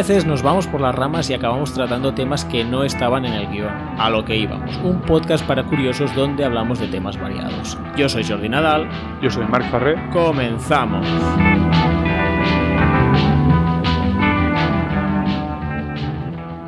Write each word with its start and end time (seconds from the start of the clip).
A 0.00 0.02
veces 0.02 0.24
nos 0.24 0.42
vamos 0.42 0.66
por 0.66 0.80
las 0.80 0.94
ramas 0.94 1.28
y 1.28 1.34
acabamos 1.34 1.74
tratando 1.74 2.14
temas 2.14 2.46
que 2.46 2.64
no 2.64 2.84
estaban 2.84 3.26
en 3.26 3.34
el 3.34 3.50
guion, 3.50 3.68
a 3.68 4.08
lo 4.08 4.24
que 4.24 4.34
íbamos, 4.34 4.74
un 4.78 5.02
podcast 5.02 5.46
para 5.46 5.62
curiosos 5.64 6.14
donde 6.14 6.42
hablamos 6.42 6.80
de 6.80 6.88
temas 6.88 7.20
variados. 7.20 7.76
Yo 7.98 8.08
soy 8.08 8.24
Jordi 8.24 8.48
Nadal. 8.48 8.88
Yo 9.20 9.28
soy 9.28 9.44
Marc 9.44 9.70
Farré. 9.70 9.96
Comenzamos. 10.10 11.06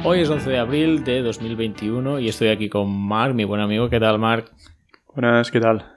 Hoy 0.05 0.21
es 0.21 0.29
11 0.29 0.51
de 0.51 0.59
abril 0.59 1.03
de 1.03 1.23
2021 1.23 2.19
y 2.19 2.29
estoy 2.29 2.49
aquí 2.49 2.69
con 2.69 2.95
Marc, 2.95 3.33
mi 3.33 3.45
buen 3.45 3.63
amigo. 3.63 3.89
¿Qué 3.89 3.99
tal, 3.99 4.19
Marc? 4.19 4.53
Buenas, 5.15 5.51
¿qué 5.51 5.59
tal? 5.59 5.92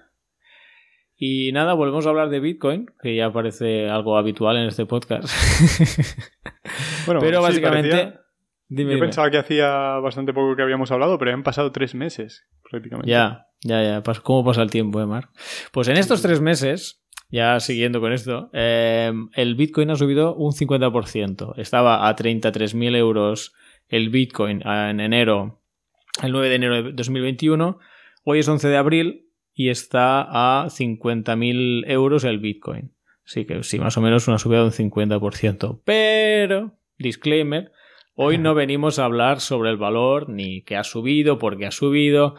Y 1.17 1.51
nada, 1.53 1.73
volvemos 1.73 2.05
a 2.05 2.09
hablar 2.09 2.29
de 2.29 2.39
Bitcoin, 2.41 2.87
que 3.01 3.15
ya 3.15 3.31
parece 3.31 3.89
algo 3.89 4.17
habitual 4.17 4.57
en 4.57 4.67
este 4.67 4.85
podcast. 4.85 5.29
Bueno, 7.05 7.19
pero 7.21 7.37
sí, 7.39 7.43
básicamente... 7.43 7.89
parecía- 7.91 8.21
Dime, 8.67 8.89
Yo 8.93 8.95
dime. 8.95 9.05
pensaba 9.05 9.29
que 9.29 9.37
hacía 9.37 9.69
bastante 9.99 10.33
poco 10.33 10.55
que 10.55 10.63
habíamos 10.63 10.89
hablado, 10.91 11.19
pero 11.19 11.31
han 11.31 11.43
pasado 11.43 11.71
tres 11.71 11.93
meses, 11.93 12.47
prácticamente. 12.67 13.11
Ya, 13.11 13.45
ya, 13.61 13.83
ya. 13.83 14.03
¿Cómo 14.23 14.43
pasa 14.43 14.63
el 14.63 14.71
tiempo, 14.71 14.99
eh, 14.99 15.05
Marc? 15.05 15.29
Pues 15.71 15.87
en 15.87 15.97
estos 15.97 16.23
tres 16.23 16.41
meses, 16.41 17.03
ya 17.29 17.59
siguiendo 17.59 18.01
con 18.01 18.11
esto, 18.11 18.49
eh, 18.53 19.13
el 19.35 19.53
Bitcoin 19.53 19.91
ha 19.91 19.95
subido 19.95 20.33
un 20.35 20.51
50%. 20.51 21.53
Estaba 21.57 22.07
a 22.09 22.15
33.000 22.15 22.95
euros 22.95 23.53
el 23.87 24.09
Bitcoin 24.09 24.63
ah, 24.65 24.89
en 24.89 24.99
enero, 24.99 25.61
el 26.23 26.31
9 26.31 26.49
de 26.49 26.55
enero 26.55 26.75
de 26.81 26.91
2021. 26.93 27.77
Hoy 28.23 28.39
es 28.39 28.47
11 28.47 28.67
de 28.67 28.77
abril 28.77 29.24
y 29.55 29.69
está 29.69 30.21
a 30.21 30.65
50.000 30.65 31.89
euros 31.89 32.25
el 32.25 32.39
Bitcoin. 32.39 32.91
Así 33.25 33.45
que 33.45 33.63
sí, 33.63 33.79
más 33.79 33.97
o 33.97 34.01
menos 34.01 34.27
una 34.27 34.37
subida 34.37 34.59
de 34.59 34.65
un 34.65 34.71
50%. 34.71 35.81
Pero, 35.83 36.73
disclaimer, 36.99 37.71
hoy 38.13 38.37
no 38.37 38.53
venimos 38.53 38.99
a 38.99 39.05
hablar 39.05 39.39
sobre 39.39 39.71
el 39.71 39.77
valor, 39.77 40.29
ni 40.29 40.61
que 40.61 40.75
ha 40.75 40.83
subido, 40.83 41.39
por 41.39 41.57
qué 41.57 41.65
ha 41.65 41.71
subido, 41.71 42.35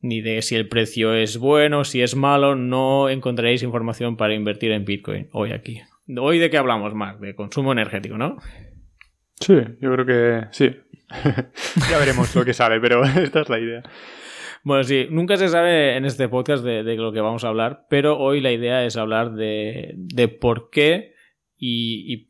ni 0.00 0.22
de 0.22 0.40
si 0.40 0.54
el 0.54 0.68
precio 0.68 1.12
es 1.12 1.36
bueno, 1.36 1.84
si 1.84 2.00
es 2.00 2.14
malo. 2.14 2.54
No 2.54 3.10
encontraréis 3.10 3.62
información 3.62 4.16
para 4.16 4.34
invertir 4.34 4.70
en 4.70 4.84
Bitcoin 4.84 5.28
hoy 5.32 5.52
aquí. 5.52 5.82
Hoy 6.16 6.38
de 6.38 6.50
qué 6.50 6.56
hablamos 6.56 6.94
más, 6.94 7.20
de 7.20 7.34
consumo 7.34 7.72
energético, 7.72 8.16
¿no? 8.16 8.38
Sí, 9.40 9.54
yo 9.80 9.92
creo 9.92 10.06
que 10.06 10.46
sí. 10.52 10.70
ya 11.90 11.98
veremos 11.98 12.34
lo 12.34 12.44
que 12.44 12.54
sale, 12.54 12.80
pero 12.80 13.04
esta 13.16 13.40
es 13.40 13.48
la 13.48 13.58
idea. 13.58 13.82
Bueno, 14.62 14.84
sí, 14.84 15.06
nunca 15.10 15.36
se 15.36 15.48
sabe 15.48 15.96
en 15.96 16.04
este 16.04 16.28
podcast 16.28 16.62
de, 16.64 16.82
de 16.82 16.96
lo 16.96 17.12
que 17.12 17.20
vamos 17.20 17.44
a 17.44 17.48
hablar, 17.48 17.86
pero 17.88 18.18
hoy 18.18 18.40
la 18.40 18.52
idea 18.52 18.84
es 18.84 18.96
hablar 18.96 19.32
de, 19.32 19.92
de 19.96 20.28
por 20.28 20.68
qué 20.70 21.14
y, 21.56 22.12
y 22.14 22.28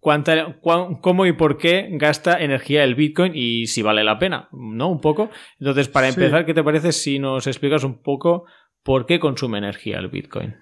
cuánta, 0.00 0.58
cuán- 0.60 0.96
cómo 0.96 1.26
y 1.26 1.32
por 1.32 1.56
qué 1.58 1.88
gasta 1.92 2.38
energía 2.42 2.84
el 2.84 2.94
Bitcoin 2.94 3.32
y 3.34 3.66
si 3.66 3.82
vale 3.82 4.04
la 4.04 4.18
pena, 4.18 4.48
¿no? 4.52 4.88
Un 4.90 5.00
poco. 5.00 5.30
Entonces, 5.58 5.88
para 5.88 6.10
Sí. 6.10 6.20
empezar, 6.20 6.44
¿qué 6.46 6.54
te 6.54 6.62
parece 6.64 6.92
si 6.92 7.18
nos 7.18 7.46
explicas 7.46 7.82
un 7.84 8.02
poco 8.02 8.44
por 8.82 9.06
qué 9.06 9.18
consume 9.18 9.58
energía 9.58 9.98
el 9.98 10.08
Bitcoin? 10.08 10.56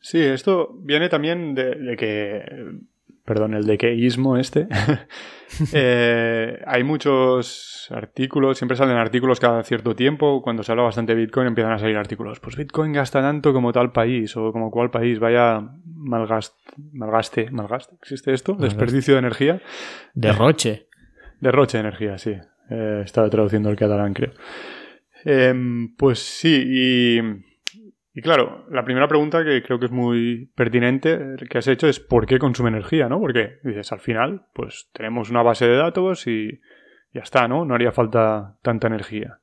Sí, 0.00 0.18
esto 0.20 0.70
viene 0.82 1.08
también 1.08 1.54
de, 1.54 1.74
de 1.76 1.96
que, 1.96 2.42
perdón, 3.28 3.52
el 3.52 3.66
dequeísmo 3.66 4.36
este. 4.36 4.66
Eh, 5.72 6.62
hay 6.66 6.84
muchos 6.84 7.88
artículos, 7.90 8.58
siempre 8.58 8.76
salen 8.76 8.98
artículos 8.98 9.40
cada 9.40 9.62
cierto 9.64 9.96
tiempo. 9.96 10.42
Cuando 10.42 10.62
se 10.62 10.70
habla 10.70 10.84
bastante 10.84 11.14
de 11.14 11.22
Bitcoin 11.22 11.46
empiezan 11.46 11.72
a 11.72 11.78
salir 11.78 11.96
artículos. 11.96 12.38
Pues 12.38 12.54
Bitcoin 12.54 12.92
gasta 12.92 13.22
tanto 13.22 13.54
como 13.54 13.72
tal 13.72 13.90
país 13.90 14.36
o 14.36 14.52
como 14.52 14.70
cual 14.70 14.90
país. 14.90 15.18
Vaya 15.18 15.66
malgast, 15.86 16.54
malgaste, 16.92 17.50
malgaste, 17.50 17.96
¿existe 17.96 18.34
esto? 18.34 18.52
Malgaste. 18.52 18.76
Desperdicio 18.76 19.14
de 19.14 19.20
energía. 19.20 19.62
Derroche. 20.12 20.88
Derroche 21.40 21.78
de 21.78 21.80
energía, 21.80 22.18
sí. 22.18 22.36
Eh, 22.68 23.00
estaba 23.02 23.30
traduciendo 23.30 23.70
el 23.70 23.76
catalán, 23.76 24.12
creo. 24.12 24.32
Em, 25.24 25.96
pues 25.96 26.18
sí, 26.18 26.62
y, 26.66 27.20
y 28.14 28.22
claro, 28.22 28.66
la 28.70 28.84
primera 28.84 29.06
pregunta 29.06 29.44
que 29.44 29.62
creo 29.62 29.78
que 29.78 29.86
es 29.86 29.92
muy 29.92 30.50
pertinente 30.54 31.36
que 31.48 31.58
has 31.58 31.68
hecho 31.68 31.86
es 31.86 32.00
¿por 32.00 32.26
qué 32.26 32.38
consume 32.38 32.70
energía? 32.70 33.08
¿no? 33.08 33.20
Porque 33.20 33.58
dices, 33.62 33.92
al 33.92 34.00
final, 34.00 34.46
pues 34.54 34.90
tenemos 34.92 35.30
una 35.30 35.42
base 35.42 35.66
de 35.66 35.76
datos 35.76 36.26
y 36.26 36.60
ya 37.12 37.20
está, 37.22 37.48
¿no? 37.48 37.64
No 37.64 37.74
haría 37.74 37.92
falta 37.92 38.56
tanta 38.62 38.86
energía. 38.88 39.40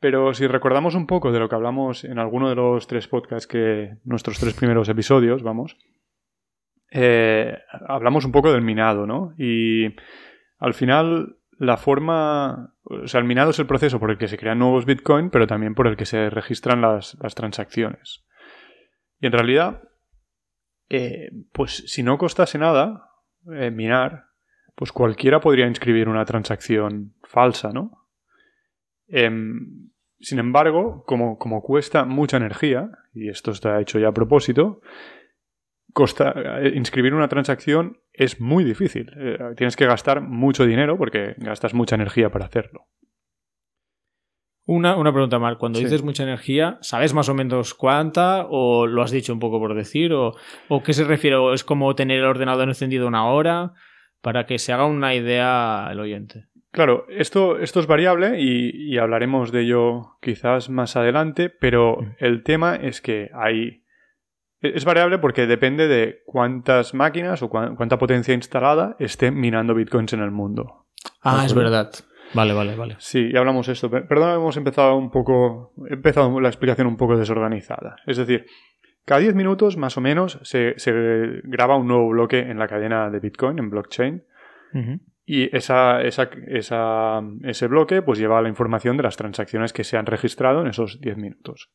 Pero 0.00 0.34
si 0.34 0.46
recordamos 0.46 0.94
un 0.94 1.06
poco 1.06 1.32
de 1.32 1.38
lo 1.38 1.48
que 1.48 1.54
hablamos 1.54 2.04
en 2.04 2.18
alguno 2.18 2.48
de 2.48 2.54
los 2.56 2.86
tres 2.86 3.08
podcasts 3.08 3.46
que. 3.46 3.96
nuestros 4.04 4.38
tres 4.38 4.54
primeros 4.54 4.88
episodios, 4.88 5.42
vamos. 5.42 5.78
eh, 6.90 7.58
hablamos 7.88 8.24
un 8.24 8.32
poco 8.32 8.52
del 8.52 8.62
minado, 8.62 9.06
¿no? 9.06 9.34
Y 9.38 9.94
al 10.58 10.74
final, 10.74 11.36
la 11.58 11.76
forma. 11.76 12.74
O 12.84 13.06
sea, 13.06 13.20
el 13.20 13.26
minado 13.26 13.50
es 13.50 13.58
el 13.58 13.66
proceso 13.66 13.98
por 14.00 14.10
el 14.10 14.18
que 14.18 14.28
se 14.28 14.38
crean 14.38 14.58
nuevos 14.58 14.84
Bitcoin, 14.84 15.30
pero 15.30 15.46
también 15.46 15.74
por 15.74 15.86
el 15.86 15.96
que 15.96 16.06
se 16.06 16.30
registran 16.30 16.80
las, 16.80 17.16
las 17.20 17.34
transacciones. 17.34 18.24
Y 19.20 19.26
en 19.26 19.32
realidad, 19.32 19.82
eh, 20.88 21.30
pues 21.52 21.84
si 21.86 22.02
no 22.02 22.18
costase 22.18 22.58
nada 22.58 23.10
eh, 23.52 23.70
minar, 23.70 24.26
pues 24.74 24.92
cualquiera 24.92 25.40
podría 25.40 25.66
inscribir 25.66 26.08
una 26.08 26.24
transacción 26.24 27.14
falsa, 27.22 27.72
¿no? 27.72 28.08
Em, 29.06 29.90
sin 30.20 30.38
embargo, 30.38 31.04
como, 31.06 31.38
como 31.38 31.62
cuesta 31.62 32.04
mucha 32.04 32.36
energía, 32.36 32.90
y 33.12 33.28
esto 33.28 33.50
está 33.50 33.80
hecho 33.80 33.98
ya 33.98 34.08
a 34.08 34.14
propósito, 34.14 34.80
costa, 35.92 36.34
eh, 36.60 36.72
inscribir 36.74 37.14
una 37.14 37.28
transacción 37.28 37.98
es 38.14 38.40
muy 38.40 38.64
difícil. 38.64 39.10
Eh, 39.16 39.38
tienes 39.56 39.76
que 39.76 39.86
gastar 39.86 40.20
mucho 40.22 40.64
dinero 40.64 40.96
porque 40.96 41.34
gastas 41.36 41.74
mucha 41.74 41.96
energía 41.96 42.30
para 42.30 42.46
hacerlo. 42.46 42.86
Una, 44.66 44.96
una 44.96 45.12
pregunta, 45.12 45.38
Marc. 45.38 45.58
Cuando 45.58 45.78
Sí. 45.78 45.84
dices 45.84 46.02
mucha 46.02 46.22
energía, 46.22 46.78
¿sabes 46.80 47.12
más 47.12 47.28
o 47.28 47.34
menos 47.34 47.74
cuánta? 47.74 48.46
¿O 48.48 48.86
lo 48.86 49.02
has 49.02 49.10
dicho 49.10 49.32
un 49.34 49.38
poco 49.38 49.58
por 49.58 49.74
decir? 49.74 50.14
¿O, 50.14 50.32
o 50.68 50.82
qué 50.82 50.94
se 50.94 51.04
refiere? 51.04 51.36
¿O 51.36 51.52
es 51.52 51.64
como 51.64 51.94
tener 51.94 52.20
el 52.20 52.24
ordenador 52.24 52.66
encendido 52.68 53.06
una 53.06 53.26
hora? 53.26 53.72
Para 54.22 54.46
que 54.46 54.58
se 54.58 54.72
haga 54.72 54.86
una 54.86 55.14
idea 55.14 55.88
el 55.92 56.00
oyente. 56.00 56.46
Claro, 56.70 57.04
esto, 57.10 57.58
esto 57.58 57.78
es 57.78 57.86
variable 57.86 58.40
y, 58.40 58.70
y 58.94 58.96
hablaremos 58.98 59.52
de 59.52 59.60
ello 59.60 60.16
quizás 60.22 60.70
más 60.70 60.96
adelante, 60.96 61.50
pero 61.50 61.98
el 62.18 62.42
tema 62.42 62.74
es 62.76 63.00
que 63.02 63.30
hay... 63.34 63.83
Es 64.74 64.84
variable 64.84 65.18
porque 65.18 65.46
depende 65.46 65.88
de 65.88 66.22
cuántas 66.26 66.94
máquinas 66.94 67.42
o 67.42 67.48
cuán- 67.50 67.76
cuánta 67.76 67.98
potencia 67.98 68.34
instalada 68.34 68.96
estén 68.98 69.38
minando 69.38 69.74
bitcoins 69.74 70.12
en 70.12 70.20
el 70.20 70.30
mundo. 70.30 70.86
Ah, 71.22 71.40
De 71.40 71.46
es 71.46 71.54
verdad. 71.54 71.90
Vale, 72.32 72.52
vale, 72.54 72.74
vale. 72.74 72.96
Sí, 72.98 73.30
ya 73.32 73.40
hablamos 73.40 73.68
esto. 73.68 73.90
Pe- 73.90 74.02
Perdón, 74.02 74.34
hemos 74.34 74.56
empezado 74.56 74.96
un 74.96 75.10
poco. 75.10 75.72
He 75.88 75.94
empezado 75.94 76.40
la 76.40 76.48
explicación 76.48 76.86
un 76.86 76.96
poco 76.96 77.16
desorganizada. 77.16 77.96
Es 78.06 78.16
decir, 78.16 78.46
cada 79.04 79.20
10 79.20 79.34
minutos 79.34 79.76
más 79.76 79.96
o 79.96 80.00
menos 80.00 80.38
se, 80.42 80.74
se 80.78 80.92
graba 81.44 81.76
un 81.76 81.86
nuevo 81.86 82.08
bloque 82.08 82.38
en 82.40 82.58
la 82.58 82.66
cadena 82.66 83.10
de 83.10 83.20
Bitcoin, 83.20 83.58
en 83.58 83.70
blockchain. 83.70 84.24
Y 85.26 85.54
esa, 85.56 86.02
esa, 86.02 86.28
esa- 86.48 87.22
ese 87.44 87.66
bloque 87.68 88.02
pues 88.02 88.18
lleva 88.18 88.42
la 88.42 88.48
información 88.48 88.96
de 88.96 89.04
las 89.04 89.16
transacciones 89.16 89.72
que 89.72 89.84
se 89.84 89.96
han 89.96 90.06
registrado 90.06 90.60
en 90.62 90.66
esos 90.68 91.00
10 91.00 91.16
minutos. 91.16 91.70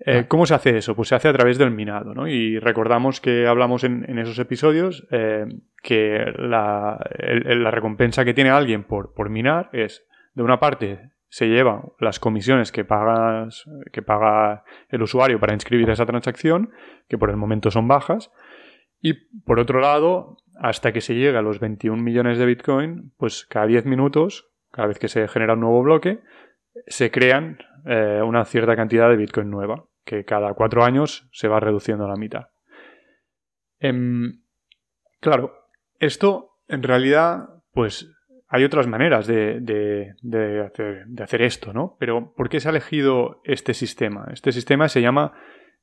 Eh, 0.00 0.20
Ah. 0.20 0.28
¿Cómo 0.28 0.46
se 0.46 0.54
hace 0.54 0.76
eso? 0.78 0.94
Pues 0.94 1.08
se 1.08 1.14
hace 1.16 1.28
a 1.28 1.32
través 1.32 1.58
del 1.58 1.70
minado, 1.72 2.14
¿no? 2.14 2.28
Y 2.28 2.58
recordamos 2.58 3.20
que 3.20 3.46
hablamos 3.46 3.82
en, 3.84 4.04
en 4.08 4.18
esos 4.18 4.38
episodios 4.38 5.06
eh, 5.10 5.46
que 5.82 6.24
la, 6.36 6.98
el- 7.18 7.46
el- 7.48 7.64
la 7.64 7.70
recompensa 7.70 8.24
que 8.24 8.34
tiene 8.34 8.50
alguien 8.50 8.84
por, 8.84 9.12
por 9.14 9.28
minar 9.30 9.70
es, 9.72 10.04
de 10.34 10.42
una 10.44 10.60
parte, 10.60 11.10
se 11.30 11.48
lleva 11.48 11.82
las 11.98 12.20
comisiones 12.20 12.70
que, 12.72 12.84
pagas, 12.84 13.64
que 13.92 14.00
paga 14.02 14.62
el 14.88 15.02
usuario 15.02 15.38
para 15.40 15.52
inscribir 15.52 15.90
esa 15.90 16.06
transacción, 16.06 16.70
que 17.08 17.18
por 17.18 17.28
el 17.30 17.36
momento 17.36 17.70
son 17.70 17.86
bajas, 17.88 18.30
y 19.02 19.14
por 19.44 19.58
otro 19.60 19.80
lado, 19.80 20.38
hasta 20.60 20.92
que 20.92 21.00
se 21.00 21.14
llegue 21.14 21.36
a 21.36 21.42
los 21.42 21.60
21 21.60 22.02
millones 22.02 22.38
de 22.38 22.46
Bitcoin, 22.46 23.12
pues 23.18 23.44
cada 23.46 23.66
10 23.66 23.84
minutos, 23.84 24.48
cada 24.72 24.88
vez 24.88 24.98
que 24.98 25.08
se 25.08 25.26
genera 25.28 25.54
un 25.54 25.60
nuevo 25.60 25.82
bloque, 25.82 26.20
se 26.86 27.10
crean 27.10 27.58
eh, 27.86 28.20
una 28.24 28.44
cierta 28.44 28.76
cantidad 28.76 29.08
de 29.08 29.16
Bitcoin 29.16 29.50
nueva, 29.50 29.84
que 30.04 30.24
cada 30.24 30.54
cuatro 30.54 30.84
años 30.84 31.28
se 31.32 31.48
va 31.48 31.60
reduciendo 31.60 32.04
a 32.04 32.08
la 32.08 32.16
mitad. 32.16 32.46
Em, 33.80 34.40
claro, 35.20 35.52
esto 35.98 36.50
en 36.68 36.82
realidad, 36.82 37.48
pues 37.72 38.10
hay 38.48 38.64
otras 38.64 38.86
maneras 38.86 39.26
de, 39.26 39.60
de- 39.60 40.14
hacer, 41.22 41.42
esto, 41.42 41.72
¿no? 41.72 41.96
Pero 41.98 42.32
¿por 42.34 42.48
qué 42.48 42.60
se 42.60 42.68
ha 42.68 42.70
elegido 42.70 43.40
este 43.44 43.74
sistema? 43.74 44.28
Este 44.32 44.52
sistema 44.52 44.88
se 44.88 45.02
llama 45.02 45.32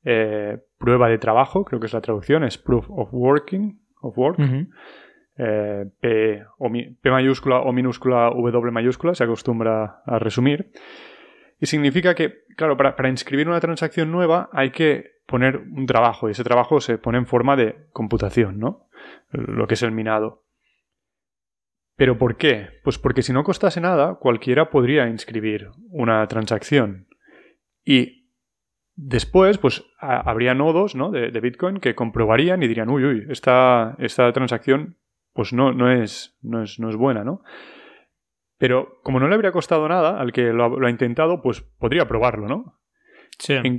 eh, 0.03 0.57
prueba 0.77 1.09
de 1.09 1.18
trabajo, 1.18 1.63
creo 1.63 1.80
que 1.80 1.86
es 1.88 1.94
la 1.94 2.01
traducción, 2.01 2.44
es 2.44 2.57
proof 2.57 2.88
of 2.89 3.09
working, 3.12 3.80
of 4.01 4.18
work. 4.18 4.39
Eh, 5.38 5.86
P, 6.00 6.46
o 6.58 6.72
P 6.72 7.12
mayúscula 7.12 7.60
o 7.60 7.72
minúscula 7.74 8.30
W 8.30 8.72
mayúscula, 8.72 9.16
se 9.16 9.24
acostumbra 9.24 10.02
a 10.06 10.20
resumir. 10.20 10.72
Y 11.60 11.66
significa 11.66 12.16
que, 12.16 12.44
claro, 12.56 12.78
para, 12.78 13.10
inscribir 13.10 13.48
una 13.48 13.60
transacción 13.60 14.12
nueva 14.12 14.50
hay 14.52 14.72
que 14.72 15.16
poner 15.26 15.58
un 15.58 15.86
trabajo 15.86 16.28
y 16.28 16.32
ese 16.32 16.44
trabajo 16.44 16.80
se 16.82 16.98
pone 16.98 17.18
en 17.18 17.26
forma 17.26 17.56
de 17.56 17.88
computación, 17.92 18.60
¿no? 18.60 18.88
lo 19.32 19.68
que 19.68 19.74
es 19.74 19.84
el 19.84 19.92
minado. 19.92 20.44
¿Pero 21.96 22.18
por 22.18 22.36
qué? 22.36 22.68
Pues 22.84 23.00
porque 23.00 23.22
si 23.22 23.31
no 23.31 23.44
costase 23.44 23.80
nada, 23.80 24.16
cualquiera 24.16 24.70
podría 24.70 25.08
inscribir 25.08 25.70
una 25.90 26.28
transacción. 26.28 27.08
Y 27.86 28.30
después, 28.96 29.58
pues 29.58 29.86
habría 30.00 30.54
nodos 30.54 30.96
¿no? 30.96 31.10
de, 31.12 31.40
Bitcoin 31.40 31.80
que 31.80 31.96
comprobarían 31.96 32.64
y 32.64 32.68
dirían, 32.68 32.90
uy, 32.90 33.06
uy, 33.06 33.26
esta, 33.30 33.96
esta 34.00 34.31
transacción 34.34 34.98
pues 35.36 35.52
no, 35.52 35.74
no, 35.74 35.92
es, 35.92 36.38
no, 36.42 36.64
es, 36.64 36.80
no 36.80 36.90
es 36.90 36.96
buena, 36.96 37.26
¿no? 37.26 37.44
Pero 38.58 39.02
como 39.04 39.20
no 39.20 39.28
le 39.28 39.36
habría 39.36 39.52
costado 39.52 39.88
nada 39.90 40.18
al 40.18 40.32
que 40.32 40.54
lo 40.54 40.86
ha, 40.86 40.90
intentado, 40.90 41.42
pues 41.42 41.62
podría 41.62 42.08
probarlo, 42.08 42.48
¿no? 42.48 42.80
Sí. 43.38 43.54
En, 43.54 43.78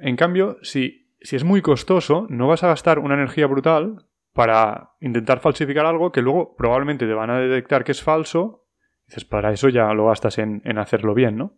en 0.00 0.16
cambio, 0.16 0.58
si, 0.62 1.12
si 1.20 1.36
es 1.36 1.44
muy 1.44 1.62
costoso, 1.62 2.26
no 2.28 2.48
vas 2.48 2.64
a 2.64 2.68
gastar 2.68 2.98
una 2.98 3.14
energía 3.14 3.46
brutal 3.46 4.04
para 4.32 4.90
intentar 5.00 5.38
falsificar 5.38 5.86
algo 5.86 6.10
que 6.10 6.22
luego 6.22 6.56
probablemente 6.56 7.06
te 7.06 7.14
van 7.14 7.30
a 7.30 7.38
detectar 7.38 7.84
que 7.84 7.92
es 7.92 8.02
falso. 8.02 8.66
Dices, 9.06 9.24
para 9.24 9.52
eso 9.52 9.68
ya 9.68 9.94
lo 9.94 10.08
gastas 10.08 10.38
en, 10.38 10.60
hacerlo 10.76 11.14
bien, 11.14 11.36
¿no? 11.36 11.56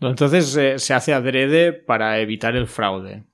Entonces 0.00 0.56
eh, 0.56 0.78
se 0.78 0.94
hace 0.94 1.12
adrede 1.12 1.74
para 1.74 2.18
evitar 2.18 2.56
el 2.56 2.66
fraude. 2.66 3.24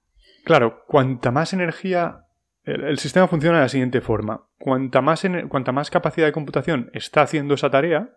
Claro, 0.45 0.83
cuanta 0.89 1.31
más 1.31 1.53
energía. 1.53 2.27
El, 2.75 2.99
sistema 2.99 3.27
funciona 3.27 3.59
de 3.59 3.65
la 3.65 3.69
siguiente 3.69 4.01
forma. 4.01 4.47
Cuanta 4.59 5.01
más, 5.03 5.91
capacidad 5.91 6.27
de 6.27 6.33
computación 6.33 6.91
está 6.93 7.23
haciendo 7.23 7.55
esa 7.55 7.71
tarea, 7.71 8.17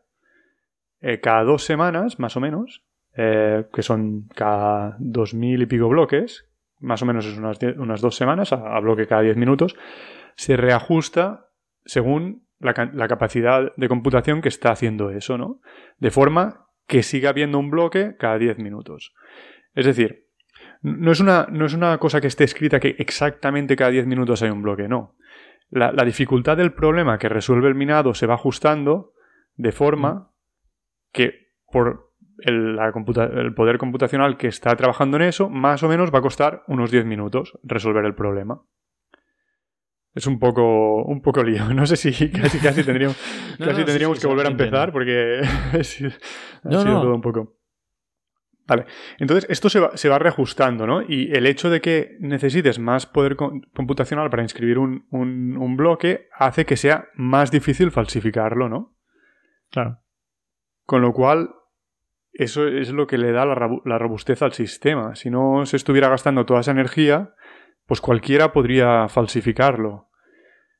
eh, 1.01 1.19
cada 1.19 1.43
dos 1.43 1.63
semanas, 1.63 2.19
más 2.19 2.37
o 2.37 2.39
menos, 2.39 2.83
eh, 3.15 3.65
que 3.73 3.81
son 3.81 4.27
cada 4.35 4.95
dos 4.99 5.33
mil 5.33 5.61
y 5.61 5.65
pico 5.65 5.89
bloques, 5.89 6.47
más 6.83 7.01
o 7.01 7.05
menos 7.05 7.25
es 7.25 7.37
unas, 7.37 8.01
dos 8.01 8.15
semanas, 8.15 8.51
a, 8.51 8.79
bloque 8.79 9.07
cada 9.07 9.21
10 9.21 9.37
minutos, 9.37 9.75
se 10.35 10.57
reajusta 10.57 11.47
según 11.85 12.45
la, 12.59 12.73
capacidad 12.73 13.73
de 13.75 13.87
computación 13.87 14.41
que 14.41 14.49
está 14.49 14.71
haciendo 14.71 15.09
eso, 15.09 15.37
¿no? 15.37 15.61
De 15.97 16.11
forma 16.11 16.67
que 16.85 17.01
siga 17.01 17.29
habiendo 17.29 17.57
un 17.57 17.71
bloque 17.71 18.15
cada 18.19 18.37
10 18.37 18.59
minutos. 18.59 19.13
Es 19.73 19.85
decir, 19.85 20.22
no 20.83 21.11
es, 21.11 21.19
una, 21.19 21.47
no 21.51 21.65
es 21.65 21.73
una 21.73 21.97
cosa 21.97 22.21
que 22.21 22.27
esté 22.27 22.43
escrita 22.43 22.79
que 22.79 22.95
exactamente 22.99 23.75
cada 23.75 23.89
10 23.89 24.05
minutos 24.05 24.41
hay 24.43 24.51
un 24.51 24.61
bloque, 24.61 24.87
no. 24.87 25.15
La, 25.69 25.91
la 25.91 26.05
dificultad 26.05 26.57
del 26.57 26.73
problema 26.73 27.17
que 27.17 27.29
resuelve 27.29 27.67
el 27.67 27.75
minado 27.75 28.13
se 28.13 28.27
va 28.27 28.35
ajustando 28.35 29.13
de 29.55 29.71
forma 29.71 30.31
que 31.11 31.53
por 31.71 32.13
el, 32.39 33.53
poder 33.55 33.77
computacional 33.77 34.37
que 34.37 34.47
está 34.47 34.75
trabajando 34.75 35.17
en 35.17 35.23
eso, 35.23 35.49
más 35.49 35.83
o 35.83 35.87
menos 35.87 36.13
va 36.13 36.19
a 36.19 36.21
costar 36.23 36.63
unos 36.67 36.91
10 36.91 37.05
minutos 37.05 37.57
resolver 37.63 38.05
el 38.05 38.15
problema. 38.15 38.61
Es 40.13 40.27
un 40.27 40.39
poco, 40.39 41.03
un 41.03 41.21
poco 41.21 41.43
lío. 41.43 41.65
No 41.73 41.85
sé 41.85 41.95
si 41.95 42.11
casi, 42.29 42.59
casi 42.59 42.83
tendríamos, 42.83 43.17
casi 43.59 43.83
tendríamos 43.83 44.19
que 44.19 44.27
volver 44.27 44.47
a 44.47 44.49
empezar 44.49 44.91
porque 44.91 45.41
ha 45.73 45.83
sido, 45.83 46.11
todo 46.63 47.15
un 47.15 47.21
poco. 47.21 47.57
Vale, 48.65 48.85
entonces 49.19 49.45
esto 49.49 49.69
se 49.69 49.79
va, 49.79 49.97
se 49.97 50.07
va, 50.07 50.19
reajustando, 50.19 50.87
¿no? 50.87 51.01
Y 51.01 51.35
el 51.35 51.45
hecho 51.47 51.69
de 51.69 51.81
que 51.81 52.15
necesites 52.19 52.79
más 52.79 53.05
poder 53.05 53.35
computacional 53.35 54.29
para 54.29 54.43
inscribir 54.43 54.79
un, 54.79 55.05
un 55.11 55.75
bloque 55.75 56.27
hace 56.33 56.65
que 56.65 56.77
sea 56.77 57.09
más 57.15 57.51
difícil 57.51 57.91
falsificarlo, 57.91 58.69
¿no? 58.69 58.95
Claro. 59.69 59.99
Con 60.85 61.01
lo 61.01 61.11
cual, 61.13 61.49
eso 62.33 62.67
es 62.67 62.91
lo 62.91 63.05
que 63.05 63.17
le 63.17 63.31
da 63.31 63.45
la, 63.45 63.97
robustez 63.99 64.41
al 64.41 64.53
sistema. 64.53 65.15
Si 65.15 65.29
no 65.29 65.65
se 65.65 65.77
estuviera 65.77 66.09
gastando 66.09 66.45
toda 66.45 66.61
esa 66.61 66.71
energía, 66.71 67.33
pues 67.85 68.01
cualquiera 68.01 68.51
podría 68.51 69.07
falsificarlo. 69.07 70.09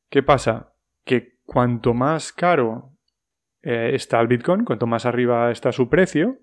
¿Qué 0.10 0.24
pasa? 0.24 0.74
Que 1.06 1.38
cuanto 1.46 1.94
más 1.94 2.34
caro 2.34 2.94
eh, 3.62 3.92
está 3.94 4.20
el 4.20 4.28
Bitcoin, 4.28 4.66
cuanto 4.66 4.88
más 4.88 5.06
arriba 5.06 5.52
está 5.52 5.72
su 5.72 5.90
precio, 5.90 6.40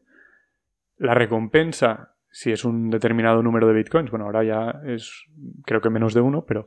la 1.01 1.15
recompensa, 1.15 2.15
si 2.31 2.53
es 2.53 2.65
un 2.65 2.91
determinado 2.91 3.43
número 3.43 3.67
de 3.67 3.75
Bitcoins, 3.75 4.11
bueno, 4.11 4.27
ahora 4.27 4.45
ya 4.45 4.81
es 4.87 5.25
creo 5.65 5.81
que 5.81 5.91
menos 5.91 6.15
de 6.15 6.21
uno, 6.21 6.45
pero 6.47 6.67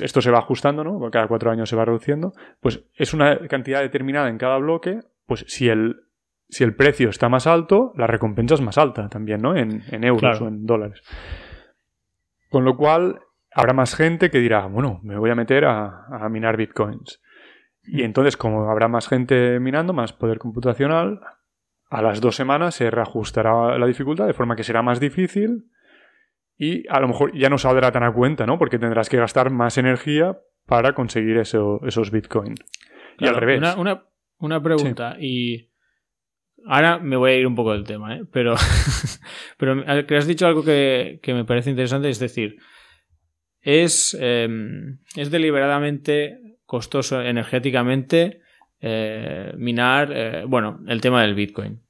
esto 0.00 0.20
se 0.20 0.30
va 0.30 0.38
ajustando, 0.38 0.82
¿no? 0.82 0.98
Cada 1.10 1.28
cuatro 1.28 1.50
años 1.50 1.68
se 1.68 1.76
va 1.76 1.84
reduciendo, 1.84 2.32
pues 2.60 2.84
es 2.94 3.14
una 3.14 3.46
cantidad 3.46 3.80
determinada 3.80 4.28
en 4.28 4.38
cada 4.38 4.58
bloque, 4.58 5.00
pues 5.26 5.44
si 5.48 5.68
el 5.68 6.06
si 6.48 6.64
el 6.64 6.74
precio 6.74 7.10
está 7.10 7.28
más 7.28 7.46
alto, 7.46 7.92
la 7.96 8.06
recompensa 8.06 8.54
es 8.54 8.60
más 8.60 8.78
alta 8.78 9.08
también, 9.08 9.42
¿no? 9.42 9.56
En, 9.56 9.82
euros 10.04 10.40
o 10.40 10.48
en 10.48 10.64
dólares. 10.64 11.02
Con 12.50 12.64
lo 12.64 12.76
cual, 12.76 13.20
habrá 13.52 13.72
más 13.72 13.96
gente 13.96 14.30
que 14.30 14.38
dirá, 14.38 14.66
bueno, 14.66 15.00
me 15.02 15.18
voy 15.18 15.30
a 15.30 15.34
meter 15.34 15.64
a, 15.64 16.28
minar 16.30 16.56
bitcoins. 16.56 17.20
Y 17.82 18.02
entonces, 18.02 18.36
como 18.36 18.70
habrá 18.70 18.86
más 18.86 19.08
gente 19.08 19.58
minando, 19.58 19.92
más 19.92 20.12
poder 20.12 20.38
computacional, 20.38 21.20
a 21.88 22.02
las 22.02 22.20
dos 22.20 22.36
semanas 22.36 22.74
se 22.74 22.90
reajustará 22.90 23.78
la 23.78 23.86
dificultad 23.86 24.26
de 24.26 24.34
forma 24.34 24.56
que 24.56 24.64
será 24.64 24.82
más 24.82 25.00
difícil 25.00 25.70
y 26.58 26.88
a 26.88 27.00
lo 27.00 27.08
mejor 27.08 27.36
ya 27.36 27.48
no 27.48 27.58
saldrá 27.58 27.92
tan 27.92 28.02
a 28.02 28.12
cuenta, 28.12 28.46
¿no? 28.46 28.58
Porque 28.58 28.78
tendrás 28.78 29.08
que 29.08 29.18
gastar 29.18 29.50
más 29.50 29.78
energía 29.78 30.38
para 30.66 30.94
conseguir 30.94 31.36
esos 31.36 32.10
bitcoins. 32.10 32.60
y 33.18 33.26
al 33.26 33.36
revés. 33.36 33.60
Una, 34.38 34.62
pregunta. 34.62 35.16
Y 35.18 35.70
Ahora 36.68 36.98
me 36.98 37.16
voy 37.16 37.30
a 37.30 37.36
ir 37.36 37.46
un 37.46 37.54
poco 37.54 37.72
del 37.72 37.84
tema, 37.84 38.16
¿eh? 38.16 38.24
pero, 38.32 38.56
pero 39.56 39.84
que 40.06 40.16
has 40.16 40.26
dicho 40.26 40.46
algo 40.46 40.64
que, 40.64 41.20
me 41.28 41.44
parece 41.44 41.70
interesante, 41.70 42.08
es 42.08 42.18
decir, 42.18 42.56
es, 43.60 44.16
em, 44.20 44.98
es 45.14 45.30
deliberadamente 45.30 46.38
costoso 46.64 47.22
energéticamente 47.22 48.40
eh, 48.88 49.52
minar, 49.56 50.12
eh, 50.14 50.44
bueno, 50.46 50.78
el 50.86 51.00
tema 51.00 51.22
del 51.22 51.34
Bitcoin. 51.34 51.82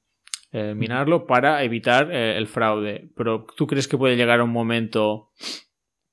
Eh, 0.51 0.73
minarlo 0.73 1.27
para 1.27 1.63
evitar 1.63 2.11
el 2.11 2.47
fraude. 2.47 3.11
Pero 3.15 3.45
¿tú 3.55 3.67
crees 3.67 3.87
que 3.87 3.99
puede 3.99 4.15
llegar 4.15 4.41
un 4.41 4.49
momento 4.49 5.29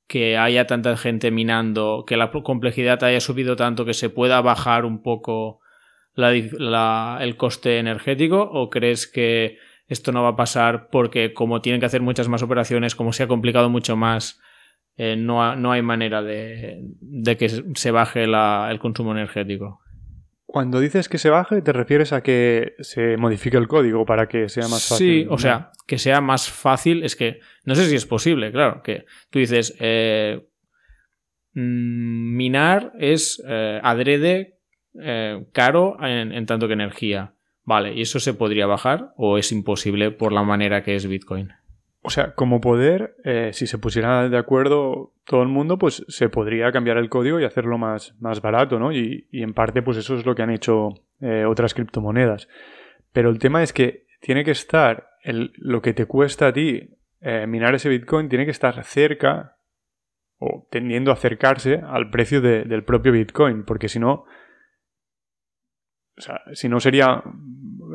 que 0.06 0.36
haya 0.36 0.66
tanta 0.66 0.94
gente 0.98 1.30
minando, 1.30 2.04
que 2.06 2.18
la 2.18 2.30
complejidad 2.30 3.02
haya 3.02 3.20
subido 3.20 3.56
tanto 3.56 3.86
que 3.86 3.94
se 3.94 4.10
pueda 4.10 4.42
bajar 4.42 4.84
un 4.84 5.02
poco 5.02 5.60
el 6.16 7.36
coste 7.38 7.78
energético 7.78 8.42
o 8.42 8.68
crees 8.68 9.06
que 9.06 9.56
esto 9.86 10.12
no 10.12 10.22
va 10.22 10.30
a 10.30 10.36
pasar 10.36 10.90
porque 10.90 11.32
como 11.32 11.62
tienen 11.62 11.80
que 11.80 11.86
hacer 11.86 12.02
muchas 12.02 12.28
más 12.28 12.42
operaciones, 12.42 12.94
como 12.94 13.14
se 13.14 13.22
ha 13.22 13.28
complicado 13.28 13.70
mucho 13.70 13.96
más, 13.96 14.38
no, 14.98 15.56
no, 15.56 15.72
hay 15.72 15.80
manera 15.80 16.22
de, 16.22 16.84
que 17.38 17.48
se 17.48 17.90
baje 17.90 18.24
el 18.24 18.78
consumo 18.78 19.12
energético? 19.12 19.83
Cuando 20.54 20.78
dices 20.78 21.08
que 21.08 21.18
se 21.18 21.30
baje, 21.30 21.62
¿te 21.62 21.72
refieres 21.72 22.12
a 22.12 22.22
que 22.22 22.76
se 22.78 23.16
modifique 23.16 23.56
el 23.56 23.66
código 23.66 24.06
para 24.06 24.28
que 24.28 24.48
sea 24.48 24.68
más 24.68 24.86
fácil? 24.86 25.22
Sí, 25.22 25.26
o 25.28 25.36
sea, 25.36 25.72
que 25.84 25.98
sea 25.98 26.20
más 26.20 26.48
fácil. 26.48 27.02
Es 27.02 27.16
que 27.16 27.40
no 27.64 27.74
sé 27.74 27.86
si 27.86 27.96
es 27.96 28.06
posible, 28.06 28.52
claro. 28.52 28.80
Que 28.80 29.04
tú 29.30 29.40
dices, 29.40 29.74
eh, 29.80 30.46
mm, 31.54 32.36
minar 32.36 32.92
es 33.00 33.42
eh, 33.44 33.80
adrede 33.82 34.60
eh, 35.02 35.44
caro 35.50 35.96
en, 36.00 36.46
tanto 36.46 36.68
que 36.68 36.74
energía. 36.74 37.34
Vale, 37.64 37.92
¿y 37.92 38.02
eso 38.02 38.20
se 38.20 38.32
podría 38.32 38.66
bajar 38.66 39.12
o 39.16 39.38
es 39.38 39.50
imposible 39.50 40.12
por 40.12 40.32
la 40.32 40.44
manera 40.44 40.84
que 40.84 40.94
es 40.94 41.04
Bitcoin? 41.08 41.50
O 42.06 42.10
sea, 42.10 42.34
como 42.34 42.60
poder, 42.60 43.16
eh, 43.24 43.50
si 43.54 43.66
se 43.66 43.78
pusiera 43.78 44.28
de 44.28 44.36
acuerdo 44.36 45.14
todo 45.24 45.42
el 45.42 45.48
mundo, 45.48 45.78
pues 45.78 46.04
se 46.08 46.28
podría 46.28 46.70
cambiar 46.70 46.98
el 46.98 47.08
código 47.08 47.40
y 47.40 47.44
hacerlo 47.44 47.78
más, 47.78 48.14
más 48.20 48.42
barato, 48.42 48.78
¿no? 48.78 48.92
Y, 48.92 49.26
en 49.32 49.54
parte, 49.54 49.80
pues 49.80 49.96
eso 49.96 50.14
es 50.14 50.26
lo 50.26 50.34
que 50.34 50.42
han 50.42 50.50
hecho 50.50 50.90
eh, 51.20 51.46
otras 51.46 51.72
criptomonedas. 51.72 52.46
Pero 53.12 53.30
el 53.30 53.38
tema 53.38 53.62
es 53.62 53.72
que 53.72 54.04
tiene 54.20 54.44
que 54.44 54.50
estar, 54.50 55.08
lo 55.24 55.80
que 55.80 55.94
te 55.94 56.04
cuesta 56.04 56.48
a 56.48 56.52
ti 56.52 56.90
minar 57.48 57.74
ese 57.74 57.88
Bitcoin, 57.88 58.28
tiene 58.28 58.44
que 58.44 58.50
estar 58.50 58.84
cerca 58.84 59.56
o 60.38 60.68
tendiendo 60.70 61.10
a 61.10 61.14
acercarse 61.14 61.80
al 61.82 62.10
precio 62.10 62.42
del 62.42 62.84
propio 62.84 63.12
Bitcoin, 63.12 63.64
porque 63.64 63.88
si 63.88 63.98
no, 63.98 64.26
o 66.16 66.20
sea, 66.20 66.40
si 66.52 66.68
no 66.68 66.80
sería. 66.80 67.22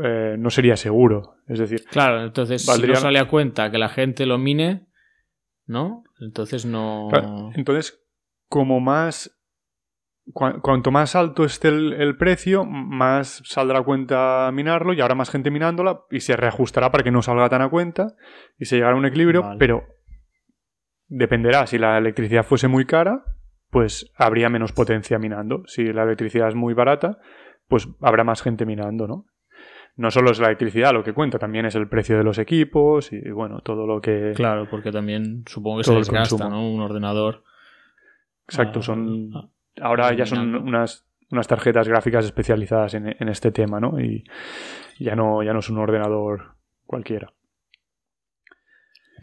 Eh, 0.04 0.36
no 0.38 0.50
sería 0.50 0.76
seguro. 0.76 1.36
Es 1.48 1.60
decir. 1.60 1.84
Claro, 1.90 2.24
entonces 2.24 2.66
si 2.66 2.88
no 2.88 2.96
sale 2.96 3.20
a 3.20 3.28
cuenta 3.28 3.72
que 3.72 3.78
la 3.78 3.90
gente 3.90 4.26
lo 4.26 4.38
mine, 4.38 4.88
¿no? 5.66 6.04
Entonces 6.20 6.66
no. 6.66 7.10
entonces, 7.56 8.02
como 8.48 8.80
más. 8.80 9.40
cuanto 10.34 10.92
más 10.92 11.16
alto 11.16 11.44
esté 11.44 11.70
el, 11.70 12.18
precio, 12.18 12.66
más 12.66 13.42
saldrá 13.46 13.80
a 13.80 13.84
cuenta 13.84 14.50
minarlo 14.54 14.94
y 14.94 15.02
habrá 15.02 15.16
más 15.16 15.30
gente 15.30 15.50
minándola 15.50 16.02
y 16.12 16.20
se 16.20 16.36
reajustará 16.36 16.92
para 16.92 17.04
que 17.04 17.12
no 17.12 17.22
salga 17.22 17.50
tan 17.50 17.62
a 17.62 17.70
cuenta 17.70 18.16
y 18.58 18.66
se 18.66 18.76
llegará 18.76 18.96
a 18.96 19.00
un 19.00 19.06
equilibrio, 19.06 19.56
pero 19.58 19.84
dependerá. 21.08 21.66
Si 21.68 21.78
la 21.78 21.98
electricidad 21.98 22.46
fuese 22.46 22.68
muy 22.68 22.86
cara, 22.86 23.24
pues 23.70 24.12
habría 24.18 24.50
menos 24.50 24.72
potencia 24.72 25.20
minando. 25.20 25.64
Si 25.68 25.92
la 25.94 26.04
electricidad 26.04 26.50
es 26.50 26.56
muy 26.56 26.74
barata, 26.74 27.20
pues 27.70 27.88
habrá 28.02 28.26
más 28.26 28.42
gente 28.42 28.66
minando, 28.66 29.08
¿no? 29.08 29.26
No 29.96 30.12
solo 30.12 30.32
es 30.32 30.40
la 30.40 30.48
electricidad 30.48 30.92
lo 30.94 31.04
que 31.04 31.14
cuenta, 31.14 31.40
también 31.40 31.66
es 31.66 31.76
el 31.76 31.88
precio 31.88 32.18
de 32.18 32.24
los 32.24 32.38
equipos 32.38 33.14
y, 33.14 33.32
bueno, 33.32 33.62
todo 33.62 33.86
lo 33.86 34.02
que... 34.02 34.34
Claro, 34.36 34.68
porque 34.70 34.92
también 34.92 35.44
supongo 35.46 35.78
que 35.78 35.84
se 35.84 35.94
desgasta, 35.94 36.50
¿no? 36.50 36.70
Un 36.70 36.82
ordenador. 36.82 37.44
exacto. 38.48 38.82
Son, 38.82 39.52
ahora 39.82 40.14
ya 40.14 40.26
son 40.26 40.56
unas, 40.56 41.06
unas 41.32 41.48
tarjetas 41.48 41.88
gráficas 41.88 42.26
especializadas 42.26 42.94
en, 42.96 43.16
en, 43.20 43.30
este 43.30 43.52
tema, 43.52 43.80
¿no? 43.80 44.00
Y 44.00 44.24
ya 45.00 45.16
no, 45.16 45.44
ya 45.44 45.54
no 45.54 45.60
es 45.60 45.70
un 45.70 45.78
ordenador 45.78 46.56
cualquiera. 46.86 47.34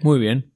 Muy 0.02 0.18
bien. 0.18 0.52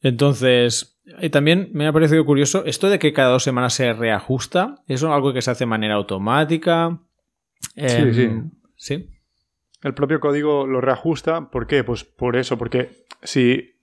Entonces, 0.00 0.95
y 1.20 1.30
también 1.30 1.70
me 1.72 1.86
ha 1.86 1.92
parecido 1.92 2.24
curioso 2.24 2.64
esto 2.64 2.90
de 2.90 2.98
que 2.98 3.12
cada 3.12 3.30
dos 3.30 3.44
semanas 3.44 3.74
se 3.74 3.92
reajusta. 3.92 4.82
¿Es 4.88 5.04
algo 5.04 5.32
que 5.32 5.42
se 5.42 5.52
hace 5.52 5.64
de 5.64 5.70
manera 5.70 5.94
automática? 5.94 6.98
sí, 7.76 8.12
sí. 8.12 8.22
Em, 8.22 8.50
sí. 8.76 9.10
El 9.82 9.94
propio 9.94 10.18
código 10.18 10.66
lo 10.66 10.80
reajusta. 10.80 11.50
¿Por 11.50 11.68
qué? 11.68 11.84
Pues 11.84 12.02
por 12.02 12.36
eso, 12.36 12.58
porque 12.58 12.90
si, 13.22 13.76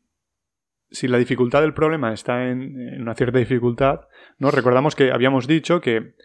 si 0.91 1.07
la 1.07 1.17
dificultad 1.17 1.61
del 1.61 1.73
problema 1.73 2.11
está 2.11 2.49
en, 2.49 3.01
una 3.01 3.15
cierta 3.15 3.39
dificultad, 3.39 4.01
¿no? 4.37 4.51
Recordamos 4.51 4.95
que 4.95 5.11
habíamos 5.11 5.47
dicho 5.47 5.79
que 5.79 6.15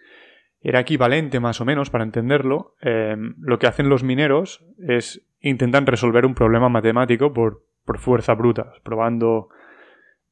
era 0.61 0.81
equivalente 0.81 1.39
más 1.39 1.61
o 1.61 1.65
menos, 1.65 1.91
para 1.91 2.03
entenderlo, 2.03 2.75
em, 2.81 3.37
lo 3.39 3.61
que 3.61 3.69
hacen 3.69 3.89
los 3.89 4.03
mineros 4.03 4.65
es 4.79 5.25
intentan 5.41 5.87
resolver 5.87 6.27
un 6.27 6.35
problema 6.35 6.69
matemático 6.69 7.33
por, 7.33 7.65
por 7.85 7.99
fuerza 7.99 8.35
bruta, 8.35 8.73
probando 8.83 9.51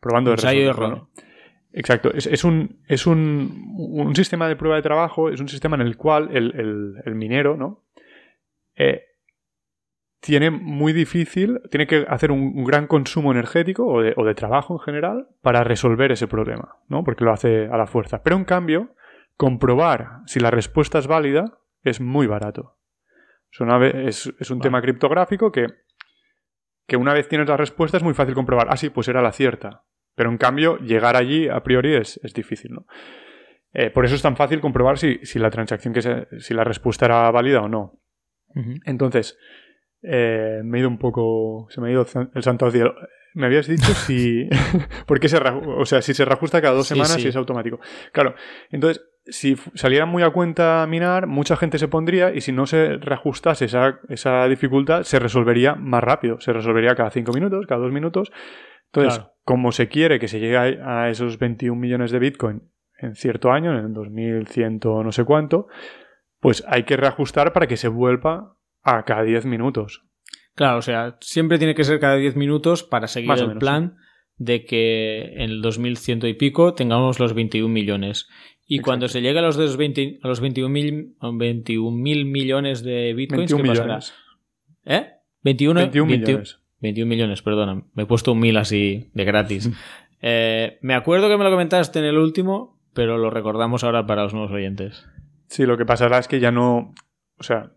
probando 0.06 0.34
de 0.34 0.64
error. 0.64 1.08
Exacto. 1.72 2.10
Es, 2.14 2.42
un, 2.44 2.80
es 2.88 3.06
un, 3.06 3.74
un, 3.76 4.16
sistema 4.16 4.48
de 4.48 4.56
prueba 4.56 4.76
de 4.76 4.82
trabajo, 4.82 5.28
es 5.28 5.40
un 5.40 5.48
sistema 5.48 5.76
en 5.76 5.82
el 5.82 5.96
cual 5.98 6.34
el, 6.34 7.14
minero, 7.14 7.56
¿no? 7.56 7.84
Eh, 8.76 9.02
tiene 10.20 10.50
muy 10.50 10.94
difícil, 10.94 11.60
tiene 11.70 11.86
que 11.86 12.06
hacer 12.08 12.32
un, 12.32 12.64
gran 12.64 12.86
consumo 12.86 13.30
energético 13.30 13.86
o 13.86 14.00
de, 14.02 14.34
trabajo 14.34 14.74
en 14.74 14.80
general 14.80 15.28
para 15.42 15.64
resolver 15.64 16.12
ese 16.12 16.26
problema, 16.26 16.76
¿no? 16.88 17.04
Porque 17.04 17.24
lo 17.24 17.32
hace 17.32 17.66
a 17.66 17.76
la 17.76 17.86
fuerza. 17.86 18.22
Pero 18.22 18.36
en 18.36 18.44
cambio, 18.44 18.94
comprobar 19.36 20.20
si 20.26 20.40
la 20.40 20.50
respuesta 20.50 20.98
es 20.98 21.06
válida 21.06 21.58
es 21.82 22.00
muy 22.00 22.26
barato. 22.26 22.78
Es, 24.06 24.32
es, 24.38 24.50
un 24.50 24.60
tema 24.60 24.80
criptográfico 24.82 25.52
que, 25.52 25.66
que 26.86 26.96
una 26.96 27.12
vez 27.12 27.28
tienes 27.28 27.48
la 27.48 27.56
respuesta 27.56 27.98
es 27.98 28.02
muy 28.02 28.14
fácil 28.14 28.34
comprobar. 28.34 28.68
Ah, 28.70 28.76
sí, 28.76 28.90
pues 28.90 29.08
era 29.08 29.20
la 29.22 29.32
cierta. 29.32 29.84
Pero 30.16 30.30
en 30.30 30.38
cambio, 30.38 30.78
llegar 30.78 31.14
allí 31.14 31.48
a 31.48 31.62
priori 31.62 31.94
es, 31.94 32.18
difícil, 32.34 32.72
¿no? 32.72 32.86
Eh, 33.72 33.90
por 33.90 34.04
eso 34.04 34.14
es 34.14 34.22
tan 34.22 34.36
fácil 34.36 34.60
comprobar 34.60 34.98
si, 34.98 35.20
la 35.34 35.50
transacción, 35.50 35.94
que 35.94 36.26
si 36.40 36.54
la 36.54 36.64
respuesta 36.64 37.04
era 37.04 37.30
válida 37.30 37.60
o 37.60 37.68
no. 37.68 38.00
Entonces, 38.86 39.38
eh, 40.02 40.62
me 40.64 40.78
he 40.78 40.80
ido 40.80 40.88
un 40.88 40.98
poco. 40.98 41.66
Se 41.70 41.80
me 41.80 41.88
ha 41.88 41.92
ido 41.92 42.06
el 42.34 42.42
santo 42.42 42.64
al 42.64 42.72
cielo. 42.72 42.94
Me 43.34 43.46
habías 43.46 43.66
dicho 43.66 43.92
si. 43.92 44.48
¿Por 45.06 45.20
qué 45.20 45.28
se 45.28 45.38
O 45.38 45.84
sea, 45.84 46.00
si 46.00 46.14
se 46.14 46.24
reajusta 46.24 46.62
cada 46.62 46.74
dos 46.74 46.86
semanas 46.86 47.22
y 47.22 47.28
es 47.28 47.36
automático. 47.36 47.78
Claro. 48.12 48.34
Entonces, 48.70 49.04
si 49.28 49.56
saliera 49.74 50.06
muy 50.06 50.22
a 50.22 50.30
cuenta 50.30 50.86
minar, 50.88 51.26
mucha 51.26 51.56
gente 51.56 51.78
se 51.78 51.88
pondría 51.88 52.34
y 52.34 52.40
si 52.40 52.52
no 52.52 52.66
se 52.66 52.96
reajustase 52.96 53.64
esa, 53.64 54.00
esa 54.08 54.46
dificultad, 54.46 55.02
se 55.02 55.18
resolvería 55.18 55.74
más 55.74 56.02
rápido. 56.02 56.40
Se 56.40 56.52
resolvería 56.52 56.94
cada 56.94 57.10
cinco 57.10 57.32
minutos, 57.32 57.66
cada 57.66 57.80
dos 57.80 57.92
minutos. 57.92 58.30
Entonces, 58.92 59.24
como 59.42 59.72
se 59.72 59.88
quiere 59.88 60.18
que 60.18 60.28
se 60.28 60.40
llegue 60.40 60.56
a 60.56 61.10
esos 61.10 61.38
21 61.38 61.78
millones 61.78 62.10
de 62.10 62.18
Bitcoin 62.18 62.62
en 62.98 63.14
cierto 63.14 63.52
año, 63.52 63.72
en 63.72 63.84
el 63.84 63.92
2100 63.92 64.80
no 64.82 65.12
sé 65.12 65.24
cuánto, 65.24 65.66
pues 66.40 66.64
hay 66.66 66.84
que 66.84 66.96
reajustar 66.96 67.52
para 67.52 67.66
que 67.66 67.76
se 67.76 67.88
vuelva 67.88 68.56
a 68.82 69.04
cada 69.04 69.22
10 69.22 69.46
minutos. 69.46 70.04
Claro, 70.54 70.78
o 70.78 70.82
sea, 70.82 71.16
siempre 71.20 71.58
tiene 71.58 71.74
que 71.74 71.84
ser 71.84 72.00
cada 72.00 72.16
10 72.16 72.36
minutos 72.36 72.82
para 72.82 73.08
seguir 73.08 73.32
el 73.32 73.58
plan 73.58 73.96
de 74.38 74.64
que 74.64 75.34
en 75.34 75.50
el 75.50 75.62
2100 75.62 76.26
y 76.26 76.34
pico 76.34 76.74
tengamos 76.74 77.20
los 77.20 77.34
21 77.34 77.68
millones. 77.68 78.28
Y 78.66 78.80
cuando 78.80 79.08
se 79.08 79.20
llegue 79.22 79.38
a 79.38 79.42
los, 79.42 79.76
20, 79.76 80.18
a 80.22 80.28
los 80.28 80.40
21 80.40 80.68
mil 80.68 82.24
millones 82.26 82.82
de 82.82 83.14
bitcoins, 83.14 83.54
¿qué 83.54 83.62
pasará? 83.62 84.00
¿Eh? 84.84 85.06
21, 85.42 85.80
21 85.80 86.10
millones. 86.10 86.58
21 86.80 87.08
millones, 87.08 87.42
perdona. 87.42 87.84
Me 87.94 88.02
he 88.02 88.06
puesto 88.06 88.32
un 88.32 88.40
mil 88.40 88.56
así 88.56 89.10
de 89.14 89.24
gratis. 89.24 89.70
Eh, 90.22 90.78
me 90.80 90.94
acuerdo 90.94 91.28
que 91.28 91.36
me 91.36 91.44
lo 91.44 91.50
comentaste 91.50 91.98
en 91.98 92.06
el 92.06 92.16
último, 92.16 92.80
pero 92.94 93.18
lo 93.18 93.28
recordamos 93.28 93.84
ahora 93.84 94.06
para 94.06 94.22
los 94.22 94.32
nuevos 94.32 94.50
oyentes. 94.50 95.06
Sí, 95.46 95.66
lo 95.66 95.76
que 95.76 95.84
pasará 95.84 96.18
es 96.18 96.26
que 96.26 96.40
ya 96.40 96.50
no. 96.50 96.94
O 97.38 97.42
sea, 97.42 97.74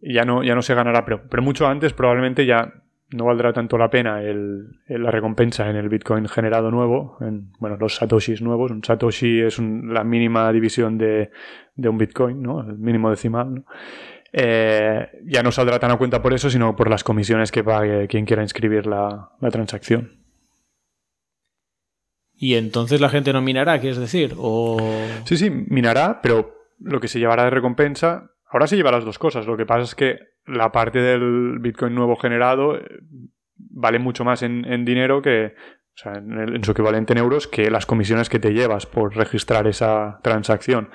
ya 0.00 0.24
no, 0.24 0.44
ya 0.44 0.54
no 0.54 0.62
se 0.62 0.74
ganará, 0.74 1.04
pero, 1.04 1.28
pero 1.28 1.42
mucho 1.42 1.66
antes 1.66 1.92
probablemente 1.92 2.46
ya 2.46 2.84
no 3.10 3.24
valdrá 3.24 3.52
tanto 3.52 3.78
la 3.78 3.90
pena 3.90 4.22
el, 4.22 4.80
la 4.86 5.10
recompensa 5.10 5.68
en 5.70 5.76
el 5.76 5.88
Bitcoin 5.88 6.28
generado 6.28 6.70
nuevo, 6.70 7.16
en 7.20 7.52
bueno, 7.58 7.76
los 7.76 7.96
Satoshis 7.96 8.42
nuevos. 8.42 8.70
Un 8.70 8.84
Satoshi 8.84 9.40
es 9.40 9.58
la 9.58 10.04
mínima 10.04 10.52
división 10.52 10.98
de, 10.98 11.30
de, 11.74 11.88
un 11.88 11.96
Bitcoin, 11.96 12.42
¿no? 12.42 12.60
El 12.60 12.78
mínimo 12.78 13.10
decimal, 13.10 13.54
¿no? 13.54 13.64
Eh, 14.32 15.08
ya 15.24 15.42
no 15.42 15.50
saldrá 15.52 15.78
tan 15.78 15.90
a 15.90 15.96
cuenta 15.96 16.20
por 16.20 16.34
eso, 16.34 16.50
sino 16.50 16.76
por 16.76 16.90
las 16.90 17.02
comisiones 17.02 17.50
que 17.50 17.64
pague 17.64 18.08
quien 18.08 18.26
quiera 18.26 18.42
inscribir 18.42 18.86
la, 18.86 19.30
transacción. 19.50 20.18
Y 22.34 22.54
entonces 22.54 23.00
la 23.00 23.08
gente 23.08 23.32
no 23.32 23.40
minará, 23.40 23.80
¿quieres 23.80 23.98
decir? 23.98 24.34
O... 24.36 24.76
Sí, 25.24 25.36
sí, 25.36 25.50
minará, 25.50 26.20
pero 26.22 26.54
lo 26.78 27.00
que 27.00 27.08
se 27.08 27.18
llevará 27.18 27.44
de 27.44 27.50
recompensa, 27.50 28.30
ahora 28.50 28.66
se 28.66 28.76
lleva 28.76 28.92
las 28.92 29.04
dos 29.04 29.18
cosas. 29.18 29.46
Lo 29.46 29.56
que 29.56 29.66
pasa 29.66 29.82
es 29.82 29.94
que 29.94 30.18
la 30.46 30.72
parte 30.72 31.00
del 31.00 31.58
Bitcoin 31.60 31.94
nuevo 31.94 32.16
generado 32.16 32.76
eh, 32.76 32.82
vale 33.56 33.98
mucho 33.98 34.24
más 34.24 34.42
en, 34.42 34.84
dinero 34.84 35.22
que, 35.22 35.46
o 35.46 35.96
sea, 35.96 36.14
en, 36.14 36.64
su 36.64 36.72
equivalente 36.72 37.12
en 37.12 37.18
euros, 37.18 37.46
que 37.46 37.70
las 37.70 37.86
comisiones 37.86 38.28
que 38.28 38.38
te 38.38 38.52
llevas 38.52 38.86
por 38.86 39.14
registrar 39.16 39.66
esa 39.66 40.20
transacción. 40.22 40.90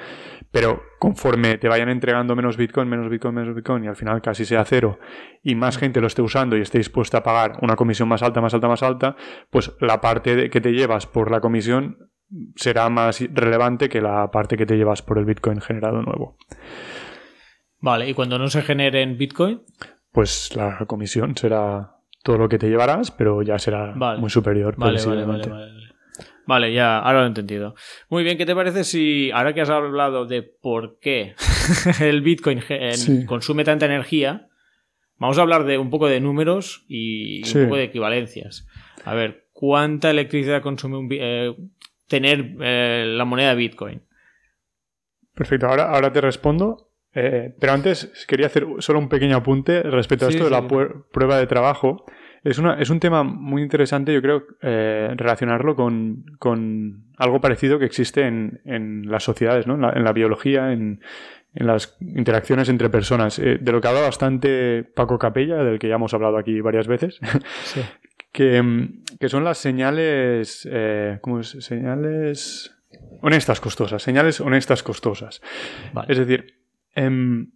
Pero 0.52 0.84
conforme 1.00 1.58
te 1.58 1.68
vayan 1.68 1.90
entregando 1.90 2.36
menos 2.36 2.58
Bitcoin, 2.58 2.88
menos 2.88 3.10
Bitcoin, 3.10 3.34
menos 3.34 3.56
Bitcoin, 3.56 3.84
y 3.84 3.88
al 3.88 3.96
final 3.96 4.22
casi 4.22 4.46
sea 4.46 4.64
cero, 4.66 5.00
y 5.42 5.56
más 5.56 5.78
gente 5.78 6.00
lo 6.00 6.08
esté 6.08 6.22
usando 6.22 6.56
y 6.56 6.62
esté 6.62 6.78
dispuesta 6.78 7.20
a 7.20 7.24
pagar 7.24 7.58
una 7.62 7.76
comisión 7.76 8.08
más 8.08 8.22
alta, 8.22 8.40
más 8.40 8.54
alta, 8.54 8.68
más 8.68 8.84
alta, 8.84 9.16
pues 9.50 9.76
la 9.80 10.00
parte 10.00 10.50
que 10.52 10.62
te 10.62 10.72
llevas 10.72 11.08
por 11.08 11.32
la 11.32 11.42
comisión 11.42 12.12
será 12.56 12.90
más 12.90 13.20
relevante 13.34 13.90
que 13.90 14.02
la 14.02 14.30
parte 14.32 14.58
que 14.58 14.66
te 14.66 14.78
llevas 14.78 15.02
por 15.02 15.18
el 15.18 15.26
Bitcoin 15.26 15.60
generado 15.60 16.02
nuevo. 16.02 16.38
Vale, 17.84 18.10
¿y 18.10 18.14
cuando 18.14 18.40
no 18.40 18.50
se 18.50 18.62
genere 18.62 19.02
en 19.02 19.18
Bitcoin? 19.18 19.62
Pues 20.14 20.56
la 20.56 20.86
comisión 20.88 21.36
será 21.36 21.98
todo 22.24 22.38
lo 22.38 22.48
que 22.48 22.58
te 22.58 22.70
llevarás, 22.70 23.12
pero 23.12 23.42
ya 23.42 23.60
será 23.60 23.94
muy 23.94 24.30
superior. 24.30 24.76
Vale, 24.78 25.04
vale, 25.06 25.26
vale, 25.26 25.52
Vale, 26.46 26.72
ya, 26.72 27.00
ahora 27.00 27.20
lo 27.20 27.26
he 27.26 27.28
entendido. 27.28 27.76
Muy 28.08 28.24
bien, 28.24 28.38
¿qué 28.38 28.46
te 28.46 28.56
parece 28.56 28.86
si, 28.86 29.32
ahora 29.32 29.54
que 29.54 29.60
has 29.60 29.70
hablado 29.70 30.26
de 30.26 30.44
por 30.44 30.98
qué 31.00 31.36
el 32.00 32.22
Bitcoin 32.22 32.62
consume 33.26 33.66
tanta 33.66 33.86
energía, 33.86 34.48
vamos 35.18 35.38
a 35.38 35.42
hablar 35.42 35.66
de 35.66 35.78
un 35.78 35.90
poco 35.90 36.08
de 36.08 36.22
números 36.22 36.86
y 36.88 37.46
un 37.54 37.66
poco 37.66 37.76
de 37.76 37.84
equivalencias? 37.84 38.66
A 39.04 39.14
ver, 39.14 39.50
¿cuánta 39.52 40.10
electricidad 40.10 40.62
consume 40.62 41.06
eh, 41.20 41.54
tener 42.08 42.56
eh, 42.62 43.04
la 43.10 43.26
moneda 43.26 43.54
Bitcoin? 43.56 44.04
Perfecto, 45.34 45.68
ahora, 45.68 45.92
ahora 45.92 46.14
te 46.14 46.22
respondo. 46.22 46.93
Eh, 47.16 47.54
pero 47.60 47.74
antes 47.74 48.26
quería 48.28 48.48
hacer 48.48 48.66
solo 48.80 49.00
un 49.00 49.08
pequeño 49.08 49.38
apunte 49.38 49.84
respecto 49.84 50.26
a 50.26 50.30
esto 50.30 50.46
de 50.46 50.50
la 50.50 50.68
prueba 50.68 51.38
de 51.38 51.48
trabajo. 51.48 52.06
Es, 52.44 52.58
una, 52.58 52.74
es 52.76 52.90
un 52.90 53.00
tema 53.00 53.24
muy 53.24 53.62
interesante, 53.62 54.14
yo 54.14 54.22
creo, 54.22 54.44
eh, 54.62 55.14
relacionarlo 55.16 55.76
con, 55.76 56.26
con, 56.40 57.06
algo 57.18 57.40
parecido 57.40 57.80
que 57.80 57.86
existe 57.86 58.28
en, 58.28 58.60
en 58.66 59.10
las 59.10 59.24
sociedades, 59.24 59.66
¿no? 59.66 59.76
en, 59.76 60.04
la, 60.04 60.12
biología, 60.12 60.74
en, 60.74 61.00
en, 61.54 61.68
las 61.68 61.96
interacciones 62.02 62.68
entre 62.68 62.90
personas. 62.90 63.40
Eh, 63.40 63.60
de 63.62 63.72
lo 63.72 63.80
que 63.80 63.88
habla 63.88 64.02
bastante 64.02 64.84
Paco 64.84 65.18
Capella, 65.18 65.64
del 65.64 65.80
que 65.80 65.88
ya 65.88 65.96
hemos 65.96 66.14
hablado 66.14 66.38
aquí 66.38 66.60
varias 66.60 66.88
veces, 66.88 67.20
que, 68.34 68.90
que, 69.20 69.30
son 69.30 69.46
las 69.46 69.60
señales. 69.60 70.68
¿Cómo 71.22 71.40
es? 71.40 71.52
Señales. 71.60 72.76
Honestas 73.22 73.62
costosas. 73.62 74.04
Señales 74.04 74.42
honestas 74.42 74.84
costosas. 74.84 75.42
Es 76.10 76.18
decir, 76.18 76.63
em, 76.96 77.52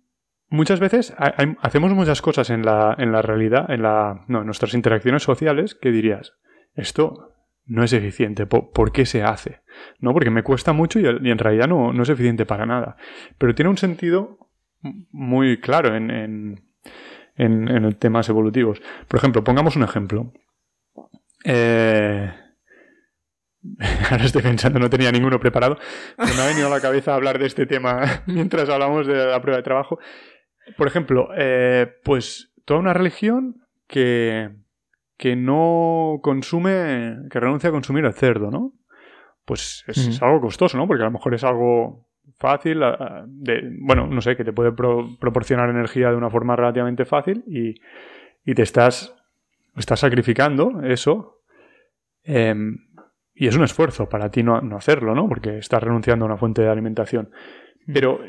Muchas 0.50 0.80
veces 0.80 1.14
hacemos 1.62 1.94
muchas 1.94 2.22
cosas 2.22 2.50
en 2.50 2.64
la, 2.64 2.96
en 2.98 3.12
la 3.12 3.22
realidad, 3.22 3.70
en, 3.70 3.82
la, 3.82 4.24
no, 4.30 4.40
en 4.40 4.46
nuestras 4.46 4.74
interacciones 4.74 5.24
sociales, 5.24 5.76
que 5.76 5.92
dirías, 5.92 6.36
esto 6.74 7.34
no 7.66 7.84
es 7.84 7.92
eficiente, 7.92 8.46
¿por, 8.46 8.94
qué 8.94 9.06
se 9.06 9.24
hace? 9.24 9.60
No, 10.00 10.14
porque 10.14 10.30
me 10.30 10.44
cuesta 10.44 10.72
mucho 10.72 11.02
y, 11.02 11.06
en 11.06 11.38
realidad 11.38 11.68
no, 11.68 11.92
no, 11.92 12.02
es 12.02 12.08
eficiente 12.08 12.46
para 12.46 12.66
nada. 12.66 12.96
Pero 13.38 13.54
tiene 13.56 13.70
un 13.70 13.78
sentido 13.78 14.38
muy 15.12 15.60
claro 15.60 15.98
en, 15.98 16.12
en, 16.12 16.62
en, 17.36 17.68
en 17.68 17.94
temas 17.96 18.30
evolutivos. 18.30 18.82
Por 19.10 19.18
ejemplo, 19.18 19.44
pongamos 19.44 19.76
un 19.76 19.84
ejemplo. 19.84 20.32
Eh, 21.44 22.32
ahora 24.12 24.26
estoy 24.26 24.42
pensando, 24.42 24.80
no 24.80 24.90
tenía 24.90 25.12
ninguno 25.12 25.40
preparado, 25.40 25.78
pero 26.18 26.34
me 26.36 26.42
ha 26.42 26.48
venido 26.48 26.68
a 26.68 26.72
la 26.72 26.82
cabeza 26.82 27.16
hablar 27.16 27.40
de 27.40 27.48
este 27.48 27.66
tema 27.66 28.24
mientras 28.26 28.70
hablamos 28.70 29.08
de 29.08 29.26
la 29.26 29.42
prueba 29.42 29.58
de 29.58 29.64
trabajo. 29.64 30.00
Por 30.78 30.88
ejemplo, 30.88 31.30
eh, 31.38 31.88
pues 32.04 32.52
toda 32.66 32.80
una 32.80 32.94
religión 32.94 33.64
que, 33.88 34.50
que 35.18 35.36
no 35.36 36.20
consume, 36.22 37.18
que 37.32 37.40
renuncia 37.40 37.70
a 37.70 37.74
consumir 37.74 38.06
el 38.06 38.14
cerdo, 38.14 38.52
¿no? 38.52 38.74
pues 39.48 39.86
es, 39.88 40.22
algo 40.22 40.42
costoso, 40.42 40.78
¿no? 40.78 40.88
Porque 40.88 41.04
a 41.04 41.06
lo 41.06 41.12
mejor 41.12 41.34
es 41.34 41.44
algo 41.46 42.06
fácil, 42.38 42.82
de, 43.28 43.62
bueno, 43.80 44.06
no 44.06 44.20
sé, 44.20 44.36
que 44.36 44.44
te 44.44 44.52
puede 44.52 44.74
proporcionar 44.74 45.70
energía 45.70 46.10
de 46.10 46.18
una 46.18 46.30
forma 46.30 46.58
relativamente 46.58 47.06
fácil 47.06 47.46
y, 47.48 48.54
te 48.54 48.62
estás, 48.62 49.16
estás 49.78 50.02
sacrificando 50.02 50.82
eso. 50.84 51.44
Em, 52.26 52.87
y 53.38 53.48
es 53.48 53.56
un 53.56 53.64
esfuerzo 53.64 54.10
para 54.10 54.30
ti 54.32 54.44
no, 54.44 54.62
no, 54.62 54.78
hacerlo, 54.78 55.14
¿no? 55.14 55.28
Porque 55.30 55.58
estás 55.58 55.84
renunciando 55.84 56.26
a 56.26 56.28
una 56.28 56.38
fuente 56.38 56.62
de 56.62 56.70
alimentación. 56.70 57.30
Pero 57.94 58.20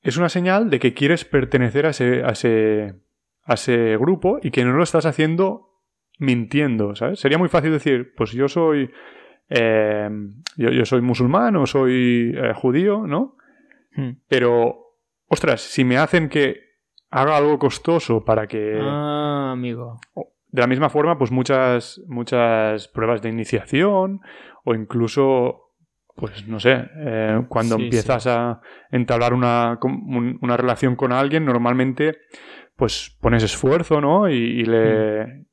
es 0.00 0.16
una 0.16 0.28
señal 0.28 0.70
de 0.70 0.78
que 0.78 0.94
quieres 0.94 1.24
pertenecer 1.24 1.86
a 1.86 1.90
ese, 1.90 2.22
a 2.24 2.30
ese, 2.30 2.94
a 3.44 3.54
ese 3.54 3.96
grupo 3.98 4.38
y 4.42 4.50
que 4.50 4.64
no 4.64 4.72
lo 4.72 4.82
estás 4.82 5.06
haciendo 5.06 5.68
mintiendo, 6.18 6.94
¿sabes? 6.94 7.20
Sería 7.20 7.38
muy 7.38 7.48
fácil 7.48 7.72
decir, 7.72 8.14
pues 8.16 8.32
yo 8.32 8.48
soy 8.48 8.90
eh, 9.54 10.08
yo, 10.56 10.84
soy 10.86 11.02
musulmán 11.02 11.56
o 11.56 11.66
soy 11.66 12.32
eh, 12.34 12.52
judío, 12.54 13.06
¿no? 13.06 13.36
Hmm. 13.94 14.12
Pero, 14.28 14.96
ostras, 15.28 15.60
si 15.60 15.84
me 15.84 15.98
hacen 15.98 16.28
que 16.28 16.60
haga 17.10 17.36
algo 17.36 17.58
costoso 17.58 18.24
para 18.24 18.46
que... 18.46 18.78
Ah, 18.80 19.52
amigo. 19.52 19.98
De 20.52 20.60
la 20.60 20.66
misma 20.66 20.90
forma, 20.90 21.18
pues 21.18 21.30
muchas, 21.30 22.00
muchas 22.06 22.86
pruebas 22.88 23.22
de 23.22 23.30
iniciación 23.30 24.20
o 24.64 24.74
incluso, 24.74 25.72
pues 26.14 26.46
no 26.46 26.60
sé, 26.60 26.88
eh, 26.94 27.40
cuando 27.48 27.76
empiezas 27.76 28.26
a 28.26 28.60
entablar 28.90 29.32
una, 29.32 29.78
una, 29.82 30.56
relación 30.56 30.94
con 30.94 31.10
alguien, 31.10 31.44
normalmente 31.44 32.18
pues 32.76 33.16
pones 33.20 33.42
esfuerzo, 33.42 34.00
¿no? 34.00 34.28
Y, 34.28 34.64
le... 34.64 35.24
Hmm. 35.24 35.46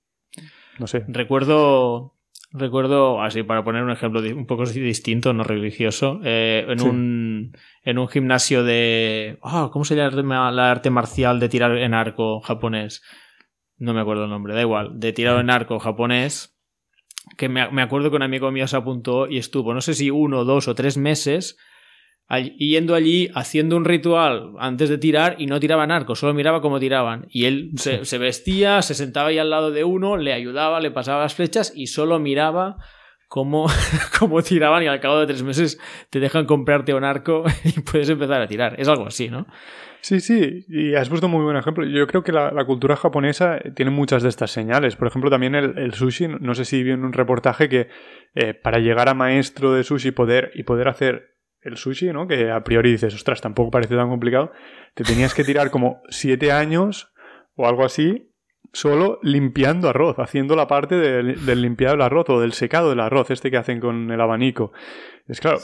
No 0.80 0.88
sé. 0.88 1.06
Recuerdo 1.08 2.20
Recuerdo, 2.52 3.22
así 3.22 3.44
para 3.44 3.64
poner 3.64 3.84
un 3.84 3.92
ejemplo 3.92 4.22
un 4.22 4.48
poco 4.48 4.66
distinto, 4.66 5.34
no 5.34 5.44
religioso, 5.44 6.20
eh, 6.24 6.66
en, 6.68 6.82
un, 6.82 7.58
en 7.84 8.00
un 8.00 8.08
gimnasio 8.08 8.64
de... 8.64 9.38
Oh, 9.42 9.70
¿Cómo 9.72 9.86
se 9.86 9.96
llama 9.96 10.52
la 10.52 10.72
arte 10.72 10.90
marcial 10.90 11.40
de 11.40 11.48
tirar 11.48 11.78
en 11.78 11.94
arco 11.94 12.40
japonés? 12.40 13.04
No 13.80 13.94
me 13.94 14.02
acuerdo 14.02 14.26
el 14.26 14.30
nombre, 14.30 14.54
da 14.54 14.62
igual. 14.62 15.00
De 15.00 15.12
tirar 15.14 15.40
en 15.40 15.50
arco 15.50 15.80
japonés, 15.80 16.56
que 17.38 17.50
me, 17.50 17.70
me 17.72 17.82
acuerdo 17.82 18.10
que 18.12 18.18
un 18.18 18.24
amigo 18.24 18.52
mío 18.52 18.68
se 18.68 18.78
apuntó 18.78 19.28
y 19.28 19.38
estuvo, 19.38 19.74
no 19.74 19.82
sé 19.82 19.94
si 19.94 20.12
uno, 20.12 20.46
dos 20.46 20.68
o 20.68 20.76
tres 20.76 20.98
meses 20.98 21.58
yendo 22.38 22.94
allí 22.94 23.30
haciendo 23.34 23.76
un 23.76 23.86
ritual 23.86 24.54
antes 24.60 24.90
de 24.90 24.98
tirar 24.98 25.36
y 25.40 25.48
no 25.48 25.60
tiraban 25.60 25.92
arco, 25.92 26.16
solo 26.16 26.34
miraba 26.34 26.62
cómo 26.62 26.80
tiraban. 26.80 27.28
Y 27.32 27.46
él 27.46 27.72
se, 27.76 28.18
vestía, 28.18 28.82
se 28.82 28.94
sentaba 28.94 29.30
ahí 29.30 29.40
al 29.40 29.50
lado 29.50 29.72
de 29.72 29.84
uno, 29.84 30.18
le 30.18 30.34
ayudaba, 30.34 30.80
le 30.80 30.92
pasaba 30.92 31.24
las 31.24 31.34
flechas 31.34 31.74
y 31.76 31.88
solo 31.88 32.20
miraba 32.20 32.78
cómo, 33.30 33.68
cómo 34.20 34.42
tiraban 34.42 34.84
y 34.84 34.88
al 34.88 35.00
cabo 35.00 35.22
de 35.22 35.28
tres 35.28 35.44
meses 35.44 35.80
te 36.10 36.20
dejan 36.20 36.46
comprarte 36.46 36.94
un 36.94 37.06
arco 37.06 37.46
y 37.64 37.80
puedes 37.80 38.10
empezar 38.10 38.42
a 38.42 38.48
tirar. 38.48 38.76
Es 38.78 38.90
algo 38.90 39.08
así, 39.08 39.30
¿no? 39.30 39.48
Sí, 40.02 40.22
sí, 40.22 40.66
y 40.70 40.96
has 40.96 41.10
puesto 41.10 41.28
muy 41.28 41.44
buen 41.44 41.58
ejemplo. 41.58 41.86
Yo 41.86 42.08
creo 42.08 42.24
que 42.24 42.32
la, 42.32 42.66
cultura 42.66 42.96
japonesa 42.96 43.60
tiene 43.76 43.92
muchas 43.92 44.24
de 44.24 44.30
estas 44.30 44.50
señales. 44.50 44.96
Por 44.96 45.10
ejemplo, 45.10 45.30
también 45.30 45.56
el, 45.56 45.94
sushi, 45.94 46.28
no 46.40 46.56
sé 46.56 46.64
si 46.64 46.84
vi 46.84 46.92
en 46.92 47.04
un 47.04 47.12
reportaje 47.12 47.68
que 47.68 47.90
eh, 48.34 48.54
para 48.54 48.80
llegar 48.80 49.10
a 49.10 49.14
maestro 49.14 49.74
de 49.74 49.84
sushi 49.84 50.12
poder, 50.12 50.52
y 50.56 50.64
poder 50.64 50.88
hacer 50.88 51.36
el 51.62 51.76
sushi, 51.76 52.14
¿no? 52.14 52.28
Que 52.28 52.50
a 52.50 52.64
priori 52.64 52.92
dices, 52.92 53.14
ostras, 53.14 53.42
tampoco 53.42 53.72
parece 53.72 53.98
tan 53.98 54.08
complicado. 54.08 54.54
Te 54.94 55.04
tenías 55.04 55.34
que 55.34 55.44
tirar 55.44 55.70
como 55.70 56.02
siete 56.08 56.54
años 56.54 57.12
o 57.56 57.68
algo 57.68 57.84
así 57.84 58.29
solo 58.74 59.20
limpiando 59.24 59.90
arroz, 59.90 60.20
haciendo 60.20 60.56
la 60.56 60.68
parte 60.68 60.96
del, 60.96 61.62
limpiado 61.62 61.96
del 61.96 62.02
arroz 62.02 62.30
o 62.30 62.40
del 62.40 62.54
secado 62.54 62.90
del 62.90 63.00
arroz, 63.00 63.32
este 63.32 63.52
que 63.52 63.58
hacen 63.58 63.80
con 63.80 64.12
el 64.12 64.22
abanico. 64.22 64.72
Es 65.28 65.40
claro, 65.40 65.60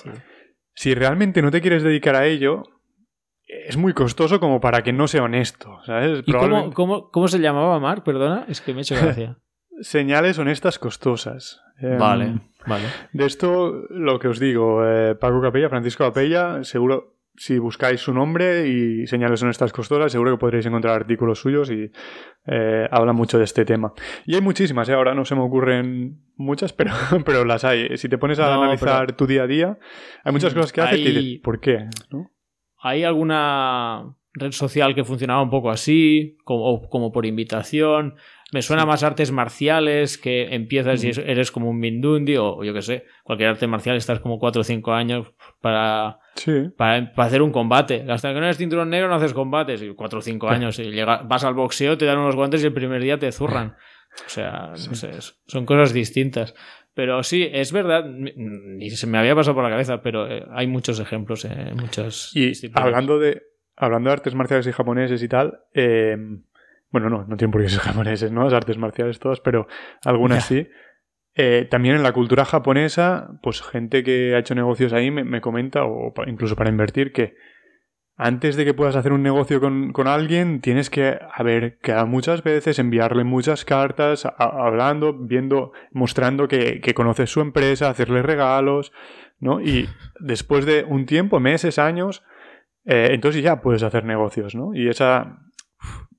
si 0.74 0.94
realmente 0.94 1.42
no 1.42 1.52
te 1.52 1.62
quieres 1.62 1.84
dedicar 1.84 2.16
a 2.16 2.26
ello, 2.26 2.64
es 3.48 3.78
muy 3.78 3.94
costoso 3.94 4.40
como 4.40 4.60
para 4.60 4.84
que 4.84 4.94
no 4.94 5.08
sea 5.08 5.24
honesto, 5.24 5.80
¿sabes? 5.86 6.24
¿Y 6.26 6.34
cómo, 6.34 7.10
cómo, 7.12 7.28
se 7.28 7.40
llamaba 7.40 7.80
Mark? 7.80 8.04
Perdona, 8.04 8.46
es 8.48 8.62
que 8.62 8.74
me 8.74 8.80
he 8.80 8.82
hecho 8.82 8.96
gracia. 9.02 9.38
Señales 9.82 10.40
honestas 10.40 10.80
costosas. 10.80 11.62
Vale. 11.82 12.26
Em, 12.26 12.40
de 13.12 13.26
esto, 13.26 13.86
lo 13.90 14.20
que 14.20 14.30
os 14.30 14.40
digo, 14.40 14.86
eh, 14.86 15.16
Paco 15.16 15.42
Capella, 15.42 15.70
Francisco 15.70 16.06
Capella, 16.06 16.64
seguro, 16.64 17.15
si 17.38 17.60
buscáis 17.60 18.02
su 18.02 18.14
nombre 18.14 18.68
y 18.68 19.08
señales 19.08 19.42
honestas 19.44 19.72
costosas, 19.72 20.12
seguro 20.12 20.32
que 20.32 20.40
podréis 20.40 20.66
encontrar 20.66 20.96
artículos 20.96 21.40
suyos 21.40 21.70
y 21.70 21.92
eh, 22.48 22.88
habla 22.92 23.14
mucho 23.14 23.38
de 23.38 23.44
este 23.44 23.66
tema. 23.66 23.94
Y 24.26 24.36
hay 24.36 24.42
muchísimas, 24.42 24.88
¿eh? 24.90 24.94
ahora 24.94 25.14
no 25.14 25.26
se 25.26 25.36
me 25.36 25.42
ocurren 25.42 26.22
muchas, 26.36 26.74
pero, 26.74 26.94
pero 27.26 27.46
las 27.46 27.64
hay. 27.64 27.98
Si 27.98 28.10
te 28.10 28.18
pones 28.18 28.40
a 28.40 28.54
analizar 28.54 29.14
tu 29.14 29.28
día 29.28 29.44
a 29.44 29.48
día, 29.48 29.78
hay 30.24 30.32
muchas 30.32 30.54
cosas 30.54 30.72
que 30.72 30.82
haces 30.82 31.00
y 31.00 31.04
dices, 31.04 31.42
¿por 31.44 31.60
qué? 31.60 31.88
¿Hay 32.80 33.04
alguna 33.04 34.16
red 34.34 34.52
social 34.52 34.94
que 34.96 35.04
funcionaba 35.04 35.42
un 35.42 35.50
poco 35.50 35.70
así, 35.70 36.38
como, 36.44 36.88
como 36.90 37.12
por 37.12 37.26
invitación? 37.26 38.16
Me 38.54 38.62
suena 38.62 38.86
más 38.86 39.04
artes 39.04 39.32
marciales 39.32 40.18
que 40.18 40.54
empiezas 40.54 41.04
y 41.04 41.10
eres 41.10 41.52
como 41.52 41.70
un 41.70 41.80
Mindundi 41.80 42.38
o 42.38 42.64
yo 42.64 42.74
qué 42.74 42.82
sé, 42.82 43.06
cualquier 43.24 43.50
arte 43.50 43.68
marcial 43.68 43.98
estás 43.98 44.20
como 44.20 44.40
4 44.40 44.62
o 44.62 44.64
5 44.64 44.94
años 44.94 45.28
para, 45.66 46.20
para, 46.78 47.12
hacer 47.26 47.42
un 47.42 47.52
combate. 47.52 48.06
Hasta 48.08 48.32
que 48.32 48.40
no 48.40 48.46
eres 48.46 48.58
cinturón 48.58 48.92
negro 48.92 49.10
no 49.10 49.16
haces 49.16 49.34
combates. 49.34 49.82
Y 49.82 49.96
4 49.96 50.20
o 50.20 50.22
5 50.22 50.48
años 50.48 50.78
y 50.78 51.04
vas 51.04 51.44
al 51.44 51.56
boxeo, 51.56 51.98
te 51.98 52.06
dan 52.06 52.20
unos 52.20 52.36
guantes 52.36 52.62
y 52.62 52.68
el 52.68 52.74
primer 52.74 53.02
día 53.02 53.18
te 53.18 53.32
zurran. 53.32 53.76
O 54.28 54.30
sea, 54.30 54.74
no 54.74 54.94
sé, 54.94 55.10
son 55.48 55.66
cosas 55.66 55.92
distintas. 55.92 56.54
Pero 56.94 57.24
sí, 57.24 57.50
es 57.52 57.72
verdad, 57.72 58.06
ni 58.06 58.92
se 58.92 59.08
me 59.08 59.18
había 59.18 59.34
pasado 59.34 59.56
por 59.56 59.64
la 59.64 59.72
cabeza, 59.72 60.04
pero 60.04 60.32
eh, 60.32 60.46
hay 60.52 60.68
muchos 60.68 61.00
ejemplos 61.00 61.44
en 61.46 61.76
muchas. 61.78 62.32
Y 62.36 62.54
hablando 62.76 63.18
de, 63.18 63.42
hablando 63.76 64.12
de 64.12 64.14
artes 64.14 64.36
marciales 64.36 64.68
y 64.68 64.72
japoneses 64.72 65.24
y 65.24 65.28
tal, 65.28 65.62
eh, 65.74 66.16
bueno, 66.92 67.10
no, 67.10 67.26
no 67.26 67.38
tienen 67.38 67.52
por 67.52 67.64
qué 67.64 67.70
ser 67.70 67.80
japoneses, 67.82 68.32
¿no? 68.32 68.44
Las 68.44 68.54
artes 68.54 68.78
marciales 68.78 69.18
todas, 69.18 69.40
pero 69.40 69.68
algunas 70.04 70.46
sí. 70.46 70.68
Eh, 71.38 71.68
también 71.70 71.96
en 71.96 72.04
la 72.04 72.14
cultura 72.14 72.46
japonesa, 72.46 73.30
pues 73.44 73.62
gente 73.62 74.04
que 74.04 74.34
ha 74.36 74.40
hecho 74.40 74.56
negocios 74.56 74.94
ahí 74.94 75.12
me, 75.12 75.42
comenta, 75.42 75.84
o 75.84 76.14
incluso 76.28 76.56
para 76.56 76.70
invertir, 76.70 77.12
que 77.12 77.36
antes 78.16 78.56
de 78.56 78.64
que 78.64 78.74
puedas 78.74 78.96
hacer 78.96 79.12
un 79.12 79.22
negocio 79.22 79.60
con, 79.60 80.08
alguien, 80.08 80.62
tienes 80.62 80.90
que 80.90 81.20
haber 81.34 81.78
quedado 81.80 82.08
muchas 82.08 82.42
veces, 82.42 82.80
enviarle 82.80 83.26
muchas 83.26 83.66
cartas, 83.66 84.26
hablando, 84.38 85.14
viendo, 85.14 85.74
mostrando 85.92 86.48
que, 86.48 86.94
conoces 86.96 87.30
su 87.30 87.42
empresa, 87.42 87.90
hacerle 87.90 88.22
regalos, 88.22 88.94
¿no? 89.40 89.60
Y 89.60 89.90
después 90.22 90.66
de 90.66 90.86
un 90.88 91.06
tiempo, 91.06 91.42
meses, 91.42 91.78
años, 91.78 92.24
eh, 92.86 93.10
entonces 93.12 93.44
ya 93.44 93.60
puedes 93.60 93.84
hacer 93.84 94.06
negocios, 94.06 94.56
¿no? 94.56 94.74
Y 94.74 94.88
esa... 94.88 95.40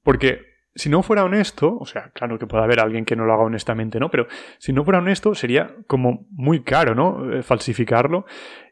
Porque 0.03 0.56
si 0.77 0.89
no 0.89 1.03
fuera 1.03 1.25
honesto, 1.25 1.77
o 1.77 1.87
sea, 1.87 2.11
claro 2.11 2.39
que 2.39 2.47
puede 2.47 2.63
haber 2.63 2.81
alguien 2.81 3.05
que 3.05 3.17
no 3.17 3.25
lo 3.25 3.33
haga 3.33 3.43
honestamente, 3.43 3.99
¿no? 3.99 4.11
Pero 4.11 4.27
si 4.59 4.73
no 4.73 4.85
fuera 4.85 5.01
honesto, 5.01 5.35
sería 5.35 5.75
como 5.87 6.27
muy 6.31 6.63
caro, 6.63 6.95
¿no? 6.95 7.33
Eh, 7.33 7.43
falsificarlo. 7.43 8.27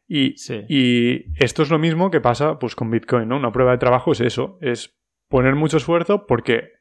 Y, 0.06 0.34
y 0.68 1.32
esto 1.42 1.62
es 1.62 1.70
lo 1.70 1.78
mismo 1.78 2.10
que 2.10 2.20
pasa 2.20 2.58
pues 2.58 2.76
con 2.76 2.90
Bitcoin, 2.90 3.28
¿no? 3.28 3.36
Una 3.36 3.52
prueba 3.52 3.72
de 3.72 3.78
trabajo 3.78 4.12
es 4.12 4.20
eso, 4.20 4.58
es 4.60 4.94
poner 5.28 5.54
mucho 5.54 5.78
esfuerzo 5.78 6.26
porque 6.26 6.74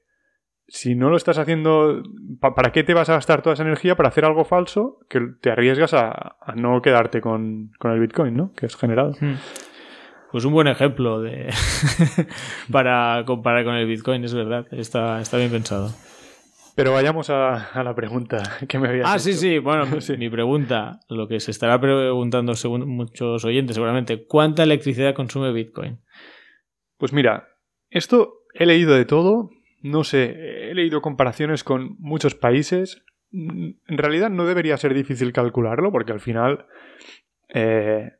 si 0.67 0.95
no 0.95 1.09
lo 1.09 1.17
estás 1.17 1.37
haciendo, 1.37 2.03
¿para 2.39 2.71
qué 2.71 2.83
te 2.83 2.93
vas 2.93 3.09
a 3.09 3.13
gastar 3.13 3.41
toda 3.41 3.53
esa 3.53 3.63
energía 3.63 3.95
para 3.95 4.09
hacer 4.09 4.25
algo 4.25 4.43
falso 4.43 4.99
que 5.09 5.19
te 5.41 5.51
arriesgas 5.51 5.93
a, 5.93 6.37
no 6.55 6.81
quedarte 6.81 7.21
con, 7.21 7.71
el 7.83 7.99
Bitcoin, 7.99 8.35
¿no? 8.35 8.53
Que 8.53 8.65
es 8.65 8.75
generado. 8.75 9.13
Hmm. 9.19 9.35
Pues 10.33 10.45
un 10.45 10.53
buen 10.53 10.67
ejemplo 10.67 11.21
de 11.21 11.53
para 12.71 13.23
comparar 13.23 13.63
con 13.63 13.75
el 13.75 13.85
Bitcoin, 13.85 14.23
es 14.23 14.33
verdad. 14.33 14.65
Está, 14.71 15.21
está 15.21 15.37
bien 15.37 15.51
pensado. 15.51 15.93
Pero 16.75 16.91
vayamos 16.91 17.29
a, 17.29 17.69
la 17.83 17.93
pregunta 17.93 18.41
que 18.67 18.79
me 18.79 18.87
habías 18.87 19.07
Ah, 19.07 19.19
sí, 19.19 19.33
sí. 19.33 19.59
Bueno, 19.59 19.85
mi 20.17 20.29
pregunta, 20.31 21.01
lo 21.07 21.27
que 21.27 21.39
se 21.39 21.51
estará 21.51 21.79
preguntando 21.79 22.55
según 22.55 22.89
muchos 22.89 23.45
oyentes 23.45 23.75
seguramente, 23.75 24.25
¿cuánta 24.25 24.63
electricidad 24.63 25.13
consume 25.13 25.53
Bitcoin? 25.53 25.99
Pues 26.97 27.13
mira, 27.13 27.49
esto 27.91 28.39
he 28.55 28.65
leído 28.65 28.95
de 28.95 29.05
todo. 29.05 29.51
No 29.83 30.03
sé, 30.03 30.71
he 30.71 30.73
leído 30.73 31.03
comparaciones 31.03 31.63
con 31.63 31.95
muchos 31.99 32.33
países. 32.33 33.03
En 33.31 33.77
realidad 33.87 34.31
no 34.31 34.47
debería 34.47 34.77
ser 34.77 34.95
difícil 34.95 35.31
calcularlo 35.31 35.91
porque 35.91 36.11
al 36.11 36.21
final, 36.21 36.65
eh, 37.53 38.13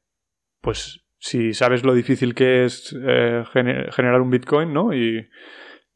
pues 0.61 1.02
si 1.23 1.53
sabes 1.53 1.85
lo 1.85 1.93
difícil 1.93 2.35
que 2.35 2.65
es 2.65 2.93
eh, 3.01 3.45
generar 3.53 4.19
un 4.19 4.29
Bitcoin, 4.29 4.73
¿no? 4.73 4.93
Y, 4.93 5.29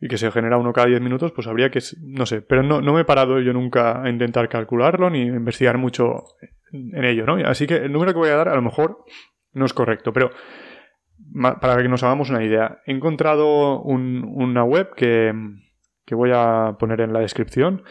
que 0.07 0.17
se 0.17 0.31
genera 0.31 0.57
uno 0.57 0.71
cada 0.71 0.87
10 0.87 1.01
minutos, 1.01 1.33
pues 1.33 1.47
habría 1.47 1.69
que, 1.69 1.79
no 2.01 2.25
sé, 2.25 2.41
pero 2.41 2.63
no, 2.63 2.81
no 2.81 2.93
me 2.93 3.01
he 3.01 3.05
parado 3.05 3.41
yo 3.41 3.51
nunca 3.51 4.01
a 4.01 4.09
intentar 4.09 4.47
calcularlo 4.47 5.09
ni 5.09 5.23
investigar 5.23 5.77
mucho 5.79 6.23
en 6.71 7.03
ello, 7.03 7.25
¿no? 7.25 7.35
Así 7.45 7.67
que 7.67 7.75
el 7.75 7.91
número 7.91 8.13
que 8.13 8.19
voy 8.19 8.29
a 8.29 8.35
dar 8.35 8.47
a 8.47 8.55
lo 8.55 8.61
mejor 8.61 9.03
no 9.51 9.65
es 9.65 9.73
correcto, 9.73 10.13
pero 10.13 10.29
para 11.59 11.81
que 11.81 11.89
nos 11.89 12.03
hagamos 12.03 12.29
una 12.29 12.45
idea, 12.45 12.79
he 12.85 12.93
encontrado 12.93 13.81
una 13.81 14.63
web 14.63 14.93
que, 14.95 15.33
que 16.05 16.15
voy 16.15 16.31
a 16.33 16.77
poner 16.79 17.01
en 17.01 17.11
la 17.11 17.19
descripción 17.19 17.83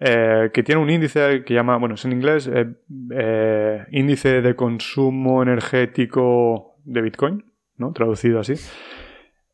eh, 0.00 0.50
que 0.52 0.62
tiene 0.62 0.80
un 0.80 0.90
índice 0.90 1.44
que 1.44 1.54
llama, 1.54 1.76
bueno, 1.76 1.94
es 1.94 2.04
en 2.04 2.12
inglés, 2.12 2.50
eh, 2.52 2.66
eh, 3.12 3.84
índice 3.92 4.42
de 4.42 4.56
consumo 4.56 5.42
energético 5.42 6.76
de 6.84 7.02
Bitcoin, 7.02 7.44
¿no? 7.76 7.92
Traducido 7.92 8.40
así. 8.40 8.54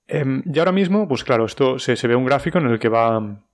Em, 0.08 0.42
y 0.46 0.58
ahora 0.58 0.72
mismo, 0.72 1.06
pues 1.06 1.24
claro, 1.24 1.44
esto 1.44 1.78
se, 1.78 1.94
se 1.96 2.08
ve 2.08 2.16
un 2.16 2.24
gráfico 2.24 2.58
en 2.58 2.66
el 2.66 2.78
que 2.78 2.88
va 2.88 3.44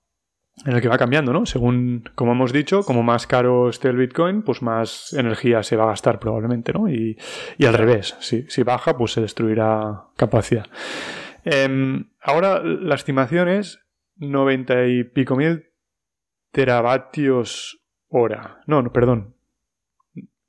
en 0.65 0.73
el 0.73 0.81
que 0.81 0.89
va 0.89 0.97
cambiando, 0.97 1.33
¿no? 1.33 1.45
Según, 1.45 2.09
como 2.15 2.33
hemos 2.33 2.53
dicho, 2.53 2.83
como 2.83 3.03
más 3.03 3.27
caro 3.27 3.69
esté 3.69 3.89
el 3.89 3.99
Bitcoin, 3.99 4.43
pues 4.43 4.63
más 4.63 5.13
energía 5.13 5.63
se 5.63 5.77
va 5.77 5.85
a 5.85 5.89
gastar 5.89 6.19
probablemente, 6.19 6.73
¿no? 6.73 6.89
Y, 6.89 7.19
y 7.59 7.67
al 7.67 7.75
revés, 7.75 8.17
si, 8.21 8.47
si, 8.49 8.63
baja, 8.63 8.97
pues 8.97 9.13
se 9.13 9.21
destruirá 9.21 10.05
capacidad. 10.17 10.67
Eh, 11.45 12.05
ahora 12.23 12.63
la 12.63 12.95
estimación 12.95 13.49
es 13.49 13.81
90 14.17 14.87
y 14.87 15.05
pico 15.05 15.37
mil 15.37 15.66
teravatios 16.57 17.83
hora. 18.09 18.63
No, 18.67 18.81
no, 18.81 18.91
perdón. 18.91 19.37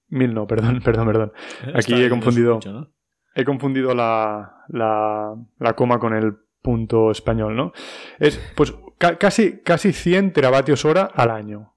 Mil 0.08 0.34
no, 0.34 0.48
perdón, 0.48 0.80
perdón, 0.86 1.08
perdón. 1.08 1.34
Aquí 1.74 2.02
he 2.02 2.10
confundido, 2.10 2.56
mucho, 2.56 2.72
¿no? 2.72 2.94
he 3.36 3.44
confundido 3.44 3.94
la, 3.94 4.64
la, 4.70 5.36
la 5.60 5.74
coma 5.74 6.00
con 6.00 6.14
el 6.14 6.38
punto 6.62 7.12
español, 7.12 7.58
¿no? 7.58 7.74
Es, 8.20 8.40
pues, 8.56 8.74
ca 8.98 9.18
casi, 9.18 9.62
casi 9.64 9.92
100 9.92 10.32
teravatios 10.32 10.86
hora 10.86 11.04
al 11.14 11.30
año. 11.30 11.76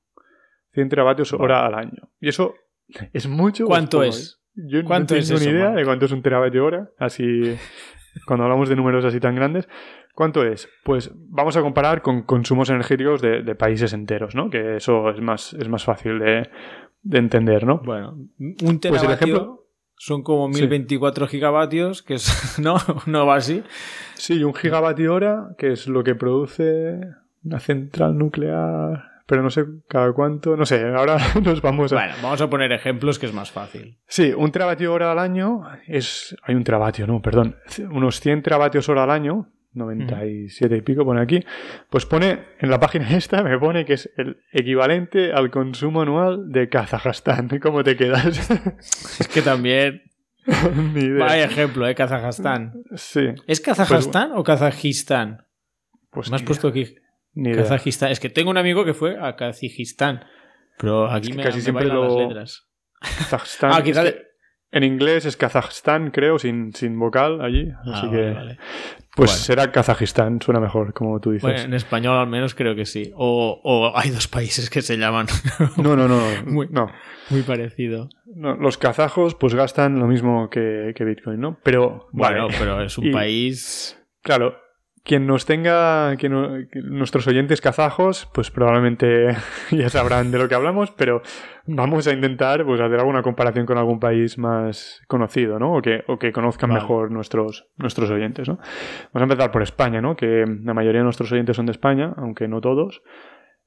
100 0.75 0.89
teravatios 0.91 1.33
hora 1.33 1.67
al 1.67 1.75
año. 1.75 2.13
Y 2.21 2.29
eso 2.29 2.55
es 3.13 3.27
mucho. 3.27 3.67
¿Cuánto 3.67 4.05
es? 4.05 4.41
Yo 4.55 4.85
¿Cuánto 4.85 5.15
no 5.15 5.21
tengo 5.21 5.35
es 5.35 5.43
eso, 5.43 5.45
ni 5.45 5.57
idea 5.57 5.71
man? 5.71 5.75
de 5.75 5.85
cuánto 5.85 6.05
es 6.05 6.13
un 6.13 6.23
teravatio 6.23 6.65
hora. 6.65 6.89
Así, 6.99 7.57
cuando 8.27 8.45
hablamos 8.45 8.69
de 8.69 8.77
números 8.77 9.05
así 9.05 9.19
tan 9.19 9.35
grandes. 9.35 9.69
¿Cuánto 10.21 10.45
es? 10.45 10.69
Pues 10.85 11.11
vamos 11.15 11.57
a 11.57 11.63
comparar 11.63 12.03
con 12.03 12.25
consumos 12.25 12.69
energéticos 12.69 13.23
de, 13.23 13.41
de 13.43 13.55
países 13.55 13.95
enteros, 13.95 14.35
¿no? 14.35 14.51
Que 14.51 14.77
eso 14.77 15.09
es 15.09 15.19
más, 15.23 15.55
es 15.55 15.67
más 15.67 15.83
fácil 15.83 16.19
de, 16.19 16.47
de 17.01 17.19
entender, 17.19 17.65
¿no? 17.65 17.79
Bueno, 17.83 18.19
un 18.39 18.81
teravatio 18.81 18.91
Pues 18.91 19.03
el 19.03 19.11
ejemplo- 19.13 19.65
son 19.97 20.23
como 20.23 20.53
Sí. 20.53 20.61
1024 20.61 21.27
gigavatios, 21.27 22.03
que 22.03 22.17
es, 22.17 22.59
no, 22.63 22.77
no 23.07 23.25
va 23.25 23.37
así. 23.37 23.63
Sí, 24.13 24.45
un 24.45 24.53
gigavatio 24.53 25.15
hora, 25.15 25.55
que 25.57 25.73
es 25.73 25.87
lo 25.89 26.05
que 26.05 26.15
produce 26.15 27.01
una 27.43 27.59
central 27.59 28.19
nuclear, 28.19 29.03
pero 29.25 29.43
no 29.43 29.49
sé 29.49 29.65
cada 29.89 30.13
cuánto, 30.13 30.55
no 30.55 30.67
sé, 30.67 30.85
ahora 30.85 31.17
nos 31.43 31.63
vamos 31.63 31.95
a... 31.95 31.97
Bueno, 31.97 32.13
vamos 32.23 32.43
a 32.43 32.51
poner 32.51 32.73
ejemplos 32.73 33.19
que 33.19 33.25
es 33.25 33.33
más 33.33 33.51
fácil. 33.51 33.97
Sí, 34.07 34.35
un 34.37 34.53
teravatio 34.53 34.93
hora 34.93 35.13
al 35.13 35.19
año 35.19 35.63
es... 35.87 36.37
Hay 36.43 36.55
un 36.57 36.65
teravatio, 36.65 37.07
no, 37.07 37.23
perdón. 37.23 37.57
Unos 37.91 38.21
100 38.21 38.43
teravatios 38.43 38.87
hora 38.91 39.05
al 39.05 39.11
año, 39.13 39.49
97 39.73 40.77
y 40.77 40.81
pico 40.83 41.05
pone 41.05 41.21
aquí, 41.21 41.45
pues 41.89 42.07
pone, 42.07 42.47
en 42.59 42.71
la 42.71 42.81
página 42.81 43.09
esta 43.17 43.43
me 43.43 43.59
pone 43.59 43.85
que 43.85 43.95
es 43.95 44.11
el 44.17 44.39
equivalente 44.53 45.33
al 45.33 45.51
consumo 45.51 46.03
anual 46.03 46.51
de 46.51 46.69
Kazajstán. 46.69 47.49
¿Cómo 47.63 47.85
te 47.85 47.97
quedas? 47.97 48.51
Es 49.21 49.29
que 49.29 49.43
también. 49.43 50.03
Ni 50.95 51.01
idea. 51.01 51.25
Vaya 51.27 51.45
ejemplo, 51.45 51.87
¿eh? 51.87 51.95
Kazajstán. 51.95 52.83
Sí, 52.97 53.29
¿Es 53.47 53.61
Kazajstán 53.61 54.33
o 54.35 54.43
Kazajistán? 54.43 55.47
pues 56.11 56.31
Me 56.31 56.37
has 56.37 56.43
puesto 56.43 56.69
aquí. 56.69 56.97
Ni 57.35 57.51
idea. 57.51 57.63
Kazajistán. 57.63 58.11
Es 58.11 58.19
que 58.19 58.31
tengo 58.31 58.51
un 58.51 58.57
amigo 58.59 58.85
que 58.85 58.95
fue 58.95 59.17
a 59.21 59.37
Kazajistán. 59.37 60.25
Pero 60.79 61.09
aquí 61.11 61.29
Es 61.29 61.31
que 61.33 61.37
me, 61.37 61.43
casi 61.45 61.59
me 61.59 61.63
siempre 61.63 61.85
lo- 61.87 62.05
las 62.05 62.15
letras. 62.29 62.69
Kazajstán. 63.01 63.71
Ah, 63.75 63.83
quizás. 63.83 64.07
es 64.07 64.13
que 64.15 64.23
En 64.73 64.85
inglés 64.85 65.25
es 65.27 65.37
Kazajstán, 65.37 66.11
creo, 66.13 66.39
sin, 66.39 66.73
sin 66.75 66.97
vocal 66.99 67.41
allí. 67.41 67.71
Así 67.93 68.07
Ah, 68.07 68.11
que. 68.11 68.17
vale, 68.23 68.35
vale. 68.35 68.59
Pues 69.17 69.31
Bueno. 69.31 69.43
será 69.43 69.73
Kazajistán, 69.73 70.41
suena 70.41 70.61
mejor, 70.61 70.93
como 70.95 71.19
tú 71.21 71.33
dices. 71.33 71.43
Bueno, 71.43 71.59
en 71.61 71.75
español 71.75 72.17
al 72.19 72.29
menos 72.29 72.55
creo 72.55 72.77
que 72.77 72.87
sí. 72.87 73.11
O, 73.17 73.61
o 73.65 73.97
hay 73.99 74.11
dos 74.11 74.29
países 74.29 74.71
que 74.71 74.81
se 74.83 74.97
llaman 74.97 75.27
No, 75.77 75.97
no, 75.97 76.07
no. 76.07 76.21
Muy- 76.47 76.69
no. 76.71 76.87
muy 77.31 77.43
parecido. 77.43 78.09
No, 78.27 78.55
Los 78.55 78.79
kazajos, 78.79 79.35
pues 79.35 79.55
gastan 79.55 79.99
lo 79.99 80.07
mismo 80.07 80.49
que, 80.49 80.93
que 80.95 81.05
Bitcoin, 81.05 81.41
¿no? 81.41 81.59
Pero. 81.65 82.07
Bueno, 82.13 82.45
vale, 82.47 82.57
pero 82.59 82.81
es 82.83 82.97
un 82.97 83.07
Y- 83.09 83.13
país. 83.13 83.99
Claro. 84.23 84.55
Quien 85.03 85.27
nos 85.27 85.47
tenga, 85.47 86.15
quien 86.17 86.69
nuestros 86.85 87.27
oyentes 87.27 87.61
kazajos, 87.63 88.29
pues 88.35 88.51
probablemente 88.51 89.29
ya 89.71 89.89
sabrán 89.89 90.31
de 90.31 90.39
lo 90.39 90.49
que 90.49 90.55
hablamos, 90.55 90.91
pero 90.91 91.23
vamos 91.67 92.07
a 92.07 92.13
intentar 92.13 92.65
pues, 92.67 92.81
hacer 92.81 92.99
alguna 93.01 93.23
comparación 93.23 93.65
con 93.65 93.79
algún 93.79 93.99
país 93.99 94.37
más 94.37 95.01
conocido, 95.09 95.59
¿no? 95.59 95.75
O 95.75 95.81
que, 95.83 96.05
o 96.07 96.19
que 96.19 96.33
conozcan 96.33 96.69
Vale. 96.71 96.83
mejor 96.83 97.11
nuestros, 97.11 97.67
nuestros 97.77 98.11
oyentes, 98.11 98.47
¿no? 98.47 98.57
Vamos 99.13 99.23
a 99.23 99.33
empezar 99.33 99.51
por 99.51 99.63
España, 99.63 100.03
¿no? 100.03 100.17
Que 100.17 100.45
la 100.63 100.75
mayoría 100.75 101.01
de 101.01 101.05
nuestros 101.05 101.33
oyentes 101.33 101.57
son 101.57 101.67
de 101.67 101.73
España, 101.73 102.13
aunque 102.19 102.47
no 102.47 102.61
todos. 102.61 103.03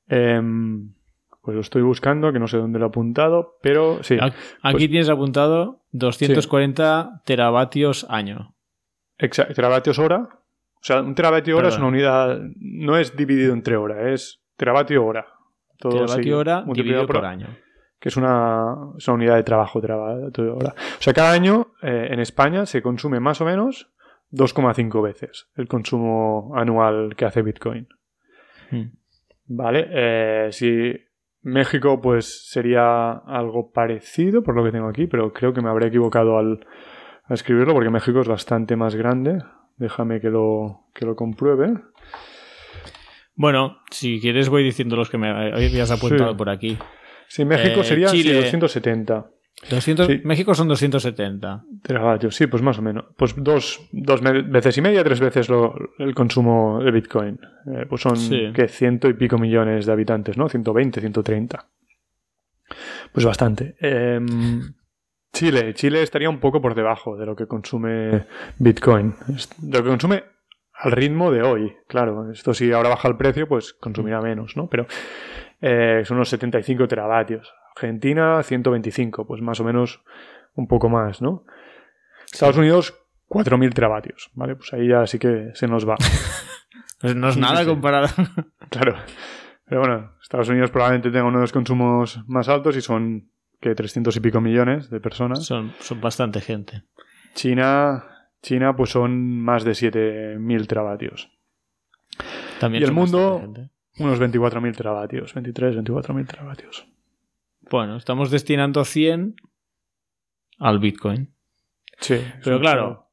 Em, 0.08 0.94
pues 1.42 1.56
lo 1.56 1.62
estoy 1.62 1.82
buscando, 1.82 2.32
que 2.32 2.40
no 2.40 2.48
sé 2.48 2.58
dónde 2.58 2.78
lo 2.80 2.86
he 2.86 2.90
apuntado, 2.90 3.58
pero 3.62 4.04
sí. 4.04 4.18
Aquí 4.22 4.36
pues- 4.62 4.78
tienes 4.90 5.10
apuntado 5.10 5.82
240 5.92 7.22
teravatios 7.26 8.06
año. 8.10 8.56
Exa- 9.20 9.54
teravatios 9.54 10.00
hora. 10.00 10.30
O 10.84 10.86
sea, 10.86 11.02
un 11.02 11.16
teravatio 11.16 11.56
hora 11.58 11.70
es 11.70 11.78
una 11.78 11.88
unidad, 11.88 12.42
no 12.60 12.98
es 12.98 13.16
dividido 13.16 13.54
entre 13.54 13.78
hora, 13.78 14.12
es 14.12 14.42
teravatio 14.58 15.06
hora. 15.06 15.26
Todo 15.78 16.06
Teravatio 16.06 16.38
hora 16.38 16.66
dividido 16.74 17.08
por 17.08 17.26
año. 17.26 17.48
Que 18.02 18.10
es 18.10 18.18
una, 18.18 18.76
es 18.98 19.08
una 19.08 19.16
unidad 19.16 19.36
de 19.38 19.44
trabajo, 19.44 19.80
teravatio 19.80 20.58
hora. 20.58 20.76
O 20.78 21.02
sea, 21.02 21.14
cada 21.14 21.32
año 21.32 21.68
eh, 21.82 22.10
en 22.12 22.20
España 22.20 22.66
se 22.66 22.82
consume 22.82 23.22
más 23.22 23.40
o 23.40 23.46
menos 23.46 23.94
2,5 24.34 25.02
veces 25.02 25.48
el 25.56 25.70
consumo 25.70 26.52
anual 26.54 27.16
que 27.16 27.24
hace 27.24 27.44
Bitcoin. 27.44 27.88
Hmm. 28.70 28.92
Vale, 29.46 29.88
eh, 29.90 30.50
si 30.52 30.94
México 31.44 32.02
pues 32.02 32.50
sería 32.50 33.12
algo 33.12 33.72
parecido 33.72 34.44
por 34.44 34.54
lo 34.54 34.66
que 34.66 34.72
tengo 34.72 34.90
aquí, 34.90 35.08
pero 35.08 35.32
creo 35.32 35.54
que 35.54 35.62
me 35.62 35.70
habré 35.70 35.88
equivocado 35.88 36.38
al, 36.38 36.68
al 37.24 37.34
escribirlo 37.34 37.74
porque 37.74 37.90
México 37.90 38.20
es 38.20 38.28
bastante 38.28 38.76
más 38.76 38.96
grande. 38.96 39.40
Déjame 39.78 40.20
que 40.22 40.30
lo, 40.30 40.86
que 40.94 41.06
lo 41.06 41.16
compruebe. 41.16 41.74
Bueno, 43.36 43.78
si 43.90 44.20
quieres 44.22 44.50
voy 44.50 44.64
diciendo 44.64 44.96
los 44.96 45.10
que 45.10 45.18
me 45.18 45.30
habías 45.30 45.92
apuntado 45.92 46.32
Sí. 46.32 46.38
por 46.38 46.50
aquí. 46.50 46.78
Sí, 47.28 47.46
México 47.46 47.82
Eh, 47.82 47.84
sería 47.84 48.08
sí, 48.10 48.22
Chile. 48.22 48.36
270 48.36 49.28
200, 49.70 50.08
Sí. 50.08 50.22
México 50.24 50.54
son 50.56 50.68
270. 50.68 51.64
teravatios. 51.84 52.36
Sí, 52.36 52.48
pues 52.48 52.62
más 52.62 52.78
o 52.80 52.82
menos. 52.82 53.06
Pues 53.18 53.34
dos, 53.38 53.80
dos 53.92 54.22
veces 54.22 54.78
y 54.78 54.82
media, 54.82 55.04
tres 55.04 55.20
veces 55.20 55.48
lo- 55.50 55.74
el 56.00 56.14
consumo 56.14 56.82
de 56.84 56.92
Bitcoin. 56.92 57.40
Eh, 57.74 57.86
pues 57.90 58.02
son 58.02 58.18
Sí. 58.18 58.52
que 58.54 58.68
ciento 58.68 59.08
y 59.10 59.14
pico 59.14 59.38
millones 59.38 59.86
de 59.86 59.92
habitantes, 59.94 60.38
¿no? 60.38 60.50
120, 60.50 61.00
130. 61.02 61.68
Pues 63.14 63.26
bastante. 63.26 63.76
Em, 63.80 64.60
Chile. 65.34 65.74
Chile 65.74 66.04
estaría 66.04 66.30
un 66.30 66.40
poco 66.40 66.62
por 66.62 66.76
debajo 66.76 67.18
de 67.18 67.26
lo 67.26 67.36
que 67.36 67.48
consume 67.48 68.28
Bitcoin. 68.60 69.16
De 69.58 69.78
lo 69.80 69.84
que 69.84 69.90
consume 69.90 70.24
al 70.74 70.92
ritmo 70.92 71.32
de 71.32 71.42
hoy. 71.42 71.76
Claro, 71.88 72.32
esto 72.32 72.54
si 72.54 72.72
ahora 72.72 72.90
baja 72.90 73.08
el 73.08 73.18
precio, 73.18 73.48
pues 73.48 73.74
consumirá 73.74 74.22
menos, 74.22 74.56
¿no? 74.56 74.70
Pero 74.70 74.86
eh, 75.60 76.04
son 76.06 76.18
unos 76.18 76.30
75 76.30 76.88
teravatios. 76.88 77.52
Argentina, 77.76 78.44
125, 78.44 79.26
pues 79.26 79.42
más 79.42 79.60
o 79.60 79.64
menos 79.64 80.04
un 80.54 80.68
poco 80.68 80.88
más, 80.88 81.22
¿no? 81.22 81.46
Estados 82.32 82.58
Unidos, 82.58 82.94
4.000 83.28 83.74
teravatios, 83.74 84.30
¿vale? 84.36 84.56
Pues 84.56 84.72
ahí 84.74 84.88
ya 84.88 85.08
sí 85.08 85.18
que 85.18 85.52
se 85.54 85.68
nos 85.68 85.88
va. 85.88 85.96
Pues 87.00 87.18
no 87.18 87.28
es 87.28 87.36
nada 87.36 87.66
comparado. 87.66 88.08
claro. 88.70 88.96
Pero 89.66 89.82
bueno, 89.82 90.14
Estados 90.22 90.48
Unidos 90.48 90.72
probablemente 90.72 91.12
tenga 91.12 91.26
uno 91.26 91.40
de 91.40 91.44
los 91.44 91.52
consumos 91.52 92.24
más 92.28 92.48
altos 92.48 92.78
y 92.78 92.82
son 92.82 93.30
que 93.64 93.74
300 93.74 94.16
y 94.18 94.20
pico 94.20 94.42
millones 94.42 94.90
de 94.90 95.00
personas. 95.00 95.46
son, 95.46 95.74
son 95.80 96.02
bastante 96.02 96.42
gente. 96.42 96.84
China, 97.34 98.04
China 98.42 98.76
pues 98.76 98.90
son 98.90 99.40
más 99.40 99.64
de 99.64 99.72
7.000 99.72 100.68
teravatios. 100.68 101.32
También 102.60 102.84
Y 102.84 102.86
el 102.86 102.92
mundo-. 102.92 103.42
Unos 104.00 104.20
24.000 104.20 104.76
teravatios, 104.76 105.34
23, 105.34 105.78
24.000 105.78 106.28
teravatios. 106.28 106.88
Bueno, 107.70 107.96
estamos 107.96 108.32
destinando 108.32 108.84
100 108.84 109.36
al 110.60 110.80
Bitcoin. 110.80 111.34
Sí. 112.00 112.20
Pero 112.44 112.60
claro, 112.60 113.08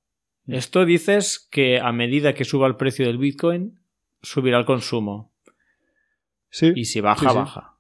mucho. 0.47 0.59
Esto 0.59 0.85
dices 0.85 1.47
que 1.51 1.79
a 1.81 1.93
medida 1.93 2.35
que 2.35 2.45
suba 2.45 2.67
el 2.67 2.77
precio 2.77 3.07
del 3.07 3.19
Bitcoin, 3.19 3.79
subirá 4.23 4.59
el 4.59 4.65
consumo. 4.65 5.33
Sí. 6.49 6.73
Y 6.75 6.87
si 6.87 7.01
baja, 7.01 7.21
Sí, 7.21 7.29
sí. 7.29 7.37
baja. 7.37 7.77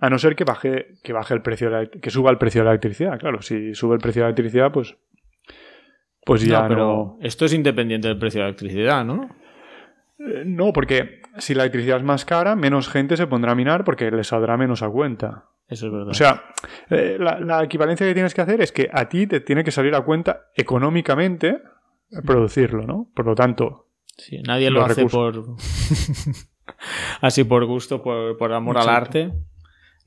A 0.00 0.08
no 0.10 0.18
ser 0.18 0.36
que 0.36 0.44
baje, 0.44 0.94
que 1.02 1.12
baje 1.12 1.34
el 1.34 1.42
precio 1.42 1.70
de 1.70 1.76
la- 1.84 1.90
que 1.90 2.10
suba 2.10 2.30
el 2.30 2.38
precio 2.38 2.60
de 2.60 2.66
la 2.66 2.70
electricidad. 2.72 3.18
Claro, 3.18 3.42
si 3.42 3.74
sube 3.74 3.94
el 3.94 4.00
precio 4.00 4.22
de 4.22 4.24
la 4.24 4.28
electricidad, 4.28 4.70
pues. 4.72 4.96
Pues 6.24 6.42
ya 6.42 6.62
no, 6.62 6.62
no. 6.62 6.68
pero 6.68 7.16
esto 7.22 7.44
es 7.46 7.54
independiente 7.54 8.06
del 8.08 8.18
precio 8.18 8.40
de 8.40 8.42
la 8.44 8.48
electricidad, 8.48 9.04
¿no? 9.04 9.28
Eh, 10.18 10.42
No, 10.44 10.72
porque 10.72 11.22
si 11.38 11.54
la 11.54 11.62
electricidad 11.62 11.96
es 11.98 12.04
más 12.04 12.24
cara, 12.24 12.54
menos 12.54 12.88
gente 12.88 13.16
se 13.16 13.26
pondrá 13.26 13.52
a 13.52 13.54
minar 13.54 13.84
porque 13.84 14.10
le 14.10 14.24
saldrá 14.24 14.56
menos 14.56 14.82
a 14.82 14.88
cuenta. 14.90 15.46
Eso 15.68 15.86
es 15.86 15.92
verdad. 15.92 16.08
O 16.08 16.14
sea, 16.14 16.44
eh, 16.90 17.16
la, 17.18 17.40
la 17.40 17.62
equivalencia 17.64 18.06
que 18.06 18.14
tienes 18.14 18.34
que 18.34 18.40
hacer 18.40 18.60
es 18.60 18.72
que 18.72 18.88
a 18.92 19.08
ti 19.08 19.26
te 19.26 19.40
tiene 19.40 19.64
que 19.64 19.70
salir 19.70 19.94
a 19.94 20.00
cuenta 20.02 20.46
económicamente 20.54 21.60
producirlo, 22.24 22.84
¿no? 22.86 23.08
Por 23.14 23.26
lo 23.26 23.34
tanto, 23.34 23.86
Sí, 24.16 24.40
nadie 24.46 24.70
lo 24.70 24.82
hace 24.84 25.02
recursos. 25.04 25.44
por. 25.46 25.56
Así 27.20 27.44
por 27.44 27.64
gusto, 27.66 28.02
por, 28.02 28.52
amor 28.52 28.78
al 28.78 28.88
arte. 28.88 29.32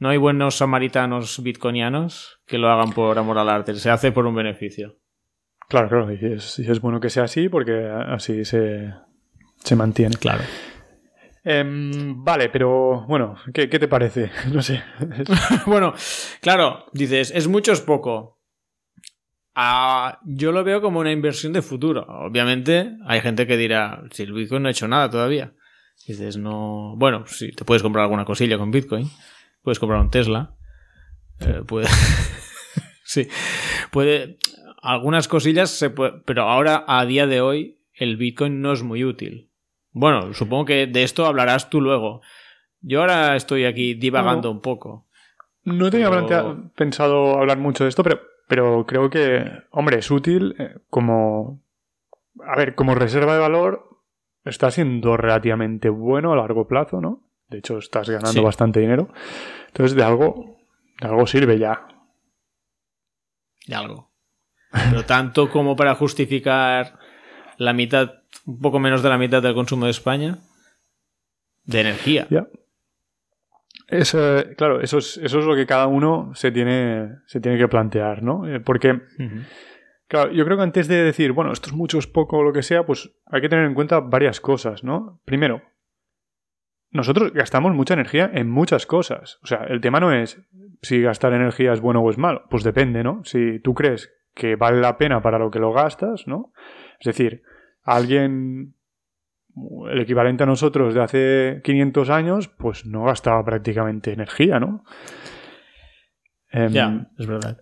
No 0.02 0.10
hay 0.10 0.18
buenos 0.18 0.56
samaritanos 0.56 1.44
bitcoinianos 1.44 2.42
que 2.48 2.58
lo 2.58 2.72
hagan 2.72 2.92
por 2.92 3.20
amor 3.20 3.38
al 3.38 3.50
arte, 3.50 3.76
se 3.76 3.92
hace 3.92 4.12
por 4.12 4.26
un 4.26 4.34
beneficio. 4.34 4.98
Claro, 5.70 5.90
claro, 5.90 6.12
y 6.12 6.18
es, 6.26 6.58
es 6.58 6.82
bueno 6.82 7.00
que 7.00 7.12
sea 7.12 7.26
así 7.26 7.50
porque 7.50 7.88
así 7.88 8.44
se, 8.44 8.96
se 9.58 9.76
mantiene. 9.76 10.16
Claro. 10.16 10.42
Em, 11.44 12.24
vale, 12.24 12.50
pero 12.50 13.06
bueno, 13.06 13.36
¿qué, 13.54 13.68
te 13.68 13.88
parece? 13.88 14.32
No 14.52 14.64
sé. 14.64 14.82
bueno, 15.68 15.94
claro, 16.42 16.86
dices, 16.94 17.32
es 17.36 17.48
mucho, 17.48 17.72
es 17.72 17.82
poco. 17.82 18.40
Ah, 19.54 20.20
yo 20.26 20.52
lo 20.52 20.64
veo 20.64 20.82
como 20.82 21.00
una 21.00 21.12
inversión 21.12 21.54
de 21.54 21.62
futuro. 21.62 22.08
Obviamente, 22.08 22.98
hay 23.06 23.22
gente 23.22 23.46
que 23.46 23.56
dirá, 23.56 24.02
si 24.10 24.24
el 24.24 24.34
Bitcoin 24.34 24.64
no 24.64 24.68
ha 24.68 24.72
hecho 24.72 24.88
nada 24.88 25.12
todavía. 25.12 25.54
Dices, 26.08 26.38
no. 26.38 26.96
Bueno, 26.98 27.28
sí, 27.28 27.52
te 27.52 27.66
puedes 27.66 27.84
comprar 27.84 28.02
alguna 28.02 28.26
cosilla 28.26 28.58
con 28.58 28.72
Bitcoin. 28.72 29.08
Puedes 29.62 29.80
comprar 29.80 30.02
un 30.02 30.10
Tesla. 30.10 30.56
Eh, 31.40 31.62
puede... 31.66 31.88
sí. 33.04 33.28
Puede. 33.92 34.38
Algunas 34.82 35.28
cosillas 35.28 35.70
se 35.70 35.90
puede. 35.90 36.14
Pero 36.26 36.44
ahora, 36.44 36.84
a 36.88 37.06
día 37.06 37.28
de 37.28 37.42
hoy, 37.42 37.80
el 37.94 38.18
Bitcoin 38.18 38.62
no 38.62 38.74
es 38.74 38.84
muy 38.84 39.04
útil. 39.04 39.52
Bueno, 39.92 40.34
supongo 40.34 40.66
que 40.66 40.88
de 40.88 41.04
esto 41.04 41.26
hablarás 41.26 41.70
tú 41.70 41.82
luego. 41.82 42.22
Yo 42.82 43.02
ahora 43.02 43.36
estoy 43.36 43.66
aquí 43.66 43.94
divagando 43.94 44.50
un 44.50 44.62
poco. 44.62 45.08
No 45.64 45.92
tenía 45.92 46.10
pensado 46.76 47.38
hablar 47.38 47.60
mucho 47.60 47.84
de 47.84 47.90
esto, 47.90 48.04
pero, 48.04 48.22
pero 48.48 48.86
creo 48.88 49.10
que, 49.10 49.46
hombre, 49.70 50.00
es 50.00 50.10
útil 50.10 50.56
eh, 50.58 50.76
como... 50.90 51.62
A 52.44 52.56
ver, 52.58 52.74
como 52.74 52.96
reserva 52.96 53.34
de 53.34 53.40
valor 53.40 54.00
está 54.46 54.72
siendo 54.72 55.18
relativamente 55.18 55.90
bueno 55.90 56.34
a 56.34 56.38
largo 56.38 56.68
plazo, 56.68 57.02
¿no? 57.02 57.22
De 57.52 57.58
hecho, 57.58 57.78
estás 57.80 58.10
ganando 58.10 58.42
bastante 58.42 58.80
dinero. 58.80 59.10
Entonces, 59.68 59.94
de 59.96 60.04
algo, 60.04 60.58
de 61.02 61.08
algo 61.08 61.28
sirve 61.28 61.60
ya. 61.60 61.86
De 63.68 63.76
algo. 63.76 64.10
Pero 64.72 65.04
tanto 65.04 65.50
como 65.50 65.76
para 65.76 65.94
justificar 65.96 66.98
la 67.58 67.74
mitad, 67.74 68.22
un 68.46 68.60
poco 68.60 68.80
menos 68.80 69.04
de 69.04 69.10
la 69.10 69.18
mitad 69.18 69.44
del 69.44 69.54
consumo 69.54 69.84
de 69.84 69.92
España 69.92 70.40
de 71.66 71.82
energía. 71.82 72.26
Ya. 72.30 72.48
claro, 74.56 74.80
eso 74.80 75.00
es, 75.00 75.18
eso 75.18 75.40
es 75.40 75.46
lo 75.46 75.54
que 75.54 75.66
cada 75.66 75.88
uno 75.88 76.32
se 76.34 76.52
tiene, 76.52 77.18
se 77.26 77.42
tiene 77.42 77.58
que 77.58 77.68
plantear, 77.68 78.24
¿no? 78.24 78.48
Eh, 78.48 78.62
porque, 78.62 79.02
claro, 80.08 80.32
yo 80.32 80.46
creo 80.46 80.56
que 80.56 80.64
antes 80.64 80.88
de 80.88 81.04
decir, 81.04 81.34
bueno, 81.34 81.52
esto 81.52 81.68
es 81.70 81.76
mucho, 81.76 82.00
es 82.00 82.08
poco, 82.08 82.38
o 82.38 82.44
lo 82.44 82.54
que 82.54 82.64
sea, 82.64 82.86
pues 82.86 83.12
hay 83.26 83.42
que 83.42 83.50
tener 83.50 83.66
en 83.66 83.74
cuenta 83.74 84.00
varias 84.00 84.40
cosas, 84.40 84.86
¿no? 84.86 85.20
Primero, 85.26 85.62
nosotros 86.92 87.34
gastamos 87.34 87.74
mucha 87.74 87.94
energía 87.94 88.30
en 88.34 88.50
muchas 88.50 88.86
cosas. 88.86 89.40
O 89.44 89.48
sea, 89.48 89.66
el 89.70 89.82
tema 89.82 90.00
no 90.00 90.12
es 90.12 90.42
si 90.82 91.02
gastar 91.02 91.34
energía 91.34 91.74
es 91.74 91.82
bueno 91.82 92.02
o 92.02 92.10
es 92.10 92.18
malo. 92.18 92.44
Pues 92.50 92.64
depende, 92.64 93.04
¿no? 93.04 93.24
Si 93.24 93.60
tú 93.60 93.74
crees 93.74 94.12
que 94.34 94.56
vale 94.56 94.82
la 94.82 94.98
pena 94.98 95.22
para 95.22 95.40
lo 95.40 95.52
que 95.52 95.60
lo 95.60 95.72
gastas, 95.74 96.28
¿no? 96.28 96.52
Es 97.00 97.06
decir, 97.06 97.44
alguien, 97.84 98.76
el 99.90 100.02
equivalente 100.02 100.44
a 100.44 100.48
nosotros 100.48 100.94
de 100.94 101.02
hace 101.02 101.62
500 101.64 102.10
años, 102.10 102.48
pues 102.48 102.86
no 102.86 103.04
gastaba 103.04 103.44
prácticamente 103.44 104.12
energía, 104.14 104.60
¿no? 104.60 104.84
Em, 106.52 106.72
ya, 106.72 107.08
es 107.18 107.28
verdad. 107.28 107.58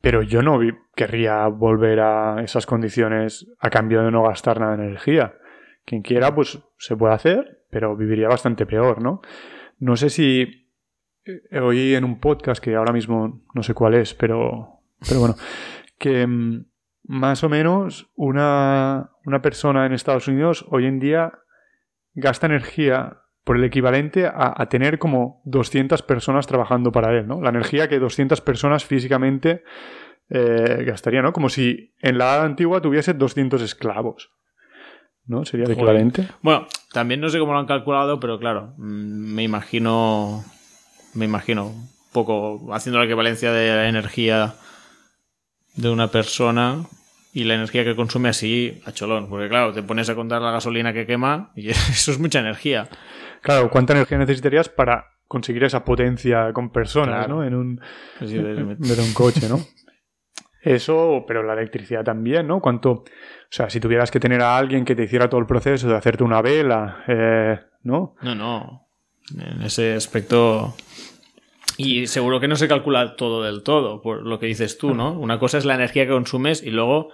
Pero 0.00 0.22
yo 0.22 0.42
no 0.42 0.58
querría 0.94 1.46
volver 1.48 2.00
a 2.00 2.42
esas 2.42 2.66
condiciones 2.66 3.46
a 3.58 3.70
cambio 3.70 4.02
de 4.02 4.10
no 4.10 4.22
gastar 4.22 4.60
nada 4.60 4.76
de 4.76 4.84
energía. 4.84 5.34
Quien 5.84 6.02
quiera, 6.02 6.34
pues 6.34 6.62
se 6.78 6.96
puede 6.96 7.14
hacer, 7.14 7.63
pero 7.74 7.96
viviría 7.96 8.28
bastante 8.28 8.66
peor, 8.66 9.02
¿no? 9.02 9.20
No 9.80 9.96
sé 9.96 10.08
si 10.08 10.70
eh, 11.24 11.58
oí 11.58 11.96
en 11.96 12.04
un 12.04 12.20
podcast 12.20 12.62
que 12.62 12.76
ahora 12.76 12.92
mismo 12.92 13.42
no 13.52 13.64
sé 13.64 13.74
cuál 13.74 13.94
es, 13.94 14.14
pero, 14.14 14.78
pero 15.00 15.18
bueno, 15.18 15.34
que 15.98 16.20
em, 16.22 16.66
más 17.02 17.42
o 17.42 17.48
menos 17.48 18.12
una, 18.14 19.10
persona 19.42 19.86
en 19.86 19.92
Estados 19.92 20.28
Unidos 20.28 20.64
hoy 20.68 20.86
en 20.86 21.00
día 21.00 21.32
gasta 22.12 22.46
energía 22.46 23.22
por 23.42 23.56
el 23.56 23.64
equivalente 23.64 24.30
a, 24.32 24.64
tener 24.68 25.00
como 25.00 25.42
200 25.44 26.00
personas 26.02 26.46
trabajando 26.46 26.92
para 26.92 27.10
él, 27.18 27.26
¿no? 27.26 27.40
La 27.40 27.50
energía 27.50 27.88
que 27.88 27.98
200 27.98 28.40
personas 28.40 28.84
físicamente 28.84 29.64
eh, 30.30 30.84
gastarían, 30.86 31.24
¿no? 31.24 31.32
Como 31.32 31.48
si 31.48 31.92
en 32.02 32.18
la 32.18 32.26
edad 32.26 32.44
antigua 32.44 32.80
tuviese 32.80 33.14
200 33.14 33.60
esclavos, 33.62 34.30
¿no? 35.26 35.44
Sería 35.44 35.66
equivalente. 35.66 36.28
Bueno, 36.42 36.66
también 36.92 37.20
no 37.20 37.28
sé 37.28 37.38
cómo 37.38 37.52
lo 37.52 37.58
han 37.58 37.66
calculado, 37.66 38.20
pero 38.20 38.38
claro, 38.38 38.74
mm, 38.76 39.34
me 39.34 39.42
imagino, 39.42 40.44
me 41.14 41.24
imagino 41.24 41.66
un 41.66 41.88
poco 42.12 42.72
haciendo 42.74 42.98
la 42.98 43.04
equivalencia 43.06 43.52
de 43.52 43.68
la 43.68 43.88
energía 43.88 44.54
de 45.76 45.90
una 45.90 46.08
persona 46.08 46.86
y 47.32 47.44
la 47.44 47.54
energía 47.54 47.84
que 47.84 47.96
consume 47.96 48.28
así 48.28 48.80
a 48.84 48.92
cholón. 48.92 49.28
Porque 49.28 49.48
claro, 49.48 49.72
te 49.72 49.82
pones 49.82 50.08
a 50.08 50.14
contar 50.14 50.40
la 50.40 50.52
gasolina 50.52 50.92
que 50.92 51.06
quema 51.06 51.50
y 51.56 51.68
eso 51.70 52.12
es 52.12 52.18
mucha 52.18 52.40
energía. 52.40 52.88
Claro, 53.42 53.70
¿cuánta 53.70 53.92
energía 53.92 54.18
necesitarías 54.18 54.68
para 54.68 55.06
conseguir 55.26 55.64
esa 55.64 55.84
potencia 55.84 56.52
con 56.52 56.70
personas, 56.70 57.28
¿no? 57.28 57.42
En 57.42 57.54
un, 57.54 57.80
un 58.20 59.12
coche, 59.14 59.48
¿no? 59.48 59.58
Eso, 60.64 61.24
pero 61.28 61.42
la 61.42 61.52
electricidad 61.52 62.04
también, 62.04 62.46
¿no? 62.46 62.60
Cuánto, 62.60 62.90
o 62.90 63.04
sea, 63.50 63.68
si 63.70 63.80
tuvieras 63.80 64.10
que 64.10 64.20
tener 64.20 64.40
a 64.40 64.56
alguien 64.56 64.84
que 64.84 64.96
te 64.96 65.04
hiciera 65.04 65.28
todo 65.28 65.40
el 65.40 65.46
proceso 65.46 65.88
de 65.88 65.96
hacerte 65.96 66.24
una 66.24 66.40
vela, 66.42 67.04
eh, 67.06 67.60
¿no? 67.82 68.16
No, 68.22 68.34
no. 68.34 68.88
En 69.38 69.62
ese 69.62 69.94
aspecto 69.94 70.74
y 71.76 72.06
seguro 72.06 72.40
que 72.40 72.48
no 72.48 72.56
se 72.56 72.68
calcula 72.68 73.16
todo 73.16 73.42
del 73.42 73.62
todo, 73.62 74.00
por 74.00 74.24
lo 74.24 74.38
que 74.38 74.46
dices 74.46 74.78
tú, 74.78 74.94
¿no? 74.94 75.12
Una 75.12 75.38
cosa 75.38 75.58
es 75.58 75.64
la 75.64 75.74
energía 75.74 76.04
que 76.04 76.12
consumes 76.12 76.62
y 76.62 76.70
luego 76.70 77.12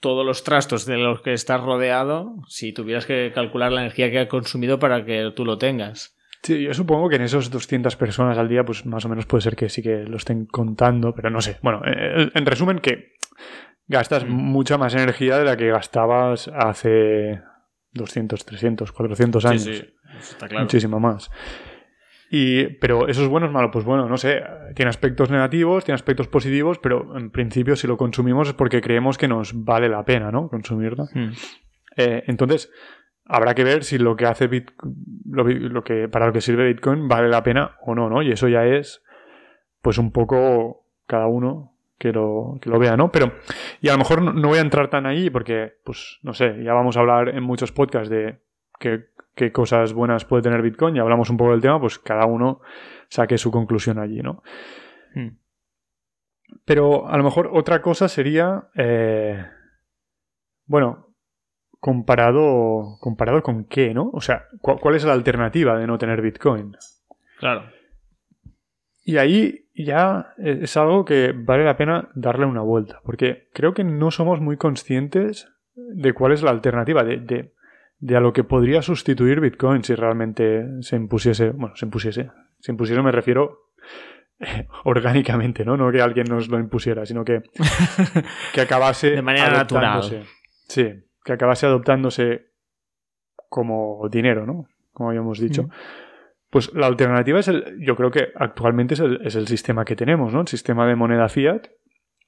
todos 0.00 0.24
los 0.24 0.42
trastos 0.42 0.86
de 0.86 0.96
los 0.96 1.20
que 1.20 1.34
estás 1.34 1.60
rodeado, 1.60 2.36
si 2.48 2.72
tuvieras 2.72 3.04
que 3.04 3.32
calcular 3.34 3.72
la 3.72 3.80
energía 3.82 4.10
que 4.10 4.20
ha 4.20 4.28
consumido 4.28 4.78
para 4.78 5.04
que 5.04 5.32
tú 5.34 5.44
lo 5.44 5.58
tengas. 5.58 6.16
Sí, 6.42 6.62
yo 6.62 6.72
supongo 6.72 7.08
que 7.08 7.16
en 7.16 7.22
esos 7.22 7.50
200 7.50 7.96
personas 7.96 8.38
al 8.38 8.48
día, 8.48 8.64
pues 8.64 8.86
más 8.86 9.04
o 9.04 9.08
menos 9.08 9.26
puede 9.26 9.42
ser 9.42 9.56
que 9.56 9.68
sí 9.68 9.82
que 9.82 10.04
lo 10.04 10.16
estén 10.16 10.46
contando, 10.46 11.14
pero 11.14 11.30
no 11.30 11.40
sé. 11.40 11.58
Bueno, 11.62 11.82
eh, 11.84 12.30
en 12.32 12.46
resumen, 12.46 12.78
que 12.78 13.14
gastas 13.86 14.24
mm. 14.24 14.30
mucha 14.30 14.78
más 14.78 14.94
energía 14.94 15.38
de 15.38 15.44
la 15.44 15.56
que 15.56 15.70
gastabas 15.70 16.48
hace 16.54 17.40
200, 17.92 18.44
300, 18.44 18.92
400 18.92 19.44
años. 19.46 19.62
Sí, 19.62 19.74
sí, 19.74 19.84
está 20.20 20.48
claro. 20.48 20.64
Muchísimo 20.64 21.00
más. 21.00 21.30
Y, 22.30 22.64
pero 22.74 23.08
eso 23.08 23.22
es 23.22 23.28
bueno 23.28 23.46
o 23.46 23.48
es 23.48 23.54
malo. 23.54 23.70
Pues 23.70 23.84
bueno, 23.84 24.08
no 24.08 24.16
sé, 24.16 24.42
tiene 24.74 24.90
aspectos 24.90 25.30
negativos, 25.30 25.84
tiene 25.84 25.94
aspectos 25.94 26.28
positivos, 26.28 26.78
pero 26.78 27.16
en 27.16 27.30
principio 27.30 27.74
si 27.74 27.86
lo 27.86 27.96
consumimos 27.96 28.48
es 28.48 28.54
porque 28.54 28.80
creemos 28.80 29.16
que 29.16 29.28
nos 29.28 29.64
vale 29.64 29.88
la 29.88 30.04
pena, 30.04 30.30
¿no? 30.30 30.48
Consumirla. 30.48 31.04
Hmm. 31.12 31.32
Eh, 31.96 32.24
entonces, 32.26 32.70
habrá 33.28 33.54
que 33.54 33.64
ver 33.64 33.84
si 33.84 33.98
lo 33.98 34.16
que 34.16 34.26
hace 34.26 34.48
Bitcoin, 34.48 34.94
lo, 35.30 35.84
que, 35.84 36.08
para 36.08 36.26
lo 36.26 36.32
que 36.32 36.40
sirve 36.40 36.66
Bitcoin 36.66 37.06
vale 37.08 37.28
la 37.28 37.42
pena 37.42 37.76
o 37.82 37.94
no, 37.94 38.08
¿no? 38.08 38.22
Y 38.22 38.32
eso 38.32 38.48
ya 38.48 38.64
es, 38.64 39.04
pues 39.82 39.98
un 39.98 40.10
poco 40.10 40.86
cada 41.06 41.26
uno 41.26 41.74
que 41.98 42.12
lo, 42.12 42.58
que 42.60 42.70
lo 42.70 42.78
vea, 42.78 42.96
¿no? 42.96 43.12
Pero, 43.12 43.32
y 43.80 43.88
a 43.88 43.92
lo 43.92 43.98
mejor 43.98 44.22
no 44.22 44.48
voy 44.48 44.58
a 44.58 44.62
entrar 44.62 44.88
tan 44.88 45.06
ahí 45.06 45.30
porque, 45.30 45.74
pues, 45.84 46.18
no 46.22 46.32
sé, 46.32 46.62
ya 46.64 46.72
vamos 46.72 46.96
a 46.96 47.00
hablar 47.00 47.28
en 47.28 47.42
muchos 47.42 47.72
podcasts 47.72 48.08
de 48.08 48.40
qué 48.78 49.52
cosas 49.52 49.92
buenas 49.92 50.24
puede 50.24 50.42
tener 50.42 50.62
Bitcoin 50.62 50.96
y 50.96 51.00
hablamos 51.00 51.30
un 51.30 51.36
poco 51.36 51.50
del 51.52 51.60
tema, 51.60 51.80
pues 51.80 51.98
cada 51.98 52.26
uno 52.26 52.60
saque 53.08 53.36
su 53.36 53.50
conclusión 53.50 53.98
allí, 53.98 54.20
¿no? 54.20 54.42
Hmm. 55.14 55.36
Pero 56.64 57.08
a 57.08 57.16
lo 57.16 57.24
mejor 57.24 57.50
otra 57.52 57.82
cosa 57.82 58.08
sería, 58.08 58.68
eh, 58.74 59.44
bueno, 60.66 61.07
comparado, 61.78 62.98
comparado 63.00 63.42
con 63.42 63.64
qué, 63.64 63.94
¿no? 63.94 64.10
O 64.12 64.20
sea, 64.20 64.46
¿cuál 64.60 64.94
es 64.94 65.04
la 65.04 65.12
alternativa 65.12 65.78
de 65.78 65.86
no 65.86 65.98
tener 65.98 66.22
Bitcoin? 66.22 66.76
Claro. 67.38 67.64
Y 69.04 69.16
ahí 69.16 69.66
ya 69.74 70.34
es 70.38 70.76
algo 70.76 71.04
que 71.04 71.32
vale 71.34 71.64
la 71.64 71.76
pena 71.76 72.08
darle 72.14 72.46
una 72.46 72.62
vuelta, 72.62 73.00
porque 73.04 73.48
creo 73.52 73.74
que 73.74 73.84
no 73.84 74.10
somos 74.10 74.40
muy 74.40 74.56
conscientes 74.56 75.48
de 75.74 76.12
cuál 76.12 76.32
es 76.32 76.42
la 76.42 76.50
alternativa, 76.50 77.04
de 77.04 77.52
de 78.00 78.16
a 78.16 78.20
lo 78.20 78.32
que 78.32 78.44
podría 78.44 78.82
sustituir 78.82 79.40
Bitcoin 79.40 79.82
si 79.82 79.94
realmente 79.94 80.64
se 80.82 80.96
impusiese, 80.96 81.50
bueno, 81.50 81.74
se 81.76 81.84
impusiese, 81.84 82.30
se 82.60 82.72
impusiese 82.72 83.02
me 83.02 83.12
refiero 83.12 83.72
orgánicamente, 84.84 85.64
¿no? 85.64 85.76
No 85.76 85.90
que 85.90 86.00
alguien 86.00 86.26
nos 86.28 86.48
lo 86.48 86.58
impusiera, 86.58 87.04
sino 87.06 87.24
que, 87.24 87.42
que 88.54 88.60
acabase 88.60 89.10
de 89.10 89.22
manera 89.22 89.50
natural. 89.50 90.26
Sí, 90.68 90.92
que 91.24 91.32
acabase 91.32 91.66
adoptándose 91.66 92.48
como 93.48 94.08
dinero, 94.10 94.46
¿no? 94.46 94.66
Como 94.92 95.10
habíamos 95.10 95.38
dicho. 95.38 95.68
Pues 96.50 96.72
la 96.74 96.86
alternativa 96.86 97.40
es 97.40 97.48
el, 97.48 97.78
yo 97.84 97.94
creo 97.96 98.10
que 98.10 98.28
actualmente 98.34 98.94
es 98.94 99.00
el, 99.00 99.20
es 99.24 99.36
el 99.36 99.46
sistema 99.46 99.84
que 99.84 99.96
tenemos, 99.96 100.32
¿no? 100.32 100.40
El 100.40 100.48
sistema 100.48 100.86
de 100.86 100.96
moneda 100.96 101.28
fiat, 101.28 101.68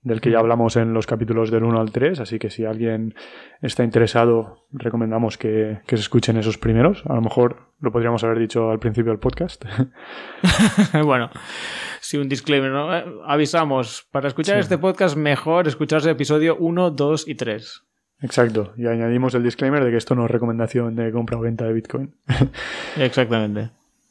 del 0.03 0.21
que 0.21 0.31
ya 0.31 0.39
hablamos 0.39 0.77
en 0.77 0.95
los 0.95 1.07
capítulos 1.07 1.51
del 1.51 1.65
1 1.65 1.79
al 1.79 1.93
3, 1.93 2.21
así 2.21 2.39
que 2.39 2.49
si 2.49 2.65
alguien 2.65 3.15
está 3.61 3.85
interesado, 3.85 4.67
recomendamos 4.73 5.37
que, 5.37 5.81
se 5.87 5.95
escuchen 5.95 6.39
esos 6.39 6.57
primeros. 6.57 7.03
A 7.07 7.15
lo 7.15 7.21
mejor 7.21 7.75
lo 7.81 7.93
podríamos 7.93 8.25
haber 8.25 8.39
dicho 8.39 8.71
al 8.71 8.79
principio 8.79 9.13
del 9.13 9.21
podcast. 9.21 9.65
bueno, 11.05 11.31
si 12.01 12.17
un 12.17 12.29
disclaimer, 12.29 12.71
¿no? 12.71 12.97
Eh, 12.97 13.05
avisamos, 13.27 14.09
para 14.11 14.29
escuchar 14.29 14.59
este 14.59 14.79
podcast 14.79 15.17
mejor 15.17 15.69
escucharse 15.69 16.11
episodio 16.11 16.57
1, 16.59 16.91
2 16.93 17.29
y 17.29 17.35
3. 17.35 17.90
Exacto, 18.23 18.75
y 18.77 18.87
añadimos 18.87 19.35
el 19.35 19.43
disclaimer 19.43 19.83
de 19.83 19.91
que 19.91 19.97
esto 19.97 20.15
no 20.15 20.27
es 20.27 20.31
recomendación 20.31 20.95
de 20.95 21.11
compra 21.11 21.39
o 21.39 21.41
venta 21.41 21.65
de 21.65 21.73
Bitcoin. 21.73 22.15
Exactamente. 22.99 23.71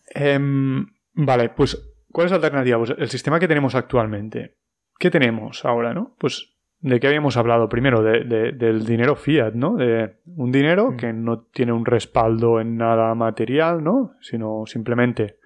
Em, 0.10 0.88
vale, 1.14 1.50
pues, 1.50 1.94
¿cuál 2.12 2.26
es 2.26 2.32
la 2.32 2.38
alternativa? 2.38 2.78
Pues 2.80 2.94
el 2.98 3.10
sistema 3.10 3.40
que 3.40 3.48
tenemos 3.48 3.76
actualmente. 3.76 4.56
¿Qué 4.98 5.12
tenemos 5.12 5.64
ahora, 5.64 5.94
no? 5.94 6.16
Pues, 6.18 6.56
¿de 6.80 7.00
qué 7.00 7.08
habíamos 7.08 7.38
hablado? 7.38 7.70
Primero, 7.70 8.02
del 8.02 8.86
dinero 8.86 9.16
fiat, 9.16 9.54
¿no? 9.54 9.76
De 9.76 10.18
un 10.26 10.52
dinero 10.52 10.92
mm. 10.92 10.98
que 10.98 11.14
no 11.14 11.42
tiene 11.44 11.72
un 11.72 11.86
respaldo 11.86 12.60
en 12.60 12.78
nada 12.78 13.14
material, 13.14 13.84
¿no? 13.84 14.16
Sino 14.22 14.64
simplemente 14.66 15.38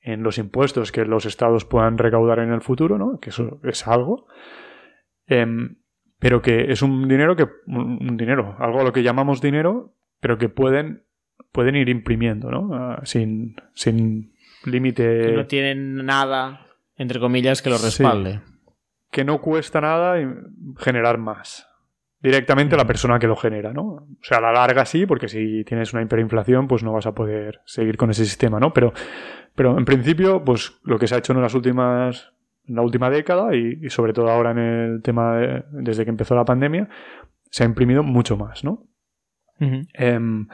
en 0.00 0.22
los 0.22 0.36
impuestos 0.36 0.92
que 0.92 1.04
los 1.04 1.24
estados 1.26 1.64
puedan 1.64 1.96
recaudar 1.96 2.40
en 2.40 2.52
el 2.52 2.60
futuro, 2.60 2.98
¿no? 2.98 3.18
Que 3.20 3.30
eso 3.30 3.60
es 3.62 3.86
algo. 3.86 4.26
Em, 5.26 5.76
pero 6.24 6.40
que 6.40 6.72
es 6.72 6.80
un 6.80 7.06
dinero 7.06 7.36
que. 7.36 7.46
un 7.66 8.16
dinero, 8.16 8.56
algo 8.58 8.80
a 8.80 8.84
lo 8.84 8.92
que 8.92 9.02
llamamos 9.02 9.42
dinero, 9.42 9.92
pero 10.20 10.38
que 10.38 10.48
pueden, 10.48 11.04
pueden 11.52 11.76
ir 11.76 11.90
imprimiendo, 11.90 12.50
¿no? 12.50 12.70
Ah, 12.72 13.02
sin, 13.04 13.56
sin 13.74 14.32
límite. 14.64 15.20
Que 15.20 15.32
no 15.32 15.46
tienen 15.46 16.06
nada, 16.06 16.66
entre 16.96 17.20
comillas, 17.20 17.60
que 17.60 17.68
lo 17.68 17.76
respalde 17.76 18.40
que 19.14 19.24
no 19.24 19.40
cuesta 19.40 19.80
nada 19.80 20.16
generar 20.76 21.18
más. 21.18 21.68
Directamente 22.20 22.74
a 22.74 22.78
la 22.78 22.86
persona 22.86 23.20
que 23.20 23.28
lo 23.28 23.36
genera, 23.36 23.72
¿no? 23.72 23.84
O 23.84 24.18
sea, 24.20 24.38
a 24.38 24.40
la 24.40 24.50
larga 24.50 24.84
sí, 24.84 25.06
porque 25.06 25.28
si 25.28 25.62
tienes 25.62 25.92
una 25.92 26.02
hiperinflación, 26.02 26.66
pues 26.66 26.82
no 26.82 26.92
vas 26.92 27.06
a 27.06 27.14
poder 27.14 27.60
seguir 27.64 27.96
con 27.96 28.10
ese 28.10 28.24
sistema, 28.24 28.58
¿no? 28.58 28.72
Pero, 28.72 28.92
pero 29.54 29.78
en 29.78 29.84
principio, 29.84 30.42
pues 30.42 30.80
lo 30.82 30.98
que 30.98 31.06
se 31.06 31.14
ha 31.14 31.18
hecho 31.18 31.32
en 31.32 31.42
las 31.42 31.54
últimas, 31.54 32.32
en 32.66 32.74
la 32.74 32.82
última 32.82 33.10
década 33.10 33.54
y, 33.54 33.88
sobre 33.90 34.12
todo 34.12 34.30
ahora 34.30 34.52
en 34.52 34.58
el 34.58 35.02
tema 35.02 35.38
desde 35.70 36.04
que 36.04 36.10
empezó 36.10 36.34
la 36.34 36.44
pandemia, 36.44 36.88
se 37.50 37.62
ha 37.62 37.66
imprimido 37.66 38.02
mucho 38.02 38.36
más, 38.36 38.64
¿no? 38.64 38.86
Em, 39.60 40.48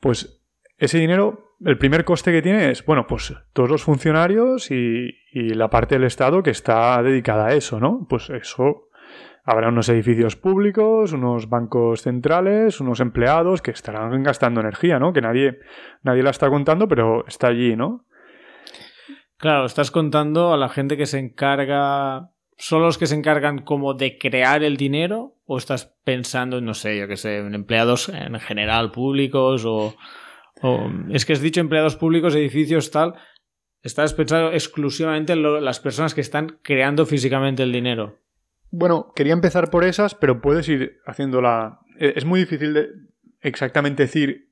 pues 0.00 0.42
ese 0.76 0.98
dinero 0.98 1.52
el 1.64 1.78
primer 1.78 2.04
coste 2.04 2.32
que 2.32 2.42
tiene 2.42 2.70
es, 2.70 2.84
bueno, 2.84 3.06
pues 3.06 3.34
todos 3.52 3.70
los 3.70 3.84
funcionarios 3.84 4.70
y, 4.70 5.14
la 5.32 5.70
parte 5.70 5.94
del 5.94 6.04
Estado 6.04 6.42
que 6.42 6.50
está 6.50 7.02
dedicada 7.02 7.46
a 7.46 7.54
eso, 7.54 7.80
¿no? 7.80 8.06
Pues 8.08 8.28
eso, 8.30 8.88
habrá 9.44 9.68
unos 9.68 9.88
edificios 9.88 10.36
públicos, 10.36 11.12
unos 11.12 11.48
bancos 11.48 12.02
centrales, 12.02 12.80
unos 12.80 13.00
empleados 13.00 13.62
que 13.62 13.70
estarán 13.70 14.22
gastando 14.22 14.60
energía, 14.60 14.98
¿no? 14.98 15.12
Que 15.12 15.22
nadie, 15.22 15.60
nadie 16.02 16.22
la 16.22 16.30
está 16.30 16.50
contando, 16.50 16.86
pero 16.88 17.26
está 17.26 17.46
allí, 17.46 17.76
¿no? 17.76 18.04
Claro, 19.42 19.66
estás 19.66 19.90
contando 19.90 20.52
a 20.52 20.56
la 20.56 20.68
gente 20.68 20.96
que 20.96 21.06
se 21.06 21.18
encarga. 21.18 22.30
¿Son 22.56 22.80
los 22.80 22.96
que 22.96 23.08
se 23.08 23.16
encargan 23.16 23.58
como 23.58 23.92
de 23.92 24.16
crear 24.16 24.62
el 24.62 24.76
dinero? 24.76 25.34
¿O 25.46 25.58
estás 25.58 25.96
pensando, 26.04 26.60
no 26.60 26.74
sé, 26.74 26.96
yo 26.96 27.08
qué 27.08 27.16
sé, 27.16 27.38
en 27.38 27.52
empleados 27.56 28.08
en 28.08 28.38
general 28.38 28.92
públicos 28.92 29.64
o 29.66 29.96
es 31.10 31.26
que 31.26 31.32
has 31.32 31.40
dicho 31.40 31.60
empleados 31.60 31.96
públicos, 31.96 32.36
edificios, 32.36 32.92
tal. 32.92 33.14
Estás 33.82 34.14
pensando 34.14 34.52
exclusivamente 34.52 35.32
en 35.32 35.64
las 35.64 35.80
personas 35.80 36.14
que 36.14 36.20
están 36.20 36.60
creando 36.62 37.04
físicamente 37.04 37.64
el 37.64 37.72
dinero. 37.72 38.20
Bueno, 38.70 39.12
quería 39.16 39.32
empezar 39.32 39.70
por 39.70 39.82
esas, 39.82 40.14
pero 40.14 40.40
puedes 40.40 40.68
ir 40.68 41.00
haciéndola. 41.04 41.80
E, 41.98 42.12
es 42.14 42.24
muy 42.24 42.38
difícil 42.38 42.74
de 42.74 42.90
exactamente 43.40 44.04
decir 44.04 44.50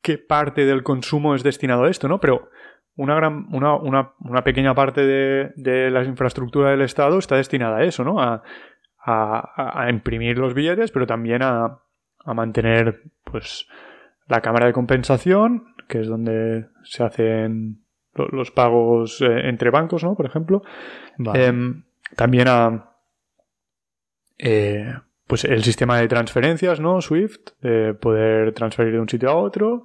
qué 0.00 0.18
parte 0.18 0.66
del 0.66 0.82
consumo 0.82 1.36
es 1.36 1.44
destinado 1.44 1.84
a 1.84 1.90
esto, 1.90 2.08
¿no? 2.08 2.18
Pero 2.18 2.50
una 2.96 3.14
gran, 3.14 3.46
una, 3.52 3.76
una, 3.76 4.44
pequeña 4.44 4.74
parte 4.74 5.02
de, 5.02 5.52
de, 5.56 5.90
la 5.90 6.04
infraestructura 6.04 6.70
del 6.70 6.82
Estado 6.82 7.18
está 7.18 7.36
destinada 7.36 7.78
a 7.78 7.84
eso, 7.84 8.04
¿no? 8.04 8.20
A, 8.20 8.42
a, 9.04 9.82
a 9.84 9.90
imprimir 9.90 10.38
los 10.38 10.54
billetes, 10.54 10.90
pero 10.90 11.06
también 11.06 11.42
a, 11.42 11.78
a 12.24 12.34
mantener, 12.34 13.02
pues, 13.24 13.66
la 14.28 14.40
cámara 14.40 14.66
de 14.66 14.72
compensación, 14.72 15.74
que 15.88 16.00
es 16.00 16.06
donde 16.06 16.66
se 16.84 17.02
hacen 17.02 17.82
los 18.14 18.50
pagos 18.50 19.20
eh, 19.22 19.48
entre 19.48 19.70
bancos, 19.70 20.04
¿no? 20.04 20.14
Por 20.14 20.26
ejemplo. 20.26 20.62
Em, 21.34 21.84
también 22.14 22.48
a 22.48 22.90
eh, 24.38 24.94
pues 25.26 25.44
el 25.44 25.62
sistema 25.64 25.98
de 25.98 26.08
transferencias, 26.08 26.78
¿no? 26.78 27.00
Swift, 27.00 27.52
poder 28.00 28.52
transferir 28.52 28.92
de 28.92 29.00
un 29.00 29.08
sitio 29.08 29.30
a 29.30 29.36
otro. 29.36 29.84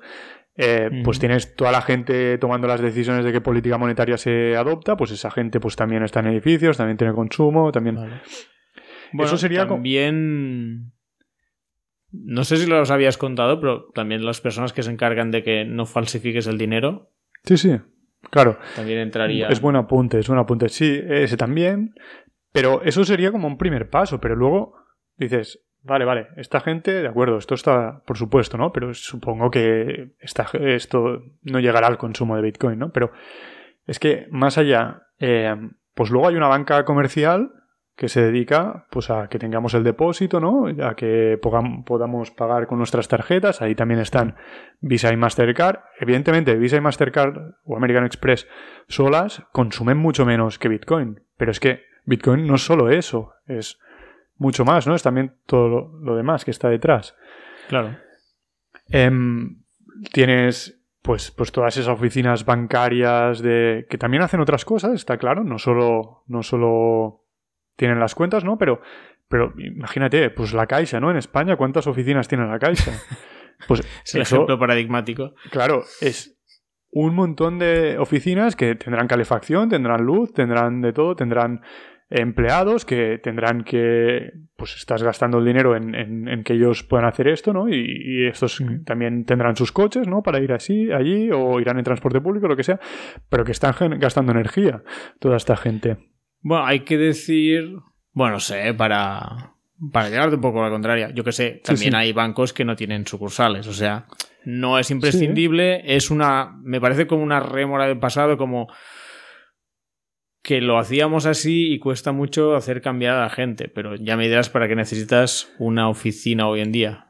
Eh, 0.59 0.89
pues 1.03 1.19
tienes 1.19 1.55
toda 1.55 1.71
la 1.71 1.83
gente 1.83 2.39
tomando 2.39 2.67
las 2.67 2.81
decisiones 2.81 3.23
de 3.23 3.31
qué 3.31 3.41
política 3.41 3.77
monetaria 3.77 4.17
se 4.17 4.55
adopta, 4.55 4.97
pues 4.97 5.11
esa 5.11 5.29
gente 5.29 5.59
pues 5.59 5.75
también 5.75 6.01
está 6.01 6.21
en 6.21 6.27
edificios, 6.27 6.77
también 6.77 6.97
tiene 6.97 7.13
consumo, 7.13 7.71
también... 7.71 7.95
Bueno, 7.95 8.21
Eso 9.23 9.37
sería 9.37 9.67
también... 9.67 10.91
No 12.11 12.43
sé 12.43 12.57
si 12.57 12.65
lo 12.65 12.77
habías 12.77 13.17
contado, 13.17 13.59
pero 13.59 13.89
también 13.93 14.25
las 14.25 14.41
personas 14.41 14.73
que 14.73 14.81
se 14.81 14.89
encargan 14.89 15.29
de 15.29 15.43
que 15.43 15.63
no 15.65 15.85
falsifiques 15.85 16.47
el 16.47 16.57
dinero. 16.57 17.11
Sí, 17.43 17.57
sí, 17.57 17.77
claro. 18.31 18.57
También 18.75 18.99
entraría. 18.99 19.49
Es 19.49 19.61
buen 19.61 19.75
apunte, 19.75 20.17
es 20.17 20.27
buen 20.27 20.39
apunte. 20.39 20.69
Sí, 20.69 20.99
ese 21.07 21.37
también. 21.37 21.93
Pero 22.51 22.81
eso 22.81 23.05
sería 23.05 23.31
como 23.31 23.47
un 23.47 23.57
primer 23.57 23.89
paso, 23.89 24.19
pero 24.19 24.35
luego 24.35 24.75
dices, 25.17 25.66
vale, 25.87 26.05
vale, 26.05 26.27
esta 26.35 26.59
gente, 26.59 26.91
de 26.91 27.07
acuerdo, 27.07 27.37
esto 27.37 27.55
está, 27.55 28.01
por 28.05 28.17
supuesto, 28.17 28.57
¿no? 28.57 28.71
Pero 28.71 28.93
supongo 28.93 29.49
que 29.49 30.11
esto 30.19 31.23
no 31.43 31.59
llegará 31.59 31.87
al 31.87 31.97
consumo 31.97 32.35
de 32.35 32.41
Bitcoin, 32.41 32.79
¿no? 32.79 32.91
Pero 32.91 33.11
es 33.85 33.99
que 33.99 34.27
más 34.29 34.57
allá, 34.57 35.03
eh, 35.19 35.55
pues 35.93 36.11
luego 36.11 36.27
hay 36.27 36.35
una 36.35 36.47
banca 36.47 36.85
comercial 36.85 37.51
que 37.95 38.09
se 38.09 38.21
dedica 38.21 38.85
pues 38.91 39.09
a 39.09 39.27
que 39.27 39.39
tengamos 39.39 39.73
el 39.73 39.83
depósito, 39.83 40.39
¿no? 40.39 40.67
A 40.87 40.95
que 40.95 41.39
podamos 41.41 42.29
pagar 42.29 42.67
con 42.67 42.77
nuestras 42.77 43.07
tarjetas. 43.07 43.63
Ahí 43.63 43.73
también 43.73 43.99
están 43.99 44.35
Visa 44.81 45.11
y 45.11 45.17
Mastercard. 45.17 45.79
Evidentemente, 45.99 46.55
Visa 46.57 46.77
y 46.77 46.81
Mastercard 46.81 47.55
o 47.65 47.75
American 47.75 48.05
Express 48.05 48.47
solas 48.87 49.41
consumen 49.51 49.97
mucho 49.97 50.27
menos 50.27 50.59
que 50.59 50.69
Bitcoin. 50.69 51.21
Pero 51.37 51.49
es 51.49 51.59
que 51.59 51.85
Bitcoin 52.05 52.45
no 52.45 52.55
es 52.55 52.65
solo 52.65 52.89
eso, 52.89 53.33
es 53.47 53.79
mucho 54.37 54.65
más, 54.65 54.87
¿no? 54.87 54.95
Es 54.95 55.03
también 55.03 55.35
todo 55.45 55.91
lo, 55.99 56.15
demás 56.15 56.45
que 56.45 56.51
está 56.51 56.69
detrás. 56.69 57.15
Claro. 57.67 57.97
Em, 58.89 59.63
tienes 60.11 60.77
pues, 61.01 61.31
pues 61.31 61.51
todas 61.51 61.75
esas 61.77 61.93
oficinas 61.93 62.45
bancarias 62.45 63.41
de 63.41 63.87
que 63.89 63.97
también 63.97 64.23
hacen 64.23 64.39
otras 64.39 64.65
cosas, 64.65 64.93
está 64.93 65.17
claro, 65.17 65.43
no 65.43 65.57
solo, 65.57 66.23
no 66.27 66.43
solo 66.43 67.23
tienen 67.75 67.99
las 67.99 68.15
cuentas, 68.15 68.43
¿no? 68.43 68.57
Pero, 68.57 68.81
pero 69.27 69.53
imagínate, 69.57 70.29
pues 70.29 70.53
la 70.53 70.67
Caixa, 70.67 70.99
¿no? 70.99 71.09
En 71.11 71.17
España, 71.17 71.55
¿cuántas 71.55 71.87
oficinas 71.87 72.27
tiene 72.27 72.45
la 72.45 72.59
Caixa? 72.59 72.91
Pues 73.67 73.81
es 74.05 74.15
el 74.15 74.21
ejemplo 74.21 74.59
paradigmático. 74.59 75.33
Claro, 75.49 75.83
es 76.01 76.37
un 76.91 77.15
montón 77.15 77.59
de 77.59 77.97
oficinas 77.97 78.55
que 78.55 78.75
tendrán 78.75 79.07
calefacción, 79.07 79.69
tendrán 79.69 80.03
luz, 80.03 80.33
tendrán 80.33 80.81
de 80.81 80.93
todo, 80.93 81.15
tendrán 81.15 81.61
empleados 82.09 82.85
que 82.85 83.19
tendrán 83.21 83.63
que, 83.63 84.31
pues 84.55 84.75
estás 84.75 85.03
gastando 85.03 85.39
el 85.39 85.45
dinero 85.45 85.75
en, 85.75 86.43
que 86.43 86.53
ellos 86.53 86.83
puedan 86.83 87.05
hacer 87.05 87.27
esto, 87.27 87.53
¿no? 87.53 87.67
Y, 87.69 88.27
estos 88.27 88.63
también 88.85 89.25
tendrán 89.25 89.55
sus 89.55 89.71
coches, 89.71 90.07
¿no? 90.07 90.21
Para 90.21 90.39
ir 90.39 90.53
así, 90.53 90.91
allí, 90.91 91.29
o 91.31 91.59
irán 91.59 91.77
en 91.77 91.83
transporte 91.83 92.21
público, 92.21 92.47
lo 92.47 92.55
que 92.55 92.63
sea, 92.63 92.79
pero 93.29 93.43
que 93.43 93.51
están 93.51 93.73
gastando 93.99 94.31
energía, 94.31 94.83
toda 95.19 95.37
esta 95.37 95.57
gente. 95.57 95.97
Bueno, 96.41 96.65
hay 96.65 96.81
que 96.81 96.97
decir, 96.97 97.75
bueno, 98.13 98.39
sé, 98.39 98.73
para, 98.73 99.53
para 99.91 100.09
llevarte 100.09 100.35
un 100.35 100.41
poco 100.41 100.61
a 100.61 100.65
la 100.65 100.71
contraria, 100.71 101.09
yo 101.11 101.23
que 101.23 101.31
sé, 101.31 101.61
también 101.63 101.95
hay 101.95 102.13
bancos 102.13 102.53
que 102.53 102.63
no 102.63 102.75
tienen 102.75 103.05
sucursales, 103.05 103.67
o 103.67 103.73
sea, 103.73 104.07
no 104.45 104.79
es 104.79 104.91
imprescindible, 104.91 105.81
es 105.95 106.09
una, 106.09 106.57
me 106.63 106.79
parece 106.79 107.05
como 107.05 107.21
una 107.21 107.41
rémora 107.41 107.85
del 107.85 107.99
pasado, 107.99 108.37
como 108.37 108.67
que 110.47 110.61
lo 110.61 110.77
hacíamos 110.77 111.25
así 111.25 111.73
y 111.73 111.77
cuesta 111.77 112.13
mucho 112.13 112.55
hacer 112.55 112.81
cambiar 112.81 113.17
a 113.17 113.23
la 113.23 113.29
gente, 113.29 113.67
pero 113.67 113.95
ya 113.95 114.15
me 114.15 114.29
dirás 114.29 114.49
para 114.49 114.69
qué 114.69 114.77
necesitas 114.77 115.53
una 115.59 115.89
oficina 115.89 116.47
hoy 116.47 116.61
en 116.61 116.71
día. 116.71 117.05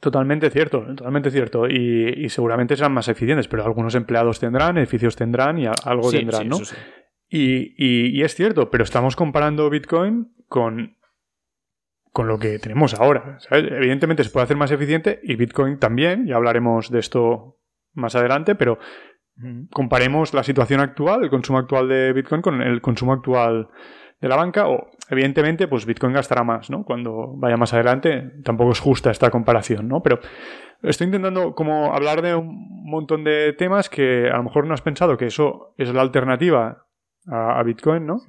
Totalmente 0.00 0.50
cierto, 0.50 0.80
totalmente 0.84 1.30
cierto. 1.30 1.68
Y, 1.68 2.28
seguramente 2.28 2.74
serán 2.74 2.92
más 2.92 3.06
eficientes, 3.06 3.46
pero 3.46 3.64
algunos 3.64 3.94
empleados 3.94 4.40
tendrán, 4.40 4.78
edificios 4.78 5.14
tendrán 5.14 5.60
y 5.60 5.66
algo 5.66 6.10
tendrán, 6.10 6.48
¿no? 6.48 6.58
Y, 7.28 8.20
es 8.20 8.34
cierto, 8.34 8.68
pero 8.68 8.82
estamos 8.82 9.14
comparando 9.14 9.70
Bitcoin 9.70 10.34
con, 10.48 10.96
con 12.10 12.26
lo 12.26 12.36
que 12.40 12.58
tenemos 12.58 12.94
ahora. 12.94 13.38
Evidentemente 13.48 14.24
se 14.24 14.30
puede 14.30 14.42
hacer 14.42 14.56
más 14.56 14.72
eficiente 14.72 15.20
y 15.22 15.36
Bitcoin 15.36 15.78
también, 15.78 16.26
ya 16.26 16.34
hablaremos 16.34 16.90
de 16.90 16.98
esto 16.98 17.60
más 17.94 18.16
adelante, 18.16 18.56
pero 18.56 18.80
comparemos 19.70 20.32
la 20.34 20.42
situación 20.42 20.80
actual, 20.80 21.24
el 21.24 21.30
consumo 21.30 21.58
actual 21.58 21.88
de 21.88 22.12
Bitcoin 22.12 22.42
con 22.42 22.62
el 22.62 22.80
consumo 22.80 23.12
actual 23.12 23.68
de 24.20 24.28
la 24.28 24.36
banca 24.36 24.68
o 24.68 24.90
evidentemente, 25.10 25.68
pues 25.68 25.84
Bitcoin 25.84 26.14
gastará 26.14 26.42
más, 26.42 26.70
¿no? 26.70 26.84
Cuando 26.84 27.34
vaya 27.36 27.56
más 27.56 27.74
adelante, 27.74 28.32
tampoco 28.42 28.72
es 28.72 28.80
justa 28.80 29.10
esta 29.10 29.30
comparación, 29.30 29.88
¿no? 29.88 30.02
Pero 30.02 30.20
estoy 30.82 31.06
intentando 31.06 31.54
como 31.54 31.94
hablar 31.94 32.22
de 32.22 32.34
un 32.34 32.90
montón 32.90 33.24
de 33.24 33.52
temas 33.52 33.88
que 33.90 34.28
a 34.30 34.36
lo 34.36 34.44
mejor 34.44 34.66
no 34.66 34.74
has 34.74 34.82
pensado 34.82 35.16
que 35.16 35.26
eso 35.26 35.74
es 35.76 35.92
la 35.92 36.02
alternativa 36.02 36.86
a, 37.28 37.62
Bitcoin, 37.62 38.06
¿no? 38.06 38.20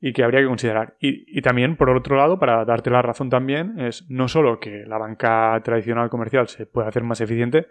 Y 0.00 0.12
que 0.12 0.24
habría 0.24 0.40
que 0.40 0.48
considerar. 0.48 0.96
Y, 1.00 1.38
y, 1.38 1.40
también, 1.40 1.76
por 1.76 1.88
otro 1.90 2.16
lado, 2.16 2.38
para 2.38 2.64
darte 2.64 2.90
la 2.90 3.00
razón 3.00 3.30
también, 3.30 3.78
es 3.78 4.04
no 4.10 4.28
solo 4.28 4.58
que 4.60 4.84
la 4.86 4.98
banca 4.98 5.58
tradicional 5.64 6.10
comercial 6.10 6.48
se 6.48 6.66
puede 6.66 6.88
hacer 6.88 7.04
más 7.04 7.20
eficiente, 7.20 7.68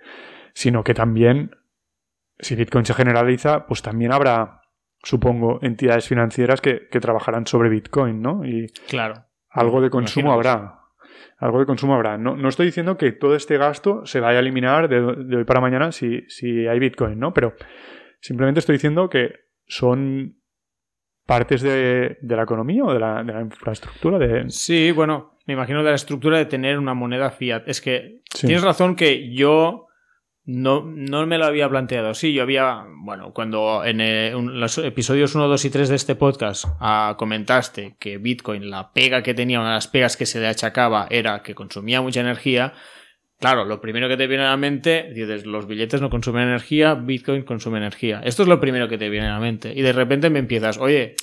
sino 0.54 0.84
que 0.84 0.94
también, 0.94 1.52
si 2.44 2.56
Bitcoin 2.56 2.86
se 2.86 2.94
generaliza, 2.94 3.66
pues 3.66 3.82
también 3.82 4.12
habrá 4.12 4.64
supongo, 5.04 5.60
entidades 5.62 6.08
financieras 6.08 6.62
que, 6.62 6.88
trabajarán 7.00 7.46
sobre 7.46 7.70
Bitcoin, 7.70 8.22
¿no? 8.22 8.46
Y 8.46 8.70
claro. 8.88 9.26
algo 9.50 9.82
de 9.82 9.90
consumo 9.90 10.32
habrá. 10.32 10.80
Algo 11.38 11.60
de 11.60 11.66
consumo 11.66 11.96
habrá. 11.96 12.18
No, 12.18 12.38
no, 12.38 12.48
estoy 12.48 12.68
diciendo 12.68 12.98
que 12.98 13.12
todo 13.12 13.36
este 13.36 13.58
gasto 13.58 14.06
se 14.06 14.22
vaya 14.22 14.38
a 14.38 14.42
eliminar 14.42 14.88
de, 14.88 15.36
hoy 15.36 15.44
para 15.44 15.60
mañana 15.60 15.92
si, 15.92 16.24
si 16.30 16.68
hay 16.68 16.80
Bitcoin, 16.80 17.20
¿no? 17.20 17.34
Pero 17.34 17.54
simplemente 18.22 18.60
estoy 18.60 18.76
diciendo 18.76 19.10
que 19.10 19.34
son 19.68 20.38
partes 21.26 21.62
de, 21.62 22.18
la 22.22 22.44
economía 22.44 22.86
o 22.86 22.94
de 22.94 23.00
la, 23.00 23.24
de 23.24 23.34
la, 23.34 23.42
infraestructura. 23.42 24.18
De... 24.18 24.50
Sí, 24.50 24.92
bueno, 24.92 25.38
me 25.46 25.54
imagino 25.54 25.84
de 25.84 25.90
la 25.90 25.96
estructura 25.96 26.38
de 26.38 26.46
tener 26.46 26.80
una 26.80 26.94
moneda 26.94 27.30
fiat. 27.30 27.64
Es 27.68 27.82
que 27.82 28.22
tienes 28.40 28.64
razón 28.64 28.96
que 28.96 29.34
yo 29.34 29.88
no, 30.46 30.84
no 30.84 31.26
me 31.26 31.38
lo 31.38 31.46
había 31.46 31.70
planteado. 31.70 32.14
Sí, 32.14 32.34
yo 32.34 32.44
había, 32.44 32.86
bueno, 32.98 33.34
cuando 33.34 33.84
en, 33.86 34.02
eh, 34.02 34.34
los 34.36 34.78
episodios 34.78 35.36
1, 35.36 35.48
2 35.48 35.66
y 35.66 35.70
3 35.70 35.90
de 35.90 35.96
este 35.96 36.16
podcast 36.16 36.66
ah, 36.80 37.16
comentaste 37.18 37.96
que 37.98 38.18
Bitcoin, 38.18 38.70
la 38.70 38.92
pega 38.92 39.24
que 39.24 39.34
tenía, 39.34 39.60
una 39.60 39.70
de 39.70 39.76
las 39.76 39.88
pegas 39.88 40.18
que 40.18 40.26
se 40.26 40.40
le 40.40 40.48
achacaba 40.48 41.08
era 41.10 41.44
que 41.44 41.56
consumía 41.56 42.02
mucha 42.02 42.20
energía, 42.20 42.74
claro, 43.40 43.64
lo 43.64 43.80
primero 43.80 44.10
que 44.10 44.18
te 44.18 44.28
viene 44.28 44.44
a 44.44 44.50
la 44.50 44.58
mente, 44.58 45.12
dices, 45.14 45.46
los 45.46 45.66
billetes 45.66 46.02
no 46.02 46.10
consumen 46.10 46.44
energía, 46.44 46.94
Bitcoin 46.96 47.44
consume 47.44 47.78
energía. 47.78 48.22
Esto 48.26 48.44
es 48.44 48.50
lo 48.50 48.60
primero 48.60 48.90
que 48.90 48.98
te 48.98 49.10
viene 49.10 49.28
a 49.28 49.34
la 49.34 49.40
mente. 49.40 49.74
Y 49.74 49.82
de 49.82 49.94
repente 49.94 50.30
me 50.30 50.40
empiezas, 50.40 50.78
oye, 50.78 51.16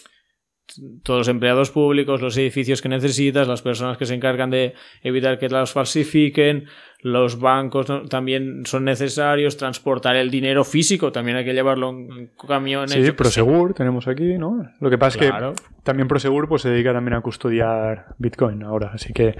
todos 1.02 1.20
los 1.20 1.28
empleados 1.28 1.70
públicos, 1.70 2.20
los 2.20 2.36
edificios 2.36 2.80
que 2.82 2.88
necesitas, 2.88 3.48
las 3.48 3.62
personas 3.62 3.98
que 3.98 4.06
se 4.06 4.14
encargan 4.14 4.50
de 4.50 4.74
evitar 5.02 5.38
que 5.38 5.48
los 5.48 5.72
falsifiquen, 5.72 6.66
los 7.02 7.40
bancos 7.40 7.86
también 8.08 8.66
son 8.66 8.84
necesarios, 8.84 9.56
transportar 9.56 10.16
el 10.16 10.30
dinero 10.30 10.64
físico, 10.64 11.12
también 11.12 11.38
hay 11.38 11.44
que 11.44 11.54
llevarlo 11.54 11.90
en 11.90 12.30
camiones. 12.46 12.92
Sí, 12.92 13.12
Prosegur 13.12 13.74
tenemos 13.74 14.06
aquí, 14.06 14.38
¿no? 14.38 14.70
Lo 14.80 14.90
que 14.90 14.98
pasa 14.98 15.18
es 15.18 15.30
que 15.30 15.54
también 15.82 16.08
Prosegur 16.08 16.48
pues, 16.48 16.62
se 16.62 16.70
dedica 16.70 16.92
también 16.92 17.14
a 17.14 17.20
custodiar 17.20 18.14
Bitcoin 18.18 18.62
ahora, 18.62 18.90
así 18.94 19.12
que 19.12 19.36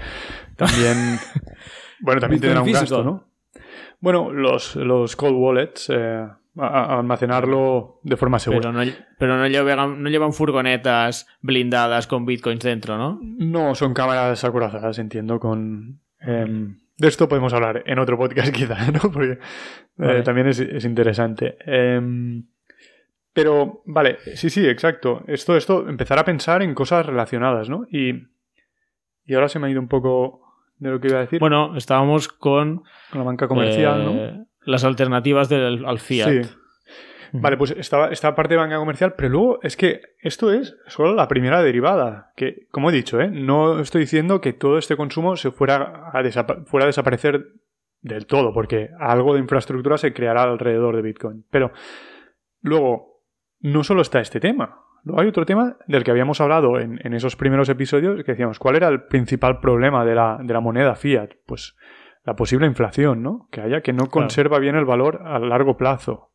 también... 0.55 1.19
bueno, 1.99 2.19
también 2.21 2.41
tendrá 2.41 2.61
un 2.61 2.71
gasto, 2.71 3.03
¿no? 3.03 3.27
Bueno, 3.99 4.31
los, 4.31 4.75
los 4.75 5.15
cold 5.15 5.35
wallets... 5.37 5.89
Eh, 5.89 6.27
a, 6.57 6.97
almacenarlo 6.97 7.99
de 8.03 8.17
forma 8.17 8.39
segura. 8.39 8.73
Pero, 9.17 9.37
no, 9.37 9.47
llevan, 9.47 10.03
no 10.03 10.09
llevan 10.09 10.33
furgonetas 10.33 11.27
blindadas 11.41 12.07
con 12.07 12.25
bitcoins 12.25 12.63
dentro, 12.63 12.97
¿no? 12.97 13.19
No, 13.21 13.75
son 13.75 13.93
cámaras 13.93 14.43
acorazadas, 14.43 14.99
entiendo, 14.99 15.39
con... 15.39 16.01
Em, 16.19 16.80
de 17.01 17.07
esto 17.07 17.27
podemos 17.27 17.51
hablar 17.53 17.83
en 17.87 17.97
otro 17.97 18.15
podcast 18.15 18.53
quizá, 18.55 18.91
¿no? 18.91 19.11
Porque 19.11 19.39
eh, 19.99 20.21
también 20.23 20.47
es, 20.47 20.85
interesante. 20.85 21.57
Em, 21.65 22.45
pero, 23.33 23.81
vale, 23.85 24.19
sí, 24.35 24.49
sí, 24.51 24.67
exacto. 24.67 25.23
Esto, 25.27 25.57
esto, 25.57 25.89
empezar 25.89 26.19
a 26.19 26.25
pensar 26.25 26.61
en 26.61 26.75
cosas 26.75 27.05
relacionadas, 27.05 27.69
¿no? 27.69 27.87
Y, 27.91 28.27
y 29.25 29.33
ahora 29.33 29.47
se 29.47 29.57
me 29.57 29.67
ha 29.67 29.71
ido 29.71 29.79
un 29.79 29.87
poco 29.87 30.41
de 30.77 30.91
lo 30.91 30.99
que 30.99 31.07
iba 31.07 31.17
a 31.17 31.21
decir. 31.21 31.39
Bueno, 31.39 31.75
estábamos 31.75 32.27
con... 32.27 32.83
Con 33.09 33.19
la 33.19 33.23
banca 33.23 33.47
comercial, 33.47 34.05
¿no? 34.05 34.11
Eh, 34.11 34.45
las 34.63 34.83
alternativas 34.83 35.49
del, 35.49 35.83
al 35.85 35.99
fiat. 35.99 36.29
Sí. 36.29 36.49
Vale, 37.33 37.57
pues 37.57 37.71
esta, 37.71 38.09
esta 38.09 38.35
parte 38.35 38.55
de 38.55 38.59
banca 38.59 38.77
comercial, 38.77 39.13
pero 39.15 39.29
luego 39.29 39.59
es 39.61 39.77
que 39.77 40.01
esto 40.19 40.51
es 40.51 40.75
solo 40.87 41.13
la 41.13 41.27
primera 41.27 41.61
derivada. 41.61 42.31
Que, 42.35 42.67
como 42.71 42.89
he 42.89 42.93
dicho, 42.93 43.19
¿eh? 43.21 43.29
no 43.29 43.79
estoy 43.79 44.01
diciendo 44.01 44.41
que 44.41 44.53
todo 44.53 44.77
este 44.77 44.97
consumo 44.97 45.35
se 45.35 45.51
fuera 45.51 46.09
a, 46.11 46.23
fuera 46.65 46.85
a 46.85 46.87
desaparecer 46.87 47.45
del 48.01 48.25
todo, 48.25 48.53
porque 48.53 48.89
algo 48.99 49.33
de 49.33 49.39
infraestructura 49.39 49.97
se 49.97 50.13
creará 50.13 50.43
alrededor 50.43 50.95
de 50.95 51.01
Bitcoin. 51.01 51.45
Pero 51.49 51.71
luego, 52.61 53.21
no 53.59 53.83
solo 53.83 54.01
está 54.01 54.19
este 54.19 54.39
tema. 54.39 54.79
Luego 55.03 55.21
hay 55.21 55.27
otro 55.27 55.45
tema 55.45 55.77
del 55.87 56.03
que 56.03 56.11
habíamos 56.11 56.41
hablado 56.41 56.79
en, 56.79 56.99
en 57.03 57.13
esos 57.13 57.35
primeros 57.35 57.69
episodios, 57.69 58.23
que 58.23 58.33
decíamos, 58.33 58.59
¿cuál 58.59 58.75
era 58.75 58.87
el 58.87 59.03
principal 59.03 59.59
problema 59.59 60.05
de 60.05 60.15
la, 60.15 60.39
de 60.43 60.53
la 60.53 60.59
moneda 60.59 60.95
fiat? 60.95 61.29
Pues 61.45 61.75
la 62.23 62.35
posible 62.35 62.67
inflación, 62.67 63.23
¿no? 63.23 63.47
Que 63.51 63.61
haya 63.61 63.81
que 63.81 63.93
no 63.93 64.07
conserva 64.07 64.59
bien 64.59 64.75
el 64.75 64.85
valor 64.85 65.21
a 65.25 65.39
largo 65.39 65.77
plazo. 65.77 66.30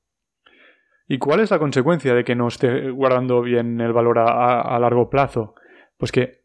¿Y 1.09 1.18
cuál 1.18 1.40
es 1.40 1.50
la 1.50 1.59
consecuencia 1.59 2.14
de 2.14 2.24
que 2.24 2.34
no 2.34 2.48
esté 2.48 2.90
guardando 2.90 3.40
bien 3.40 3.80
el 3.80 3.92
valor 3.92 4.18
a, 4.18 4.78
largo 4.80 5.09
plazo? 5.09 5.54
Pues 5.96 6.11
que 6.11 6.44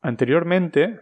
anteriormente 0.00 0.98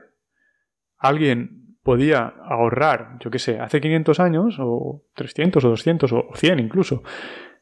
alguien 0.98 1.76
podía 1.82 2.26
ahorrar, 2.26 3.16
yo 3.20 3.30
qué 3.30 3.38
sé, 3.38 3.60
hace 3.60 3.80
500 3.80 4.20
años, 4.20 4.56
o 4.60 5.04
300 5.14 5.64
o 5.64 5.68
200 5.70 6.12
o 6.12 6.28
100 6.34 6.58
incluso, 6.58 7.02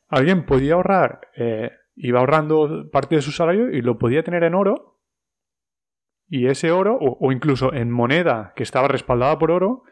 alguien 0.09 0.47
podía 0.47 0.75
ahorrar, 0.75 1.29
eh, 1.37 1.71
iba 1.95 2.19
ahorrando 2.19 2.91
parte 2.91 3.15
de 3.15 3.23
su 3.23 3.31
salario 3.31 3.71
y 3.71 3.83
lo 3.83 3.99
podía 3.99 4.25
tener 4.25 4.43
en 4.43 4.55
oro, 4.55 4.99
y 6.29 6.49
ese 6.49 6.73
oro, 6.73 6.99
o 7.01 7.31
incluso 7.31 7.73
en 7.73 7.93
moneda 7.93 8.53
que 8.57 8.65
estaba 8.65 8.89
respaldada 8.89 9.39
por 9.39 9.53
oro, 9.53 9.85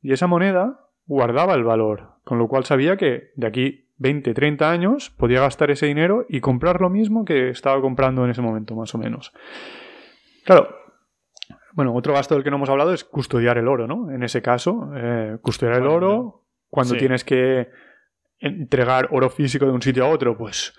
y 0.00 0.12
esa 0.12 0.28
moneda 0.28 0.88
guardaba 1.04 1.54
el 1.54 1.64
valor, 1.64 2.20
con 2.22 2.38
lo 2.38 2.46
cual 2.46 2.64
sabía 2.64 2.96
que 2.96 3.32
de 3.34 3.46
aquí 3.48 3.89
20, 4.00 4.32
30 4.32 4.70
años 4.70 5.10
podía 5.10 5.40
gastar 5.40 5.70
ese 5.70 5.86
dinero 5.86 6.24
y 6.28 6.40
comprar 6.40 6.80
lo 6.80 6.88
mismo 6.88 7.24
que 7.26 7.50
estaba 7.50 7.80
comprando 7.82 8.24
en 8.24 8.30
ese 8.30 8.40
momento, 8.40 8.74
más 8.74 8.94
o 8.94 8.98
menos. 8.98 9.32
Claro, 10.44 10.74
bueno, 11.74 11.94
otro 11.94 12.14
gasto 12.14 12.34
del 12.34 12.42
que 12.42 12.50
no 12.50 12.56
hemos 12.56 12.70
hablado 12.70 12.94
es 12.94 13.04
custodiar 13.04 13.58
el 13.58 13.68
oro, 13.68 13.86
¿no? 13.86 14.10
En 14.10 14.22
ese 14.22 14.40
caso, 14.40 14.90
eh, 14.96 15.36
custodiar 15.42 15.76
el 15.76 15.86
oro, 15.86 16.46
cuando 16.70 16.94
tienes 16.94 17.24
que 17.24 17.68
entregar 18.38 19.08
oro 19.10 19.28
físico 19.28 19.66
de 19.66 19.72
un 19.72 19.82
sitio 19.82 20.06
a 20.06 20.08
otro, 20.08 20.34
pues 20.36 20.72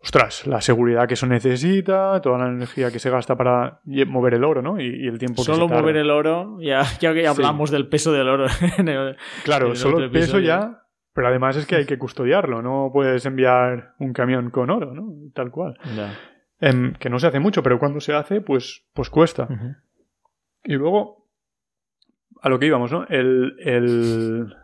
ostras, 0.00 0.46
la 0.46 0.60
seguridad 0.60 1.08
que 1.08 1.14
eso 1.14 1.26
necesita, 1.26 2.20
toda 2.20 2.38
la 2.38 2.46
energía 2.46 2.92
que 2.92 3.00
se 3.00 3.10
gasta 3.10 3.36
para 3.36 3.80
mover 4.06 4.34
el 4.34 4.44
oro, 4.44 4.62
¿no? 4.62 4.80
Y, 4.80 5.08
el 5.08 5.18
tiempo 5.18 5.42
solo 5.42 5.66
que 5.66 5.74
se 5.74 5.80
mover 5.80 5.96
el 5.96 6.10
oro, 6.10 6.58
ya, 6.60 6.84
ya 7.00 7.12
que 7.12 7.26
hablamos 7.26 7.72
del 7.72 7.88
peso 7.88 8.12
del 8.12 8.28
oro. 8.28 8.46
claro, 9.44 9.74
solo 9.74 9.98
el 9.98 10.12
peso 10.12 10.38
ya, 10.38 10.84
pero 11.18 11.30
además 11.30 11.56
es 11.56 11.66
que 11.66 11.74
hay 11.74 11.84
que 11.84 11.98
custodiarlo, 11.98 12.62
no 12.62 12.90
puedes 12.92 13.26
enviar 13.26 13.94
un 13.98 14.12
camión 14.12 14.50
con 14.50 14.70
oro, 14.70 14.94
¿no? 14.94 15.08
Tal 15.34 15.50
cual. 15.50 15.76
Em, 16.60 16.92
que 16.94 17.10
no 17.10 17.18
se 17.18 17.26
hace 17.26 17.40
mucho, 17.40 17.60
pero 17.60 17.80
cuando 17.80 17.98
se 17.98 18.14
hace, 18.14 18.40
pues, 18.40 18.86
pues 18.94 19.10
cuesta. 19.10 19.48
Y 20.62 20.74
luego, 20.74 21.28
a 22.40 22.48
lo 22.48 22.60
que 22.60 22.66
íbamos, 22.66 22.92
¿no? 22.92 23.04
El, 23.08 23.56
el 23.58 24.54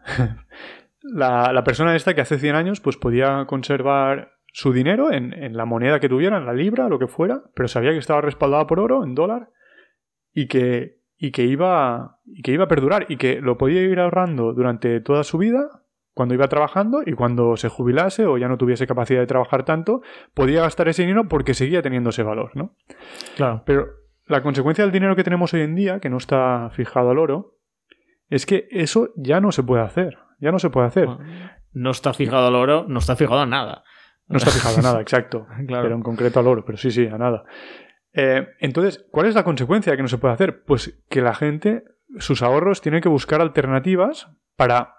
la, 1.03 1.53
la 1.53 1.65
persona 1.65 1.97
esta 1.97 2.15
que 2.15 2.21
hace 2.21 2.39
100 2.39 2.55
años, 2.55 2.81
pues 2.81 2.97
podía 2.97 3.47
conservar 3.47 4.35
su 4.53 4.73
dinero 4.73 5.11
en, 5.11 5.57
la 5.57 5.65
moneda 5.65 5.99
que 5.99 6.09
tuviera, 6.09 6.39
en 6.39 6.47
la 6.47 6.53
libra, 6.53 6.89
lo 6.89 7.01
que 7.01 7.09
fuera, 7.09 7.43
pero 7.57 7.67
sabía 7.67 7.91
que 7.91 7.99
estaba 7.99 8.21
respaldada 8.21 8.69
por 8.69 8.79
oro, 8.79 9.03
en 9.03 9.17
dólar, 9.17 9.51
y 10.33 10.47
que, 10.47 11.01
y 11.17 11.33
que, 11.33 11.47
iba, 11.47 12.21
y 12.25 12.43
que 12.43 12.53
iba 12.53 12.67
a 12.67 12.69
perdurar, 12.69 13.07
y 13.09 13.17
que 13.17 13.41
lo 13.41 13.59
podía 13.59 13.83
ir 13.83 13.99
ahorrando 13.99 14.53
durante 14.53 15.01
toda 15.01 15.25
su 15.25 15.39
vida, 15.39 15.81
cuando 16.15 16.35
iba 16.35 16.49
trabajando, 16.49 17.03
y 17.05 17.13
cuando 17.13 17.57
se 17.57 17.69
jubilase 17.69 18.25
o 18.27 18.39
ya 18.39 18.49
no 18.49 18.57
tuviese 18.57 18.87
capacidad 18.87 19.21
de 19.21 19.27
trabajar 19.27 19.65
tanto, 19.65 20.01
podía 20.33 20.63
gastar 20.63 20.89
ese 20.89 21.03
dinero 21.03 21.29
porque 21.29 21.55
seguía 21.55 21.83
teniendo 21.83 22.11
ese 22.11 22.23
valor, 22.23 22.53
¿no? 22.55 22.77
Claro. 23.37 23.63
Pero 23.67 23.87
la 24.27 24.43
consecuencia 24.43 24.85
del 24.85 24.93
dinero 24.93 25.17
que 25.17 25.25
tenemos 25.25 25.53
hoy 25.53 25.63
en 25.63 25.75
día, 25.75 26.01
que 26.01 26.09
no 26.09 26.17
está 26.17 26.71
fijado 26.71 27.11
al 27.11 27.19
oro, 27.19 27.59
es 28.31 28.47
que 28.47 28.69
eso 28.71 29.11
ya 29.17 29.41
no 29.41 29.53
se 29.53 29.63
puede 29.63 29.83
hacer. 29.83 30.19
Ya 30.41 30.53
no 30.53 30.59
se 30.59 30.71
puede 30.71 30.87
hacer. 30.87 31.09
no 31.73 31.91
está 31.91 32.13
fijado 32.15 32.47
al 32.47 32.55
oro, 32.55 32.87
no 32.89 32.99
está 32.99 33.17
fijado 33.17 33.41
a 33.41 33.47
nada. 33.47 33.85
No 34.27 34.39
está 34.39 34.51
fijado 34.51 34.79
a 34.79 34.83
nada, 34.83 35.01
exacto. 35.01 35.47
Pero 35.67 35.95
en 35.95 36.03
concreto 36.03 36.41
al 36.41 36.47
oro, 36.47 36.65
pero 36.65 36.79
sí, 36.79 36.91
sí, 36.91 37.07
a 37.07 37.19
nada. 37.19 37.45
Eh, 38.15 38.47
entonces, 38.61 39.05
¿cuál 39.11 39.27
es 39.27 39.35
la 39.35 39.45
consecuencia 39.45 39.91
de 39.93 39.97
que 39.97 40.03
no 40.03 40.09
se 40.09 40.19
puede 40.19 40.35
hacer? 40.35 40.63
Pues 40.65 41.03
que 41.11 41.21
la 41.21 41.35
gente, 41.35 41.85
sus 42.19 42.43
ahorros, 42.43 42.81
tienen 42.81 43.01
que 43.01 43.09
buscar 43.09 43.41
alternativas 43.41 44.31
para, 44.57 44.95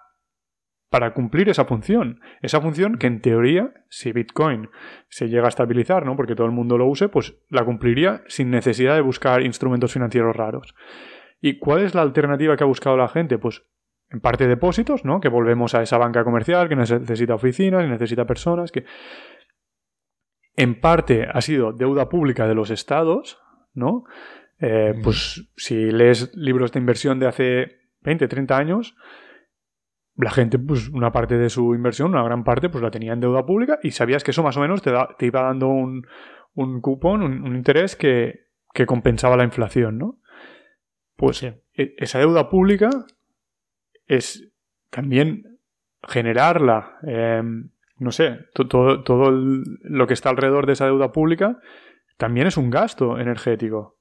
para 0.90 1.12
cumplir 1.14 1.48
esa 1.48 1.64
función. 1.64 2.20
Esa 2.42 2.60
función 2.60 2.96
que 2.96 3.06
en 3.06 3.20
teoría, 3.20 3.72
si 3.88 4.12
Bitcoin 4.12 4.68
se 5.08 5.28
llega 5.28 5.46
a 5.46 5.48
estabilizar, 5.48 6.04
¿no? 6.04 6.16
Porque 6.16 6.34
todo 6.34 6.46
el 6.46 6.52
mundo 6.52 6.78
lo 6.78 6.86
use, 6.86 7.08
pues 7.08 7.34
la 7.48 7.64
cumpliría 7.64 8.22
sin 8.28 8.50
necesidad 8.50 8.94
de 8.94 9.00
buscar 9.00 9.42
instrumentos 9.42 9.92
financieros 9.92 10.36
raros. 10.36 10.74
¿Y 11.40 11.58
cuál 11.58 11.82
es 11.82 11.94
la 11.94 12.02
alternativa 12.02 12.56
que 12.56 12.64
ha 12.64 12.68
buscado 12.68 12.96
la 12.96 13.08
gente? 13.08 13.38
Pues 13.38 13.62
en 14.10 14.20
parte 14.20 14.46
depósitos, 14.46 15.04
¿no? 15.04 15.20
Que 15.20 15.28
volvemos 15.28 15.74
a 15.74 15.82
esa 15.82 15.98
banca 15.98 16.24
comercial 16.24 16.68
que 16.68 16.76
necesita 16.76 17.34
oficinas, 17.34 17.82
que 17.82 17.90
necesita 17.90 18.24
personas, 18.24 18.70
que 18.70 18.84
en 20.54 20.80
parte 20.80 21.26
ha 21.30 21.40
sido 21.40 21.72
deuda 21.72 22.08
pública 22.08 22.46
de 22.46 22.54
los 22.54 22.70
estados, 22.70 23.38
¿no? 23.74 24.04
Eh, 24.58 24.94
pues 25.02 25.50
si 25.56 25.90
lees 25.90 26.34
libros 26.34 26.72
de 26.72 26.78
inversión 26.80 27.18
de 27.18 27.26
hace 27.26 27.76
20, 28.02 28.26
30 28.28 28.56
años, 28.56 28.96
la 30.16 30.30
gente, 30.30 30.58
pues 30.58 30.88
una 30.88 31.12
parte 31.12 31.36
de 31.36 31.50
su 31.50 31.74
inversión, 31.74 32.10
una 32.10 32.22
gran 32.22 32.42
parte, 32.42 32.68
pues 32.68 32.82
la 32.82 32.90
tenía 32.90 33.12
en 33.12 33.20
deuda 33.20 33.44
pública 33.44 33.78
y 33.82 33.90
sabías 33.90 34.24
que 34.24 34.30
eso 34.30 34.42
más 34.42 34.56
o 34.56 34.60
menos 34.60 34.82
te, 34.82 34.92
te 35.18 35.26
iba 35.26 35.42
dando 35.42 35.68
un, 35.68 36.06
un 36.54 36.80
cupón, 36.80 37.22
un, 37.22 37.54
interés 37.54 37.96
que, 37.96 38.46
que, 38.72 38.86
compensaba 38.86 39.36
la 39.36 39.44
inflación, 39.44 39.98
¿no? 39.98 40.18
Pues 41.16 41.42
e, 41.42 41.62
esa 41.74 42.18
deuda 42.18 42.48
pública 42.48 42.88
es 44.06 44.50
también 44.90 45.58
generarla, 46.02 46.98
em, 47.02 47.70
no 47.98 48.10
sé, 48.10 48.38
todo, 48.54 49.02
todo 49.02 49.30
lo 49.30 50.06
que 50.06 50.14
está 50.14 50.30
alrededor 50.30 50.66
de 50.66 50.72
esa 50.72 50.86
deuda 50.86 51.12
pública 51.12 51.58
también 52.16 52.46
es 52.46 52.56
un 52.56 52.70
gasto 52.70 53.18
energético. 53.18 53.95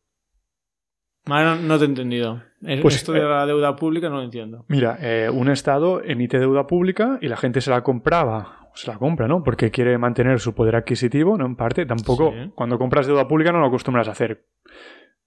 No, 1.28 1.56
no 1.56 1.78
te 1.78 1.86
he 1.86 1.88
entendido. 1.88 2.42
Pues, 2.82 2.96
Esto 2.96 3.14
de 3.14 3.20
eh, 3.20 3.24
la 3.24 3.46
deuda 3.46 3.76
pública 3.76 4.10
no 4.10 4.18
lo 4.18 4.24
entiendo. 4.24 4.66
Mira, 4.68 4.98
eh, 5.02 5.30
un 5.30 5.50
Estado 5.50 6.02
emite 6.04 6.40
deuda 6.40 6.68
pública 6.68 7.18
y 7.22 7.28
la 7.28 7.38
gente 7.38 7.62
se 7.62 7.70
la 7.70 7.82
compraba, 7.82 8.70
se 8.74 8.92
la 8.92 8.98
compra, 8.98 9.28
¿no? 9.28 9.44
Porque 9.44 9.72
quiere 9.72 9.98
mantener 9.98 10.40
su 10.40 10.54
poder 10.54 10.76
adquisitivo, 10.76 11.38
¿no? 11.38 11.46
En 11.46 11.56
parte, 11.56 11.86
tampoco, 11.86 12.34
cuando 12.56 12.78
compras 12.78 13.08
deuda 13.08 13.28
pública 13.28 13.52
no 13.52 13.60
lo 13.60 13.68
acostumbras 13.68 14.08
a 14.08 14.12
hacer. 14.12 14.46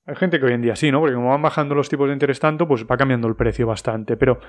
Hay 0.07 0.17
gente 0.17 0.41
que 0.41 0.47
hoy 0.47 0.55
en 0.55 0.63
día 0.63 0.75
sí, 0.75 0.91
¿no? 0.91 1.01
Porque 1.01 1.15
como 1.15 1.29
van 1.29 1.43
bajando 1.43 1.75
los 1.75 1.91
tipos 1.91 2.07
de 2.07 2.15
interés 2.15 2.41
tanto, 2.41 2.67
pues 2.67 2.87
va 2.87 2.97
cambiando 2.97 3.29
el 3.29 3.37
precio 3.37 3.67
bastante. 3.67 4.17
Pero 4.17 4.41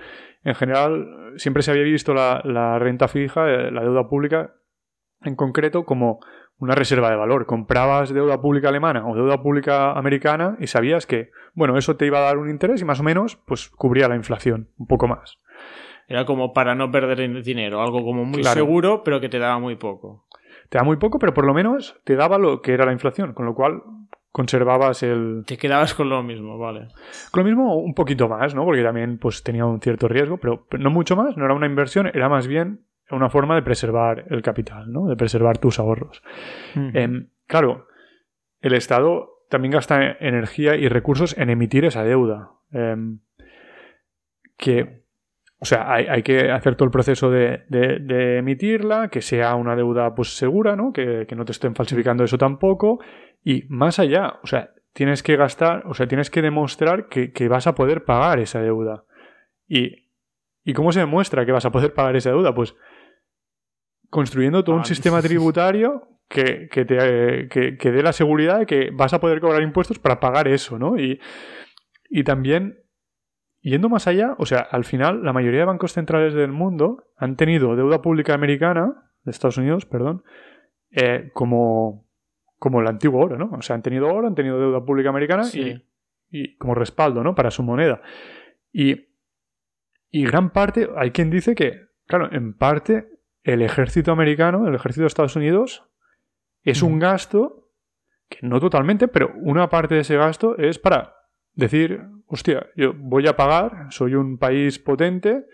en 0.43 0.55
general 0.55 1.33
siempre 1.35 1.63
se 1.63 1.71
había 1.71 1.83
visto 1.83 2.13
la, 2.13 2.41
la 2.45 2.79
renta 2.79 3.09
fija, 3.09 3.49
eh, 3.49 3.69
la 3.69 3.81
deuda 3.81 4.07
pública 4.07 4.55
en 5.21 5.35
concreto, 5.35 5.83
como 5.83 6.21
una 6.59 6.75
reserva 6.75 7.09
de 7.09 7.15
valor. 7.15 7.45
Comprabas 7.45 8.13
deuda 8.13 8.41
pública 8.41 8.69
alemana 8.69 9.07
o 9.07 9.15
deuda 9.15 9.41
pública 9.41 9.93
americana 9.93 10.57
y 10.59 10.67
sabías 10.67 11.05
que, 11.05 11.31
bueno, 11.53 11.77
eso 11.77 11.95
te 11.95 12.05
iba 12.05 12.19
a 12.19 12.23
dar 12.23 12.37
un 12.37 12.49
interés 12.49 12.81
y 12.81 12.85
más 12.85 12.99
o 12.99 13.03
menos, 13.03 13.37
pues 13.45 13.69
cubría 13.69 14.07
la 14.07 14.15
inflación, 14.15 14.69
un 14.77 14.87
poco 14.87 15.07
más. 15.07 15.39
Era 16.07 16.25
como 16.25 16.53
para 16.53 16.75
no 16.75 16.91
perder 16.91 17.43
dinero, 17.43 17.81
algo 17.81 18.03
como 18.03 18.25
muy 18.25 18.43
seguro, 18.43 19.03
pero 19.03 19.21
que 19.21 19.29
te 19.29 19.39
daba 19.39 19.59
muy 19.59 19.75
poco. 19.75 20.25
Te 20.69 20.77
da 20.77 20.83
muy 20.83 20.97
poco, 20.97 21.19
pero 21.19 21.33
por 21.33 21.45
lo 21.45 21.53
menos 21.53 21.99
te 22.03 22.15
daba 22.15 22.37
lo 22.37 22.61
que 22.61 22.73
era 22.73 22.85
la 22.85 22.93
inflación, 22.93 23.33
con 23.33 23.45
lo 23.45 23.55
cual 23.55 23.81
conservabas 24.31 25.03
el... 25.03 25.43
Te 25.45 25.57
quedabas 25.57 25.93
con 25.93 26.09
lo 26.09 26.21
mismo, 26.23 26.57
vale. 26.57 26.87
Con 27.31 27.43
lo 27.43 27.49
mismo 27.49 27.75
un 27.77 27.93
poquito 27.93 28.27
más, 28.27 28.53
¿no? 28.53 28.65
Porque 28.65 28.83
también 28.83 29.17
pues 29.17 29.43
tenía 29.43 29.65
un 29.65 29.81
cierto 29.81 30.07
riesgo, 30.07 30.37
pero 30.37 30.65
no 30.77 30.89
mucho 30.89 31.15
más, 31.15 31.37
no 31.37 31.45
era 31.45 31.53
una 31.53 31.65
inversión, 31.65 32.07
era 32.07 32.29
más 32.29 32.47
bien 32.47 32.85
una 33.11 33.29
forma 33.29 33.55
de 33.55 33.61
preservar 33.61 34.25
el 34.29 34.41
capital, 34.41 34.91
¿no? 34.91 35.07
De 35.07 35.15
preservar 35.15 35.57
tus 35.57 35.79
ahorros. 35.79 36.21
Em, 36.75 37.29
claro, 37.47 37.87
el 38.61 38.73
Estado 38.73 39.29
también 39.49 39.71
gasta 39.71 40.17
energía 40.19 40.75
y 40.75 40.87
recursos 40.87 41.37
en 41.37 41.49
emitir 41.49 41.85
esa 41.85 42.03
deuda. 42.03 42.51
Em, 42.71 43.19
que, 44.57 45.03
o 45.59 45.65
sea, 45.65 45.91
hay, 45.91 46.21
que 46.21 46.51
hacer 46.51 46.75
todo 46.75 46.85
el 46.85 46.91
proceso 46.91 47.31
de, 47.31 47.65
emitirla, 48.37 49.09
que 49.09 49.21
sea 49.21 49.55
una 49.55 49.75
deuda 49.75 50.13
pues 50.13 50.37
segura, 50.37 50.75
¿no? 50.75 50.93
Que, 50.93 51.25
no 51.35 51.45
te 51.45 51.51
estén 51.51 51.75
falsificando 51.75 52.23
eso 52.23 52.37
tampoco. 52.37 52.99
Y 53.43 53.63
más 53.69 53.99
allá, 53.99 54.39
o 54.43 54.47
sea, 54.47 54.71
tienes 54.93 55.23
que 55.23 55.35
gastar, 55.35 55.83
o 55.87 55.93
sea, 55.93 56.07
tienes 56.07 56.29
que 56.29 56.41
demostrar 56.41 57.07
que, 57.07 57.31
que 57.31 57.47
vas 57.47 57.67
a 57.67 57.75
poder 57.75 58.03
pagar 58.03 58.39
esa 58.39 58.61
deuda. 58.61 59.05
Y, 59.67 60.09
¿Y 60.63 60.73
cómo 60.73 60.91
se 60.91 60.99
demuestra 60.99 61.45
que 61.45 61.51
vas 61.51 61.65
a 61.65 61.71
poder 61.71 61.93
pagar 61.93 62.15
esa 62.15 62.29
deuda? 62.29 62.53
Pues 62.53 62.75
construyendo 64.09 64.63
todo 64.63 64.75
un 64.75 64.81
ah, 64.81 64.85
sistema 64.85 65.21
tributario 65.21 66.07
que, 66.27 66.69
que 66.69 66.85
te, 66.85 67.49
que, 67.49 67.91
dé 67.91 68.03
la 68.03 68.13
seguridad 68.13 68.59
de 68.59 68.65
que 68.65 68.91
vas 68.91 69.13
a 69.13 69.19
poder 69.19 69.41
cobrar 69.41 69.61
impuestos 69.61 69.99
para 69.99 70.19
pagar 70.19 70.47
eso, 70.47 70.77
¿no? 70.77 70.97
Y, 70.99 71.19
y 72.09 72.23
también, 72.23 72.83
yendo 73.61 73.89
más 73.89 74.07
allá, 74.07 74.35
o 74.37 74.45
sea, 74.45 74.59
al 74.59 74.85
final 74.85 75.23
la 75.23 75.33
mayoría 75.33 75.61
de 75.61 75.65
bancos 75.65 75.93
centrales 75.93 76.33
del 76.33 76.51
mundo 76.51 77.03
han 77.17 77.35
tenido 77.35 77.75
deuda 77.75 78.01
pública 78.01 78.33
americana, 78.33 79.11
de 79.23 79.31
Estados 79.31 79.57
Unidos, 79.57 79.85
perdón, 79.85 80.23
eh, 80.91 81.31
como, 81.33 82.07
como 82.57 82.81
el 82.81 82.87
antiguo 82.87 83.23
oro, 83.23 83.37
¿no? 83.37 83.49
O 83.51 83.61
sea, 83.61 83.75
han 83.75 83.81
tenido 83.81 84.07
oro, 84.07 84.27
han 84.27 84.35
tenido 84.35 84.59
deuda 84.59 84.85
pública 84.85 85.09
americana 85.09 85.43
y, 85.53 85.83
y, 86.29 86.57
como 86.57 86.75
respaldo, 86.75 87.23
¿no? 87.23 87.35
Para 87.35 87.51
su 87.51 87.63
moneda. 87.63 88.01
Y, 88.71 89.07
y 90.11 90.25
gran 90.25 90.51
parte, 90.51 90.89
hay 90.95 91.11
quien 91.11 91.29
dice 91.29 91.55
que, 91.55 91.87
claro, 92.05 92.31
en 92.31 92.53
parte 92.53 93.18
el 93.43 93.61
ejército 93.61 94.11
americano, 94.11 94.67
el 94.67 94.75
ejército 94.75 95.03
de 95.03 95.07
Estados 95.07 95.35
Unidos, 95.35 95.83
es 96.63 96.81
un 96.81 96.99
gasto 96.99 97.69
que 98.29 98.39
no 98.45 98.59
totalmente, 98.59 99.07
pero 99.07 99.33
una 99.41 99.69
parte 99.69 99.95
de 99.95 100.01
ese 100.01 100.15
gasto 100.15 100.57
es 100.57 100.77
para 100.77 101.15
decir, 101.53 102.01
hostia, 102.27 102.67
yo 102.75 102.93
voy 102.95 103.27
a 103.27 103.35
pagar, 103.35 103.87
soy 103.89 104.13
un 104.15 104.37
país 104.37 104.77
potente, 104.79 105.45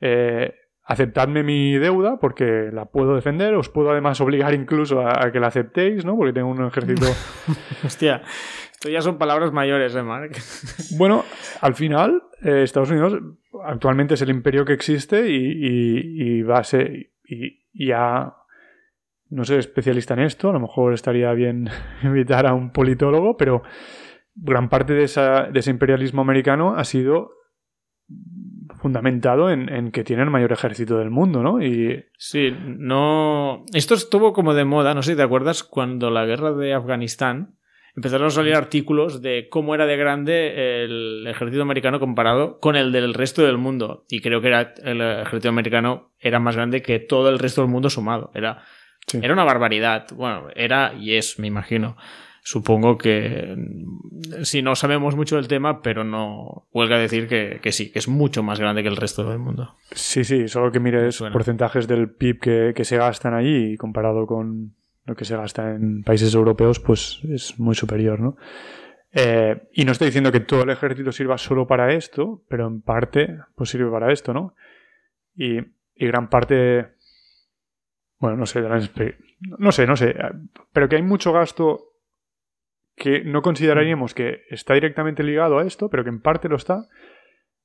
eh, 0.00 0.54
aceptadme 0.84 1.42
mi 1.42 1.76
deuda 1.78 2.18
porque 2.18 2.70
la 2.72 2.86
puedo 2.86 3.14
defender, 3.14 3.54
os 3.54 3.68
puedo 3.68 3.90
además 3.90 4.20
obligar 4.20 4.54
incluso 4.54 5.06
a, 5.06 5.30
que 5.30 5.40
la 5.40 5.48
aceptéis, 5.48 6.04
¿no? 6.04 6.16
Porque 6.16 6.32
tengo 6.32 6.48
un 6.48 6.64
ejército... 6.64 7.06
hostia, 7.84 8.22
esto 8.72 8.88
ya 8.88 9.00
son 9.00 9.18
palabras 9.18 9.52
mayores, 9.52 9.94
¿eh, 9.94 10.02
Mark? 10.02 10.32
bueno, 10.96 11.24
al 11.60 11.74
final, 11.74 12.22
eh, 12.42 12.62
Estados 12.62 12.90
Unidos 12.90 13.18
actualmente 13.64 14.14
es 14.14 14.22
el 14.22 14.30
imperio 14.30 14.64
que 14.64 14.72
existe 14.72 15.28
y, 15.28 16.38
y 16.38 16.42
va 16.42 16.58
a 16.58 16.64
ser 16.64 17.11
y, 17.32 17.86
ya 17.88 18.36
no 19.30 19.44
soy 19.44 19.58
especialista 19.58 20.14
en 20.14 20.20
esto, 20.20 20.50
a 20.50 20.52
lo 20.52 20.60
mejor 20.60 20.92
estaría 20.92 21.32
bien 21.32 21.68
invitar 22.02 22.46
a 22.46 22.54
un 22.54 22.70
politólogo, 22.70 23.36
pero 23.36 23.62
gran 24.34 24.68
parte 24.68 24.92
de, 24.92 25.04
ese 25.04 25.70
imperialismo 25.70 26.22
americano 26.22 26.76
ha 26.76 26.84
sido 26.84 27.30
fundamentado 28.80 29.50
en, 29.50 29.90
que 29.92 30.04
tiene 30.04 30.22
el 30.22 30.30
mayor 30.30 30.52
ejército 30.52 30.98
del 30.98 31.10
mundo, 31.10 31.42
¿no? 31.42 31.62
Y... 31.62 32.04
Sí, 32.18 32.54
no... 32.64 33.64
Esto 33.72 33.94
estuvo 33.94 34.32
como 34.32 34.54
de 34.54 34.64
moda, 34.64 34.94
no 34.94 35.02
sé 35.02 35.16
te 35.16 35.22
acuerdas, 35.22 35.62
cuando 35.62 36.10
la 36.10 36.24
guerra 36.24 36.52
de 36.52 36.74
Afganistán 36.74 37.56
empezaron 37.96 38.28
a 38.28 38.30
salir 38.30 38.54
artículos 38.54 39.20
de 39.20 39.48
cómo 39.50 39.74
era 39.74 39.86
de 39.86 39.96
grande 39.96 40.84
el 40.84 41.26
ejército 41.26 41.62
americano 41.62 42.00
comparado 42.00 42.58
con 42.58 42.76
el 42.76 42.92
del 42.92 43.14
resto 43.14 43.42
del 43.42 43.58
mundo. 43.58 44.04
Y 44.08 44.20
creo 44.20 44.40
que 44.40 44.48
era, 44.48 44.74
el 44.82 45.00
ejército 45.00 45.48
americano 45.48 46.10
era 46.18 46.40
más 46.40 46.56
grande 46.56 46.82
que 46.82 46.98
todo 46.98 47.28
el 47.28 47.38
resto 47.38 47.60
del 47.60 47.70
mundo 47.70 47.90
sumado. 47.90 48.30
Era, 48.34 48.62
era 49.12 49.32
una 49.32 49.44
barbaridad. 49.44 50.06
Bueno, 50.14 50.48
era 50.54 50.94
y 50.98 51.14
es, 51.14 51.38
me 51.38 51.48
imagino. 51.48 51.96
Supongo 52.44 52.98
que 52.98 53.56
si 54.42 54.62
no 54.62 54.74
sabemos 54.74 55.14
mucho 55.14 55.36
del 55.36 55.46
tema, 55.46 55.80
pero 55.80 56.02
no 56.02 56.66
huelga 56.72 56.98
decir 56.98 57.28
que, 57.28 57.60
sí, 57.70 57.92
que 57.92 58.00
es 58.00 58.08
mucho 58.08 58.42
más 58.42 58.58
grande 58.58 58.82
que 58.82 58.88
el 58.88 58.96
resto 58.96 59.28
del 59.28 59.38
mundo. 59.38 59.76
Sí, 59.92 60.24
sí, 60.24 60.48
solo 60.48 60.72
que 60.72 60.80
mires 60.80 61.22
porcentajes 61.32 61.86
del 61.86 62.10
PIB 62.10 62.40
que, 62.40 62.72
que 62.74 62.84
se 62.84 62.96
gastan 62.96 63.34
allí 63.34 63.76
comparado 63.76 64.26
con, 64.26 64.74
que 65.14 65.24
se 65.24 65.36
gasta 65.36 65.74
en 65.74 66.02
países 66.02 66.34
europeos, 66.34 66.80
pues 66.80 67.20
es 67.24 67.58
muy 67.58 67.74
superior, 67.74 68.20
¿no? 68.20 68.36
Eh, 69.12 69.68
y 69.72 69.84
no 69.84 69.92
estoy 69.92 70.06
diciendo 70.06 70.32
que 70.32 70.40
todo 70.40 70.62
el 70.62 70.70
ejército 70.70 71.12
sirva 71.12 71.36
solo 71.36 71.66
para 71.66 71.92
esto, 71.92 72.42
pero 72.48 72.66
en 72.66 72.80
parte, 72.80 73.38
pues 73.54 73.70
sirve 73.70 73.90
para 73.90 74.12
esto, 74.12 74.32
¿no? 74.32 74.54
Y, 75.34 75.58
gran 75.94 76.28
parte, 76.28 76.94
bueno, 78.18 78.36
no 78.36 78.46
sé, 78.46 78.62
no 78.62 79.72
sé, 79.72 79.86
no 79.86 79.96
sé, 79.96 80.16
pero 80.72 80.88
que 80.88 80.96
hay 80.96 81.02
mucho 81.02 81.32
gasto 81.32 81.92
que 82.96 83.22
no 83.22 83.42
consideraríamos 83.42 84.14
que 84.14 84.42
está 84.50 84.74
directamente 84.74 85.22
ligado 85.22 85.58
a 85.58 85.64
esto, 85.64 85.88
pero 85.90 86.02
que 86.02 86.10
en 86.10 86.20
parte 86.20 86.48
lo 86.48 86.56
está. 86.56 86.88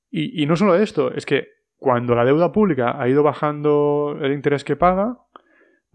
Y 0.10 0.46
no 0.46 0.56
solo 0.56 0.76
esto, 0.76 1.12
es 1.12 1.26
que 1.26 1.58
cuando 1.78 2.16
la 2.16 2.26
deuda 2.26 2.52
pública 2.52 3.00
ha 3.00 3.08
ido 3.08 3.24
bajando 3.24 4.18
el 4.22 4.34
interés 4.34 4.64
que 4.64 4.76
paga, 4.76 5.18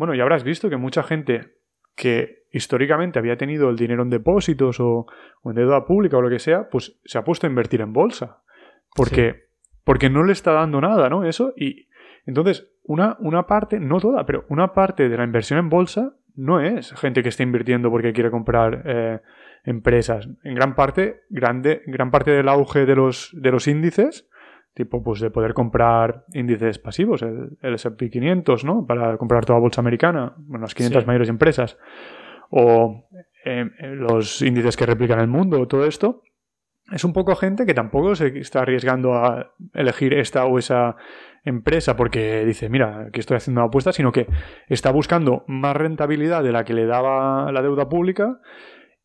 bueno, 0.03 0.16
ya 0.16 0.24
habrás 0.24 0.42
visto 0.42 0.68
que 0.68 0.76
mucha 0.76 1.05
gente 1.05 1.53
que 1.94 2.42
históricamente 2.50 3.20
había 3.20 3.36
tenido 3.36 3.70
el 3.70 3.76
dinero 3.76 4.03
en 4.03 4.11
depósitos 4.11 4.80
o, 4.80 5.07
en 5.44 5.55
deuda 5.55 5.84
pública 5.84 6.16
o 6.16 6.20
lo 6.20 6.28
que 6.28 6.40
sea, 6.40 6.68
pues 6.68 6.98
se 7.05 7.18
ha 7.18 7.22
puesto 7.22 7.46
a 7.46 7.50
invertir 7.50 7.82
en 7.82 7.92
bolsa. 7.92 8.42
Porque, 8.96 9.44
porque 9.84 10.11
no 10.11 10.24
le 10.24 10.32
está 10.32 10.50
dando 10.55 10.80
nada, 10.80 11.09
¿no? 11.09 11.24
Eso. 11.24 11.55
Y 11.57 11.86
entonces, 12.26 12.68
una, 12.82 13.16
una 13.20 13.46
parte, 13.46 13.78
no 13.78 14.00
toda, 14.00 14.26
pero 14.26 14.44
una 14.48 14.72
parte 14.72 15.09
de 15.09 15.16
la 15.16 15.22
inversión 15.22 15.61
en 15.61 15.68
bolsa 15.68 16.16
no 16.34 16.61
es 16.61 16.90
gente 16.94 17.22
que 17.22 17.28
está 17.28 17.44
invirtiendo 17.44 17.88
porque 17.88 18.12
quiere 18.12 18.32
comprar 18.32 18.82
eh, 18.84 19.20
empresas. 19.62 20.28
En 20.42 20.57
gran 20.57 20.74
parte, 20.74 21.20
grande, 21.30 21.82
gran 21.86 22.11
parte 22.11 22.32
del 22.32 22.48
auge 22.48 22.86
de 22.86 22.96
los, 22.96 23.30
de 23.34 23.53
los 23.53 23.68
índices 23.68 24.28
tipo 24.75 25.03
pues 25.03 25.20
de 25.20 25.31
poder 25.31 25.55
comprar 25.55 26.25
índices 26.33 26.79
pasivos, 26.79 27.23
el, 27.23 27.59
S&P 27.61 28.11
500, 28.11 28.64
¿no? 28.64 28.87
Para 28.87 29.16
comprar 29.18 29.45
toda 29.45 29.59
bolsa 29.59 29.81
americana, 29.81 30.35
bueno, 30.39 30.62
las 30.62 30.75
500 30.75 31.07
mayores 31.07 31.29
empresas, 31.29 31.79
o 32.51 33.09
em, 33.45 33.70
eh, 33.79 33.95
los 33.95 34.41
índices 34.43 34.77
que 34.77 34.87
replican 34.87 35.20
el 35.20 35.29
mundo, 35.29 35.66
todo 35.66 35.85
esto, 35.85 36.23
es 36.91 37.05
un 37.05 37.12
poco 37.12 37.37
gente 37.37 37.64
que 37.64 37.75
tampoco 37.75 38.14
se 38.14 38.39
está 38.39 38.61
arriesgando 38.61 39.14
a 39.14 39.53
elegir 39.73 40.14
esta 40.14 40.45
o 40.47 40.59
esa 40.59 40.97
empresa 41.45 41.97
porque 41.97 42.45
dice, 42.45 42.68
mira, 42.68 43.07
aquí 43.09 43.20
estoy 43.20 43.37
haciendo 43.37 43.61
una 43.61 43.68
apuesta, 43.68 43.93
sino 43.93 44.12
que 44.12 44.27
está 44.68 44.91
buscando 44.91 45.45
más 45.47 45.77
rentabilidad 45.77 46.43
de 46.43 46.53
la 46.53 46.64
que 46.64 46.75
le 46.75 46.87
daba 46.87 47.51
la 47.53 47.62
deuda 47.62 47.89
pública 47.89 48.41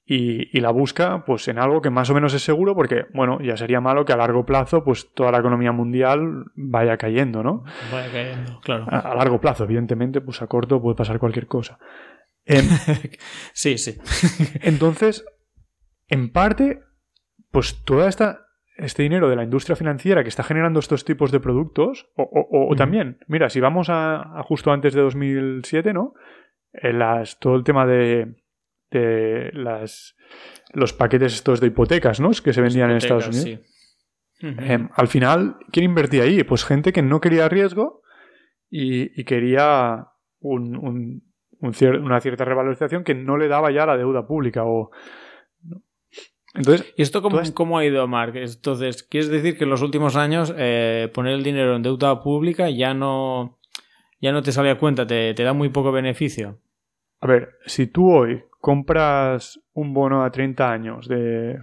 y, 0.09 0.59
la 0.61 0.71
busca 0.71 1.25
pues 1.25 1.49
en 1.49 1.59
algo 1.59 1.81
que 1.81 1.89
más 1.89 2.09
o 2.09 2.13
menos 2.13 2.33
es 2.33 2.41
seguro 2.41 2.73
porque, 2.75 3.07
bueno, 3.13 3.39
ya 3.41 3.57
sería 3.57 3.81
malo 3.81 4.05
que 4.05 4.13
a 4.13 4.17
largo 4.17 4.45
plazo 4.45 4.83
pues 4.83 5.13
toda 5.13 5.31
la 5.31 5.39
economía 5.39 5.73
mundial 5.73 6.45
vaya 6.55 6.97
cayendo, 6.97 7.43
¿no? 7.43 7.65
Vaya 7.91 8.09
cayendo, 8.11 8.61
claro. 8.61 8.85
A, 8.89 9.13
largo 9.15 9.41
plazo, 9.41 9.65
evidentemente, 9.65 10.21
pues 10.21 10.41
a 10.41 10.47
corto 10.47 10.81
puede 10.81 10.95
pasar 10.95 11.19
cualquier 11.19 11.47
cosa. 11.47 11.77
Em, 12.45 12.65
sí, 13.53 13.77
sí. 13.77 13.97
entonces, 14.61 15.25
en 16.07 16.31
parte, 16.31 16.79
pues 17.51 17.83
toda 17.83 18.07
esta 18.07 18.45
este 18.77 19.03
dinero 19.03 19.27
de 19.27 19.35
la 19.35 19.43
industria 19.43 19.75
financiera 19.75 20.21
que 20.21 20.29
está 20.29 20.43
generando 20.43 20.79
estos 20.79 21.03
tipos 21.03 21.31
de 21.31 21.39
productos, 21.39 22.09
o, 22.15 22.73
también, 22.77 23.17
mira, 23.27 23.49
si 23.49 23.59
vamos 23.59 23.87
a, 23.89 24.43
justo 24.43 24.71
antes 24.71 24.93
de 24.93 25.01
2007, 25.01 25.93
¿no? 25.93 26.13
En 26.71 26.99
las, 26.99 27.39
todo 27.39 27.55
el 27.55 27.63
tema 27.63 27.87
de, 27.87 28.35
de 28.91 29.51
las, 29.53 30.15
los 30.73 30.93
paquetes 30.93 31.33
estos 31.33 31.59
de 31.59 31.67
hipotecas, 31.67 32.19
¿no? 32.19 32.31
Que 32.31 32.53
se 32.53 32.61
vendían 32.61 32.91
en 32.91 32.97
Estados 32.97 33.27
Unidos. 33.27 33.61
Em, 34.39 34.89
al 34.93 35.07
final, 35.07 35.57
¿quién 35.71 35.85
invertía 35.85 36.23
ahí? 36.23 36.43
Pues 36.43 36.63
gente 36.63 36.93
que 36.93 37.01
no 37.01 37.19
quería 37.19 37.49
riesgo 37.49 38.01
y, 38.69 39.23
quería 39.23 40.07
un, 40.39 41.23
una 41.59 42.21
cierta 42.21 42.45
revalorización 42.45 43.03
que 43.03 43.15
no 43.15 43.37
le 43.37 43.47
daba 43.47 43.71
ya 43.71 43.85
la 43.85 43.97
deuda 43.97 44.27
pública 44.27 44.63
o... 44.65 44.91
Entonces, 46.53 46.91
¿Y 46.95 47.03
esto 47.03 47.21
cómo, 47.21 47.77
ha 47.77 47.85
ido, 47.85 48.07
Mark? 48.07 48.35
Entonces, 48.35 49.03
¿quieres 49.03 49.29
decir 49.29 49.57
que 49.57 49.65
en 49.65 49.69
los 49.69 49.83
últimos 49.83 50.15
años 50.15 50.53
eh, 50.57 51.11
poner 51.13 51.33
el 51.33 51.43
dinero 51.43 51.75
en 51.75 51.83
deuda 51.83 52.21
pública 52.21 52.69
ya 52.69 52.95
no, 52.95 53.59
ya 54.21 54.31
no 54.31 54.41
te 54.41 54.51
sale 54.51 54.71
a 54.71 54.77
cuenta, 54.79 55.05
te, 55.05 55.35
te 55.35 55.43
da 55.43 55.53
muy 55.53 55.69
poco 55.69 55.91
beneficio? 55.91 56.59
A 57.19 57.27
ver, 57.27 57.57
si 57.65 57.87
tú 57.87 58.11
hoy 58.11 58.43
compras 58.59 59.59
un 59.73 59.93
bono 59.93 60.23
a 60.23 60.31
30 60.31 60.71
años 60.71 61.07
de, 61.07 61.57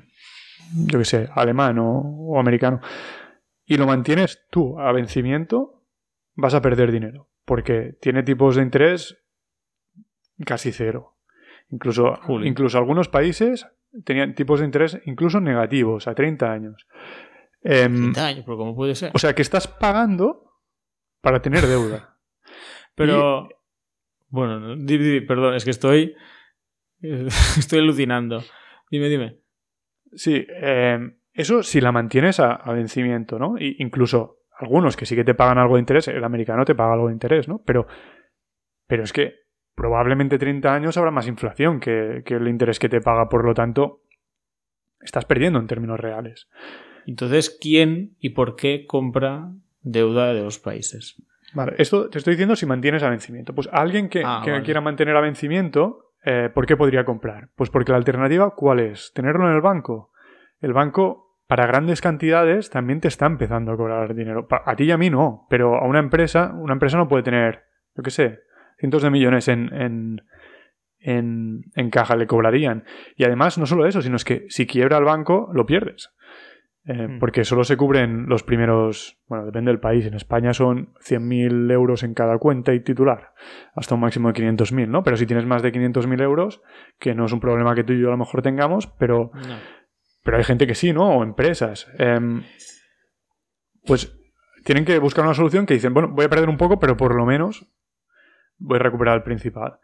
yo 0.86 0.98
qué 0.98 1.04
sé, 1.04 1.28
alemán 1.34 1.78
o, 1.80 2.38
americano, 2.38 2.80
y 3.64 3.76
lo 3.76 3.86
mantienes 3.86 4.46
tú 4.50 4.78
a 4.78 4.92
vencimiento, 4.92 5.82
vas 6.34 6.54
a 6.54 6.62
perder 6.62 6.92
dinero, 6.92 7.28
porque 7.44 7.96
tiene 8.00 8.22
tipos 8.22 8.56
de 8.56 8.62
interés 8.62 9.18
casi 10.44 10.72
cero. 10.72 11.16
Incluso, 11.70 12.18
incluso 12.42 12.78
algunos 12.78 13.08
países 13.08 13.66
tenían 14.04 14.34
tipos 14.34 14.60
de 14.60 14.66
interés 14.66 15.00
incluso 15.06 15.40
negativos 15.40 16.06
a 16.08 16.14
30 16.14 16.52
años. 16.52 16.86
30 17.62 17.84
em, 17.84 18.12
años, 18.16 18.44
pero 18.44 18.58
¿cómo 18.58 18.76
puede 18.76 18.94
ser? 18.94 19.12
O 19.14 19.18
sea 19.18 19.34
que 19.34 19.42
estás 19.42 19.66
pagando 19.66 20.52
para 21.20 21.40
tener 21.40 21.66
deuda. 21.66 22.16
pero... 22.94 23.48
Bueno, 24.28 24.76
perdón, 25.28 25.54
es 25.54 25.64
que 25.64 25.70
estoy 25.70 26.16
Estoy 27.58 27.80
alucinando. 27.80 28.42
Dime, 28.90 29.08
dime. 29.08 29.38
Sí, 30.12 30.46
em, 30.48 31.16
eso 31.32 31.62
si 31.62 31.80
la 31.80 31.92
mantienes 31.92 32.40
a, 32.40 32.60
vencimiento, 32.72 33.38
¿no? 33.38 33.56
Incluso 33.58 34.38
algunos 34.58 34.96
que 34.96 35.06
sí 35.06 35.16
que 35.16 35.24
te 35.24 35.34
pagan 35.34 35.58
algo 35.58 35.74
de 35.74 35.80
interés, 35.80 36.08
el 36.08 36.24
americano 36.24 36.64
te 36.64 36.74
paga 36.74 36.94
algo 36.94 37.08
de 37.08 37.14
interés, 37.14 37.48
¿no? 37.48 37.62
Pero, 37.64 37.86
pero 38.86 39.02
es 39.02 39.12
que 39.12 39.34
probablemente 39.74 40.38
30 40.38 40.72
años 40.72 40.96
habrá 40.96 41.10
más 41.10 41.26
inflación 41.26 41.80
que, 41.80 42.22
que 42.24 42.34
el 42.34 42.46
interés 42.46 42.78
que 42.78 42.88
te 42.88 43.00
paga, 43.00 43.28
por 43.28 43.44
lo 43.44 43.54
tanto, 43.54 44.02
estás 45.00 45.24
perdiendo 45.24 45.58
en 45.58 45.66
términos 45.66 45.98
reales. 45.98 46.48
Entonces, 47.06 47.58
¿quién 47.60 48.16
y 48.20 48.30
por 48.30 48.56
qué 48.56 48.86
compra 48.86 49.50
deuda 49.82 50.32
de 50.32 50.42
los 50.42 50.58
países? 50.58 51.20
Vale, 51.52 51.74
esto 51.78 52.08
te 52.08 52.18
estoy 52.18 52.34
diciendo 52.34 52.56
si 52.56 52.66
mantienes 52.66 53.02
a 53.02 53.10
vencimiento. 53.10 53.54
Pues 53.54 53.68
alguien 53.72 54.08
que, 54.08 54.22
ah, 54.24 54.42
quiera 54.64 54.80
mantener 54.80 55.16
a 55.16 55.20
vencimiento 55.20 56.03
eh, 56.24 56.50
¿Por 56.52 56.66
qué 56.66 56.76
podría 56.76 57.04
comprar? 57.04 57.48
Pues 57.54 57.70
porque 57.70 57.92
la 57.92 57.98
alternativa, 57.98 58.54
¿cuál 58.56 58.80
es? 58.80 59.12
Tenerlo 59.14 59.48
en 59.48 59.54
el 59.54 59.60
banco. 59.60 60.10
El 60.60 60.72
banco, 60.72 61.38
para 61.46 61.66
grandes 61.66 62.00
cantidades, 62.00 62.70
también 62.70 63.00
te 63.00 63.08
está 63.08 63.26
empezando 63.26 63.72
a 63.72 63.76
cobrar 63.76 64.14
dinero. 64.14 64.46
A 64.50 64.74
ti 64.74 64.84
y 64.84 64.90
a 64.90 64.96
mí 64.96 65.10
no, 65.10 65.46
pero 65.50 65.76
a 65.76 65.86
una 65.86 65.98
empresa, 65.98 66.52
una 66.54 66.72
empresa 66.72 66.96
no 66.96 67.08
puede 67.08 67.24
tener, 67.24 67.64
yo 67.94 68.02
qué 68.02 68.10
sé, 68.10 68.40
cientos 68.78 69.02
de 69.02 69.10
millones 69.10 69.48
en, 69.48 69.70
en, 70.98 71.62
en 71.74 71.90
caja, 71.90 72.16
le 72.16 72.26
cobrarían. 72.26 72.84
Y 73.16 73.24
además, 73.24 73.58
no 73.58 73.66
solo 73.66 73.86
eso, 73.86 74.00
sino 74.00 74.16
es 74.16 74.24
que 74.24 74.46
si 74.48 74.66
quiebra 74.66 74.96
el 74.96 75.04
banco, 75.04 75.50
lo 75.52 75.66
pierdes. 75.66 76.14
Eh, 76.86 77.08
hmm. 77.08 77.18
Porque 77.18 77.44
solo 77.44 77.64
se 77.64 77.76
cubren 77.76 78.26
los 78.26 78.42
primeros, 78.42 79.18
bueno, 79.26 79.46
depende 79.46 79.70
del 79.70 79.80
país. 79.80 80.04
En 80.06 80.14
España 80.14 80.52
son 80.52 80.92
100.000 81.00 81.72
euros 81.72 82.02
en 82.02 82.12
cada 82.12 82.38
cuenta 82.38 82.74
y 82.74 82.80
titular, 82.80 83.32
hasta 83.74 83.94
un 83.94 84.02
máximo 84.02 84.30
de 84.30 84.42
500.000, 84.42 84.88
¿no? 84.88 85.02
Pero 85.02 85.16
si 85.16 85.26
tienes 85.26 85.46
más 85.46 85.62
de 85.62 85.72
500.000 85.72 86.22
euros, 86.22 86.62
que 86.98 87.14
no 87.14 87.24
es 87.24 87.32
un 87.32 87.40
problema 87.40 87.74
que 87.74 87.84
tú 87.84 87.94
y 87.94 88.00
yo 88.00 88.08
a 88.08 88.12
lo 88.12 88.18
mejor 88.18 88.42
tengamos, 88.42 88.86
pero, 88.98 89.30
pero 90.22 90.36
hay 90.36 90.44
gente 90.44 90.66
que 90.66 90.74
sí, 90.74 90.92
¿no? 90.92 91.16
O 91.16 91.22
empresas. 91.22 91.90
Em, 91.98 92.42
pues 93.86 94.14
tienen 94.64 94.84
que 94.84 94.98
buscar 94.98 95.24
una 95.24 95.34
solución 95.34 95.64
que 95.64 95.74
dicen, 95.74 95.94
bueno, 95.94 96.08
voy 96.08 96.26
a 96.26 96.30
perder 96.30 96.48
un 96.48 96.58
poco, 96.58 96.78
pero 96.78 96.96
por 96.96 97.14
lo 97.14 97.24
menos 97.24 97.66
voy 98.58 98.76
a 98.76 98.82
recuperar 98.82 99.16
el 99.16 99.22
principal. 99.22 99.78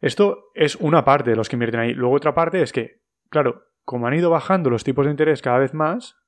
Esto 0.00 0.44
es 0.54 0.76
una 0.76 1.04
parte 1.04 1.30
de 1.30 1.36
los 1.36 1.48
que 1.48 1.56
invierten 1.56 1.80
ahí. 1.80 1.92
Luego 1.92 2.14
otra 2.14 2.34
parte 2.34 2.62
es 2.62 2.72
que, 2.72 3.02
claro, 3.28 3.64
como 3.84 4.06
han 4.06 4.14
ido 4.14 4.30
bajando 4.30 4.70
los 4.70 4.84
tipos 4.84 5.04
de 5.04 5.10
interés 5.10 5.42
cada 5.42 5.58
vez 5.58 5.74
más, 5.74 6.19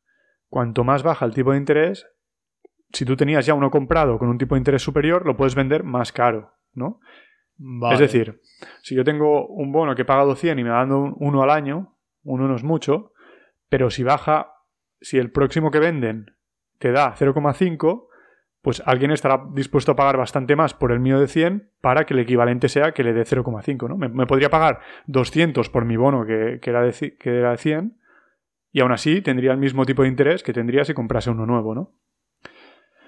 cuanto 0.52 0.84
más 0.84 1.02
baja 1.02 1.24
el 1.24 1.32
tipo 1.32 1.52
de 1.52 1.56
interés, 1.56 2.06
si 2.92 3.06
tú 3.06 3.16
tenías 3.16 3.46
ya 3.46 3.54
uno 3.54 3.70
comprado 3.70 4.18
con 4.18 4.28
un 4.28 4.36
tipo 4.36 4.54
de 4.54 4.58
interés 4.58 4.82
superior, 4.82 5.24
lo 5.24 5.34
puedes 5.34 5.54
vender 5.54 5.82
más 5.82 6.12
caro, 6.12 6.52
¿no? 6.74 7.00
Es 7.90 7.98
decir, 7.98 8.38
si 8.82 8.94
yo 8.94 9.02
tengo 9.02 9.46
un 9.46 9.72
bono 9.72 9.94
que 9.94 10.02
he 10.02 10.04
pagado 10.04 10.36
100 10.36 10.58
y 10.58 10.64
me 10.64 10.68
va 10.68 10.80
dando 10.80 11.14
uno 11.16 11.42
al 11.42 11.48
año, 11.48 11.96
uno 12.22 12.48
no 12.48 12.54
es 12.54 12.64
mucho, 12.64 13.12
pero 13.70 13.88
si 13.88 14.02
baja, 14.02 14.52
si 15.00 15.16
el 15.16 15.30
próximo 15.32 15.70
que 15.70 15.78
venden 15.78 16.36
te 16.78 16.92
da 16.92 17.14
0,5, 17.16 18.08
pues 18.60 18.82
alguien 18.84 19.10
estará 19.10 19.42
dispuesto 19.54 19.92
a 19.92 19.96
pagar 19.96 20.18
bastante 20.18 20.54
más 20.54 20.74
por 20.74 20.92
el 20.92 21.00
mío 21.00 21.18
de 21.18 21.28
100 21.28 21.70
para 21.80 22.04
que 22.04 22.12
el 22.12 22.20
equivalente 22.20 22.68
sea 22.68 22.92
que 22.92 23.04
le 23.04 23.14
dé 23.14 23.22
0,5, 23.22 23.88
¿no? 23.88 23.96
Me, 23.96 24.26
podría 24.26 24.50
pagar 24.50 24.80
200 25.06 25.70
por 25.70 25.86
mi 25.86 25.96
bono 25.96 26.26
que, 26.26 26.60
era 26.62 26.82
de, 26.82 27.16
que 27.16 27.38
era 27.38 27.52
de 27.52 27.56
100 27.56 28.01
y 28.72 28.80
aún 28.80 28.92
así 28.92 29.20
tendría 29.20 29.52
el 29.52 29.58
mismo 29.58 29.84
tipo 29.84 30.02
de 30.02 30.08
interés 30.08 30.42
que 30.42 30.52
tendría 30.52 30.84
si 30.84 30.94
comprase 30.94 31.30
uno 31.30 31.46
nuevo, 31.46 31.74
¿no? 31.74 31.94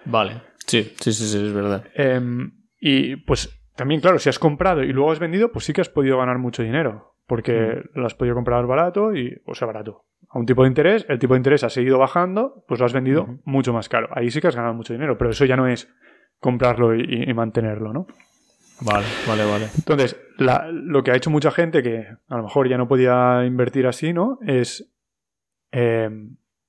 Vale, 0.04 0.42
sí, 0.66 0.92
sí, 1.00 1.12
sí, 1.12 1.26
sí 1.26 1.38
es 1.38 1.52
verdad. 1.52 1.84
Em, 1.94 2.52
y 2.78 3.16
pues 3.16 3.64
también, 3.74 4.00
claro, 4.00 4.18
si 4.18 4.28
has 4.28 4.38
comprado 4.38 4.82
y 4.82 4.92
luego 4.92 5.10
has 5.10 5.18
vendido, 5.18 5.50
pues 5.50 5.64
sí 5.64 5.72
que 5.72 5.80
has 5.80 5.88
podido 5.88 6.18
ganar 6.18 6.38
mucho 6.38 6.62
dinero, 6.62 7.16
porque 7.26 7.82
mm. 7.94 7.98
lo 7.98 8.06
has 8.06 8.14
podido 8.14 8.34
comprar 8.34 8.66
barato 8.66 9.14
y, 9.14 9.40
o 9.46 9.54
sea, 9.54 9.66
barato. 9.66 10.04
A 10.28 10.38
un 10.38 10.46
tipo 10.46 10.62
de 10.62 10.68
interés, 10.68 11.06
el 11.08 11.18
tipo 11.18 11.34
de 11.34 11.38
interés 11.38 11.64
ha 11.64 11.70
seguido 11.70 11.98
bajando, 11.98 12.64
pues 12.68 12.80
lo 12.80 12.86
has 12.86 12.92
vendido 12.92 13.38
mucho 13.44 13.72
más 13.72 13.88
caro. 13.88 14.08
Ahí 14.12 14.30
sí 14.30 14.40
que 14.40 14.48
has 14.48 14.56
ganado 14.56 14.74
mucho 14.74 14.92
dinero, 14.92 15.16
pero 15.16 15.30
eso 15.30 15.44
ya 15.44 15.56
no 15.56 15.66
es 15.66 15.88
comprarlo 16.40 16.94
y, 16.94 17.32
mantenerlo, 17.32 17.92
¿no? 17.92 18.06
Vale, 18.80 19.06
vale, 19.26 19.44
vale. 19.44 19.68
Entonces, 19.76 20.20
lo 20.36 21.02
que 21.02 21.12
ha 21.12 21.16
hecho 21.16 21.30
mucha 21.30 21.50
gente 21.50 21.82
que 21.82 22.06
a 22.28 22.36
lo 22.36 22.42
mejor 22.42 22.68
ya 22.68 22.76
no 22.76 22.88
podía 22.88 23.44
invertir 23.46 23.86
así, 23.86 24.12
¿no? 24.12 24.38
Es 24.44 24.93
eh, 25.75 26.09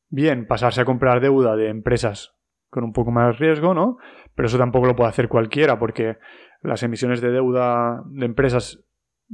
bien 0.10 0.48
pasarse 0.48 0.82
a 0.82 0.86
comprar 0.86 1.22
deuda 1.22 1.56
de 1.56 1.70
empresas 1.70 2.34
con 2.72 2.84
un 2.84 2.92
poco 2.92 3.12
más 3.12 3.38
riesgo, 3.38 3.76
¿no? 3.76 3.98
Pero 4.34 4.48
eso 4.48 4.58
tampoco 4.58 4.88
lo 4.88 4.96
puede 4.96 5.10
hacer 5.10 5.30
cualquiera 5.30 5.78
porque 5.78 6.18
las 6.62 6.82
emisiones 6.82 7.22
de 7.22 7.30
deuda 7.30 8.04
de 8.08 8.26
empresas 8.26 8.84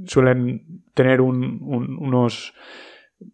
suelen 0.06 0.84
tener 0.94 1.22
unos, 1.22 2.54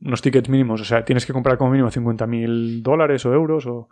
unos 0.02 0.22
tickets 0.22 0.48
mínimos. 0.48 0.82
O 0.82 0.86
sea, 0.86 1.04
tienes 1.04 1.26
que 1.26 1.34
comprar 1.34 1.58
como 1.58 1.72
mínimo 1.72 1.90
50.000 1.90 2.84
dólares 2.84 3.26
o 3.26 3.34
euros. 3.34 3.66
O... 3.66 3.90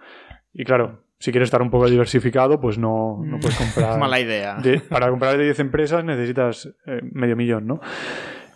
Y 0.54 0.64
claro, 0.64 1.04
si 1.18 1.32
quieres 1.32 1.48
estar 1.48 1.64
un 1.64 1.72
poco 1.72 1.90
diversificado, 1.90 2.60
pues 2.60 2.78
no, 2.78 3.22
no 3.24 3.40
puedes 3.40 3.58
comprar. 3.58 4.00
Mala 4.00 4.20
idea. 4.20 4.58
para 4.90 5.10
comprar 5.10 5.38
de 5.38 5.46
10 5.46 5.60
empresas 5.62 6.06
necesitas 6.06 6.74
eh, 6.86 7.02
medio 7.12 7.36
millón, 7.36 7.66
¿no? 7.66 7.82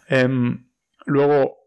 Em, 0.08 0.66
luego, 1.06 1.59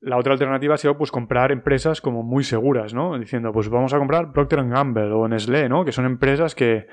la 0.00 0.18
otra 0.18 0.32
alternativa 0.32 0.74
ha 0.74 0.78
sido 0.78 0.96
pues 0.96 1.10
comprar 1.10 1.52
empresas 1.52 2.00
como 2.00 2.22
muy 2.22 2.44
seguras, 2.44 2.94
¿no? 2.94 3.18
Diciendo, 3.18 3.52
pues 3.52 3.68
vamos 3.68 3.92
a 3.94 3.98
comprar 3.98 4.32
Procter 4.32 4.64
Gamble 4.68 5.12
o 5.12 5.26
Nestlé, 5.28 5.68
¿no? 5.68 5.84
Que 5.84 5.92
son 5.92 6.04
empresas 6.04 6.54
que, 6.54 6.86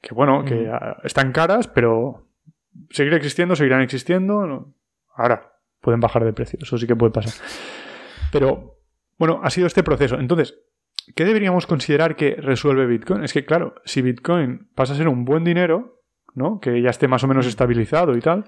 que 0.00 0.14
bueno, 0.14 0.44
que 0.44 0.70
están 1.04 1.32
caras, 1.32 1.68
pero 1.68 2.28
seguir 2.90 3.14
existiendo, 3.14 3.54
seguirán 3.56 3.82
existiendo. 3.82 4.74
Ahora, 5.14 5.52
pueden 5.80 6.00
bajar 6.00 6.24
de 6.24 6.32
precio, 6.32 6.58
eso 6.60 6.76
sí 6.78 6.86
que 6.86 6.96
puede 6.96 7.12
pasar. 7.12 7.32
Pero, 8.32 8.78
bueno, 9.18 9.40
ha 9.42 9.50
sido 9.50 9.66
este 9.66 9.82
proceso. 9.82 10.18
Entonces, 10.18 10.58
¿qué 11.14 11.24
deberíamos 11.24 11.66
considerar 11.66 12.16
que 12.16 12.36
resuelve 12.36 12.86
Bitcoin? 12.86 13.24
Es 13.24 13.32
que, 13.32 13.44
claro, 13.44 13.74
si 13.84 14.02
Bitcoin 14.02 14.70
pasa 14.74 14.92
a 14.92 14.96
ser 14.96 15.08
un 15.08 15.24
buen 15.24 15.44
dinero, 15.44 16.02
¿no? 16.34 16.60
Que 16.60 16.80
ya 16.82 16.90
esté 16.90 17.08
más 17.08 17.24
o 17.24 17.28
menos 17.28 17.46
estabilizado 17.46 18.16
y 18.16 18.20
tal, 18.20 18.44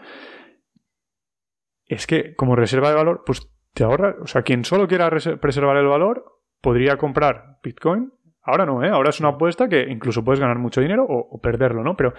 es 1.86 2.06
que 2.06 2.34
como 2.34 2.56
reserva 2.56 2.88
de 2.88 2.94
valor, 2.94 3.22
pues 3.26 3.51
te 3.74 3.84
ahorra, 3.84 4.16
o 4.20 4.26
sea, 4.26 4.42
quien 4.42 4.64
solo 4.64 4.86
quiera 4.86 5.10
preservar 5.40 5.76
el 5.76 5.86
valor 5.86 6.40
podría 6.60 6.96
comprar 6.96 7.58
Bitcoin. 7.62 8.12
Ahora 8.42 8.66
no, 8.66 8.82
¿eh? 8.82 8.88
Ahora 8.88 9.10
es 9.10 9.20
una 9.20 9.30
apuesta 9.30 9.68
que 9.68 9.82
incluso 9.88 10.24
puedes 10.24 10.40
ganar 10.40 10.58
mucho 10.58 10.80
dinero 10.80 11.06
o, 11.08 11.40
perderlo, 11.40 11.84
¿no? 11.84 11.96
Pero 11.96 12.12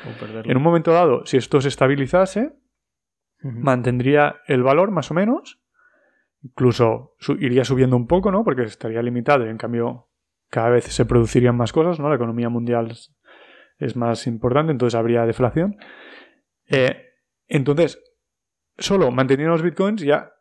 en 0.45 0.55
un 0.55 0.63
momento 0.63 0.91
dado, 0.91 1.25
si 1.25 1.37
esto 1.37 1.59
se 1.59 1.67
estabilizase, 1.67 2.53
mantendría 3.41 4.37
el 4.47 4.63
valor 4.63 4.91
más 4.91 5.11
o 5.11 5.13
menos 5.13 5.63
incluso 6.43 7.15
iría 7.39 7.63
subiendo 7.63 7.95
un 7.95 8.07
poco, 8.07 8.31
¿no? 8.31 8.43
Porque 8.43 8.63
estaría 8.63 9.01
limitado 9.01 9.45
y 9.45 9.49
en 9.49 9.57
cambio 9.57 10.09
cada 10.49 10.69
vez 10.69 10.85
se 10.85 11.05
producirían 11.05 11.55
más 11.55 11.71
cosas, 11.71 11.99
¿no? 11.99 12.09
La 12.09 12.15
economía 12.15 12.49
mundial 12.49 12.93
es 13.77 13.95
más 13.95 14.27
importante, 14.27 14.71
entonces 14.71 14.97
habría 14.97 15.25
deflación. 15.25 15.77
Eh, 16.67 17.01
entonces, 17.47 18.01
solo 18.77 19.09
manteniendo 19.11 19.53
los 19.53 19.63
bitcoins 19.63 20.01
ya 20.01 20.32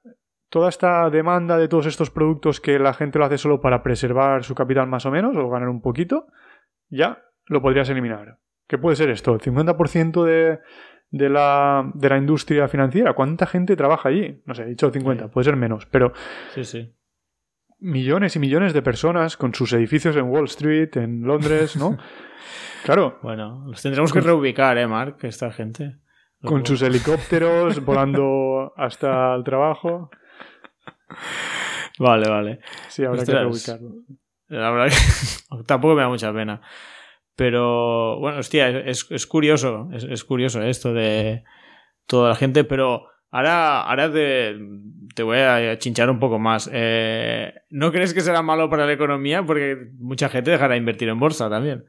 toda 0.52 0.68
esta 0.68 1.08
demanda 1.08 1.56
de 1.56 1.66
todos 1.66 1.86
estos 1.86 2.10
productos 2.10 2.60
que 2.60 2.78
la 2.78 2.92
gente 2.92 3.18
lo 3.18 3.24
hace 3.24 3.38
solo 3.38 3.62
para 3.62 3.82
preservar 3.82 4.44
su 4.44 4.54
capital 4.54 4.86
más 4.86 5.06
o 5.06 5.10
menos 5.10 5.34
o 5.34 5.48
ganar 5.48 5.70
un 5.70 5.80
poquito, 5.80 6.26
ya 6.90 7.24
lo 7.46 7.62
podrías 7.62 7.88
eliminar. 7.88 8.38
¿Qué 8.68 8.76
puede 8.76 8.96
ser 8.96 9.08
esto? 9.08 9.32
¿El 9.32 9.40
50% 9.40 10.22
de, 10.22 10.58
de, 11.08 11.30
la, 11.30 11.90
de 11.94 12.06
la 12.06 12.18
industria 12.18 12.68
financiera? 12.68 13.14
¿Cuánta 13.14 13.46
gente 13.46 13.76
trabaja 13.76 14.10
allí? 14.10 14.42
No 14.44 14.54
sé, 14.54 14.64
he 14.64 14.66
dicho 14.66 14.90
50, 14.90 15.28
puede 15.28 15.46
ser 15.46 15.56
menos, 15.56 15.86
pero... 15.86 16.12
Sí, 16.52 16.64
sí. 16.64 16.94
Millones 17.78 18.36
y 18.36 18.38
millones 18.38 18.74
de 18.74 18.82
personas 18.82 19.38
con 19.38 19.54
sus 19.54 19.72
edificios 19.72 20.16
en 20.16 20.24
Wall 20.24 20.44
Street, 20.44 20.94
en 20.98 21.22
Londres, 21.22 21.78
¿no? 21.78 21.96
claro. 22.84 23.18
Bueno, 23.22 23.64
los 23.68 23.80
tendremos 23.80 24.12
que 24.12 24.20
reubicar, 24.20 24.76
¿eh, 24.76 24.86
Mark? 24.86 25.16
Esta 25.22 25.50
gente. 25.50 25.96
Con 26.44 26.66
sus 26.66 26.82
helicópteros 26.82 27.82
volando 27.86 28.74
hasta 28.76 29.34
el 29.34 29.44
trabajo. 29.44 30.10
Vale, 31.98 32.28
vale. 32.28 32.60
Sí, 32.88 33.04
habrá 33.04 33.24
que 33.24 33.32
reubicarlo. 33.32 33.94
La 34.48 34.70
verdad 34.70 34.88
que 34.88 35.62
tampoco 35.66 35.94
me 35.94 36.02
da 36.02 36.08
mucha 36.08 36.32
pena. 36.32 36.60
Pero, 37.36 38.18
bueno, 38.18 38.38
hostia, 38.38 38.68
es, 38.68 39.06
es 39.10 39.26
curioso, 39.26 39.88
es, 39.92 40.24
curioso 40.24 40.62
esto 40.62 40.92
de 40.92 41.44
toda 42.06 42.30
la 42.30 42.34
gente, 42.34 42.64
pero 42.64 43.06
ahora, 43.30 43.82
ahora 43.82 44.12
te, 44.12 44.58
te 45.14 45.22
voy 45.22 45.38
a 45.38 45.78
chinchar 45.78 46.10
un 46.10 46.18
poco 46.18 46.38
más. 46.38 46.68
Eh, 46.72 47.54
¿No 47.70 47.90
crees 47.90 48.12
que 48.12 48.20
será 48.20 48.42
malo 48.42 48.68
para 48.68 48.84
la 48.84 48.92
economía? 48.92 49.42
Porque 49.44 49.90
mucha 49.98 50.28
gente 50.28 50.50
dejará 50.50 50.74
de 50.74 50.78
invertir 50.78 51.08
en 51.08 51.18
bolsa 51.18 51.48
también. 51.48 51.86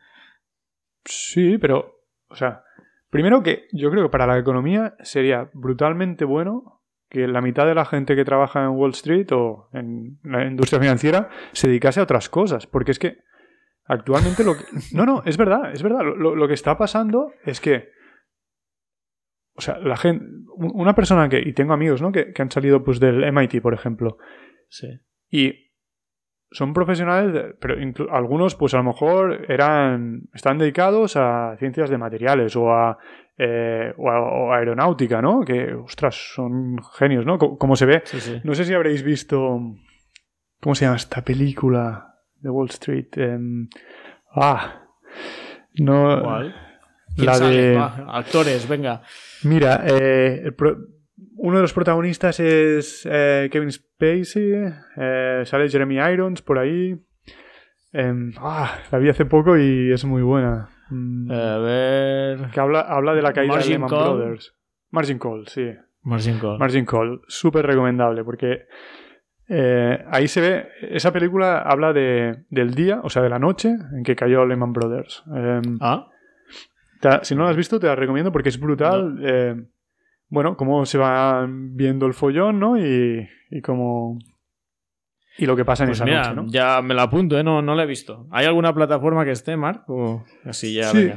Sí, 1.04 1.58
pero, 1.58 2.06
o 2.30 2.36
sea, 2.36 2.64
primero 3.10 3.44
que 3.44 3.68
yo 3.74 3.92
creo 3.92 4.04
que 4.04 4.10
para 4.10 4.26
la 4.26 4.40
economía 4.40 4.96
sería 5.02 5.50
brutalmente 5.54 6.24
bueno 6.24 6.73
que 7.14 7.28
la 7.28 7.42
mitad 7.42 7.68
de 7.68 7.76
la 7.76 7.86
gente 7.86 8.16
que 8.16 8.26
trabaja 8.26 8.64
en 8.64 8.72
Wall 8.72 8.90
Street 8.92 9.28
o 9.32 9.70
en 9.72 10.18
la 10.24 10.46
industria 10.46 10.80
financiera 10.80 11.30
se 11.52 11.68
dedicase 11.68 12.00
a 12.00 12.04
otras 12.04 12.28
cosas, 12.28 12.66
porque 12.66 12.90
es 12.90 12.98
que 12.98 13.20
actualmente 13.86 14.44
lo 14.44 14.58
que... 14.58 14.64
No, 14.94 15.06
no, 15.06 15.22
es 15.24 15.38
verdad, 15.38 15.72
es 15.72 15.84
verdad. 15.84 16.00
Lo, 16.04 16.48
que 16.48 16.56
está 16.56 16.76
pasando 16.76 17.32
es 17.46 17.62
que... 17.62 17.90
O 19.56 19.62
sea, 19.62 19.78
la 19.78 19.96
gente... 19.96 20.26
Una 20.56 20.96
persona 20.96 21.30
que... 21.30 21.40
Y 21.40 21.54
tengo 21.54 21.74
amigos, 21.74 22.02
¿no? 22.02 22.12
Que, 22.12 22.34
que 22.34 22.42
han 22.42 22.50
salido 22.50 22.84
pues 22.84 23.00
del 23.00 23.32
MIT, 23.32 23.62
por 23.62 23.76
ejemplo. 23.76 24.18
Sí. 24.68 24.88
Y 25.30 25.72
son 26.54 26.74
profesionales, 26.74 27.56
pero 27.60 27.76
algunos 28.12 28.56
pues 28.56 28.74
a 28.74 28.78
lo 28.78 28.84
mejor 28.84 29.46
eran 29.50 30.30
están 30.34 30.58
dedicados 30.58 31.18
a 31.18 31.56
ciencias 31.58 31.90
de 31.90 31.98
materiales 31.98 32.56
o 32.56 32.72
a, 32.72 32.98
eh, 33.38 33.94
o, 33.98 34.54
aeronáutica, 34.54 35.22
¿no? 35.22 35.42
Que, 35.42 35.74
ostras, 35.74 36.16
son 36.36 36.78
genios, 36.98 37.26
¿no? 37.26 37.38
Como, 37.38 37.76
se 37.76 37.86
ve. 37.86 38.04
No 38.44 38.54
sé 38.54 38.66
si 38.66 38.74
habréis 38.74 39.04
visto, 39.04 39.60
¿cómo 40.62 40.76
se 40.76 40.86
llama 40.86 40.98
esta 40.98 41.24
película 41.24 42.16
de 42.36 42.50
Wall 42.50 42.70
Street? 42.70 43.18
Em, 43.18 43.68
ah, 44.36 44.84
no. 45.80 46.22
¿Cuál? 46.22 46.56
La 47.18 47.40
de 47.40 47.78
actores, 47.78 48.68
venga. 48.68 49.02
Mira, 49.44 49.84
eh, 49.86 50.52
uno 51.36 51.58
de 51.58 51.62
los 51.62 51.74
protagonistas 51.74 52.40
es 52.40 53.08
eh, 53.10 53.50
Kevin 53.52 53.72
Spacey, 53.72 54.54
eh, 54.98 55.44
sale 55.46 55.70
Jeremy 55.70 55.98
Irons 55.98 56.42
por 56.42 56.60
ahí. 56.60 56.96
Em, 57.92 58.34
ah, 58.38 58.80
la 58.92 58.98
vi 58.98 59.10
hace 59.10 59.26
poco 59.26 59.58
y 59.58 59.92
es 59.92 60.04
muy 60.06 60.22
buena. 60.22 60.70
Mm. 60.90 61.32
a 61.32 61.58
ver. 61.60 62.50
Que 62.52 62.60
habla, 62.60 62.82
habla 62.82 63.14
de 63.14 63.22
la 63.22 63.34
caída 63.34 63.58
de 63.58 63.66
Lehman 63.66 63.90
Brothers. 63.90 64.56
Margin 64.92 65.20
Call, 65.20 65.48
sí. 65.48 65.72
Margin 66.02 66.40
Call. 66.40 66.60
Margin 66.60 66.86
Call. 66.86 67.22
Súper 67.28 67.66
recomendable 67.66 68.24
porque 68.24 68.66
eh, 69.48 70.04
ahí 70.10 70.28
se 70.28 70.42
ve. 70.42 70.68
Esa 70.82 71.12
película 71.12 71.60
habla 71.60 71.94
de, 71.94 72.46
del 72.50 72.74
día, 72.74 73.02
o 73.04 73.10
sea, 73.10 73.22
de 73.22 73.30
la 73.30 73.40
noche 73.40 73.70
en 73.70 74.04
que 74.04 74.16
cayó 74.16 74.46
Lehman 74.46 74.74
Brothers. 74.74 75.24
Em, 75.28 75.78
ah. 75.82 76.10
si 77.22 77.36
no 77.36 77.44
lo 77.44 77.50
has 77.50 77.58
visto, 77.58 77.80
te 77.80 77.88
la 77.88 77.96
recomiendo 77.96 78.32
porque 78.32 78.50
es 78.50 78.60
brutal 78.60 79.70
bueno, 80.34 80.58
cómo 80.58 80.84
se 80.88 80.98
va 80.98 81.48
viendo 81.48 82.08
el 82.08 82.16
follón, 82.16 82.60
¿no? 82.60 82.76
Y, 82.76 83.30
y 83.52 83.62
cómo... 83.62 84.18
Y 85.38 85.46
lo 85.46 85.56
que 85.56 85.64
pasa 85.64 85.84
en 85.84 85.90
pues 85.90 86.02
esa 86.02 86.06
noche, 86.06 86.34
¿no? 86.34 86.46
Ya 86.48 86.82
me 86.82 86.96
la 86.96 87.04
apunto, 87.04 87.38
¿eh? 87.38 87.44
No, 87.44 87.62
no 87.62 87.76
la 87.76 87.84
he 87.84 87.86
visto. 87.86 88.28
¿Hay 88.32 88.48
alguna 88.48 88.74
plataforma 88.74 89.26
que 89.26 89.32
esté, 89.32 89.56
Mark? 89.58 89.84
O 89.88 90.24
así 90.44 90.74
ya, 90.74 90.86
sí. 90.86 91.12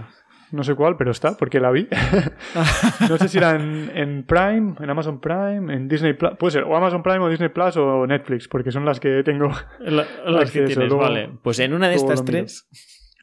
No 0.53 0.62
sé 0.64 0.75
cuál, 0.75 0.97
pero 0.99 1.12
está, 1.12 1.35
porque 1.35 1.61
la 1.61 1.71
vi. 1.71 1.89
no 3.09 3.17
sé 3.17 3.29
si 3.29 3.39
era 3.39 3.57
en, 3.57 4.25
Prime, 4.27 4.75
en 4.81 4.91
Amazon 4.91 5.19
Prime, 5.19 5.73
en 5.75 5.89
Disney 5.89 6.12
Plus. 6.12 6.33
Puede 6.39 6.53
ser, 6.53 6.64
o 6.64 6.77
Amazon 6.77 7.03
Prime 7.03 7.19
o 7.21 7.29
Disney 7.31 7.49
Plus 7.49 7.77
o 7.79 8.07
Netflix, 8.07 8.49
porque 8.49 8.71
son 8.71 8.85
las 8.85 9.01
que 9.01 9.23
tengo. 9.25 9.51
las 9.81 10.51
que 10.51 10.62
tienes, 10.62 10.93
vale. 10.93 11.31
Pues 11.43 11.59
en 11.59 11.73
una 11.73 11.89
de 11.89 11.95
estas 11.95 12.23
tres 12.25 12.69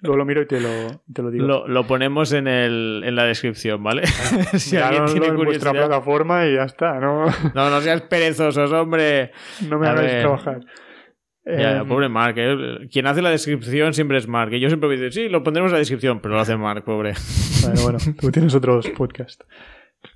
Luego 0.04 0.18
lo 0.18 0.26
miro 0.26 0.41
y 0.41 0.45
te 0.45 0.60
lo, 0.60 1.01
te 1.14 1.22
lo 1.22 1.32
digo. 1.32 1.66
Lo, 1.66 1.88
ponemos 1.88 2.34
en, 2.34 2.47
el, 2.47 3.04
en 3.06 3.16
la 3.16 3.24
descripción, 3.24 3.82
¿vale? 3.82 4.04
Ah, 4.04 4.58
si 4.58 4.76
alguien 4.76 5.06
tiene 5.06 5.28
en 5.28 5.38
vuestra 5.38 5.72
plataforma 5.72 6.45
y 6.45 6.56
ya 6.56 6.64
está, 6.64 6.99
¿no? 6.99 7.26
no, 7.56 7.70
no 7.70 7.82
seas 7.82 8.01
perezosos, 8.01 8.72
hombre. 8.74 9.32
No 9.70 9.80
me 9.80 9.88
hagáis 9.88 10.20
trabajar. 10.20 10.60
Ya, 11.45 11.78
em, 11.78 11.88
pobre 11.88 12.10
Mark. 12.10 12.36
¿eh? 12.38 12.88
Quien 12.91 13.08
hace 13.08 13.22
la 13.22 13.30
descripción 13.30 13.93
siempre 13.93 14.18
es 14.18 14.28
Mark. 14.28 14.51
Y 14.54 14.60
yo 14.60 14.68
siempre 14.68 14.89
digo, 14.89 15.10
sí, 15.10 15.30
lo 15.30 15.41
pondremos 15.41 15.70
en 15.70 15.74
la 15.74 15.80
descripción, 15.80 16.20
pero 16.20 16.34
lo 16.34 16.41
hace 16.41 16.58
Mark, 16.58 16.84
pobre. 16.84 17.14
Bueno, 17.64 17.82
bueno, 17.84 17.97
tú 18.20 18.30
tienes 18.30 18.54
otros 18.56 18.89
podcasts. 18.89 19.45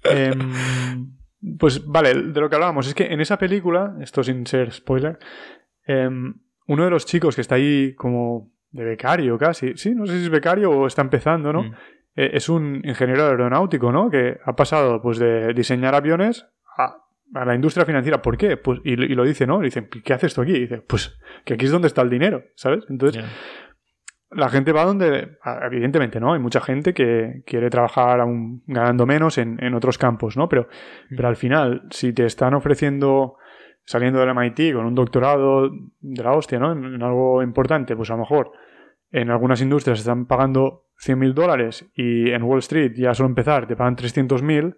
Em, 0.04 1.16
pues 1.58 1.86
vale, 1.86 2.14
de 2.14 2.42
lo 2.42 2.50
que 2.50 2.56
hablábamos 2.56 2.88
es 2.88 2.94
que 2.94 3.06
en 3.06 3.22
esa 3.22 3.38
película, 3.38 3.96
esto 4.02 4.22
sin 4.22 4.46
ser 4.46 4.74
spoiler, 4.74 5.18
em, 5.86 6.34
uno 6.68 6.84
de 6.84 6.90
los 6.90 7.06
chicos 7.06 7.36
que 7.36 7.42
está 7.42 7.56
ahí 7.56 7.96
como 7.96 8.52
de 8.72 8.84
becario 8.84 9.38
casi. 9.38 9.76
Sí, 9.76 9.94
no 9.96 10.06
sé 10.06 10.18
si 10.18 10.24
es 10.26 10.30
becario 10.30 10.72
o 10.72 10.88
está 10.88 11.02
empezando, 11.02 11.54
¿no? 11.54 11.64
Mm. 11.64 11.74
Eh, 12.16 12.32
es 12.34 12.50
un 12.50 12.82
ingeniero 12.84 13.26
aeronáutico, 13.28 13.92
¿no? 13.92 14.10
Que 14.10 14.38
ha 14.44 14.56
pasado 14.56 15.02
pues 15.02 15.20
de 15.20 15.54
diseñar 15.54 15.96
aviones 15.96 16.48
a, 16.78 16.98
la 17.46 17.56
industria 17.56 17.86
financiera. 17.86 18.22
¿Por 18.22 18.38
qué? 18.38 18.58
Pues, 18.58 18.80
y, 18.84 18.96
lo 18.96 19.24
dice, 19.24 19.46
¿no? 19.46 19.60
dicen, 19.60 19.90
¿qué 20.04 20.14
haces 20.14 20.34
tú 20.34 20.42
aquí? 20.42 20.54
Y 20.54 20.62
dice, 20.62 20.82
pues 20.82 21.20
que 21.46 21.54
aquí 21.54 21.66
es 21.66 21.72
donde 21.72 21.88
está 21.88 22.02
el 22.02 22.10
dinero, 22.10 22.44
¿sabes? 22.56 22.86
Entonces, 22.90 23.24
la 24.32 24.50
gente 24.50 24.72
va 24.72 24.86
donde, 24.86 25.38
evidentemente, 25.64 26.20
¿no? 26.20 26.34
Hay 26.34 26.40
mucha 26.40 26.62
gente 26.62 26.94
que 26.94 27.44
quiere 27.46 27.70
trabajar 27.70 28.20
aún 28.20 28.64
ganando 28.66 29.06
menos 29.06 29.38
en, 29.38 29.64
en 29.64 29.74
otros 29.74 29.98
campos, 29.98 30.38
¿no? 30.38 30.50
Pero, 30.50 30.70
mm. 31.10 31.16
pero 31.16 31.28
al 31.28 31.36
final, 31.36 31.84
si 31.92 32.14
te 32.14 32.26
están 32.26 32.54
ofreciendo 32.54 33.38
saliendo 33.88 34.20
del 34.20 34.36
MIT 34.36 34.74
con 34.74 34.86
un 34.86 34.96
doctorado 34.96 35.70
de 35.70 36.24
la 36.24 36.34
hostia, 36.34 36.60
¿no? 36.60 36.74
En, 36.74 37.02
algo 37.02 37.42
importante, 37.42 37.96
pues 37.96 38.10
a 38.10 38.14
lo 38.14 38.20
mejor 38.20 38.52
en 39.12 39.32
algunas 39.32 39.62
industrias 39.62 40.00
están 40.00 40.26
pagando 40.26 40.88
100.000 41.00 41.34
dólares 41.34 41.90
y 41.96 42.32
en 42.32 42.44
Wall 42.44 42.60
Street 42.60 42.92
ya 42.98 43.14
solo 43.14 43.30
empezar 43.30 43.66
te 43.66 43.78
pagan 43.78 43.96
300.000, 43.96 44.76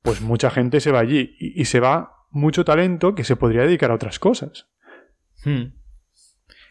pues 0.00 0.22
mucha 0.22 0.48
gente 0.48 0.80
se 0.80 0.90
va 0.90 1.00
allí 1.00 1.36
y, 1.38 1.66
se 1.66 1.78
va 1.78 2.24
mucho 2.30 2.64
talento 2.64 3.14
que 3.14 3.22
se 3.22 3.36
podría 3.36 3.62
dedicar 3.62 3.90
a 3.90 3.96
otras 3.96 4.18
cosas. 4.18 4.70
Hmm. 5.44 5.74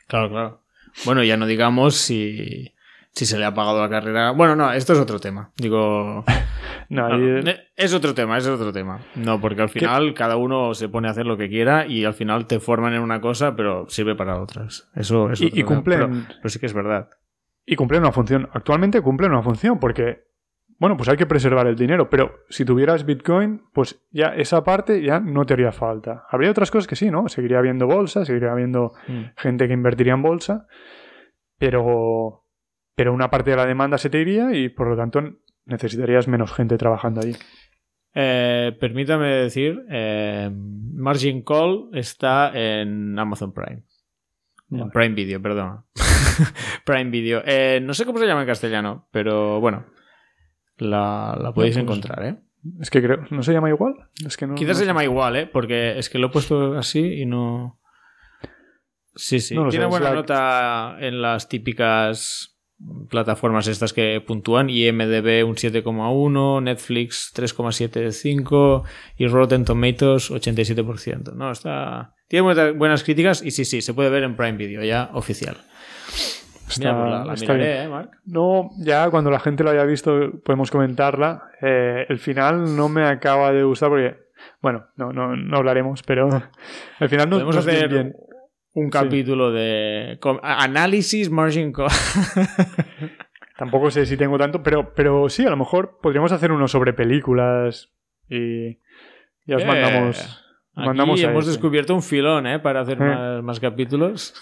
Claro, 0.07 0.29
claro. 0.29 0.63
Bueno, 1.05 1.23
ya 1.23 1.37
no 1.37 1.45
digamos 1.45 1.95
si, 1.95 2.73
si 3.17 3.25
se 3.25 3.39
le 3.39 3.45
ha 3.45 3.53
pagado 3.53 3.81
la 3.81 3.89
carrera. 3.89 4.31
Bueno, 4.31 4.55
no, 4.55 4.71
esto 4.71 4.93
es 4.93 4.99
otro 4.99 5.19
tema. 5.19 5.51
Digo, 5.57 6.23
No, 6.89 7.09
Es 7.75 7.93
otro 7.93 8.13
tema, 8.13 8.37
es 8.37 8.47
otro 8.47 8.71
tema. 8.71 8.99
No, 9.15 9.41
porque 9.41 9.61
al 9.61 9.69
final 9.69 10.13
cada 10.13 10.37
uno 10.37 10.73
se 10.73 10.87
pone 10.87 11.07
a 11.07 11.11
hacer 11.11 11.25
lo 11.25 11.37
que 11.37 11.49
quiera 11.49 11.85
y 11.85 12.05
al 12.05 12.13
final 12.13 12.47
te 12.47 12.59
forman 12.59 12.93
en 12.93 13.01
una 13.01 13.19
cosa, 13.19 13.55
pero 13.55 13.89
sirve 13.89 14.15
para 14.15 14.41
otras. 14.41 14.89
Eso 14.95 15.31
es. 15.31 15.41
Y, 15.41 15.63
cumplen. 15.63 16.27
Pero, 16.27 16.49
sí 16.49 16.59
que 16.59 16.65
es 16.67 16.73
verdad. 16.73 17.09
Y 17.65 17.75
cumplen 17.75 18.01
una 18.01 18.11
función. 18.11 18.49
Actualmente 18.53 19.01
cumplen 19.01 19.31
una 19.31 19.41
función 19.41 19.79
porque, 19.79 20.27
bueno, 20.77 20.95
pues 20.95 21.09
hay 21.09 21.17
que 21.17 21.25
preservar 21.25 21.67
el 21.67 21.75
dinero, 21.75 22.09
pero 22.09 22.45
si 22.49 22.63
tuvieras 22.63 23.05
Bitcoin, 23.05 23.63
pues 23.73 24.01
ya 24.11 24.27
esa 24.27 24.63
parte 24.63 25.01
ya 25.01 25.19
no 25.19 25.45
te 25.45 25.53
haría 25.53 25.73
falta. 25.73 26.23
Habría 26.29 26.51
otras 26.51 26.71
cosas 26.71 26.87
que 26.87 26.95
sí, 26.95 27.11
¿no? 27.11 27.27
Seguiría 27.27 27.59
habiendo 27.59 27.85
bolsa, 27.87 28.23
seguiría 28.23 28.51
habiendo 28.51 28.93
mm. 29.07 29.23
gente 29.35 29.67
que 29.67 29.73
invertiría 29.73 30.13
en 30.13 30.21
bolsa, 30.21 30.67
pero, 31.57 32.45
pero 32.97 33.13
una 33.13 33.29
parte 33.29 33.51
de 33.51 33.57
la 33.57 33.67
demanda 33.67 33.99
se 33.99 34.09
te 34.09 34.19
iría 34.19 34.51
y 34.55 34.69
por 34.69 34.87
lo 34.89 34.97
tanto 34.97 35.21
necesitarías 35.65 36.27
menos 36.27 36.51
gente 36.51 36.77
trabajando 36.79 37.21
ahí. 37.21 37.35
Eh, 38.15 38.75
permítame 38.79 39.27
decir, 39.27 39.79
eh, 39.91 40.49
Margin 40.51 41.43
Call 41.43 41.89
está 41.93 42.51
en 42.55 43.17
Amazon 43.19 43.53
Prime. 43.53 43.83
En 44.71 44.89
Prime 44.89 45.13
Video, 45.13 45.39
perdón. 45.39 45.85
Prime 46.85 47.11
Video. 47.11 47.43
Eh, 47.45 47.79
no 47.83 47.93
sé 47.93 48.03
cómo 48.03 48.17
se 48.17 48.25
llama 48.25 48.41
en 48.41 48.47
castellano, 48.47 49.07
pero 49.11 49.59
bueno, 49.61 49.85
la, 50.77 51.37
la 51.39 51.53
podéis 51.53 51.77
encontrar, 51.77 52.25
¿eh? 52.25 52.37
Es 52.81 52.89
que 52.89 53.03
creo, 53.03 53.25
¿no 53.29 53.43
se 53.43 53.53
llama 53.53 53.69
igual? 53.69 53.93
Es 54.25 54.35
que 54.37 54.47
no, 54.47 54.55
Quizás 54.55 54.69
no 54.77 54.79
se 54.79 54.85
llama 54.87 55.03
igual, 55.03 55.35
¿eh? 55.35 55.45
Porque 55.45 55.99
es 55.99 56.09
que 56.09 56.17
lo 56.17 56.27
he 56.27 56.31
puesto 56.31 56.75
así 56.75 57.21
y 57.21 57.25
no... 57.27 57.79
Sí, 59.15 59.39
sí. 59.39 59.53
Tiene 59.69 59.85
sé, 59.85 59.85
buena 59.85 60.09
la- 60.09 60.15
nota 60.15 60.97
en 60.99 61.21
las 61.21 61.47
típicas 61.47 62.56
plataformas 63.09 63.67
estas 63.67 63.93
que 63.93 64.21
puntúan. 64.25 64.69
IMDB 64.69 65.43
un 65.45 65.55
7,1, 65.55 66.61
Netflix 66.63 67.33
3,75 67.35 68.83
y 69.17 69.27
Rotten 69.27 69.65
Tomatoes 69.65 70.31
87%. 70.31 71.33
No, 71.33 71.51
está... 71.51 72.13
Tiene 72.27 72.73
buenas- 72.73 73.03
críticas 73.03 73.41
y 73.43 73.51
sí, 73.51 73.63
sí, 73.65 73.81
se 73.81 73.93
puede 73.93 74.09
ver 74.09 74.23
en 74.23 74.35
Prime 74.35 74.57
Video 74.57 74.83
ya 74.83 75.09
oficial. 75.13 75.55
Está, 76.67 76.79
Mira, 76.93 76.99
pues 76.99 77.11
la, 77.11 77.25
la 77.25 77.33
está 77.33 77.53
miraré, 77.53 77.87
bien. 77.87 77.99
¿eh? 78.01 78.07
No, 78.25 78.69
ya 78.79 79.09
cuando 79.09 79.31
la 79.31 79.39
gente 79.39 79.63
lo 79.63 79.69
haya 79.69 79.85
visto 79.85 80.31
podemos 80.43 80.69
comentarla. 80.69 81.43
Eh, 81.61 82.05
el 82.09 82.19
final 82.19 82.75
no 82.75 82.89
me 82.89 83.05
acaba 83.05 83.53
de 83.53 83.63
gustar 83.63 83.87
porque, 83.89 84.17
bueno, 84.61 84.87
no, 84.97 85.13
no, 85.13 85.35
no 85.37 85.57
hablaremos, 85.57 86.03
pero 86.03 86.27
el 86.99 87.07
final 87.09 87.29
no, 87.29 87.37
Podemos 87.37 87.55
hacer 87.57 87.87
bien. 87.87 88.13
Un 88.77 88.89
capítulo 88.91 89.51
de 89.51 90.19
análisis 90.43 91.31
margin 91.31 91.71
call. 91.73 91.87
Tampoco 93.57 93.89
sé 93.89 94.05
si 94.05 94.17
tengo 94.17 94.37
tanto, 94.37 94.61
pero, 94.61 94.93
pero 94.93 95.29
sí, 95.29 95.43
a 95.45 95.49
lo 95.49 95.57
mejor 95.57 95.97
podríamos 95.99 96.31
hacer 96.31 96.51
uno 96.51 96.67
sobre 96.67 96.93
películas 96.93 97.91
y 98.29 98.75
ya 99.45 99.55
os 99.55 99.63
Eh, 99.63 99.65
mandamos. 99.65 100.43
Aquí 100.75 100.85
mandamos 100.85 101.23
hemos 101.23 101.47
descubierto 101.47 101.95
un 101.95 102.03
filón, 102.03 102.45
¿eh? 102.45 102.59
Para 102.59 102.81
hacer 102.81 103.01
Eh. 103.01 103.05
más, 103.05 103.43
más 103.43 103.59
capítulos. 103.59 104.35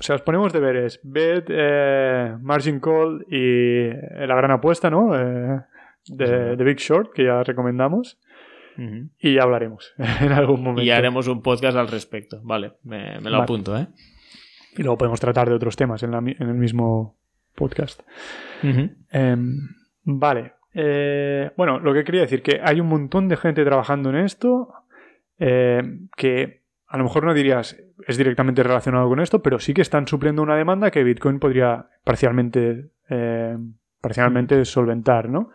O 0.00 0.02
sea, 0.02 0.16
os 0.16 0.22
ponemos 0.22 0.52
deberes. 0.52 0.98
Ved, 1.04 1.44
eh, 1.48 2.36
Margin 2.40 2.80
Call 2.80 3.24
y 3.30 3.86
eh, 3.86 4.26
La 4.26 4.34
Gran 4.34 4.50
Apuesta, 4.50 4.90
¿no? 4.90 5.14
Eh, 5.16 5.60
de, 6.08 6.56
de 6.56 6.64
Big 6.64 6.78
Short, 6.78 7.12
que 7.14 7.24
ya 7.24 7.44
recomendamos. 7.44 8.18
Y 9.18 9.34
ya 9.34 9.42
hablaremos 9.42 9.92
en 10.20 10.32
algún 10.32 10.62
momento. 10.62 10.82
Y 10.82 10.90
haremos 10.90 11.26
un 11.28 11.42
podcast 11.42 11.76
al 11.76 11.88
respecto. 11.88 12.40
Vale, 12.42 12.72
me, 12.84 13.18
me 13.20 13.30
lo 13.30 13.32
Vale. 13.32 13.42
apunto, 13.42 13.76
¿eh? 13.76 13.86
Y 14.76 14.82
luego 14.82 14.98
podemos 14.98 15.20
tratar 15.20 15.48
de 15.48 15.54
otros 15.54 15.76
temas 15.76 16.02
en, 16.02 16.10
la 16.10 16.20
mi- 16.20 16.36
en 16.38 16.48
el 16.48 16.54
mismo 16.54 17.16
podcast. 17.54 18.02
Em, 18.62 19.68
vale. 20.04 20.52
Eh, 20.74 21.50
bueno, 21.56 21.78
lo 21.80 21.94
que 21.94 22.04
quería 22.04 22.20
decir, 22.22 22.42
que 22.42 22.60
hay 22.62 22.80
un 22.80 22.88
montón 22.88 23.28
de 23.28 23.36
gente 23.36 23.64
trabajando 23.64 24.10
en 24.10 24.16
esto 24.16 24.72
eh, 25.38 25.82
que 26.16 26.62
a 26.88 26.98
lo 26.98 27.04
mejor 27.04 27.24
no 27.24 27.32
dirías 27.34 27.76
es 28.06 28.16
directamente 28.18 28.62
relacionado 28.62 29.08
con 29.08 29.20
esto, 29.20 29.42
pero 29.42 29.58
sí 29.58 29.72
que 29.72 29.82
están 29.82 30.06
supliendo 30.06 30.42
una 30.42 30.56
demanda 30.56 30.90
que 30.90 31.02
Bitcoin 31.02 31.38
podría 31.38 31.86
parcialmente, 32.04 32.90
eh, 33.08 33.56
parcialmente 34.00 34.64
solventar, 34.66 35.28
¿no? 35.30 35.50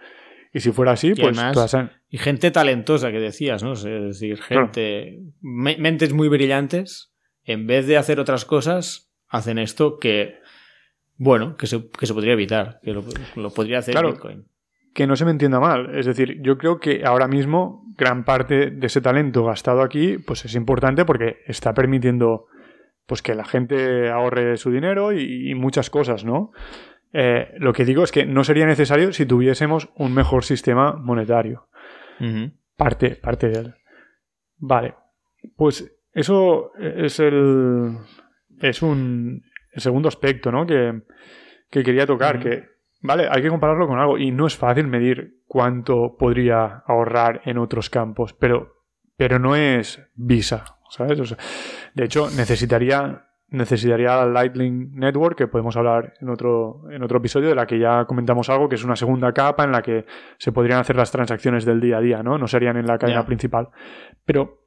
Y 0.51 0.59
si 0.59 0.71
fuera 0.71 0.93
así, 0.93 1.13
pues 1.13 1.37
además- 1.37 1.53
todas 1.53 1.73
han- 1.75 1.91
Y 2.13 2.17
gente 2.17 2.51
talentosa 2.51 3.09
que 3.11 3.19
decías, 3.19 3.63
¿no? 3.63 3.71
Es 3.73 3.83
decir, 3.83 4.37
Claro. 4.47 4.65
gente. 4.67 5.21
me- 5.41 5.77
mentes 5.77 6.11
muy 6.13 6.27
brillantes. 6.27 7.13
En 7.45 7.65
vez 7.67 7.87
de 7.87 7.95
hacer 7.97 8.19
otras 8.19 8.43
cosas, 8.45 9.11
hacen 9.29 9.57
esto 9.57 9.97
que. 9.97 10.35
Bueno, 11.17 11.55
que 11.55 11.67
se, 11.67 11.89
que 11.89 12.05
se 12.05 12.13
podría 12.13 12.33
evitar. 12.33 12.79
Que 12.83 12.91
lo, 12.93 13.03
lo 13.37 13.49
podría 13.51 13.79
hacer 13.79 13.93
Claro. 13.93 14.11
Bitcoin. 14.11 14.45
que 14.93 15.07
no 15.07 15.15
se 15.15 15.23
me 15.23 15.31
entienda 15.31 15.61
mal. 15.61 15.95
Es 15.97 16.05
decir, 16.05 16.41
yo 16.41 16.57
creo 16.57 16.79
que 16.81 17.03
ahora 17.05 17.29
mismo 17.29 17.85
gran 17.97 18.25
parte 18.25 18.71
de 18.71 18.87
ese 18.87 18.99
talento 18.99 19.45
gastado 19.45 19.81
aquí 19.83 20.17
pues 20.17 20.43
es 20.43 20.53
importante 20.53 21.05
porque 21.05 21.37
está 21.47 21.73
permitiendo 21.73 22.47
pues 23.05 23.21
que 23.21 23.33
la 23.33 23.45
gente 23.45 24.09
ahorre 24.09 24.57
su 24.57 24.69
dinero 24.69 25.13
y, 25.13 25.49
y 25.49 25.55
muchas 25.55 25.89
cosas, 25.89 26.25
¿no? 26.25 26.51
Eh, 27.13 27.53
lo 27.57 27.71
que 27.71 27.85
digo 27.85 28.03
es 28.03 28.11
que 28.11 28.25
no 28.25 28.43
sería 28.43 28.65
necesario 28.65 29.13
si 29.13 29.25
tuviésemos 29.25 29.89
un 29.95 30.13
mejor 30.13 30.43
sistema 30.43 30.93
monetario. 30.93 31.67
Parte, 32.75 33.15
parte 33.15 33.47
de 33.49 33.59
él. 33.59 33.75
Vale. 34.57 34.95
Pues 35.55 35.91
eso 36.13 36.71
es 36.77 37.19
el. 37.19 37.97
Es 38.59 38.81
un. 38.81 39.43
El 39.73 39.81
segundo 39.81 40.09
aspecto, 40.09 40.51
¿no? 40.51 40.65
Que, 40.65 41.01
que 41.69 41.83
quería 41.83 42.05
tocar. 42.05 42.39
Que, 42.39 42.65
vale, 43.01 43.27
hay 43.29 43.41
que 43.41 43.49
compararlo 43.49 43.87
con 43.87 43.99
algo. 43.99 44.17
Y 44.17 44.31
no 44.31 44.47
es 44.47 44.55
fácil 44.55 44.87
medir 44.87 45.41
cuánto 45.47 46.17
podría 46.17 46.83
ahorrar 46.85 47.41
en 47.45 47.57
otros 47.57 47.89
campos. 47.89 48.33
Pero, 48.33 48.83
pero 49.15 49.39
no 49.39 49.55
es 49.55 50.01
Visa, 50.15 50.77
¿sabes? 50.89 51.19
O 51.19 51.25
sea, 51.25 51.37
de 51.93 52.05
hecho, 52.05 52.29
necesitaría. 52.35 53.27
Necesitaría 53.51 54.15
la 54.15 54.25
Lightning 54.25 54.91
Network, 54.95 55.37
que 55.37 55.47
podemos 55.47 55.75
hablar 55.75 56.13
en 56.21 56.29
otro, 56.29 56.83
en 56.89 57.03
otro 57.03 57.17
episodio, 57.17 57.49
de 57.49 57.55
la 57.55 57.65
que 57.65 57.77
ya 57.77 58.05
comentamos 58.05 58.49
algo, 58.49 58.69
que 58.69 58.75
es 58.75 58.83
una 58.85 58.95
segunda 58.95 59.33
capa 59.33 59.65
en 59.65 59.73
la 59.73 59.81
que 59.81 60.05
se 60.37 60.53
podrían 60.53 60.79
hacer 60.79 60.95
las 60.95 61.11
transacciones 61.11 61.65
del 61.65 61.81
día 61.81 61.97
a 61.97 62.01
día, 62.01 62.23
¿no? 62.23 62.37
No 62.37 62.47
serían 62.47 62.77
en 62.77 62.85
la 62.87 62.97
cadena 62.97 63.19
principal. 63.25 63.67
Pero, 64.23 64.61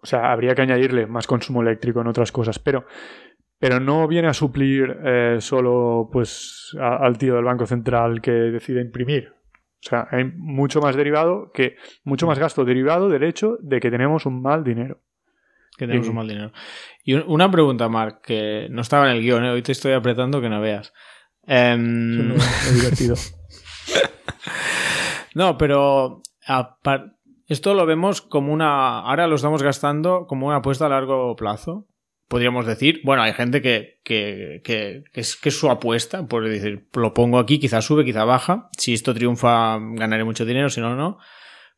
o 0.00 0.06
sea, 0.06 0.30
habría 0.30 0.54
que 0.54 0.62
añadirle 0.62 1.08
más 1.08 1.26
consumo 1.26 1.62
eléctrico 1.62 2.00
en 2.00 2.06
otras 2.06 2.30
cosas. 2.30 2.60
Pero, 2.60 2.84
pero 3.58 3.80
no 3.80 4.06
viene 4.06 4.28
a 4.28 4.34
suplir 4.34 4.96
eh, 5.04 5.36
solo 5.40 6.08
pues 6.12 6.76
a- 6.80 6.98
al 7.04 7.18
tío 7.18 7.34
del 7.34 7.44
Banco 7.44 7.66
Central 7.66 8.20
que 8.20 8.30
decide 8.30 8.80
imprimir. 8.80 9.32
O 9.80 9.82
sea, 9.88 10.06
hay 10.12 10.24
mucho 10.36 10.80
más 10.80 10.94
derivado 10.94 11.50
que, 11.52 11.74
mucho 12.04 12.28
más 12.28 12.38
gasto 12.38 12.64
derivado 12.64 13.08
del 13.08 13.24
hecho 13.24 13.58
de 13.60 13.80
que 13.80 13.90
tenemos 13.90 14.26
un 14.26 14.40
mal 14.42 14.62
dinero. 14.62 15.00
Que 15.78 15.86
tenemos 15.86 16.08
un 16.08 16.16
mal 16.16 16.28
dinero. 16.28 16.52
Y 17.04 17.14
un- 17.14 17.24
una 17.28 17.50
pregunta, 17.50 17.88
Mark, 17.88 18.20
que 18.22 18.66
no 18.70 18.82
estaba 18.82 19.10
en 19.10 19.16
el 19.16 19.22
guion, 19.22 19.44
¿eh? 19.44 19.50
hoy 19.50 19.62
te 19.62 19.72
estoy 19.72 19.92
apretando 19.92 20.40
que 20.42 20.48
no 20.50 20.60
veas. 20.60 20.92
Eso 22.36 22.68
es 22.68 22.74
divertido. 22.74 23.14
No, 25.34 25.56
pero 25.56 26.22
apar- 26.46 27.14
esto 27.46 27.74
lo 27.74 27.86
vemos 27.86 28.20
como 28.22 28.52
una. 28.52 29.00
Ahora 29.00 29.26
lo 29.26 29.36
estamos 29.36 29.62
gastando 29.62 30.26
como 30.26 30.46
una 30.48 30.56
apuesta 30.56 30.86
a 30.86 30.88
largo 30.88 31.36
plazo. 31.36 31.86
Podríamos 32.28 32.66
decir, 32.66 33.00
bueno, 33.04 33.22
hay 33.22 33.32
gente 33.32 33.62
que, 33.62 34.00
que, 34.04 34.60
que, 34.64 35.04
que 35.12 35.20
es, 35.20 35.36
que 35.36 35.48
es 35.48 35.58
su 35.58 35.70
apuesta, 35.70 36.26
por 36.26 36.46
decir, 36.46 36.88
lo 36.94 37.14
pongo 37.14 37.38
aquí, 37.38 37.58
quizás 37.58 37.84
sube, 37.86 38.04
quizá 38.04 38.24
baja. 38.24 38.68
Si 38.76 38.92
esto 38.92 39.14
triunfa, 39.14 39.78
ganaré 39.92 40.24
mucho 40.24 40.44
dinero, 40.44 40.68
si 40.68 40.80
no, 40.80 40.94
no. 40.94 41.18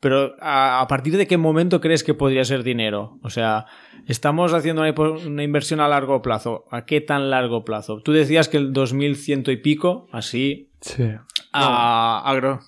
Pero 0.00 0.34
¿a, 0.40 0.80
a 0.80 0.86
partir 0.88 1.16
de 1.18 1.26
qué 1.26 1.36
momento 1.36 1.80
crees 1.80 2.02
que 2.02 2.14
podría 2.14 2.44
ser 2.44 2.62
dinero? 2.62 3.18
O 3.22 3.28
sea, 3.30 3.66
estamos 4.06 4.54
haciendo 4.54 4.82
una, 4.82 5.42
inversión 5.44 5.80
a 5.80 5.88
largo 5.88 6.22
plazo. 6.22 6.64
¿A 6.70 6.86
qué 6.86 7.00
tan 7.02 7.28
largo 7.30 7.64
plazo? 7.64 8.00
Tú 8.02 8.12
decías 8.12 8.48
que 8.48 8.56
el 8.56 8.72
2100 8.72 9.44
y 9.52 9.56
pico, 9.56 10.08
así, 10.12 10.72
Sí. 10.80 11.04
a 11.52 12.22
agro 12.24 12.60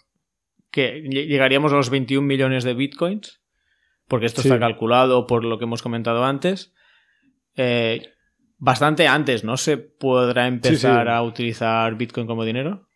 que 0.70 1.02
lle- 1.04 1.26
llegaríamos 1.26 1.72
a 1.72 1.76
los 1.76 1.88
21 1.90 2.26
millones 2.26 2.64
de 2.64 2.74
bitcoins 2.74 3.40
porque 4.08 4.26
esto 4.26 4.42
Sí. 4.42 4.48
está 4.48 4.58
calculado 4.60 5.26
por 5.26 5.44
lo 5.44 5.56
que 5.58 5.64
hemos 5.64 5.82
comentado 5.82 6.24
antes 6.24 6.74
Eh, 7.56 8.02
bastante 8.58 9.06
antes 9.08 9.44
no 9.44 9.56
se 9.58 9.76
podrá 9.78 10.46
empezar 10.46 11.04
sí. 11.06 11.10
a 11.12 11.22
utilizar 11.22 11.94
bitcoin 11.96 12.26
como 12.26 12.44
dinero 12.44 12.86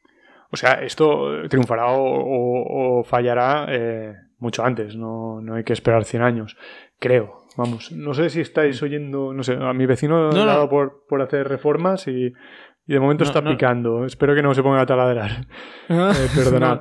O 0.51 0.57
sea, 0.57 0.75
esto 0.83 1.47
triunfará 1.49 1.87
o, 1.93 2.03
o- 2.03 3.01
o 3.01 3.05
fallará 3.05 3.67
eh, 3.71 4.15
mucho 4.47 4.65
antes, 4.65 4.97
no, 4.97 5.41
no 5.43 5.55
hay 5.57 5.65
que 5.65 5.73
esperar 5.73 6.05
100 6.05 6.23
años, 6.23 6.57
creo. 6.99 7.45
Vamos, 7.57 7.91
no 7.93 8.13
sé 8.15 8.29
si 8.31 8.41
estáis 8.41 8.83
oyendo, 8.83 9.33
no 9.33 9.43
sé, 9.43 9.55
a 9.55 9.73
mi 9.73 9.87
vecino 9.87 10.31
No, 10.31 10.43
ha 10.43 10.45
no. 10.45 10.47
dado 10.47 10.69
por, 10.69 11.05
por 11.09 11.23
hacer 11.23 11.49
reformas 11.49 12.07
y, 12.07 12.27
y 12.87 12.93
de 12.93 13.01
momento 13.01 13.25
está 13.25 13.43
picando. 13.43 14.05
Espero 14.05 14.35
que 14.35 14.43
no 14.43 14.53
se 14.55 14.63
ponga 14.63 14.83
a 14.83 14.87
taladrar. 14.87 15.31
Eh, 15.89 16.29
perdonad. 16.35 16.81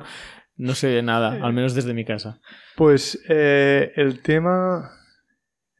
no, 0.56 0.74
sé 0.74 1.02
nada 1.02 1.38
al 1.44 1.52
menos 1.52 1.74
desde 1.74 1.94
mi 1.94 2.04
casa 2.04 2.40
Pues 2.76 3.22
eh, 3.28 3.92
el 3.96 4.20
tema... 4.22 4.90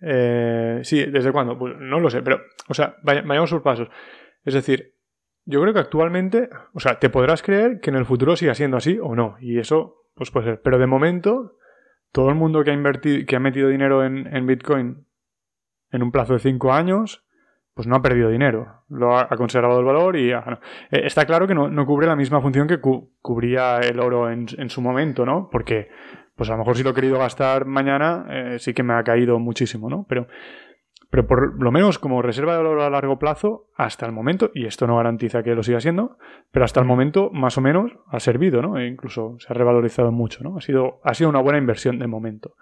eh, 0.01 0.81
sí, 0.83 1.05
¿desde 1.07 1.33
cuándo? 1.33 1.59
Pues 1.59 1.75
no 1.79 2.01
lo 2.01 2.11
sé, 2.11 2.23
pero, 2.23 2.41
o 2.69 2.75
sea, 2.75 2.97
vaya- 3.03 3.23
vayamos 3.25 3.51
por 3.51 3.63
pasos. 3.63 3.89
Es 4.45 4.55
decir, 4.55 4.95
yo 5.45 5.61
creo 5.61 5.73
que 5.75 5.81
actualmente, 5.81 6.49
o 6.75 6.81
sea, 6.81 6.99
te 6.99 7.11
podrás 7.11 7.43
creer 7.43 7.81
que 7.81 7.91
en 7.91 7.97
el 7.97 8.07
futuro 8.07 8.37
siga 8.37 8.55
siendo 8.55 8.77
así 8.77 8.99
o 9.03 9.15
no, 9.15 9.37
y 9.41 9.59
eso, 9.59 10.05
pues 10.15 10.31
puede 10.31 10.47
ser. 10.47 10.61
Pero 10.63 10.79
de 10.79 10.87
momento, 10.87 11.57
todo 12.17 12.31
el 12.31 12.35
mundo 12.35 12.65
que 12.65 12.71
ha 12.71 12.73
invertido, 12.73 13.27
que 13.27 13.37
ha 13.37 13.41
metido 13.41 13.69
dinero 13.69 14.03
en, 14.03 14.47
Bitcoin 14.47 15.05
en 15.91 16.03
un 16.03 16.11
plazo 16.11 16.33
de 16.33 16.39
5 16.39 16.73
años, 16.73 17.27
pues 17.75 17.87
no 17.87 17.95
ha 17.95 18.01
perdido 18.01 18.31
dinero. 18.31 18.85
Lo 18.89 19.19
ha, 19.19 19.29
conservado 19.37 19.81
el 19.81 19.85
valor 19.85 20.17
y 20.17 20.33
ha. 20.33 20.59
Eh, 20.91 21.03
está 21.05 21.27
claro 21.27 21.47
que 21.47 21.55
no, 21.55 21.85
cubre 21.85 22.07
la 22.07 22.17
misma 22.17 22.41
función 22.41 22.67
que 22.67 22.81
cu- 22.81 23.13
cubría 23.21 23.81
el 23.81 24.01
oro 24.01 24.31
en, 24.31 24.47
en 24.57 24.71
su 24.71 24.81
momento, 24.81 25.27
¿no? 25.27 25.51
Porque, 25.53 25.91
pues 26.35 26.49
a 26.49 26.53
lo 26.55 26.61
mejor 26.61 26.79
si 26.79 26.85
lo 26.85 26.91
he 26.91 26.95
querido 26.95 27.19
gastar 27.19 27.67
mañana, 27.67 28.25
eh, 28.31 28.57
sí 28.61 28.73
que 28.73 28.83
me 28.83 28.95
ha 28.95 29.05
caído 29.05 29.39
muchísimo, 29.39 29.91
¿no? 29.91 30.07
Pero, 30.09 30.27
pero 31.17 31.27
por 31.27 31.63
lo 31.63 31.73
menos 31.73 31.99
como 31.99 32.21
reserva 32.21 32.53
de 32.53 32.59
valor 32.59 32.81
a 32.81 32.91
largo 32.91 33.19
plazo, 33.19 33.69
hasta 33.75 34.05
el 34.05 34.13
momento, 34.13 34.51
y 34.55 34.67
esto 34.67 34.87
no 34.87 34.97
garantiza 34.97 35.43
que 35.43 35.55
lo 35.55 35.63
siga 35.63 35.81
siendo, 35.81 36.19
pero 36.51 36.67
hasta 36.67 36.79
el 36.81 36.87
momento, 36.87 37.31
más 37.33 37.57
o 37.57 37.63
menos, 37.63 37.93
ha 38.09 38.21
servido, 38.21 38.61
¿no? 38.61 38.77
E 38.79 38.87
incluso 38.87 39.37
se 39.39 39.47
ha 39.51 39.55
revalorizado 39.55 40.13
mucho, 40.13 40.45
¿no? 40.45 40.59
Ha 40.59 40.61
sido, 40.61 41.01
ha 41.05 41.15
sido 41.15 41.31
una 41.31 41.41
buena 41.41 41.59
inversión 41.59 41.99
de 41.99 42.07
momento. 42.07 42.53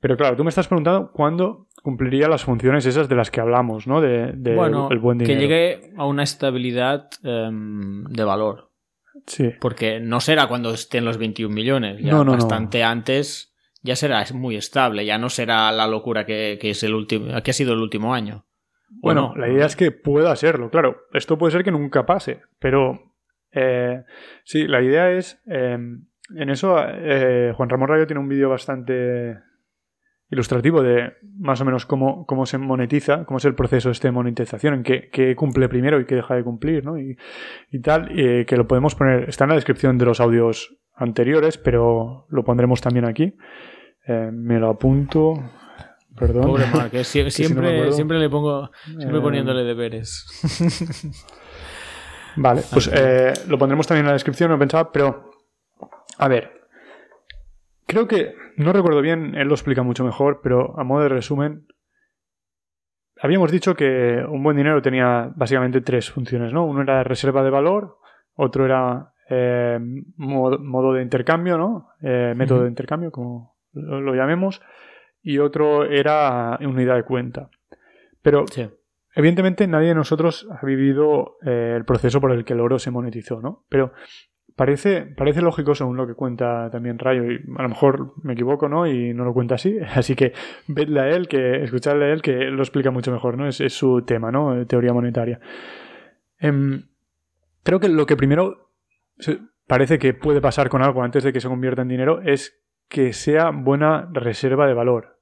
Pero 0.00 0.16
claro, 0.16 0.34
tú 0.36 0.42
me 0.42 0.48
estás 0.48 0.66
preguntando 0.66 1.12
cuándo 1.12 1.68
cumpliría 1.82 2.28
las 2.28 2.42
funciones 2.44 2.84
esas 2.84 3.08
de 3.08 3.14
las 3.14 3.30
que 3.30 3.40
hablamos, 3.40 3.86
¿no? 3.86 4.00
De, 4.00 4.32
de 4.34 4.56
bueno 4.56 4.88
el 4.90 4.98
buen 4.98 5.18
que 5.18 5.24
dinero. 5.24 5.40
llegue 5.42 5.92
a 5.96 6.04
una 6.06 6.24
estabilidad 6.24 7.08
em, 7.22 8.04
de 8.04 8.24
valor 8.24 8.70
Sí. 9.26 9.52
porque 9.60 10.00
no 10.00 10.18
será 10.20 10.48
cuando 10.48 10.72
estén 10.74 11.04
los 11.04 11.16
21 11.18 11.54
millones 11.54 12.02
ya 12.02 12.10
No, 12.10 12.18
no, 12.18 12.24
no. 12.24 12.32
bastante 12.32 12.82
antes 12.82 13.53
ya 13.84 13.96
será 13.96 14.24
muy 14.32 14.56
estable, 14.56 15.04
ya 15.04 15.18
no 15.18 15.28
será 15.28 15.70
la 15.70 15.86
locura 15.86 16.24
que, 16.24 16.58
es 16.60 16.82
el 16.82 16.94
último, 16.94 17.26
que 17.42 17.50
ha 17.50 17.54
sido 17.54 17.74
el 17.74 17.80
último 17.80 18.14
año. 18.14 18.46
Bueno, 18.88 19.34
la 19.36 19.48
idea 19.48 19.66
es 19.66 19.76
que 19.76 19.92
pueda 19.92 20.34
serlo, 20.36 20.70
claro. 20.70 21.02
Esto 21.12 21.36
puede 21.36 21.52
ser 21.52 21.64
que 21.64 21.70
nunca 21.70 22.06
pase, 22.06 22.40
pero 22.58 23.14
eh, 23.52 24.02
sí, 24.44 24.66
la 24.66 24.82
idea 24.82 25.10
es. 25.10 25.40
Eh, 25.46 25.78
en 26.34 26.50
eso, 26.50 26.76
eh, 26.82 27.52
Juan 27.54 27.68
Ramón 27.68 27.88
Rayo 27.88 28.06
tiene 28.06 28.20
un 28.20 28.28
vídeo 28.28 28.48
bastante 28.48 29.38
ilustrativo 30.30 30.82
de 30.82 31.12
más 31.38 31.60
o 31.60 31.66
menos 31.66 31.84
cómo, 31.84 32.24
cómo 32.24 32.46
se 32.46 32.56
monetiza, 32.56 33.26
cómo 33.26 33.36
es 33.36 33.44
el 33.44 33.54
proceso 33.54 33.90
este 33.90 34.08
de 34.08 34.12
monetización, 34.12 34.74
en 34.74 34.82
qué, 34.82 35.36
cumple 35.36 35.68
primero 35.68 36.00
y 36.00 36.06
qué 36.06 36.14
deja 36.14 36.34
de 36.34 36.42
cumplir, 36.42 36.84
¿no? 36.86 36.98
Y, 36.98 37.18
tal, 37.82 38.08
que 38.08 38.56
lo 38.56 38.66
podemos 38.66 38.94
poner, 38.94 39.28
está 39.28 39.44
en 39.44 39.50
la 39.50 39.56
descripción 39.56 39.98
de 39.98 40.06
los 40.06 40.20
audios 40.20 40.74
anteriores, 40.94 41.58
pero 41.58 42.26
lo 42.28 42.44
pondremos 42.44 42.80
también 42.80 43.04
aquí. 43.04 43.34
me 44.06 44.58
lo 44.58 44.70
apunto. 44.70 45.34
Perdón. 46.16 46.46
Pobre 46.46 46.66
Mark, 46.66 46.92
siempre, 47.04 47.30
siempre 47.30 48.18
le 48.18 48.30
pongo, 48.30 48.70
siempre 48.84 49.20
poniéndole 49.20 49.64
deberes. 49.64 50.26
Vale, 52.36 52.62
pues 52.72 52.90
eh, 52.92 53.32
lo 53.48 53.58
pondremos 53.58 53.86
también 53.86 54.04
en 54.04 54.08
la 54.08 54.14
descripción, 54.14 54.50
no 54.50 54.58
pensaba, 54.58 54.90
pero 54.90 55.30
a 56.18 56.28
ver, 56.28 56.68
creo 57.86 58.08
que, 58.08 58.34
no 58.56 58.72
recuerdo 58.72 59.00
bien, 59.02 59.34
él 59.36 59.48
lo 59.48 59.54
explica 59.54 59.82
mucho 59.82 60.04
mejor, 60.04 60.40
pero 60.42 60.78
a 60.78 60.84
modo 60.84 61.02
de 61.02 61.08
resumen, 61.10 61.66
habíamos 63.20 63.52
dicho 63.52 63.74
que 63.74 64.24
un 64.28 64.42
buen 64.42 64.56
dinero 64.56 64.82
tenía 64.82 65.32
básicamente 65.36 65.80
tres 65.80 66.10
funciones, 66.10 66.52
¿no? 66.52 66.64
Uno 66.64 66.82
era 66.82 67.04
reserva 67.04 67.44
de 67.44 67.50
valor, 67.50 67.98
otro 68.34 68.64
era 68.64 69.12
eh, 69.28 69.78
modo, 70.16 70.92
de 70.92 71.02
intercambio, 71.02 71.58
¿no? 71.58 71.88
Eh, 72.02 72.34
método 72.36 72.62
de 72.62 72.68
intercambio, 72.68 73.10
como 73.10 73.56
lo, 73.72 74.14
llamemos, 74.14 74.60
y 75.22 75.38
otro 75.38 75.84
era 75.84 76.58
unidad 76.60 76.96
de 76.96 77.04
cuenta. 77.04 77.50
Pero 78.22 78.44
Evidentemente 79.14 79.66
nadie 79.66 79.88
de 79.88 79.94
nosotros 79.94 80.48
ha 80.50 80.64
vivido 80.66 81.36
eh, 81.46 81.74
el 81.76 81.84
proceso 81.84 82.20
por 82.20 82.32
el 82.32 82.44
que 82.44 82.52
el 82.54 82.60
oro 82.60 82.78
se 82.78 82.90
monetizó, 82.90 83.40
¿no? 83.40 83.64
Pero 83.68 83.92
parece, 84.56 85.02
parece 85.02 85.40
lógico 85.40 85.74
según 85.74 85.96
lo 85.96 86.06
que 86.06 86.14
cuenta 86.14 86.68
también 86.70 86.98
Rayo, 86.98 87.30
y 87.30 87.36
a 87.56 87.62
lo 87.62 87.68
mejor 87.68 88.12
me 88.24 88.32
equivoco, 88.32 88.68
¿no? 88.68 88.88
Y 88.88 89.14
no 89.14 89.24
lo 89.24 89.32
cuenta 89.32 89.54
así, 89.54 89.78
así 89.94 90.16
que 90.16 90.32
vedle 90.66 91.00
a 91.00 91.08
él, 91.10 91.28
que 91.28 91.62
escuchadle 91.62 92.06
a 92.06 92.12
él, 92.12 92.22
que 92.22 92.32
lo 92.32 92.62
explica 92.62 92.90
mucho 92.90 93.12
mejor, 93.12 93.38
¿no? 93.38 93.46
Es, 93.46 93.62
su 93.72 94.02
tema, 94.02 94.32
¿no? 94.32 94.66
Teoría 94.66 94.92
monetaria. 94.92 95.38
Em, 96.38 96.82
creo 97.62 97.78
que 97.78 97.88
lo 97.88 98.06
que 98.06 98.16
primero 98.16 98.63
parece 99.66 99.98
que 99.98 100.14
puede 100.14 100.40
pasar 100.40 100.68
con 100.68 100.82
algo 100.82 101.02
antes 101.02 101.24
de 101.24 101.32
que 101.32 101.40
se 101.40 101.48
convierta 101.48 101.82
en 101.82 101.88
dinero 101.88 102.20
es 102.22 102.60
que 102.88 103.12
sea 103.12 103.50
buena 103.50 104.08
reserva 104.12 104.66
de 104.66 104.74
valor. 104.74 105.18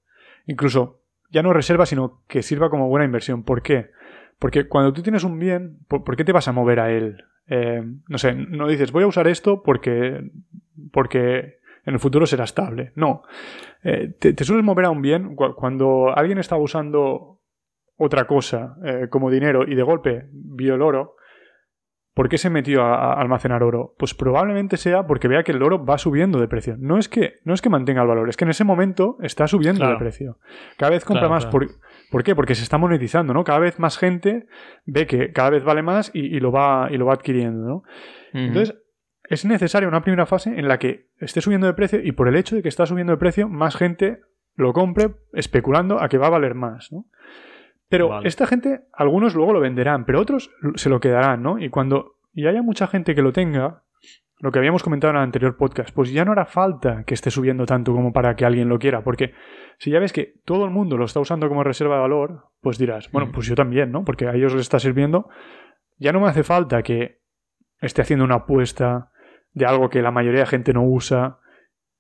Incluso 0.47 1.03
ya 1.31 1.43
no 1.43 1.53
reserva, 1.53 1.87
sino 1.87 2.23
que 2.29 2.43
sirva 2.43 2.71
como 2.71 2.89
buena 2.89 3.07
inversión. 3.07 3.45
¿Por 3.45 3.63
qué? 3.63 3.91
Porque 4.39 4.69
cuando 4.69 4.93
tú 4.93 5.03
tienes 5.03 5.25
un 5.25 5.39
bien, 5.39 5.79
¿por, 5.89 6.17
qué 6.17 6.25
te 6.25 6.33
vas 6.33 6.49
a 6.49 6.53
mover 6.53 6.81
a 6.81 6.91
él? 6.91 7.25
Eh, 7.47 7.83
no 8.09 8.19
sé, 8.19 8.35
no 8.35 8.69
dices, 8.69 8.93
voy 8.93 9.05
a 9.05 9.07
usar 9.07 9.29
esto 9.29 9.63
porque, 9.63 10.31
porque 10.93 11.59
en 11.85 11.95
el 11.95 12.01
futuro 12.01 12.27
será 12.27 12.45
estable. 12.45 12.93
No. 12.95 13.23
Eh, 13.83 14.15
te, 14.19 14.45
sueles 14.45 14.65
mover 14.65 14.87
a 14.87 14.91
un 14.91 15.03
bien 15.03 15.35
cuando 15.35 16.17
alguien 16.17 16.39
está 16.39 16.57
usando 16.57 17.41
otra 17.97 18.27
cosa 18.27 18.77
eh, 18.85 19.07
como 19.09 19.31
dinero 19.31 19.65
y 19.67 19.75
de 19.75 19.83
golpe 19.83 20.29
vio 20.33 20.75
el 20.75 20.83
oro, 20.83 21.17
¿Por 22.15 22.29
qué 22.29 22.37
se 22.37 22.51
metió 22.51 22.83
a, 22.83 23.15
almacenar 23.15 23.63
oro? 23.63 23.95
Pues 23.99 24.13
probablemente 24.13 24.77
sea 24.77 25.07
porque 25.07 25.29
vea 25.29 25.43
que 25.43 25.53
el 25.53 25.63
oro 25.63 25.85
va 25.85 25.97
subiendo 25.97 26.39
de 26.39 26.49
precio. 26.49 26.77
No 26.79 26.99
es 26.99 27.09
que, 27.09 27.41
no 27.45 27.55
es 27.55 27.63
que 27.63 27.71
mantenga 27.71 28.03
el 28.03 28.09
valor, 28.09 28.29
es 28.29 28.37
que 28.37 28.45
en 28.45 28.51
ese 28.51 28.65
momento 28.65 29.17
está 29.23 29.47
subiendo 29.47 29.89
de 29.89 29.97
precio. 29.97 30.39
Cada 30.77 30.91
vez 30.91 31.05
compra 31.05 31.29
más. 31.29 31.47
Por, 31.47 31.69
por, 32.11 32.23
qué? 32.23 32.35
Porque 32.35 32.55
se 32.55 32.63
está 32.63 32.77
monetizando, 32.77 33.33
¿no? 33.33 33.45
Cada 33.45 33.61
vez 33.61 33.79
más 33.79 33.97
gente 33.97 34.47
ve 34.85 35.07
que 35.07 35.33
cada 35.33 35.51
vez 35.51 35.65
vale 35.65 35.83
más 35.83 36.11
y, 36.13 36.39
lo, 36.41 36.53
va, 36.53 36.89
y 36.91 36.99
lo 36.99 37.07
va 37.07 37.15
adquiriendo, 37.15 37.67
¿no? 37.67 37.83
Entonces, 38.35 38.75
es 39.25 39.45
necesaria 39.45 39.89
una 39.89 40.03
primera 40.03 40.27
fase 40.27 40.59
en 40.59 40.69
la 40.69 40.79
que 40.79 41.09
esté 41.19 41.41
subiendo 41.41 41.67
de 41.67 41.75
precio 41.75 42.01
y 42.03 42.13
por 42.13 42.29
el 42.29 42.37
hecho 42.37 42.57
de 42.57 42.63
que 42.63 42.69
está 42.69 42.85
subiendo 42.85 43.13
de 43.13 43.19
precio, 43.19 43.49
más 43.49 43.77
gente 43.77 44.21
lo 44.55 44.73
compre 44.73 45.15
especulando 45.33 46.03
a 46.03 46.09
que 46.09 46.19
va 46.19 46.27
a 46.27 46.31
valer 46.31 46.55
más, 46.55 46.93
¿no? 46.93 47.07
Pero 47.93 48.23
esta 48.23 48.47
gente, 48.47 48.85
algunos 48.95 49.35
luego 49.35 49.53
lo 49.53 49.61
venderán, 49.61 50.07
pero 50.07 50.19
otros 50.19 50.51
se 50.77 50.89
lo 50.89 50.99
quedarán, 50.99 51.43
¿no? 51.43 51.59
Y 51.59 51.69
cuando 51.69 52.15
y 52.33 52.47
haya 52.47 52.63
mucha 52.63 52.87
gente 52.87 53.15
que 53.15 53.21
lo 53.21 53.35
tenga, 53.35 53.83
lo 54.39 54.51
que 54.51 54.59
habíamos 54.59 54.83
comentado 54.83 55.11
en 55.11 55.19
el 55.19 55.25
anterior 55.25 55.59
podcast, 55.59 55.95
pues 55.95 56.11
ya 56.11 56.25
no 56.25 56.33
hará 56.33 56.47
falta 56.47 57.05
que 57.05 57.13
esté 57.13 57.31
subiendo 57.31 57.67
tanto 57.67 57.93
como 57.93 58.11
para 58.15 58.35
que 58.35 58.47
alguien 58.47 58.71
lo 58.71 58.79
quiera, 58.79 59.05
porque 59.05 59.35
si 59.77 59.91
ya 59.91 60.01
ves 60.01 60.15
que 60.15 60.37
todo 60.47 60.65
el 60.65 60.71
mundo 60.71 60.97
lo 60.97 61.05
está 61.05 61.21
usando 61.21 61.51
como 61.51 61.65
reserva 61.65 61.97
de 61.97 62.01
valor, 62.01 62.47
pues 62.63 62.79
dirás, 62.79 63.13
bueno, 63.13 63.31
pues 63.31 63.47
yo 63.47 63.55
también, 63.55 63.93
¿no? 63.93 64.07
Porque 64.07 64.27
a 64.27 64.35
ellos 64.35 64.55
les 64.55 64.63
está 64.63 64.79
sirviendo, 64.79 65.29
ya 65.99 66.13
no 66.13 66.21
me 66.21 66.29
hace 66.29 66.45
falta 66.45 66.83
que 66.83 67.21
esté 67.83 68.01
haciendo 68.01 68.25
una 68.25 68.37
apuesta 68.37 69.11
de 69.53 69.67
algo 69.67 69.91
que 69.91 70.01
la 70.01 70.13
mayoría 70.13 70.41
de 70.41 70.47
gente 70.47 70.73
no 70.73 70.83
usa 70.83 71.41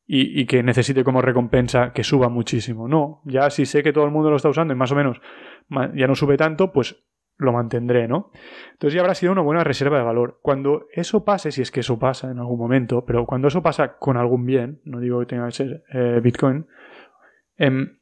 y, 0.07 0.45
que 0.47 0.63
necesite 0.63 1.05
como 1.05 1.23
recompensa 1.23 1.93
que 1.93 2.05
suba 2.05 2.29
muchísimo. 2.29 2.89
No, 2.89 3.23
ya 3.25 3.51
si 3.51 3.67
sé 3.67 3.83
que 3.83 3.93
todo 3.93 4.05
el 4.05 4.11
mundo 4.11 4.31
lo 4.31 4.37
está 4.37 4.49
usando 4.49 4.75
y 4.75 4.77
más 4.77 4.93
o 4.93 4.97
menos 4.97 5.21
ya 5.95 6.07
no 6.07 6.15
sube 6.15 6.37
tanto, 6.37 6.73
pues 6.73 7.03
lo 7.39 7.53
mantendré, 7.53 8.09
¿no? 8.09 8.31
Entonces 8.73 8.95
ya 8.95 9.01
habrá 9.01 9.15
sido 9.15 9.33
una 9.33 9.43
buena 9.43 9.65
reserva 9.65 9.99
de 9.99 10.05
valor. 10.05 10.39
Cuando 10.43 10.87
eso 10.93 11.25
pase, 11.25 11.51
si 11.51 11.63
es 11.63 11.71
que 11.71 11.81
eso 11.81 11.99
pasa 11.99 12.31
en 12.31 12.39
algún 12.39 12.59
momento, 12.59 13.05
pero 13.05 13.27
cuando 13.27 13.49
eso 13.49 13.63
pasa 13.63 13.97
con 13.99 14.17
algún 14.17 14.45
bien, 14.45 14.81
no 14.85 15.01
digo 15.01 15.21
que 15.21 15.27
tenga 15.27 15.47
que 15.47 15.53
ser 15.53 15.85
eh, 15.93 16.21
Bitcoin, 16.23 16.67
em, 17.57 17.99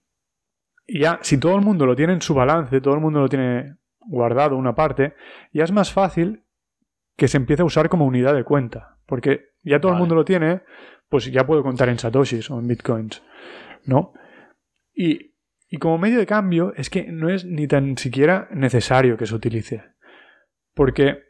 ya 0.87 1.19
si 1.23 1.39
todo 1.39 1.55
el 1.57 1.63
mundo 1.63 1.87
lo 1.87 1.95
tiene 1.97 2.13
en 2.13 2.23
su 2.23 2.35
balance, 2.35 2.81
todo 2.81 2.95
el 2.95 3.01
mundo 3.01 3.21
lo 3.21 3.29
tiene 3.29 3.77
guardado 4.01 4.57
una 4.57 4.75
parte, 4.75 5.15
ya 5.53 5.65
es 5.65 5.73
más 5.73 5.93
fácil 5.93 6.45
que 7.17 7.29
se 7.29 7.37
empiece 7.37 7.63
a 7.63 7.67
usar 7.67 7.89
como 7.89 8.07
unidad 8.07 8.35
de 8.35 8.45
cuenta, 8.45 8.97
porque 9.07 9.51
ya 9.63 9.81
todo 9.81 9.93
el 9.93 9.99
mundo 9.99 10.15
lo 10.15 10.25
tiene, 10.25 10.63
pues 11.11 11.31
ya 11.31 11.47
puedo 11.47 11.63
contar 11.63 11.91
en 11.91 11.99
satoshis 11.99 12.51
o 12.51 12.59
en 12.59 12.67
bitcoins, 12.67 13.23
¿no? 13.85 14.15
Y 14.95 15.31
y 15.71 15.79
como 15.79 15.99
medio 15.99 16.19
de 16.19 16.27
cambio 16.27 16.73
es 16.77 16.91
que 16.91 17.13
no 17.13 17.31
es 17.31 17.45
ni 17.45 17.69
tan 17.69 17.97
siquiera 17.97 18.49
necesario 18.51 19.17
que 19.17 19.27
se 19.27 19.37
utilice. 19.37 19.85
Porque 20.75 21.23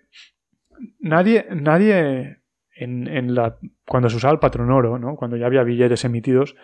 nadie, 0.99 1.47
nadie 1.51 2.39
en, 2.75 3.35
la, 3.35 3.59
cuando 3.87 4.09
se 4.09 4.17
usaba 4.17 4.33
el 4.33 4.39
patrón 4.39 4.71
oro, 4.71 4.99
¿no? 4.99 5.17
cuando 5.17 5.37
ya 5.37 5.45
había 5.45 5.63
billetes 5.63 6.07
emitidos 6.07 6.57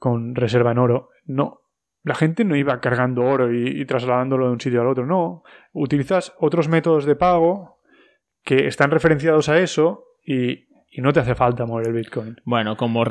con 0.00 0.34
reserva 0.34 0.72
en 0.72 0.78
oro, 0.78 1.10
no. 1.24 1.60
La 2.02 2.16
gente 2.16 2.44
no 2.44 2.56
iba 2.56 2.80
cargando 2.80 3.22
oro 3.22 3.52
y, 3.52 3.84
trasladándolo 3.84 4.46
de 4.46 4.52
un 4.52 4.60
sitio 4.60 4.80
al 4.80 4.88
otro, 4.88 5.06
no. 5.06 5.44
Utilizas 5.72 6.34
otros 6.38 6.68
métodos 6.68 7.04
de 7.04 7.14
pago 7.14 7.78
que 8.42 8.66
están 8.66 8.90
referenciados 8.90 9.48
a 9.48 9.58
eso 9.58 10.04
y, 10.24 10.67
no 10.96 11.12
te 11.12 11.20
hace 11.20 11.34
falta 11.34 11.66
mover 11.66 11.88
el 11.88 11.92
Bitcoin. 11.94 12.40
Bueno, 12.44 12.76
como 12.76 13.04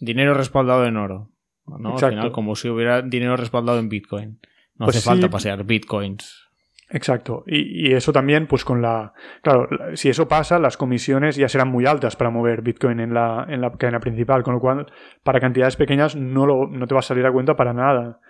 dinero 0.00 0.34
respaldado 0.34 0.86
en 0.86 0.96
oro. 0.96 1.30
¿no? 1.66 1.96
Al 1.96 2.10
final, 2.10 2.32
como 2.32 2.56
si 2.56 2.68
hubiera 2.68 3.02
dinero 3.02 3.36
respaldado 3.36 3.78
en 3.78 3.88
Bitcoin. 3.88 4.40
No 4.76 4.86
pues 4.86 4.96
hace 4.96 5.04
falta 5.04 5.28
pasear 5.28 5.64
Bitcoins. 5.64 6.48
Exacto. 6.92 7.44
Y, 7.46 7.92
eso 7.92 8.12
también, 8.12 8.46
pues 8.46 8.64
con 8.64 8.82
la. 8.82 9.12
Claro, 9.42 9.68
si 9.94 10.08
eso 10.08 10.26
pasa, 10.26 10.58
las 10.58 10.76
comisiones 10.76 11.36
ya 11.36 11.48
serán 11.48 11.68
muy 11.68 11.86
altas 11.86 12.16
para 12.16 12.30
mover 12.30 12.62
Bitcoin 12.62 12.98
en 12.98 13.14
la, 13.14 13.46
en 13.48 13.60
la 13.60 13.70
cadena 13.72 14.00
principal, 14.00 14.42
con 14.42 14.54
lo 14.54 14.60
cual, 14.60 14.86
para 15.22 15.38
cantidades 15.38 15.76
pequeñas 15.76 16.16
no, 16.16 16.46
lo, 16.46 16.66
no 16.66 16.86
te 16.86 16.94
va 16.94 17.00
a 17.00 17.04
salir 17.04 17.24
a 17.26 17.32
cuenta 17.32 17.56
para 17.56 17.72
nada. 17.72 18.20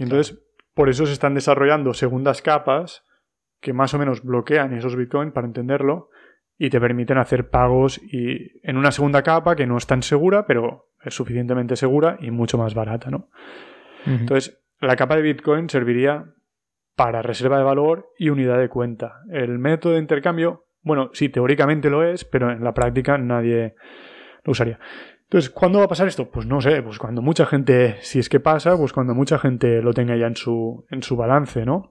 Entonces, 0.00 0.42
por 0.74 0.88
eso 0.88 1.06
se 1.06 1.12
están 1.12 1.34
desarrollando 1.34 1.94
segundas 1.94 2.42
capas 2.42 3.04
que 3.60 3.72
más 3.72 3.94
o 3.94 3.98
menos 3.98 4.24
bloquean 4.24 4.74
esos 4.74 4.96
Bitcoin, 4.96 5.30
para 5.30 5.46
entenderlo, 5.46 6.10
y 6.62 6.70
te 6.70 6.80
permiten 6.80 7.18
hacer 7.18 7.50
pagos 7.50 8.00
y 8.04 8.60
en 8.62 8.76
una 8.76 8.92
segunda 8.92 9.24
capa 9.24 9.56
que 9.56 9.66
no 9.66 9.76
es 9.76 9.88
tan 9.88 10.00
segura, 10.00 10.46
pero 10.46 10.90
es 11.04 11.12
suficientemente 11.12 11.74
segura 11.74 12.18
y 12.20 12.30
mucho 12.30 12.56
más 12.56 12.72
barata, 12.72 13.10
¿no? 13.10 13.30
Entonces, 14.06 14.62
la 14.80 14.94
capa 14.94 15.16
de 15.16 15.22
Bitcoin 15.22 15.68
serviría 15.68 16.24
para 16.94 17.20
reserva 17.20 17.58
de 17.58 17.64
valor 17.64 18.10
y 18.16 18.28
unidad 18.28 18.60
de 18.60 18.68
cuenta. 18.68 19.22
El 19.32 19.58
método 19.58 19.94
de 19.94 19.98
intercambio, 19.98 20.66
bueno, 20.82 21.10
sí, 21.14 21.30
teóricamente 21.30 21.90
lo 21.90 22.04
es, 22.04 22.24
pero 22.24 22.52
en 22.52 22.62
la 22.62 22.74
práctica 22.74 23.18
nadie 23.18 23.74
lo 24.44 24.52
usaría. 24.52 24.78
Entonces, 25.22 25.50
¿cuándo 25.50 25.80
va 25.80 25.86
a 25.86 25.88
pasar 25.88 26.06
esto? 26.06 26.30
Pues 26.30 26.46
no 26.46 26.60
sé, 26.60 26.80
pues 26.80 27.00
cuando 27.00 27.22
mucha 27.22 27.44
gente, 27.44 27.96
si 28.02 28.20
es 28.20 28.28
que 28.28 28.38
pasa, 28.38 28.76
pues 28.76 28.92
cuando 28.92 29.16
mucha 29.16 29.40
gente 29.40 29.82
lo 29.82 29.94
tenga 29.94 30.14
ya 30.14 30.28
en 30.28 30.36
su, 30.36 30.86
en 30.90 31.02
su 31.02 31.16
balance, 31.16 31.66
¿no? 31.66 31.90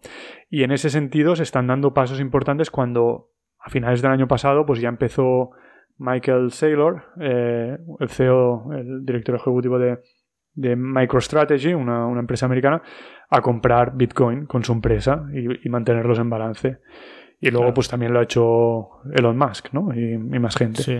Y 0.49 0.63
en 0.63 0.71
ese 0.71 0.89
sentido 0.89 1.35
se 1.35 1.43
están 1.43 1.67
dando 1.67 1.93
pasos 1.93 2.21
importantes 2.21 2.71
cuando 2.71 3.31
a 3.63 3.69
finales 3.69 4.01
del 4.01 4.11
año 4.11 4.27
pasado, 4.27 4.65
pues 4.65 4.81
ya 4.81 4.89
empezó 4.89 5.51
Michael 5.97 6.51
Saylor, 6.51 7.13
eh, 7.19 7.77
el 7.99 8.09
CEO, 8.09 8.71
el 8.73 9.05
director 9.05 9.35
ejecutivo 9.35 9.77
de, 9.77 9.99
MicroStrategy, 10.75 11.73
una, 11.73 12.09
empresa 12.19 12.47
americana, 12.47 12.81
a 13.29 13.41
comprar 13.41 13.95
Bitcoin 13.95 14.45
con 14.45 14.63
su 14.63 14.73
empresa 14.73 15.23
y, 15.33 15.69
mantenerlos 15.69 16.19
en 16.19 16.29
balance. 16.29 16.79
Y 17.39 17.49
luego, 17.49 17.73
pues 17.73 17.87
también 17.87 18.13
lo 18.13 18.19
ha 18.19 18.23
hecho 18.23 19.01
Elon 19.13 19.37
Musk, 19.37 19.73
¿no? 19.73 19.93
Y, 19.93 20.17
más 20.17 20.55
gente. 20.55 20.81
Sí, 20.81 20.99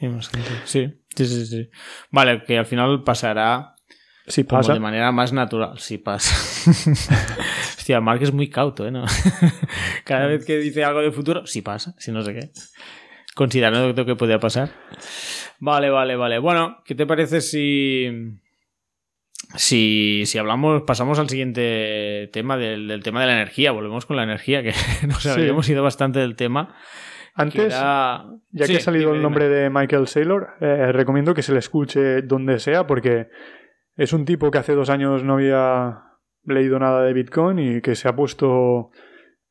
y 0.00 0.08
más 0.08 0.28
gente. 0.28 0.48
Sí, 0.64 0.92
sí, 1.14 1.26
sí, 1.26 1.46
sí. 1.46 1.70
Vale, 2.10 2.42
que 2.44 2.58
al 2.58 2.66
final 2.66 3.02
pasará 3.02 3.76
como 4.34 4.48
pasa. 4.48 4.74
de 4.74 4.80
manera 4.80 5.12
más 5.12 5.32
natural. 5.32 5.78
Sí 5.78 5.98
pasa. 5.98 6.34
Hostia, 7.86 8.00
Mark 8.00 8.20
es 8.20 8.32
muy 8.32 8.50
cauto, 8.50 8.84
¿eh? 8.84 8.90
¿No? 8.90 9.04
Cada 10.04 10.26
vez 10.26 10.44
que 10.44 10.58
dice 10.58 10.82
algo 10.82 11.02
de 11.02 11.12
futuro, 11.12 11.46
sí 11.46 11.62
pasa, 11.62 11.94
sí 11.98 12.10
no 12.10 12.20
sé 12.22 12.34
qué. 12.34 12.50
Considerando 13.36 13.92
lo 13.92 14.04
que 14.04 14.16
podía 14.16 14.40
pasar. 14.40 14.70
Vale, 15.60 15.88
vale, 15.90 16.16
vale. 16.16 16.40
Bueno, 16.40 16.78
¿qué 16.84 16.96
te 16.96 17.06
parece 17.06 17.40
si... 17.40 18.08
Si, 19.54 20.24
si 20.26 20.36
hablamos, 20.36 20.82
pasamos 20.82 21.20
al 21.20 21.28
siguiente 21.28 22.28
tema 22.32 22.56
del, 22.56 22.88
del 22.88 23.04
tema 23.04 23.20
de 23.20 23.26
la 23.28 23.34
energía, 23.34 23.70
volvemos 23.70 24.04
con 24.04 24.16
la 24.16 24.24
energía, 24.24 24.64
que 24.64 24.72
nos 25.06 25.22
Sí. 25.22 25.28
habíamos 25.28 25.68
ido 25.68 25.84
bastante 25.84 26.18
del 26.18 26.34
tema. 26.34 26.74
que 27.36 27.42
Antes, 27.42 27.66
era- 27.72 28.24
ya 28.50 28.66
Sí, 28.66 28.72
que 28.72 28.78
ha 28.78 28.82
salido 28.82 29.10
dime, 29.10 29.12
el 29.12 29.18
dime. 29.18 29.22
nombre 29.22 29.48
de 29.48 29.70
Michael 29.70 30.08
Saylor, 30.08 30.54
eh, 30.60 30.90
recomiendo 30.90 31.34
que 31.34 31.42
se 31.42 31.52
le 31.52 31.60
escuche 31.60 32.22
donde 32.22 32.58
sea 32.58 32.84
porque 32.88 33.28
es 33.96 34.12
un 34.12 34.24
tipo 34.24 34.50
que 34.50 34.58
hace 34.58 34.72
dos 34.74 34.90
años 34.90 35.22
no 35.22 35.34
había 35.34 36.02
leído 36.46 36.78
nada 36.78 37.02
de 37.02 37.12
Bitcoin 37.12 37.58
y 37.58 37.80
que 37.80 37.94
se 37.94 38.08
ha 38.08 38.16
puesto 38.16 38.90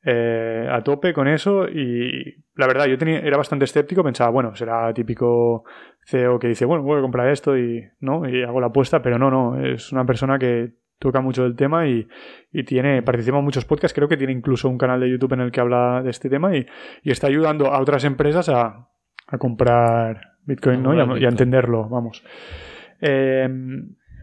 eh, 0.04 0.68
a 0.72 0.84
tope 0.84 1.14
con 1.14 1.28
eso 1.28 1.68
y 1.68 2.43
la 2.56 2.68
verdad 2.68 2.86
yo 2.86 2.98
tenía, 2.98 3.20
era 3.20 3.38
bastante 3.38 3.66
escéptico, 3.66 4.04
pensaba, 4.04 4.30
bueno, 4.30 4.56
será 4.56 4.93
típico 4.93 5.64
CEO 6.06 6.39
que 6.39 6.48
dice, 6.48 6.66
bueno, 6.66 6.84
voy 6.84 7.00
a 7.00 7.02
comprar 7.02 7.30
esto 7.30 7.58
y, 7.58 7.84
¿no? 8.00 8.28
y 8.30 8.43
hago 8.43 8.62
la 8.62 8.68
apuesta, 8.68 9.02
pero 9.02 9.18
no, 9.18 9.30
no, 9.30 9.66
es 9.66 9.91
una 9.91 10.06
persona 10.06 10.38
que 10.38 10.74
toca 11.00 11.22
mucho 11.22 11.43
del 11.43 11.56
tema 11.56 11.88
y, 11.88 12.08
y 12.52 12.64
tiene, 12.64 13.02
participa 13.02 13.39
en 13.39 13.43
muchos 13.43 13.66
podcasts, 13.66 13.96
creo 13.96 14.08
que 14.08 14.18
tiene 14.18 14.32
incluso 14.34 14.70
un 14.70 14.78
canal 14.78 15.00
de 15.00 15.10
YouTube 15.10 15.34
en 15.34 15.41
el 15.41 15.52
que 15.52 15.60
habla 15.60 16.02
de 16.04 16.12
este 16.12 16.30
tema 16.30 16.56
y, 16.56 16.66
y 17.04 17.12
está 17.12 17.28
ayudando 17.28 17.74
a 17.74 17.82
otras 17.82 18.04
empresas 18.06 18.48
a, 18.48 18.88
a 19.28 19.38
comprar 19.38 20.36
Bitcoin, 20.46 20.84
¿no? 20.84 20.93
Y 20.93 21.00
a, 21.00 21.20
y 21.20 21.26
a 21.26 21.30
entenderlo, 21.30 21.89
vamos. 21.89 22.24
Eh, 23.02 23.50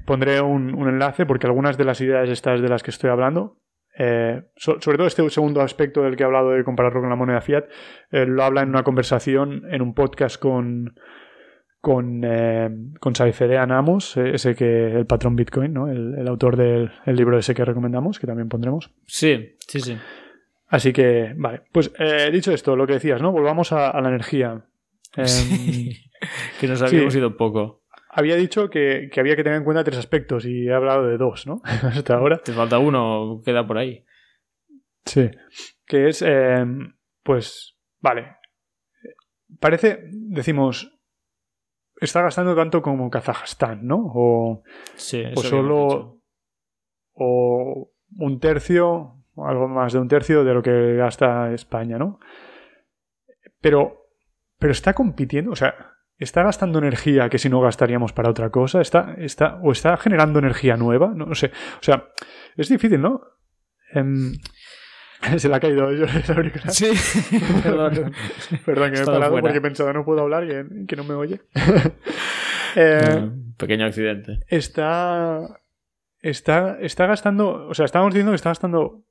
pondré 0.04 0.40
un, 0.40 0.74
un 0.74 0.88
enlace 0.88 1.26
porque 1.26 1.46
algunas 1.46 1.76
de 1.78 1.84
las 1.84 2.00
ideas 2.00 2.28
estas 2.28 2.60
de 2.60 2.68
las 2.68 2.82
que 2.82 2.90
estoy 2.90 3.10
hablando, 3.10 3.58
eh, 3.98 4.42
so- 4.56 4.80
sobre 4.80 4.96
todo 4.96 5.06
este 5.06 5.28
segundo 5.30 5.60
aspecto 5.60 6.02
del 6.02 6.16
que 6.16 6.22
he 6.22 6.26
hablado 6.26 6.50
de 6.50 6.64
compararlo 6.64 7.00
con 7.00 7.10
la 7.10 7.16
moneda 7.16 7.40
fiat, 7.40 7.64
eh, 8.10 8.24
lo 8.26 8.42
habla 8.42 8.62
en 8.62 8.70
una 8.70 8.82
conversación, 8.82 9.62
en 9.70 9.82
un 9.82 9.94
podcast 9.94 10.40
con 10.40 10.94
con, 11.80 12.22
eh, 12.24 12.70
con 13.00 13.16
Saifedean 13.16 13.72
Amos, 13.72 14.16
eh, 14.16 14.30
ese 14.34 14.54
que 14.54 14.92
el 14.98 15.04
patrón 15.04 15.34
Bitcoin, 15.34 15.72
¿no? 15.72 15.88
el, 15.88 16.14
el 16.16 16.28
autor 16.28 16.56
del 16.56 16.92
el 17.06 17.16
libro 17.16 17.36
ese 17.36 17.54
que 17.56 17.64
recomendamos, 17.64 18.20
que 18.20 18.26
también 18.28 18.48
pondremos. 18.48 18.92
Sí, 19.06 19.56
sí, 19.66 19.80
sí. 19.80 19.98
Así 20.68 20.92
que, 20.92 21.34
vale. 21.36 21.62
Pues 21.72 21.92
dicho 22.32 22.52
esto, 22.52 22.76
lo 22.76 22.86
que 22.86 22.92
decías, 22.94 23.20
¿no? 23.20 23.32
Volvamos 23.32 23.72
a, 23.72 23.90
a 23.90 24.00
la 24.00 24.08
energía. 24.10 24.64
Em, 25.16 25.90
que 26.60 26.66
nos 26.68 26.80
habíamos 26.80 27.12
Sí. 27.12 27.18
ido 27.18 27.28
un 27.28 27.36
poco. 27.36 27.81
Había 28.12 28.36
dicho 28.36 28.68
que, 28.68 29.08
que 29.10 29.20
había 29.20 29.34
que 29.36 29.42
tener 29.42 29.58
en 29.58 29.64
cuenta 29.64 29.82
tres 29.82 29.98
aspectos 29.98 30.44
y 30.44 30.68
he 30.68 30.72
hablado 30.72 31.06
de 31.08 31.16
dos, 31.16 31.46
¿no? 31.46 31.62
Hasta 31.64 32.14
ahora. 32.14 32.38
Te 32.38 32.52
falta 32.52 32.78
uno, 32.78 33.40
queda 33.44 33.66
por 33.66 33.78
ahí. 33.78 34.04
Sí. 35.06 35.30
Que 35.86 36.08
es, 36.08 36.22
eh, 36.22 36.64
pues, 37.22 37.76
vale. 38.00 38.36
Parece, 39.58 40.00
decimos, 40.10 40.92
está 42.00 42.20
gastando 42.20 42.54
tanto 42.54 42.82
como 42.82 43.10
Kazajstán, 43.10 43.86
¿no? 43.86 44.12
O, 44.14 44.62
Sí, 44.94 45.24
o 45.34 45.40
solo 45.40 46.20
o 47.14 47.92
un 48.18 48.40
tercio, 48.40 49.24
algo 49.36 49.68
más 49.68 49.92
de 49.92 49.98
un 49.98 50.08
tercio 50.08 50.44
de 50.44 50.54
lo 50.54 50.62
que 50.62 50.96
gasta 50.96 51.52
España, 51.52 51.98
¿no? 51.98 52.18
Pero, 53.60 54.08
pero 54.58 54.72
está 54.72 54.92
compitiendo, 54.92 55.52
o 55.52 55.56
sea, 55.56 55.91
está 56.22 56.42
gastando 56.42 56.78
energía 56.78 57.28
que 57.28 57.38
si 57.38 57.48
no 57.48 57.60
gastaríamos 57.60 58.12
para 58.12 58.30
otra 58.30 58.50
cosa, 58.50 58.80
está, 58.80 59.14
está, 59.18 59.56
o 59.62 59.72
está 59.72 59.96
generando 59.96 60.38
energía 60.38 60.76
nueva, 60.76 61.12
no, 61.14 61.34
sé, 61.34 61.52
o 61.80 61.82
sea, 61.82 62.08
es 62.56 62.68
difícil, 62.68 63.00
¿no? 63.00 63.20
Em, 63.92 64.34
se 65.36 65.48
le 65.48 65.54
ha 65.54 65.60
caído 65.60 65.92
yo 65.92 66.06
auricular. 66.34 66.70
Sí, 66.70 66.90
perdón. 67.62 68.12
Perdón, 68.64 68.92
que 68.92 68.98
me 68.98 69.02
he 69.02 69.06
parado 69.06 69.30
fuera. 69.30 69.42
porque 69.42 69.58
he 69.58 69.60
pensado 69.60 69.92
no 69.92 70.04
puedo 70.04 70.20
hablar 70.20 70.44
y 70.44 70.86
que 70.86 70.96
no 70.96 71.04
me 71.04 71.14
oye. 71.14 71.40
Eh, 72.74 73.30
Pequeño 73.58 73.84
accidente. 73.84 74.40
está, 74.48 75.60
está, 76.20 76.78
está 76.80 77.06
gastando, 77.06 77.66
o 77.68 77.74
sea, 77.74 77.84
estábamos 77.84 78.14
diciendo 78.14 78.32
que 78.32 78.36
está 78.36 78.50
gastando 78.50 79.04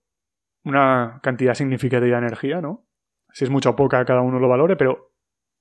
una 0.63 1.19
cantidad 1.21 1.53
significativa 1.53 2.19
de 2.19 2.25
energía, 2.25 2.61
¿no? 2.61 2.87
Si 3.33 3.43
es 3.43 3.49
mucha 3.49 3.69
o 3.69 3.75
poca, 3.75 4.03
cada 4.03 4.21
uno 4.21 4.39
lo 4.39 4.49
valore, 4.49 4.75
pero 4.75 5.10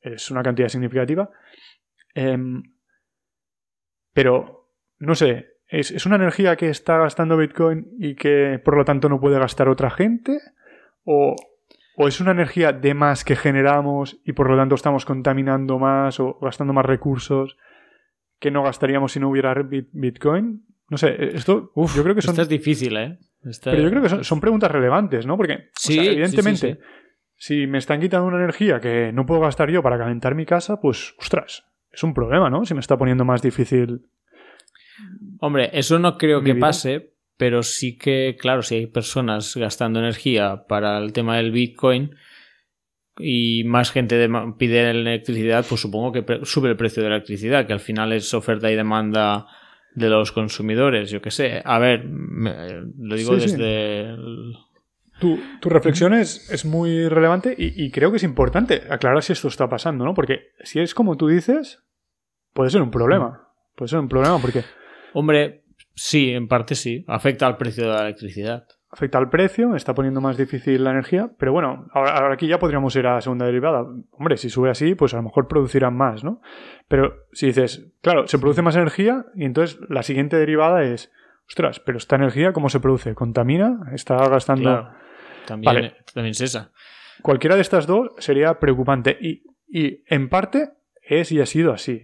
es 0.02 0.30
una 0.30 0.42
cantidad 0.42 0.68
significativa. 0.68 1.30
Em, 2.14 2.62
pero, 4.12 4.68
no 4.98 5.14
sé, 5.14 5.50
¿es, 5.68 5.90
¿es 5.90 6.06
una 6.06 6.16
energía 6.16 6.56
que 6.56 6.68
está 6.68 6.98
gastando 6.98 7.36
Bitcoin 7.36 7.86
y 7.98 8.14
que 8.14 8.60
por 8.64 8.76
lo 8.76 8.84
tanto 8.84 9.08
no 9.08 9.20
puede 9.20 9.38
gastar 9.38 9.68
otra 9.68 9.90
gente? 9.90 10.38
¿O, 11.04 11.36
o 11.96 12.08
es 12.08 12.20
una 12.20 12.32
energía 12.32 12.72
de 12.72 12.94
más 12.94 13.24
que 13.24 13.36
generamos 13.36 14.20
y 14.24 14.32
por 14.32 14.50
lo 14.50 14.56
tanto 14.56 14.74
estamos 14.74 15.04
contaminando 15.04 15.78
más 15.78 16.18
o 16.20 16.38
gastando 16.40 16.72
más 16.72 16.84
recursos 16.86 17.56
que 18.38 18.50
no 18.50 18.62
gastaríamos 18.62 19.12
si 19.12 19.20
no 19.20 19.28
hubiera 19.28 19.54
bit- 19.54 19.90
Bitcoin? 19.92 20.64
No 20.88 20.96
sé, 20.98 21.36
esto 21.36 21.70
Uf, 21.74 21.94
yo 21.94 22.02
creo 22.02 22.14
que 22.16 22.22
son, 22.22 22.32
Esta 22.32 22.42
es 22.42 22.48
difícil, 22.48 22.96
¿eh? 22.96 23.18
Esta- 23.44 23.70
pero 23.70 23.82
yo 23.82 23.90
creo 23.90 24.02
que 24.02 24.08
son, 24.08 24.24
son 24.24 24.40
preguntas 24.40 24.70
relevantes, 24.72 25.24
¿no? 25.24 25.36
Porque, 25.36 25.54
o 25.54 25.58
Sí, 25.76 25.94
sea, 25.94 26.02
sí, 26.02 26.08
sí, 26.08 26.14
evidentemente, 26.14 26.74
sí. 26.74 26.80
Si 27.42 27.66
me 27.66 27.78
están 27.78 28.00
quitando 28.02 28.26
una 28.26 28.36
energía 28.36 28.80
que 28.80 29.12
no 29.14 29.24
puedo 29.24 29.40
gastar 29.40 29.70
yo 29.70 29.82
para 29.82 29.96
calentar 29.96 30.34
mi 30.34 30.44
casa, 30.44 30.78
pues, 30.78 31.14
ostras, 31.18 31.64
es 31.90 32.02
un 32.02 32.12
problema, 32.12 32.50
¿no? 32.50 32.66
Si 32.66 32.74
me 32.74 32.80
está 32.80 32.98
poniendo 32.98 33.24
más 33.24 33.40
difícil. 33.40 34.02
Hombre, 35.40 35.70
eso 35.72 35.98
no 35.98 36.18
creo 36.18 36.42
que 36.42 36.52
vida. 36.52 36.66
pase, 36.66 37.14
pero 37.38 37.62
sí 37.62 37.96
que, 37.96 38.36
claro, 38.38 38.60
si 38.62 38.74
hay 38.74 38.86
personas 38.88 39.56
gastando 39.56 40.00
energía 40.00 40.64
para 40.68 40.98
el 40.98 41.14
tema 41.14 41.38
del 41.38 41.50
Bitcoin 41.50 42.14
y 43.18 43.64
más 43.64 43.90
gente 43.90 44.28
pide 44.58 44.90
electricidad, 44.90 45.64
pues 45.66 45.80
supongo 45.80 46.12
que 46.12 46.40
sube 46.44 46.68
el 46.68 46.76
precio 46.76 47.02
de 47.02 47.08
la 47.08 47.14
electricidad, 47.16 47.66
que 47.66 47.72
al 47.72 47.80
final 47.80 48.12
es 48.12 48.34
oferta 48.34 48.70
y 48.70 48.76
demanda 48.76 49.46
de 49.94 50.10
los 50.10 50.30
consumidores, 50.32 51.10
yo 51.10 51.22
qué 51.22 51.30
sé. 51.30 51.62
A 51.64 51.78
ver, 51.78 52.04
me- 52.06 52.82
lo 52.98 53.16
digo 53.16 53.34
Sí, 53.40 53.48
sí. 53.48 53.56
desde... 53.56 54.00
el- 54.10 54.52
Tu, 55.20 55.38
tu 55.60 55.68
reflexión 55.68 56.14
es, 56.14 56.50
es 56.50 56.64
muy 56.64 57.08
relevante 57.08 57.54
y, 57.56 57.84
y 57.84 57.90
creo 57.90 58.10
que 58.10 58.16
es 58.16 58.22
importante 58.24 58.82
aclarar 58.90 59.22
si 59.22 59.32
esto 59.32 59.48
está 59.48 59.68
pasando, 59.68 60.04
¿no? 60.04 60.14
Porque 60.14 60.48
si 60.64 60.80
es 60.80 60.94
como 60.94 61.16
tú 61.16 61.28
dices, 61.28 61.84
puede 62.52 62.70
ser 62.70 62.82
un 62.82 62.90
problema. 62.90 63.48
Puede 63.76 63.88
ser 63.88 63.98
un 64.00 64.08
problema 64.08 64.38
porque 64.38 64.64
Hombre, 65.12 65.64
sí, 65.94 66.30
en 66.30 66.48
parte 66.48 66.74
sí. 66.74 67.04
Afecta 67.08 67.46
al 67.46 67.56
precio 67.56 67.84
de 67.84 67.90
la 67.90 68.02
electricidad. 68.02 68.64
afecta 68.90 69.18
al 69.18 69.30
precio, 69.30 69.74
está 69.76 69.94
poniendo 69.94 70.20
más 70.20 70.36
difícil 70.36 70.82
la 70.82 70.90
energía, 70.90 71.30
pero 71.38 71.52
bueno, 71.52 71.86
ahora, 71.92 72.16
ahora 72.16 72.34
aquí 72.34 72.48
ya 72.48 72.58
podríamos 72.58 72.94
ir 72.96 73.06
a 73.06 73.14
la 73.14 73.20
segunda 73.20 73.46
derivada. 73.46 73.84
Hombre, 74.10 74.36
si 74.36 74.50
sube 74.50 74.70
así, 74.70 74.94
pues 74.94 75.14
a 75.14 75.18
lo 75.18 75.22
mejor 75.22 75.46
producirán 75.48 75.96
más, 75.96 76.24
¿no? 76.24 76.40
Pero 76.88 77.14
si 77.32 77.46
dices, 77.46 77.92
claro, 78.02 78.26
se 78.26 78.38
produce 78.38 78.62
más 78.62 78.76
energía 78.76 79.26
y 79.34 79.44
entonces 79.44 79.78
la 79.88 80.02
siguiente 80.02 80.36
derivada 80.36 80.82
es, 80.82 81.12
ostras, 81.48 81.80
pero 81.80 81.98
esta 81.98 82.16
energía, 82.16 82.52
¿cómo 82.52 82.68
se 82.68 82.80
produce? 82.80 83.14
¿Contamina? 83.14 83.80
¿Está 83.92 84.16
gastando...? 84.28 84.62
Claro. 84.62 84.99
También, 85.46 85.74
Vale. 85.74 85.94
también 86.12 86.30
es 86.32 86.40
esa. 86.40 86.72
Cualquiera 87.22 87.56
de 87.56 87.62
estas 87.62 87.86
dos 87.86 88.12
sería 88.18 88.58
preocupante 88.58 89.16
y, 89.20 89.42
y 89.68 90.02
en 90.06 90.28
parte 90.28 90.70
es 91.02 91.32
y 91.32 91.40
ha 91.40 91.46
sido 91.46 91.72
así. 91.72 92.02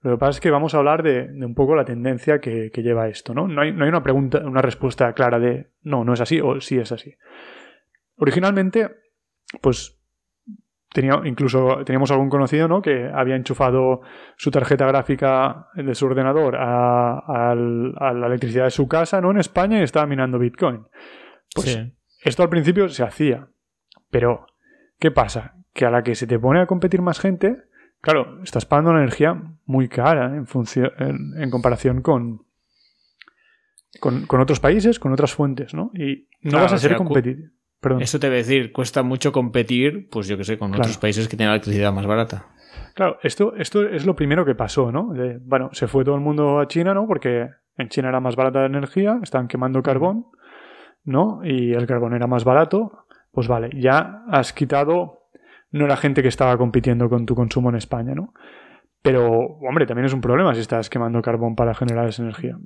Lo 0.00 0.12
que 0.12 0.18
pasa 0.18 0.30
es 0.30 0.40
que 0.40 0.50
vamos 0.50 0.74
a 0.74 0.78
hablar 0.78 1.02
de, 1.02 1.28
de 1.28 1.46
un 1.46 1.54
poco 1.54 1.74
la 1.74 1.84
tendencia 1.84 2.38
que, 2.38 2.70
que 2.70 2.82
lleva 2.82 3.08
esto, 3.08 3.32
¿no? 3.32 3.48
No 3.48 3.62
hay, 3.62 3.72
no 3.72 3.84
hay 3.84 3.88
una 3.88 4.02
pregunta, 4.02 4.38
una 4.44 4.60
respuesta 4.60 5.12
clara 5.14 5.38
de 5.38 5.70
no, 5.82 6.04
no 6.04 6.12
es 6.12 6.20
así 6.20 6.40
o 6.40 6.60
sí 6.60 6.78
es 6.78 6.92
así. 6.92 7.14
Originalmente, 8.16 8.90
pues 9.62 9.98
tenía, 10.92 11.20
incluso 11.24 11.84
teníamos 11.84 12.10
algún 12.10 12.28
conocido, 12.28 12.68
¿no? 12.68 12.82
Que 12.82 13.10
había 13.12 13.34
enchufado 13.36 14.02
su 14.36 14.50
tarjeta 14.50 14.86
gráfica 14.86 15.68
de 15.74 15.94
su 15.94 16.04
ordenador 16.06 16.56
a 16.56 17.54
la 17.54 18.26
electricidad 18.26 18.64
de 18.64 18.70
su 18.70 18.86
casa, 18.86 19.20
¿no? 19.20 19.30
En 19.30 19.38
España 19.38 19.80
y 19.80 19.82
estaba 19.84 20.06
minando 20.06 20.38
Bitcoin. 20.38 20.86
Pues 21.54 21.72
Sí. 21.72 21.92
Esto 22.24 22.42
al 22.42 22.48
principio 22.48 22.88
se 22.88 23.04
hacía. 23.04 23.48
Pero, 24.10 24.46
¿qué 24.98 25.10
pasa? 25.10 25.54
Que 25.72 25.86
a 25.86 25.90
la 25.90 26.02
que 26.02 26.14
se 26.14 26.26
te 26.26 26.38
pone 26.38 26.60
a 26.60 26.66
competir 26.66 27.02
más 27.02 27.18
gente, 27.20 27.64
claro, 28.00 28.42
estás 28.42 28.66
pagando 28.66 28.90
una 28.90 29.00
energía 29.00 29.40
muy 29.66 29.88
cara 29.88 30.34
en, 30.36 30.46
función, 30.46 30.90
en, 30.98 31.40
en 31.42 31.50
comparación 31.50 32.00
con, 32.02 32.42
con, 34.00 34.26
con 34.26 34.40
otros 34.40 34.60
países, 34.60 34.98
con 34.98 35.12
otras 35.12 35.32
fuentes, 35.34 35.74
¿no? 35.74 35.90
Y 35.94 36.28
no 36.42 36.50
Claro, 36.50 36.64
vas 36.64 36.72
a 36.72 36.76
o 36.76 36.78
ser 36.78 36.90
sea, 36.90 36.98
competitivo. 36.98 37.48
Perdón. 37.80 38.02
Eso 38.02 38.18
te 38.18 38.28
voy 38.28 38.36
a 38.36 38.38
decir, 38.38 38.72
cuesta 38.72 39.02
mucho 39.02 39.30
competir, 39.30 40.08
pues 40.10 40.26
yo 40.26 40.38
que 40.38 40.44
sé, 40.44 40.56
con 40.58 40.70
Claro. 40.70 40.84
otros 40.84 40.96
países 40.98 41.28
que 41.28 41.36
tienen 41.36 41.52
electricidad 41.52 41.92
más 41.92 42.06
barata. 42.06 42.46
Claro, 42.94 43.18
esto, 43.22 43.54
esto 43.56 43.86
es 43.86 44.06
lo 44.06 44.16
primero 44.16 44.44
que 44.46 44.54
pasó, 44.54 44.90
¿no? 44.90 45.12
De- 45.12 45.38
bueno, 45.42 45.68
se 45.72 45.86
fue 45.86 46.04
todo 46.04 46.14
el 46.14 46.20
mundo 46.22 46.60
a 46.60 46.66
China, 46.68 46.94
¿no? 46.94 47.06
Porque 47.06 47.50
en 47.76 47.88
China 47.88 48.08
era 48.08 48.20
más 48.20 48.36
barata 48.36 48.60
la 48.60 48.66
energía, 48.66 49.18
estaban 49.22 49.48
quemando 49.48 49.82
carbón, 49.82 50.26
¿no? 51.04 51.40
Y 51.44 51.72
el 51.74 51.86
carbón 51.86 52.14
era 52.14 52.26
más 52.26 52.44
barato. 52.44 53.06
Pues 53.32 53.48
vale, 53.48 53.70
ya 53.78 54.24
has 54.28 54.52
quitado. 54.52 55.28
No 55.70 55.84
era 55.86 55.96
gente 55.96 56.22
que 56.22 56.28
estaba 56.28 56.56
compitiendo 56.56 57.08
con 57.08 57.26
tu 57.26 57.34
consumo 57.34 57.68
en 57.70 57.76
España, 57.76 58.14
¿no? 58.14 58.32
Pero, 59.02 59.28
hombre, 59.68 59.86
también 59.86 60.06
es 60.06 60.14
un 60.14 60.20
problema 60.20 60.54
si 60.54 60.60
estás 60.60 60.88
quemando 60.88 61.20
carbón 61.20 61.56
para 61.56 61.74
generar 61.74 62.08
esa 62.08 62.22
energía. 62.22 62.56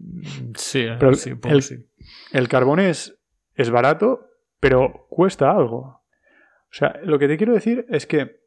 Sí, 0.54 0.86
Pero 1.00 1.14
sí, 1.14 1.30
el- 1.30 1.38
pues 1.38 1.66
sí. 1.66 1.86
El 2.32 2.48
carbón 2.48 2.78
es, 2.80 3.18
es 3.54 3.70
barato, 3.70 4.26
pero 4.60 5.06
cuesta 5.08 5.50
algo. 5.50 5.78
O 5.80 6.72
sea, 6.72 6.94
lo 7.02 7.18
que 7.18 7.26
te 7.28 7.38
quiero 7.38 7.54
decir 7.54 7.86
es 7.88 8.06
que 8.06 8.40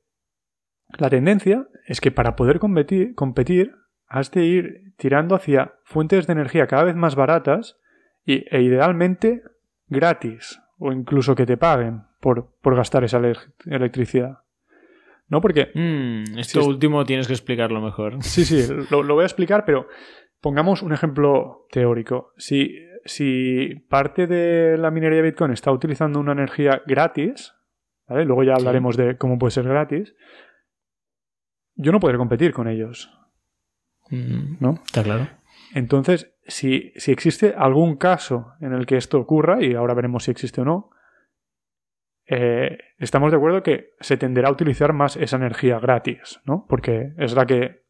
la 0.97 1.09
tendencia 1.09 1.68
es 1.85 1.99
que 1.99 2.11
para 2.11 2.35
poder 2.35 2.59
competir, 2.59 3.15
competir 3.15 3.73
has 4.07 4.30
de 4.31 4.43
ir 4.45 4.93
tirando 4.97 5.35
hacia 5.35 5.73
fuentes 5.84 6.27
de 6.27 6.34
energía 6.34 6.68
cada 6.68 6.84
vez 6.84 6.95
más 6.95 7.15
baratas 7.15 7.77
y, 8.26 8.45
e 8.55 8.61
idealmente 8.61 9.41
gratis 9.91 10.59
o 10.80 10.91
incluso 10.91 11.35
que 11.35 11.45
te 11.45 11.57
paguen 11.57 12.01
por, 12.19 12.55
por 12.61 12.76
gastar 12.76 13.03
esa 13.03 13.18
ele- 13.19 13.35
electricidad. 13.68 14.39
¿No? 15.27 15.39
Porque 15.41 15.69
Mm, 15.76 16.39
esto 16.39 16.59
es- 16.61 16.65
último 16.68 17.05
tienes 17.05 17.27
que 17.27 17.34
explicarlo 17.34 17.80
mejor. 17.81 18.18
Sí, 18.22 18.43
sí, 18.45 18.68
lo, 18.89 19.03
lo 19.03 19.13
voy 19.13 19.23
a 19.23 19.27
explicar, 19.27 19.63
pero 19.65 19.88
pongamos 20.41 20.81
un 20.81 20.91
ejemplo 20.93 21.68
teórico. 21.72 22.34
Si, 22.38 22.76
si 23.05 23.76
parte 23.89 24.26
de 24.27 24.77
la 24.77 24.89
minería 24.91 25.18
de 25.22 25.30
Bitcoin 25.30 25.51
está 25.51 25.72
utilizando 25.72 26.19
una 26.19 26.31
energía 26.31 26.81
gratis, 26.88 27.53
¿vale? 28.07 28.26
luego 28.26 28.43
ya 28.43 28.55
hablaremos 28.55 28.97
de 28.97 29.18
cómo 29.18 29.38
puede 29.38 29.51
ser 29.51 29.65
gratis, 29.68 30.15
yo 31.76 31.91
no 31.91 31.99
podré 31.99 32.18
competir 32.18 32.53
con 32.53 32.68
ellos, 32.68 33.09
Mm, 34.09 34.57
¿no? 34.59 34.73
Está 34.85 35.03
claro. 35.03 35.30
Entonces, 35.73 36.31
si, 36.47 36.93
si 36.95 37.11
existe 37.11 37.53
algún 37.57 37.97
caso 37.97 38.53
en 38.61 38.73
el 38.73 38.85
que 38.85 38.97
esto 38.97 39.19
ocurra, 39.19 39.63
y 39.63 39.76
ahora 39.76 39.93
veremos 39.93 40.23
si 40.23 40.31
existe 40.31 40.61
o 40.61 40.65
no, 40.65 40.91
eh, 42.27 42.77
estamos 42.97 43.31
de 43.31 43.38
acuerdo 43.38 43.61
que 43.61 43.93
se 43.99 44.18
tenderá 44.18 44.49
a 44.49 44.51
utilizar 44.51 44.93
más 44.93 45.18
esa 45.18 45.35
energía 45.35 45.80
gratis, 45.80 46.39
¿no? 46.45 46.65
Porque 46.69 47.13
es 47.18 47.35
la 47.35 47.45
que 47.45 47.81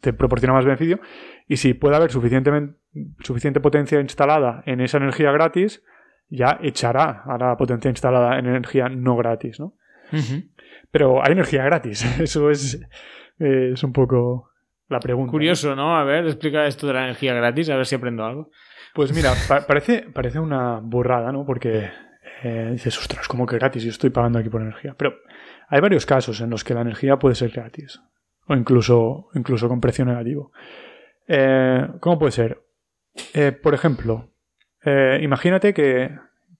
te 0.00 0.12
proporciona 0.12 0.54
más 0.54 0.64
beneficio. 0.64 1.00
Y 1.46 1.56
si 1.56 1.74
puede 1.74 1.96
haber 1.96 2.10
suficientemente, 2.10 2.78
suficiente 3.20 3.60
potencia 3.60 4.00
instalada 4.00 4.62
en 4.66 4.80
esa 4.80 4.98
energía 4.98 5.30
gratis, 5.32 5.84
ya 6.28 6.58
echará 6.62 7.22
a 7.24 7.38
la 7.38 7.56
potencia 7.56 7.88
instalada 7.88 8.38
en 8.38 8.46
energía 8.46 8.88
no 8.88 9.16
gratis, 9.16 9.60
¿no? 9.60 9.74
Pero 10.90 11.24
hay 11.24 11.32
energía 11.32 11.64
gratis. 11.64 12.04
Eso 12.20 12.50
es, 12.50 12.80
eh, 13.38 13.70
es 13.74 13.82
un 13.82 13.92
poco 13.92 14.50
la 14.88 15.00
pregunta. 15.00 15.30
Curioso, 15.30 15.74
¿no? 15.76 15.96
A 15.96 16.04
ver, 16.04 16.26
explica 16.26 16.66
esto 16.66 16.86
de 16.86 16.92
la 16.94 17.04
energía 17.04 17.34
gratis, 17.34 17.68
a 17.70 17.76
ver 17.76 17.86
si 17.86 17.94
aprendo 17.94 18.24
algo. 18.24 18.50
Pues 18.94 19.14
mira, 19.14 19.32
pa- 19.48 19.66
parece, 19.66 20.06
parece 20.12 20.38
una 20.40 20.80
burrada, 20.82 21.30
¿no? 21.30 21.44
Porque 21.44 21.90
eh, 22.42 22.68
dices, 22.72 22.98
ostras, 22.98 23.28
¿cómo 23.28 23.46
que 23.46 23.56
gratis? 23.58 23.82
Yo 23.84 23.90
estoy 23.90 24.10
pagando 24.10 24.38
aquí 24.38 24.48
por 24.48 24.62
energía. 24.62 24.94
Pero 24.96 25.14
hay 25.68 25.80
varios 25.80 26.06
casos 26.06 26.40
en 26.40 26.50
los 26.50 26.64
que 26.64 26.74
la 26.74 26.80
energía 26.80 27.18
puede 27.18 27.34
ser 27.34 27.50
gratis. 27.50 28.00
O 28.46 28.54
incluso, 28.54 29.28
incluso 29.34 29.68
con 29.68 29.80
precio 29.80 30.04
negativo. 30.04 30.52
Eh, 31.26 31.86
¿Cómo 32.00 32.18
puede 32.18 32.32
ser? 32.32 32.62
Eh, 33.34 33.52
por 33.52 33.74
ejemplo, 33.74 34.30
eh, 34.84 35.18
imagínate 35.22 35.74
que, 35.74 36.10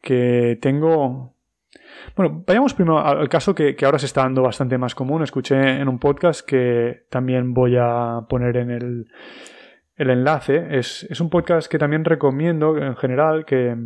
que 0.02 0.58
tengo... 0.60 1.34
Bueno, 2.16 2.42
vayamos 2.46 2.74
primero 2.74 2.98
al 2.98 3.28
caso 3.28 3.54
que, 3.54 3.76
que 3.76 3.84
ahora 3.84 3.98
se 3.98 4.06
está 4.06 4.22
dando 4.22 4.42
bastante 4.42 4.78
más 4.78 4.94
común. 4.94 5.22
Escuché 5.22 5.56
en 5.80 5.88
un 5.88 5.98
podcast 5.98 6.46
que 6.46 7.02
también 7.10 7.52
voy 7.52 7.76
a 7.78 8.20
poner 8.28 8.56
en 8.56 8.70
el, 8.70 9.06
el 9.96 10.10
enlace. 10.10 10.78
Es, 10.78 11.04
es 11.10 11.20
un 11.20 11.30
podcast 11.30 11.70
que 11.70 11.78
también 11.78 12.04
recomiendo 12.04 12.76
en 12.78 12.96
general, 12.96 13.44
que 13.44 13.76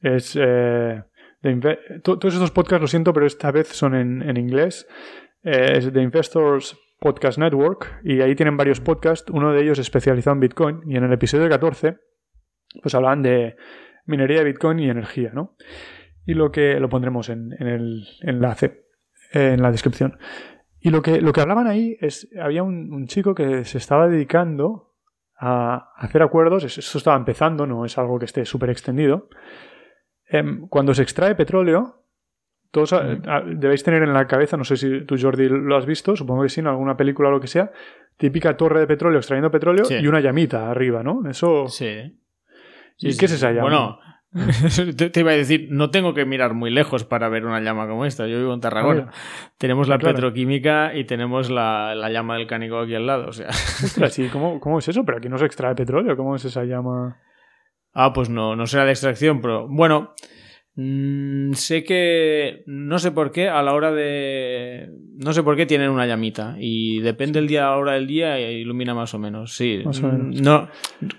es... 0.00 0.36
eh, 0.40 1.02
de 1.42 1.78
to- 2.02 2.18
todos 2.18 2.34
estos 2.34 2.50
podcasts, 2.50 2.82
lo 2.82 2.86
siento, 2.86 3.12
pero 3.14 3.24
esta 3.26 3.50
vez 3.50 3.68
son 3.68 3.94
en, 3.94 4.20
en 4.28 4.36
inglés. 4.36 4.86
Eh, 5.42 5.78
es 5.78 5.90
de 5.92 6.02
Investors 6.02 6.76
Podcast 6.98 7.38
Network 7.38 8.00
y 8.04 8.20
ahí 8.20 8.34
tienen 8.34 8.58
varios 8.58 8.78
podcasts, 8.80 9.30
uno 9.30 9.52
de 9.54 9.62
ellos 9.62 9.78
especializado 9.78 10.34
en 10.34 10.40
Bitcoin 10.40 10.80
y 10.86 10.96
en 10.98 11.04
el 11.04 11.12
episodio 11.14 11.48
14 11.48 11.96
pues 12.82 12.94
hablan 12.94 13.22
de 13.22 13.56
minería 14.04 14.40
de 14.40 14.44
Bitcoin 14.44 14.78
y 14.80 14.90
energía, 14.90 15.30
¿no? 15.32 15.56
Y 16.26 16.34
lo 16.34 16.50
que 16.52 16.78
lo 16.80 16.88
pondremos 16.88 17.28
en, 17.28 17.54
en 17.58 17.66
el 17.66 18.04
enlace, 18.22 18.84
eh, 19.32 19.52
en 19.54 19.62
la 19.62 19.70
descripción. 19.70 20.18
Y 20.80 20.90
lo 20.90 21.02
que, 21.02 21.20
lo 21.20 21.32
que 21.32 21.40
hablaban 21.40 21.66
ahí 21.66 21.96
es, 22.00 22.28
había 22.40 22.62
un, 22.62 22.92
un 22.92 23.06
chico 23.06 23.34
que 23.34 23.64
se 23.64 23.78
estaba 23.78 24.08
dedicando 24.08 24.94
a 25.38 25.92
hacer 25.96 26.22
acuerdos, 26.22 26.64
es- 26.64 26.78
esto 26.78 26.98
estaba 26.98 27.16
empezando, 27.16 27.66
no 27.66 27.84
es 27.84 27.96
algo 27.98 28.18
que 28.18 28.26
esté 28.26 28.44
súper 28.44 28.70
extendido. 28.70 29.28
Em, 30.26 30.68
cuando 30.68 30.94
se 30.94 31.02
extrae 31.02 31.34
petróleo, 31.34 32.04
todos 32.70 32.92
a- 32.92 33.18
a- 33.26 33.42
debéis 33.46 33.82
tener 33.82 34.02
en 34.02 34.12
la 34.12 34.26
cabeza, 34.26 34.56
no 34.56 34.64
sé 34.64 34.76
si 34.76 35.04
tú 35.04 35.16
Jordi 35.20 35.48
lo 35.48 35.76
has 35.76 35.86
visto, 35.86 36.14
supongo 36.14 36.42
que 36.42 36.48
sí, 36.50 36.60
en 36.60 36.68
alguna 36.68 36.96
película 36.96 37.28
o 37.28 37.32
lo 37.32 37.40
que 37.40 37.48
sea, 37.48 37.72
típica 38.16 38.56
torre 38.56 38.80
de 38.80 38.86
petróleo 38.86 39.18
extrayendo 39.18 39.50
petróleo 39.50 39.84
Sí. 39.86 39.94
y 39.96 40.06
una 40.06 40.20
llamita 40.20 40.70
arriba, 40.70 41.02
¿no? 41.02 41.28
Eso... 41.28 41.66
Sí. 41.68 42.16
¿Y 42.98 43.12
Sí, 43.12 43.18
qué 43.18 43.26
sí. 43.28 43.34
es 43.34 43.40
esa 43.42 43.50
llama? 43.50 43.62
Bueno, 43.62 43.98
te, 44.96 45.10
te 45.10 45.20
iba 45.20 45.32
a 45.32 45.34
decir, 45.34 45.68
no 45.70 45.90
tengo 45.90 46.14
que 46.14 46.24
mirar 46.24 46.54
muy 46.54 46.70
lejos 46.70 47.04
para 47.04 47.28
ver 47.28 47.44
una 47.44 47.60
llama 47.60 47.88
como 47.88 48.04
esta. 48.04 48.26
Yo 48.28 48.38
vivo 48.38 48.54
en 48.54 48.60
Tarragona. 48.60 49.10
Tenemos 49.58 49.88
la 49.88 49.98
claro. 49.98 50.14
petroquímica 50.14 50.94
y 50.94 51.04
tenemos 51.04 51.50
la, 51.50 51.94
la 51.96 52.10
llama 52.10 52.36
del 52.36 52.46
cánico 52.46 52.78
aquí 52.78 52.94
al 52.94 53.06
lado. 53.06 53.28
O 53.28 53.32
sea. 53.32 53.48
Ostras, 53.48 54.18
¿y 54.20 54.28
cómo, 54.28 54.60
cómo 54.60 54.78
es 54.78 54.88
eso? 54.88 55.04
Pero 55.04 55.18
aquí 55.18 55.28
no 55.28 55.38
se 55.38 55.46
extrae 55.46 55.74
petróleo, 55.74 56.16
¿cómo 56.16 56.36
es 56.36 56.44
esa 56.44 56.64
llama? 56.64 57.18
Ah, 57.92 58.12
pues 58.12 58.30
no, 58.30 58.54
no 58.54 58.66
será 58.66 58.84
de 58.84 58.92
extracción, 58.92 59.40
pero 59.40 59.66
bueno. 59.68 60.14
Mm, 60.76 61.52
sé 61.54 61.84
que. 61.84 62.62
No 62.66 62.98
sé 62.98 63.12
por 63.12 63.32
qué, 63.32 63.48
a 63.48 63.62
la 63.62 63.72
hora 63.74 63.92
de. 63.92 64.90
No 65.16 65.32
sé 65.32 65.42
por 65.42 65.56
qué 65.56 65.66
tienen 65.66 65.90
una 65.90 66.06
llamita. 66.06 66.56
Y 66.58 67.00
depende 67.00 67.40
del 67.40 67.48
día, 67.48 67.66
a 67.66 67.70
la 67.70 67.76
hora 67.76 67.92
del 67.92 68.06
día, 68.06 68.38
e 68.38 68.52
ilumina 68.60 68.94
más 68.94 69.12
o 69.14 69.18
menos. 69.18 69.54
Sí. 69.54 69.82
Más 69.84 70.02
o 70.02 70.08
menos. 70.08 70.40
Mm, 70.40 70.42
No, 70.44 70.68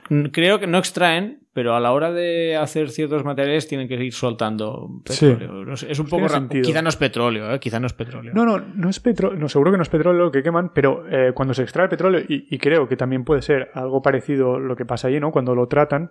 mm, 0.10 0.23
creo 0.32 0.60
que 0.60 0.68
no 0.68 0.78
extraen, 0.80 1.40
pero 1.53 1.76
a 1.76 1.80
la 1.80 1.91
hora 1.91 2.11
de 2.11 2.56
hacer 2.56 2.90
ciertos 2.90 3.23
materiales 3.26 3.68
tienen 3.68 3.88
que 3.88 3.95
ir 3.95 4.14
soltando 4.14 5.02
petróleo. 5.06 5.65
No 5.65 5.73
es 5.73 5.99
un 5.99 6.07
poco. 6.07 6.26
Quizá 6.64 6.82
no 6.82 6.90
es 6.90 6.95
petróleo, 6.95 7.53
¿eh? 7.53 7.60
Quizá 7.60 7.80
no 7.80 7.88
es 7.88 7.94
petróleo. 7.94 8.34
No, 8.34 8.45
no, 8.45 8.57
no 8.60 8.90
es 8.90 8.99
petróleo, 8.99 9.38
no, 9.38 9.49
seguro 9.49 9.69
que 9.72 9.78
no 9.78 9.84
es 9.84 9.90
petróleo 9.90 10.23
lo 10.26 10.32
que 10.32 10.41
queman, 10.44 10.72
pero 10.73 11.03
eh, 11.11 11.34
cuando 11.34 11.53
se 11.53 11.64
extrae 11.64 11.90
petróleo, 11.90 12.22
y, 12.28 12.48
y 12.49 12.57
creo 12.57 12.88
que 12.88 12.95
también 12.95 13.23
puede 13.26 13.41
ser 13.41 13.69
algo 13.73 14.02
parecido 14.02 14.60
lo 14.60 14.76
que 14.76 14.86
pasa 14.86 15.10
allí, 15.10 15.19
¿no? 15.19 15.32
Cuando 15.32 15.53
lo 15.53 15.68
tratan, 15.68 16.10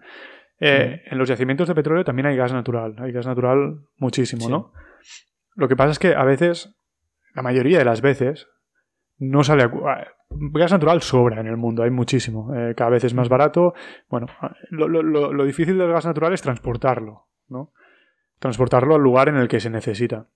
eh, 0.60 1.02
en 1.06 1.18
los 1.18 1.28
yacimientos 1.28 1.66
de 1.68 1.74
petróleo 1.74 2.04
también 2.04 2.26
hay 2.26 2.36
gas 2.36 2.52
natural, 2.52 2.94
hay 2.98 3.12
gas 3.12 3.26
natural 3.26 3.80
muchísimo, 3.96 4.44
Sí. 4.44 4.50
¿no? 4.50 4.72
Lo 5.56 5.68
que 5.68 5.76
pasa 5.76 5.90
es 5.92 5.98
que 5.98 6.14
a 6.14 6.24
veces, 6.24 6.74
la 7.34 7.42
mayoría 7.42 7.78
de 7.78 7.84
las 7.84 8.00
veces, 8.02 8.46
no 9.18 9.42
sale... 9.44 9.64
a 9.64 9.68
cu- 9.70 9.88
a- 9.88 10.06
Gas 10.32 10.70
natural 10.70 11.02
sobra 11.02 11.40
en 11.40 11.48
el 11.48 11.56
mundo, 11.56 11.82
hay 11.82 11.90
muchísimo. 11.90 12.54
eh, 12.54 12.74
cada 12.76 12.90
vez 12.90 13.02
es 13.02 13.14
más 13.14 13.28
barato. 13.28 13.74
Bueno, 14.08 14.28
lo, 14.70 14.86
lo- 14.86 15.02
lo- 15.02 15.32
lo 15.32 15.44
difícil 15.44 15.76
del 15.76 15.90
gas 15.90 16.06
natural 16.06 16.32
es 16.32 16.40
transportarlo, 16.40 17.26
¿no? 17.48 17.72
Transportarlo 18.38 18.94
al 18.94 19.02
lugar 19.02 19.28
en 19.28 19.36
el 19.36 19.48
que 19.48 19.58
se 19.58 19.70
necesita. 19.70 20.26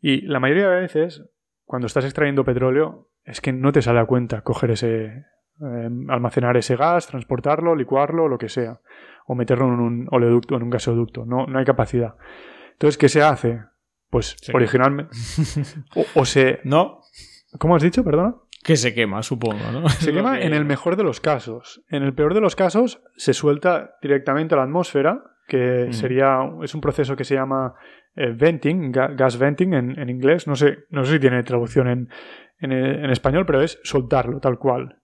Y 0.00 0.22
la 0.22 0.40
mayoría 0.40 0.70
de 0.70 0.80
veces, 0.80 1.22
cuando 1.66 1.86
estás 1.86 2.04
extrayendo 2.06 2.44
petróleo, 2.44 3.08
es 3.24 3.42
que 3.42 3.52
no 3.52 3.72
te 3.72 3.82
sale 3.82 4.00
a 4.00 4.06
cuenta 4.06 4.40
coger 4.40 4.70
ese, 4.70 5.04
eh, 5.04 5.90
almacenar 6.08 6.56
ese 6.56 6.76
gas, 6.76 7.06
transportarlo, 7.06 7.74
licuarlo, 7.76 8.28
lo 8.28 8.38
que 8.38 8.48
sea, 8.48 8.80
o 9.26 9.34
meterlo 9.34 9.66
en 9.66 9.80
un 9.80 10.08
oleoducto, 10.10 10.56
en 10.56 10.62
un 10.62 10.70
gasoducto. 10.70 11.24
No, 11.24 11.46
no 11.46 11.58
hay 11.58 11.64
capacidad. 11.64 12.14
Entonces, 12.72 12.96
¿qué 12.98 13.08
se 13.08 13.22
hace? 13.22 13.60
Pues 14.10 14.36
originalmente. 14.54 15.16
O, 15.96 16.04
o 16.20 16.24
se. 16.24 16.60
No, 16.64 17.00
¿Cómo 17.58 17.74
has 17.76 17.82
dicho? 17.82 18.04
Perdona. 18.04 18.34
que 18.62 18.76
se 18.76 18.92
quema, 18.94 19.22
supongo, 19.22 19.70
¿no? 19.72 19.88
Se 19.88 20.12
quema 20.14 20.38
que- 20.38 20.46
en 20.46 20.52
el 20.54 20.64
mejor 20.64 20.96
de 20.96 21.04
los 21.04 21.20
casos. 21.20 21.82
En 21.88 22.02
el 22.02 22.14
peor 22.14 22.34
de 22.34 22.40
los 22.40 22.54
casos, 22.56 23.02
se 23.16 23.32
suelta 23.34 23.96
directamente 24.02 24.54
a 24.54 24.58
la 24.58 24.64
atmósfera, 24.64 25.22
que 25.48 25.86
Mm. 25.88 25.92
sería. 25.92 26.38
Es 26.62 26.74
un 26.74 26.80
proceso 26.80 27.16
que 27.16 27.24
se 27.24 27.34
llama 27.34 27.74
eh, 28.16 28.32
venting, 28.36 28.92
ga- 28.92 29.14
gas 29.16 29.38
venting 29.38 29.74
en, 29.74 29.98
en 29.98 30.08
inglés. 30.10 30.46
No 30.46 30.54
sé, 30.56 30.78
no 30.90 31.04
sé 31.04 31.14
si 31.14 31.18
tiene 31.20 31.42
traducción 31.42 31.88
en, 31.88 32.08
en, 32.60 32.72
en 32.72 33.10
español, 33.10 33.44
pero 33.46 33.60
es 33.62 33.78
soltarlo, 33.84 34.38
tal 34.40 34.58
cual. 34.58 34.98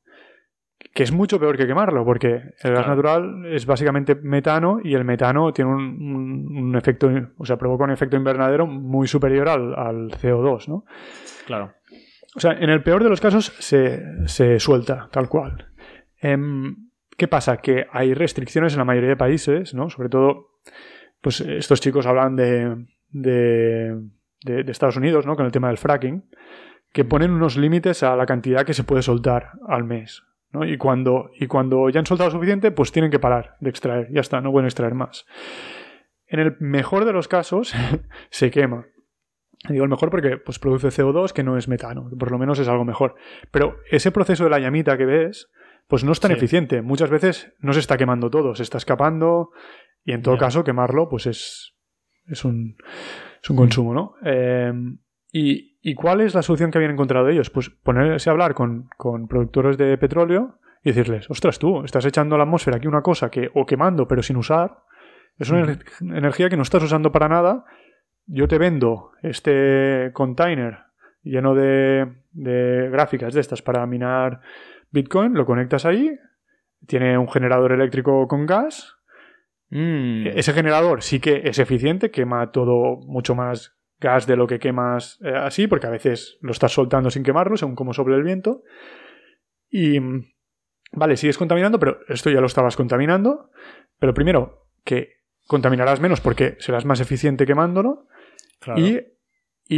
Que 0.95 1.05
es 1.05 1.13
mucho 1.13 1.41
peor 1.41 1.57
que 1.57 1.67
quemarlo, 1.67 2.05
porque 2.05 2.53
el 2.63 2.75
gas 2.75 2.87
natural 2.87 3.47
es 3.47 3.65
básicamente 3.65 4.15
metano 4.15 4.79
y 4.85 4.95
el 4.95 5.05
metano 5.05 5.51
tiene 5.53 5.71
un, 5.71 5.81
un- 5.81 6.57
un 6.69 6.77
efecto, 6.77 7.11
o 7.39 7.47
sea, 7.47 7.57
provoca 7.57 7.85
un 7.85 7.91
efecto 7.93 8.17
invernadero 8.17 8.67
muy 8.67 9.07
superior 9.09 9.49
al, 9.49 9.75
al 9.75 10.11
CO2, 10.11 10.69
¿no? 10.69 10.85
Claro. 11.47 11.73
O 12.37 12.41
sea, 12.41 12.53
en 12.53 12.69
el 12.71 12.83
peor 12.83 13.03
de 13.03 13.09
los 13.11 13.21
casos 13.23 13.47
se, 13.59 14.03
se 14.27 14.59
suelta, 14.61 15.09
tal 15.11 15.29
cual. 15.29 15.69
Em, 16.21 16.77
¿Qué 17.17 17.29
pasa? 17.29 17.59
Que 17.59 17.87
hay 17.93 18.15
restricciones 18.15 18.73
en 18.75 18.79
la 18.79 18.85
mayoría 18.85 19.11
de 19.11 19.17
países, 19.17 19.75
¿no? 19.75 19.89
Sobre 19.91 20.09
todo, 20.09 20.49
pues 21.21 21.41
estos 21.41 21.81
chicos 21.81 22.07
hablan 22.07 22.37
de, 22.37 22.87
de, 23.11 23.99
de- 24.45 24.65
de 24.65 24.73
Estados 24.73 24.97
Unidos, 24.97 25.25
¿no? 25.27 25.37
Con 25.37 25.47
el 25.47 25.53
tema 25.53 25.69
del 25.69 25.79
fracking, 25.79 26.25
que 26.93 27.05
ponen 27.05 27.31
unos 27.31 27.57
límites 27.57 28.03
a 28.03 28.15
la 28.17 28.27
cantidad 28.27 28.65
que 28.67 28.75
se 28.75 28.85
puede 28.85 29.03
soltar 29.03 29.53
al 29.69 29.85
mes, 29.85 30.23
¿no? 30.53 30.65
Y 30.65 30.77
cuando, 30.77 31.31
y 31.39 31.47
cuando 31.47 31.89
ya 31.91 32.01
han 32.01 32.07
soltado 32.07 32.31
suficiente, 32.31 32.71
pues 32.71 32.93
tienen 32.93 33.11
que 33.11 33.19
parar 33.19 33.57
de 33.61 33.71
extraer. 33.71 34.09
Ya 34.13 34.21
está, 34.21 34.41
no 34.41 34.53
pueden 34.53 34.67
extraer 34.67 34.95
más. 34.95 35.27
En 36.27 36.41
el 36.41 36.57
mejor 36.61 37.05
de 37.05 37.13
los 37.13 37.29
casos, 37.29 37.75
se 38.31 38.51
quema. 38.51 38.87
Digo 39.69 39.85
el 39.85 39.91
mejor 39.91 40.11
porque 40.11 40.39
pues, 40.39 40.59
produce 40.59 40.89
CO2 40.89 41.33
que 41.33 41.45
no 41.45 41.57
es 41.57 41.69
metano, 41.69 42.11
por 42.19 42.33
lo 42.33 42.39
menos 42.39 42.59
es 42.59 42.69
algo 42.69 42.85
mejor. 42.85 43.15
Pero 43.51 43.77
ese 43.91 44.11
proceso 44.11 44.45
de 44.45 44.51
la 44.51 44.59
llamita 44.59 44.99
que 44.99 45.05
ves, 45.05 45.51
pues 45.87 46.05
no 46.05 46.13
es 46.13 46.21
tan 46.21 46.33
eficiente. 46.33 46.83
Muchas 46.83 47.11
veces 47.11 47.53
no 47.61 47.73
se 47.73 47.81
está 47.81 47.97
quemando 47.97 48.31
todo, 48.31 48.55
se 48.55 48.63
está 48.63 48.79
escapando 48.79 49.51
y 50.05 50.13
en 50.13 50.23
todo 50.23 50.37
caso 50.37 50.65
quemarlo 50.65 51.09
pues 51.09 51.27
es, 51.27 51.77
es, 52.27 52.45
un, 52.45 52.77
es 53.41 53.51
un 53.51 53.57
consumo, 53.57 53.95
¿no? 53.95 54.15
Em, 54.25 54.99
y, 55.33 55.72
y, 55.83 55.95
cuál 55.95 56.21
es 56.21 56.35
la 56.35 56.43
solución 56.43 56.71
que 56.71 56.79
habían 56.79 56.93
encontrado 56.93 57.29
ellos? 57.29 57.51
Pues 57.51 57.71
ponerse 57.71 58.31
a 58.31 58.33
hablar 58.33 58.55
con, 58.55 58.89
con 58.97 59.29
productores 59.29 59.77
de 59.77 59.99
petróleo 59.99 60.59
y 60.85 60.91
decirles, 60.91 61.31
ostras 61.31 61.59
tú, 61.59 61.85
estás 61.85 62.05
echando 62.07 62.35
a 62.35 62.39
la 62.39 62.45
atmósfera 62.45 62.77
aquí 62.77 62.87
una 62.87 63.03
cosa 63.03 63.31
que, 63.31 63.51
o 63.55 63.67
quemando 63.67 64.07
pero 64.09 64.23
sin 64.23 64.37
usar, 64.37 64.79
es 65.39 65.51
una 65.51 65.79
energía 66.01 66.49
que 66.49 66.57
no 66.57 66.63
estás 66.63 66.83
usando 66.83 67.11
para 67.11 67.29
nada 67.29 67.65
yo 68.27 68.49
te 68.49 68.59
vendo 68.59 69.13
este 69.23 70.11
container 70.13 70.79
lleno 71.23 71.55
de, 71.55 72.09
gráficas 72.33 73.35
de 73.35 73.41
estas 73.41 73.63
para 73.63 73.87
minar 73.87 74.41
Bitcoin, 74.91 75.35
lo 75.35 75.47
conectas 75.47 75.87
ahí, 75.87 76.19
tiene 76.87 77.17
un 77.17 77.29
generador 77.29 77.73
eléctrico 77.73 78.27
con 78.27 78.47
gas. 78.47 78.97
Mm. 79.71 80.27
Ese 80.27 80.53
generador 80.53 81.03
sí 81.03 81.21
que 81.21 81.43
es 81.45 81.59
eficiente, 81.59 82.11
quema 82.11 82.51
todo 82.51 82.97
mucho 83.07 83.35
más 83.35 83.77
gas 84.03 84.27
de 84.27 84.37
lo 84.37 84.47
que 84.47 84.59
quemas 84.59 85.19
eh, 85.23 85.35
así, 85.35 85.67
porque 85.67 85.87
a 85.87 85.91
veces 85.91 86.39
lo 86.43 86.53
estás 86.53 86.73
soltando 86.73 87.11
sin 87.11 87.23
quemarlo, 87.23 87.57
según 87.57 87.77
cómo 87.77 87.95
sobre 87.95 88.17
el 88.17 88.23
viento. 88.23 88.63
Y 89.71 89.99
vale, 90.93 91.17
sigues 91.17 91.39
contaminando, 91.39 91.79
pero 91.79 92.01
esto 92.09 92.29
ya 92.31 92.41
lo 92.41 92.47
estabas 92.47 92.77
contaminando. 92.77 93.51
Pero 93.99 94.13
primero, 94.13 94.67
que 94.85 95.23
contaminarás 95.47 96.01
menos 96.01 96.21
porque 96.21 96.57
serás 96.59 96.85
más 96.85 97.01
eficiente 97.01 97.47
quemándolo. 97.47 98.07
Y, 98.77 99.01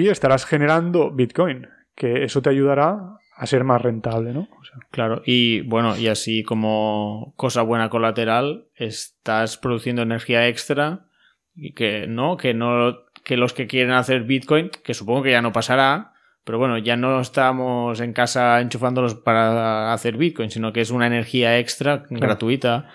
estarás 0.08 0.44
generando 0.44 1.12
Bitcoin, 1.12 1.68
que 1.94 2.24
eso 2.24 2.42
te 2.42 2.50
ayudará 2.50 2.98
a 3.36 3.46
ser 3.46 3.64
más 3.64 3.80
rentable, 3.80 4.32
¿no? 4.32 4.48
claro, 4.90 5.22
y 5.24 5.60
bueno, 5.62 5.96
y 5.96 6.08
así 6.08 6.42
como 6.42 7.32
cosa 7.36 7.62
buena 7.62 7.90
colateral, 7.90 8.68
estás 8.74 9.56
produciendo 9.56 10.02
energía 10.02 10.48
extra 10.48 11.06
y 11.54 11.74
que 11.74 12.06
no, 12.06 12.36
que 12.36 12.54
no, 12.54 13.03
que 13.24 13.36
los 13.36 13.52
que 13.54 13.66
quieren 13.66 13.92
hacer 13.92 14.22
Bitcoin, 14.24 14.70
que 14.70 14.94
supongo 14.94 15.22
que 15.24 15.32
ya 15.32 15.42
no 15.42 15.52
pasará, 15.52 16.12
pero 16.44 16.58
bueno, 16.58 16.76
ya 16.78 16.96
no 16.96 17.20
estamos 17.20 18.00
en 18.00 18.12
casa 18.12 18.60
enchufándolos 18.60 19.14
para 19.14 19.92
hacer 19.92 20.16
Bitcoin, 20.16 20.50
sino 20.50 20.72
que 20.72 20.82
es 20.82 20.90
una 20.90 21.06
energía 21.06 21.58
extra 21.58 22.04
gratuita. 22.10 22.90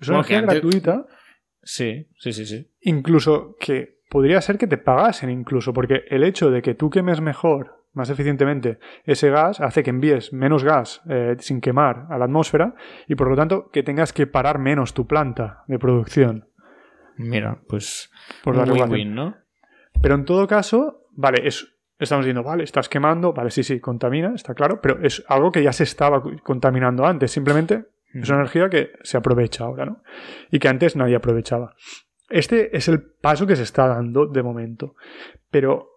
Es 0.00 0.08
una 0.08 0.18
energía 0.18 0.42
gratuita. 0.42 1.06
Sí, 1.62 2.08
sí, 2.16 2.32
sí, 2.32 2.46
sí. 2.46 2.70
Incluso 2.80 3.56
que 3.58 3.98
podría 4.08 4.40
ser 4.40 4.56
que 4.56 4.68
te 4.68 4.78
pagasen 4.78 5.30
incluso, 5.30 5.72
porque 5.72 6.04
el 6.08 6.22
hecho 6.22 6.50
de 6.50 6.62
que 6.62 6.74
tú 6.74 6.90
quemes 6.90 7.20
mejor, 7.20 7.82
más 7.92 8.08
eficientemente, 8.08 8.78
ese 9.04 9.30
gas 9.30 9.60
hace 9.60 9.82
que 9.82 9.90
envíes 9.90 10.32
menos 10.32 10.62
gas 10.62 11.02
eh, 11.08 11.36
sin 11.40 11.60
quemar 11.60 12.06
a 12.08 12.18
la 12.18 12.26
atmósfera 12.26 12.74
y 13.08 13.16
por 13.16 13.28
lo 13.28 13.36
tanto 13.36 13.68
que 13.70 13.82
tengas 13.82 14.12
que 14.12 14.28
parar 14.28 14.58
menos 14.58 14.94
tu 14.94 15.06
planta 15.06 15.64
de 15.66 15.78
producción. 15.78 16.48
Mira, 17.16 17.60
pues 17.68 18.10
por 18.42 18.56
la 18.56 18.64
win-win, 18.64 19.14
¿no? 19.14 19.41
Pero 20.00 20.14
en 20.14 20.24
todo 20.24 20.46
caso, 20.46 21.06
vale, 21.12 21.46
es, 21.46 21.68
estamos 21.98 22.24
diciendo, 22.24 22.42
vale, 22.42 22.64
estás 22.64 22.88
quemando, 22.88 23.32
vale, 23.32 23.50
sí, 23.50 23.62
sí, 23.62 23.80
contamina, 23.80 24.32
está 24.34 24.54
claro, 24.54 24.80
pero 24.80 25.00
es 25.02 25.24
algo 25.28 25.52
que 25.52 25.62
ya 25.62 25.72
se 25.72 25.84
estaba 25.84 26.22
contaminando 26.42 27.04
antes, 27.04 27.30
simplemente 27.30 27.86
es 28.14 28.28
una 28.28 28.40
energía 28.40 28.68
que 28.68 28.92
se 29.02 29.16
aprovecha 29.16 29.64
ahora, 29.64 29.86
¿no? 29.86 30.02
Y 30.50 30.58
que 30.58 30.68
antes 30.68 30.96
nadie 30.96 31.16
aprovechaba. 31.16 31.74
Este 32.28 32.76
es 32.76 32.88
el 32.88 33.02
paso 33.02 33.46
que 33.46 33.56
se 33.56 33.62
está 33.62 33.86
dando 33.86 34.26
de 34.26 34.42
momento. 34.42 34.96
Pero 35.50 35.88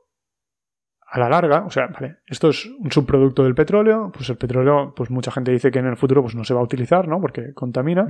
a 1.08 1.20
la 1.20 1.30
larga, 1.30 1.66
o 1.66 1.70
sea, 1.70 1.88
vale, 1.88 2.18
esto 2.26 2.50
es 2.50 2.66
un 2.66 2.92
subproducto 2.92 3.44
del 3.44 3.56
petróleo, 3.56 4.12
pues 4.14 4.30
el 4.30 4.38
petróleo, 4.38 4.94
pues 4.96 5.10
mucha 5.10 5.32
gente 5.32 5.52
dice 5.52 5.72
que 5.72 5.80
en 5.80 5.88
el 5.88 5.98
futuro 5.98 6.22
pues 6.22 6.36
no 6.36 6.44
se 6.44 6.54
va 6.54 6.62
a 6.62 6.64
utilizar, 6.64 7.08
¿no? 7.08 7.22
Porque 7.22 7.54
contamina, 7.54 8.06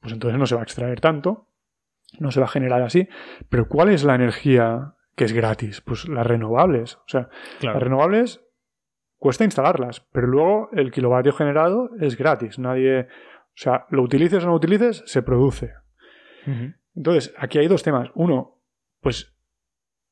pues 0.00 0.12
entonces 0.12 0.38
no 0.38 0.46
se 0.46 0.54
va 0.54 0.60
a 0.60 0.64
extraer 0.64 1.00
tanto, 1.00 1.48
no 2.18 2.30
se 2.30 2.40
va 2.40 2.46
a 2.46 2.50
generar 2.50 2.82
así. 2.82 3.08
Pero 3.48 3.68
¿cuál 3.68 3.88
es 3.88 4.04
la 4.04 4.14
energía 4.14 4.94
que 5.16 5.24
es 5.24 5.32
gratis? 5.32 5.80
Pues 5.80 6.08
las 6.08 6.26
renovables. 6.26 6.96
O 6.96 7.08
sea, 7.08 7.28
las 7.60 7.82
renovables 7.82 8.44
cuesta 9.16 9.44
instalarlas, 9.44 10.00
pero 10.12 10.26
luego 10.26 10.68
el 10.72 10.90
kilovatio 10.90 11.32
generado 11.32 11.90
es 12.00 12.16
gratis. 12.16 12.58
Nadie, 12.58 13.02
o 13.02 13.56
sea, 13.56 13.86
lo 13.90 14.02
utilices 14.02 14.44
o 14.44 14.48
no 14.48 14.54
utilices, 14.54 15.02
se 15.06 15.22
produce. 15.22 15.72
Entonces, 16.94 17.34
aquí 17.38 17.58
hay 17.58 17.68
dos 17.68 17.82
temas. 17.82 18.10
Uno, 18.14 18.60
pues, 19.00 19.34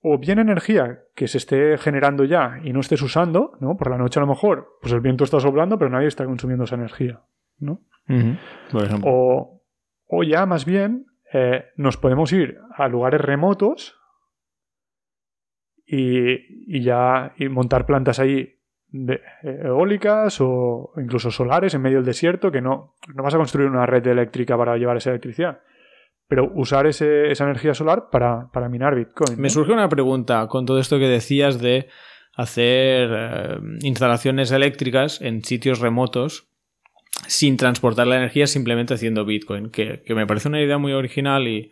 o 0.00 0.18
bien 0.18 0.38
energía 0.38 1.00
que 1.14 1.28
se 1.28 1.38
esté 1.38 1.76
generando 1.78 2.24
ya 2.24 2.60
y 2.64 2.72
no 2.72 2.80
estés 2.80 3.02
usando, 3.02 3.52
¿no? 3.60 3.76
Por 3.76 3.90
la 3.90 3.98
noche 3.98 4.18
a 4.18 4.22
lo 4.22 4.26
mejor, 4.26 4.78
pues 4.80 4.92
el 4.92 5.00
viento 5.00 5.24
está 5.24 5.38
soplando, 5.40 5.78
pero 5.78 5.90
nadie 5.90 6.08
está 6.08 6.24
consumiendo 6.24 6.64
esa 6.64 6.74
energía, 6.74 7.20
¿no? 7.58 7.82
Por 8.72 8.84
ejemplo. 8.84 9.10
O, 9.12 9.62
o, 10.06 10.22
ya 10.24 10.44
más 10.46 10.64
bien 10.64 11.06
eh, 11.32 11.66
nos 11.76 11.96
podemos 11.98 12.32
ir 12.32 12.58
a 12.76 12.88
lugares 12.88 13.20
remotos 13.20 14.01
y, 15.92 16.76
y 16.76 16.82
ya 16.82 17.34
y 17.36 17.48
montar 17.48 17.84
plantas 17.84 18.18
ahí 18.18 18.54
de, 18.88 19.20
eh, 19.42 19.60
eólicas 19.64 20.38
o 20.40 20.92
incluso 20.96 21.30
solares 21.30 21.74
en 21.74 21.82
medio 21.82 21.98
del 21.98 22.06
desierto 22.06 22.50
que 22.50 22.62
no, 22.62 22.96
no 23.14 23.22
vas 23.22 23.34
a 23.34 23.38
construir 23.38 23.68
una 23.68 23.84
red 23.84 24.06
eléctrica 24.06 24.56
para 24.56 24.76
llevar 24.76 24.96
esa 24.96 25.10
electricidad 25.10 25.60
pero 26.32 26.50
usar 26.54 26.86
esa 26.86 27.44
energía 27.44 27.74
solar 27.74 28.08
para, 28.10 28.48
minar 28.70 28.94
Bitcoin. 28.94 29.38
Me 29.38 29.50
surge 29.50 29.70
una 29.70 29.90
pregunta 29.90 30.46
con 30.48 30.64
todo 30.64 30.78
esto 30.78 30.98
que 30.98 31.06
decías 31.06 31.60
de 31.60 31.88
hacer 32.34 33.10
eh, 33.12 33.58
instalaciones 33.82 34.50
eléctricas 34.50 35.20
en 35.20 35.44
sitios 35.44 35.80
remotos 35.80 36.48
sin 37.26 37.58
transportar 37.58 38.06
la 38.06 38.16
energía 38.16 38.46
simplemente 38.46 38.94
haciendo 38.94 39.26
Bitcoin, 39.26 39.68
que, 39.68 40.02
me 40.08 40.26
parece 40.26 40.48
una 40.48 40.62
idea 40.62 40.78
muy 40.78 40.94
original 40.94 41.46
y, 41.46 41.70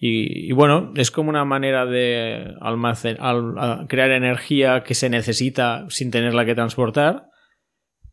y, 0.00 0.52
bueno, 0.52 0.92
es 0.94 1.10
como 1.10 1.28
una 1.28 1.44
manera 1.44 1.84
de 1.84 2.54
almacenar, 2.60 3.86
crear 3.88 4.12
energía 4.12 4.84
que 4.84 4.94
se 4.94 5.10
necesita 5.10 5.86
sin 5.88 6.12
tenerla 6.12 6.44
que 6.44 6.54
transportar. 6.54 7.30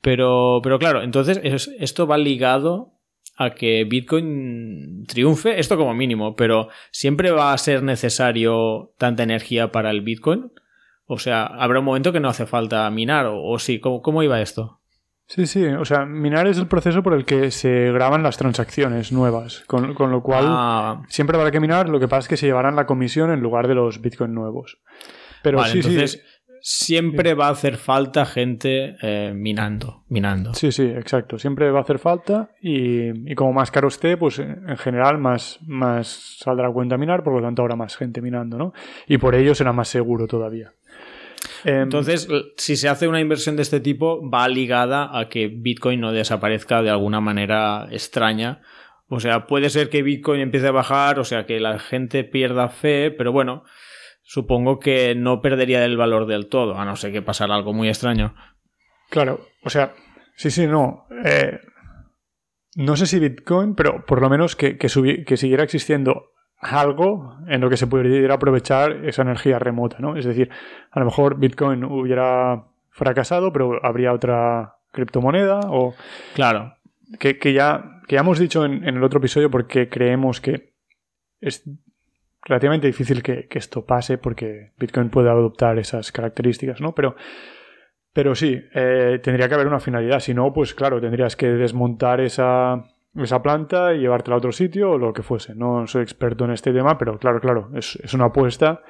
Pero, 0.01 0.61
pero 0.63 0.79
claro, 0.79 1.03
entonces 1.03 1.39
esto 1.79 2.07
va 2.07 2.17
ligado 2.17 2.93
a 3.37 3.51
que 3.51 3.83
Bitcoin 3.83 5.05
triunfe, 5.07 5.59
esto 5.59 5.77
como 5.77 5.93
mínimo, 5.93 6.35
pero 6.35 6.69
siempre 6.91 7.31
va 7.31 7.53
a 7.53 7.57
ser 7.57 7.83
necesario 7.83 8.93
tanta 8.97 9.23
energía 9.23 9.71
para 9.71 9.91
el 9.91 10.01
Bitcoin. 10.01 10.51
O 11.05 11.19
sea, 11.19 11.45
habrá 11.45 11.79
un 11.79 11.85
momento 11.85 12.11
que 12.11 12.19
no 12.19 12.29
hace 12.29 12.47
falta 12.47 12.89
minar, 12.89 13.27
o, 13.29 13.59
sí, 13.59 13.79
¿Cómo, 13.79 14.23
iba 14.23 14.41
esto? 14.41 14.81
Sí, 15.27 15.47
sí, 15.47 15.65
o 15.65 15.85
sea, 15.85 16.05
minar 16.05 16.47
es 16.47 16.57
el 16.57 16.67
proceso 16.67 17.01
por 17.01 17.13
el 17.13 17.25
que 17.25 17.49
se 17.49 17.91
graban 17.91 18.21
las 18.21 18.37
transacciones 18.37 19.11
nuevas, 19.11 19.63
con, 19.65 19.95
lo 19.97 20.21
cual 20.21 20.45
ah. 20.47 21.01
siempre 21.09 21.35
habrá 21.37 21.49
que 21.49 21.59
minar, 21.59 21.89
lo 21.89 21.99
que 21.99 22.07
pasa 22.07 22.19
es 22.19 22.27
que 22.27 22.37
se 22.37 22.45
llevarán 22.45 22.75
la 22.75 22.85
comisión 22.85 23.31
en 23.31 23.41
lugar 23.41 23.67
de 23.67 23.73
los 23.73 24.01
Bitcoin 24.01 24.35
nuevos. 24.35 24.77
Pero 25.41 25.63
sí, 25.65 25.81
sí 25.81 26.19
siempre 26.67 27.35
va 27.35 27.49
a 27.49 27.51
hacer 27.51 27.77
falta 27.77 28.25
gente 28.25 28.95
eh, 28.99 29.33
minando, 29.35 30.03
minando. 30.09 30.55
Sí, 30.55 30.71
sí, 30.71 30.81
exacto. 30.81 31.37
Siempre 31.37 31.69
va 31.69 31.77
a 31.77 31.81
hacer 31.83 31.99
falta 31.99 32.49
y, 32.59 33.35
como 33.35 33.53
más 33.53 33.69
caro 33.69 33.87
esté, 33.87 34.17
pues 34.17 34.39
en 34.39 34.75
general 34.77 35.19
más, 35.19 35.59
más 35.67 36.39
saldrá 36.39 36.71
cuenta 36.71 36.97
minar, 36.97 37.23
por 37.23 37.33
lo 37.33 37.41
tanto 37.43 37.61
habrá 37.61 37.75
más 37.75 37.95
gente 37.95 38.19
minando, 38.19 38.57
¿no? 38.57 38.73
Y 39.07 39.19
por 39.19 39.35
ello 39.35 39.53
será 39.53 39.73
más 39.73 39.89
seguro 39.89 40.25
todavía. 40.25 40.73
Em, 41.65 41.81
Entonces, 41.81 42.27
si 42.57 42.77
se 42.77 42.87
hace 42.87 43.07
una 43.07 43.19
inversión 43.19 43.55
de 43.55 43.63
este 43.63 43.79
tipo, 43.79 44.21
va 44.29 44.47
ligada 44.47 45.17
a 45.17 45.27
que 45.29 45.47
Bitcoin 45.47 45.99
no 45.99 46.11
desaparezca 46.11 46.83
de 46.83 46.91
alguna 46.91 47.19
manera 47.19 47.87
extraña. 47.91 48.61
O 49.07 49.19
sea, 49.19 49.47
puede 49.47 49.69
ser 49.69 49.89
que 49.89 50.03
Bitcoin 50.03 50.41
empiece 50.41 50.67
a 50.67 50.71
bajar, 50.71 51.19
o 51.19 51.23
sea, 51.23 51.45
que 51.45 51.59
la 51.59 51.79
gente 51.79 52.23
pierda 52.23 52.69
fe, 52.69 53.11
pero 53.11 53.31
bueno, 53.31 53.63
supongo 54.21 54.79
que 54.79 55.15
no 55.15 55.41
perdería 55.41 55.83
el 55.85 55.97
valor 55.97 56.27
del 56.27 56.47
todo, 56.47 56.77
a 56.77 56.85
no 56.85 56.95
ser 56.95 57.11
que 57.11 57.21
pasara 57.23 57.55
algo 57.55 57.73
muy 57.73 57.87
extraño. 57.87 58.35
Claro, 59.09 59.47
o 59.63 59.69
sea, 59.69 59.93
sí, 60.35 60.51
sí, 60.51 60.67
no. 60.67 61.07
Eh, 61.23 61.59
no 62.75 62.95
sé 62.95 63.07
si 63.07 63.19
Bitcoin, 63.19 63.73
pero 63.73 64.05
por 64.05 64.21
lo 64.21 64.29
menos 64.29 64.55
que, 64.55 64.77
que, 64.77 64.89
siguiera 65.37 65.63
existiendo 65.63 66.31
algo 66.59 67.37
en 67.47 67.61
lo 67.61 67.69
que 67.69 67.77
se 67.77 67.87
pudiera 67.87 68.35
aprovechar 68.35 69.05
esa 69.05 69.21
energía 69.21 69.59
remota, 69.59 69.97
¿no? 69.99 70.15
Es 70.15 70.25
decir, 70.25 70.49
a 70.91 70.99
lo 70.99 71.05
mejor 71.05 71.37
Bitcoin 71.37 71.83
hubiera 71.83 72.65
fracasado, 72.89 73.51
pero 73.51 73.85
habría 73.85 74.13
otra 74.13 74.75
criptomoneda 74.91 75.59
o... 75.69 75.93
Claro. 76.33 76.75
Que, 77.19 77.37
ya, 77.53 78.01
que 78.07 78.15
ya 78.15 78.21
hemos 78.21 78.39
dicho 78.39 78.65
en, 78.65 78.87
en 78.87 78.95
el 78.95 79.03
otro 79.03 79.19
episodio 79.19 79.51
porque 79.51 79.89
creemos 79.89 80.41
que 80.41 80.73
es 81.39 81.63
relativamente 82.45 82.87
difícil 82.87 83.21
que, 83.21 83.47
esto 83.51 83.85
pase 83.85 84.17
porque 84.17 84.71
Bitcoin 84.77 85.09
puede 85.09 85.29
adoptar 85.29 85.77
esas 85.79 86.11
características, 86.11 86.79
¿no? 86.79 86.93
Pero, 86.93 87.15
pero 88.13 88.35
sí, 88.35 88.61
eh, 88.73 89.19
tendría 89.21 89.49
que 89.49 89.55
haber 89.55 89.67
una 89.67 89.79
finalidad. 89.79 90.19
Si 90.19 90.33
no, 90.33 90.53
pues 90.53 90.73
claro, 90.73 91.01
tendrías 91.01 91.35
que 91.35 91.47
desmontar 91.47 92.21
esa, 92.21 92.85
esa 93.15 93.41
planta 93.41 93.93
y 93.93 93.99
llevártela 93.99 94.35
a 94.35 94.37
otro 94.37 94.51
sitio 94.51 94.91
o 94.91 94.97
lo 94.97 95.13
que 95.13 95.23
fuese. 95.23 95.55
No 95.55 95.87
soy 95.87 96.03
experto 96.03 96.45
en 96.45 96.51
este 96.51 96.73
tema, 96.73 96.97
pero 96.97 97.17
claro, 97.17 97.39
claro, 97.39 97.69
es, 97.73 97.97
una 98.13 98.25
apuesta 98.25 98.81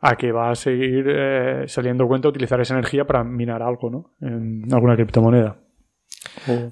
a 0.00 0.16
que 0.16 0.32
va 0.32 0.50
a 0.50 0.54
seguir 0.54 1.06
eh, 1.08 1.64
saliendo 1.66 2.06
cuenta 2.06 2.28
utilizar 2.28 2.60
esa 2.60 2.74
energía 2.74 3.04
para 3.06 3.24
minar 3.24 3.62
algo, 3.62 3.90
¿no? 3.90 4.14
En 4.20 4.72
alguna 4.72 4.94
criptomoneda. 4.94 5.56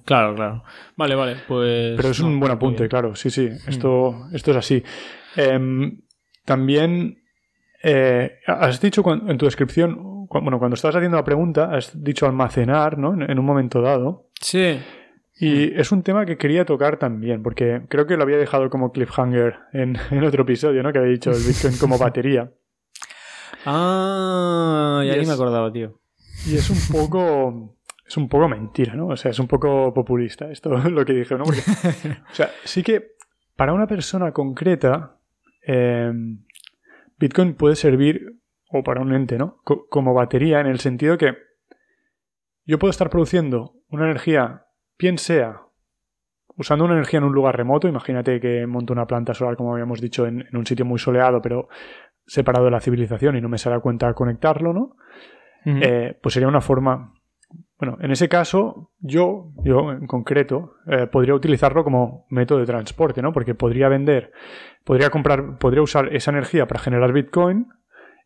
Claro, 0.05 0.35
claro. 0.35 0.63
Vale, 0.97 1.15
vale, 1.15 1.37
pues... 1.47 1.97
Pero 1.97 2.09
es 2.09 2.21
un 2.21 2.39
buen 2.41 2.53
apunte, 2.53 2.89
claro, 2.89 3.15
sí, 3.15 3.31
sí, 3.31 3.49
esto, 3.67 4.29
esto 4.33 4.51
es 4.53 4.57
así. 4.57 4.83
Em, 5.37 6.01
también 6.45 7.19
eh, 7.83 8.39
has 8.47 8.81
dicho 8.81 9.03
en 9.29 9.39
tu 9.39 9.45
descripción, 9.45 10.27
bueno, 10.29 10.59
cuando 10.59 10.75
estabas 10.75 10.97
haciendo 10.97 11.17
la 11.17 11.25
pregunta, 11.25 11.75
has 11.75 12.03
dicho 12.03 12.27
almacenar, 12.27 12.99
¿no? 12.99 13.15
En, 13.15 13.39
un 13.39 13.45
momento 13.45 13.81
dado. 13.81 14.31
Sí. 14.41 14.79
Y 15.39 15.79
es 15.79 15.93
un 15.93 16.03
tema 16.03 16.25
que 16.25 16.39
quería 16.39 16.65
tocar 16.65 16.99
también, 16.99 17.43
porque 17.43 17.83
creo 17.89 18.07
que 18.07 18.17
lo 18.17 18.23
había 18.23 18.39
dejado 18.39 18.71
como 18.71 18.93
cliffhanger 18.93 19.59
en, 19.73 19.97
en 20.11 20.25
otro 20.25 20.43
episodio, 20.43 20.83
¿no? 20.83 20.93
Que 20.93 20.99
había 20.99 21.13
dicho 21.13 21.31
el 21.31 21.43
Bitcoin 21.43 21.77
como 21.79 21.99
batería. 21.99 22.53
Ah, 23.65 25.03
ya 25.05 25.17
ni 25.17 25.27
me 25.27 25.33
acordaba, 25.33 25.73
tío. 25.73 26.01
Y 26.47 26.57
es 26.57 26.71
un 26.71 26.79
poco. 26.97 27.77
Es 28.07 28.17
un 28.17 28.29
poco 28.29 28.49
mentira, 28.49 28.95
¿no? 28.95 29.09
O 29.09 29.17
sea, 29.17 29.33
es 29.33 29.39
un 29.41 29.49
poco 29.49 29.93
populista 29.93 30.49
esto 30.51 30.71
lo 30.89 31.05
que 31.05 31.13
dije, 31.13 31.35
¿no? 31.35 31.43
o 31.43 32.35
sea, 32.35 32.51
sí 32.63 32.85
que 32.85 33.17
para 33.57 33.73
una 33.73 33.89
persona 33.89 34.31
concreta, 34.31 35.19
eh, 35.67 36.13
Bitcoin 37.19 37.55
puede 37.55 37.75
servir, 37.75 38.39
o 38.71 38.85
para 38.85 39.01
un 39.01 39.13
ente, 39.13 39.39
¿no? 39.39 39.61
como 39.65 40.15
batería, 40.15 40.61
en 40.61 40.67
el 40.67 40.79
sentido 40.79 41.19
que 41.19 41.37
yo 42.65 42.79
puedo 42.79 42.91
estar 42.91 43.11
produciendo 43.11 43.75
una 43.89 44.05
energía, 44.05 44.66
bien 44.99 45.19
sea 45.19 45.63
usando 46.59 46.85
una 46.85 46.95
energía 46.95 47.19
en 47.19 47.25
un 47.25 47.35
lugar 47.35 47.57
remoto, 47.57 47.87
imagínate 47.87 48.41
que 48.41 48.67
monto 48.67 48.93
una 48.93 49.07
planta 49.07 49.35
solar, 49.35 49.57
como 49.57 49.73
habíamos 49.73 50.01
dicho, 50.01 50.27
en, 50.27 50.47
en 50.51 50.57
un 50.57 50.65
sitio 50.67 50.87
muy 50.87 50.99
soleado, 50.99 51.43
pero 51.43 51.69
separado 52.27 52.65
de 52.65 52.71
la 52.71 52.81
civilización 52.81 53.37
y 53.37 53.41
no 53.41 53.49
me 53.49 53.59
se 53.59 53.71
da 53.71 53.81
cuenta 53.81 54.13
conectarlo, 54.15 54.73
¿no? 54.73 54.97
Eh, 55.65 56.17
pues 56.23 56.33
sería 56.33 56.49
una 56.49 56.61
forma. 56.61 57.13
Bueno, 57.79 57.99
en 58.01 58.13
ese 58.13 58.29
caso, 58.29 58.93
yo, 59.01 59.51
yo 59.65 59.91
en 59.91 60.07
concreto, 60.07 60.77
eh, 60.87 61.09
podría 61.09 61.35
utilizarlo 61.35 61.83
como 61.83 62.25
método 62.31 62.61
de 62.61 62.67
transporte, 62.67 63.21
¿no? 63.21 63.33
Porque 63.33 63.57
podría 63.57 63.89
vender, 63.89 64.31
podría 64.85 65.11
comprar, 65.11 65.59
podría 65.59 65.83
usar 65.83 66.15
esa 66.15 66.31
energía 66.31 66.67
para 66.69 66.81
generar 66.81 67.13
Bitcoin 67.13 67.67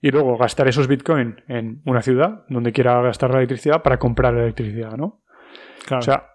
y 0.02 0.10
luego 0.10 0.36
gastar 0.36 0.68
esos 0.68 0.86
Bitcoin 0.86 1.42
en 1.48 1.80
una 1.86 2.02
ciudad 2.02 2.44
donde 2.50 2.72
quiera 2.72 3.00
gastar 3.00 3.30
la 3.30 3.38
electricidad 3.38 3.82
para 3.82 3.98
comprar 3.98 4.34
electricidad, 4.34 4.96
¿no? 4.98 5.22
Claro. 5.86 6.00
O 6.00 6.02
sea, 6.02 6.29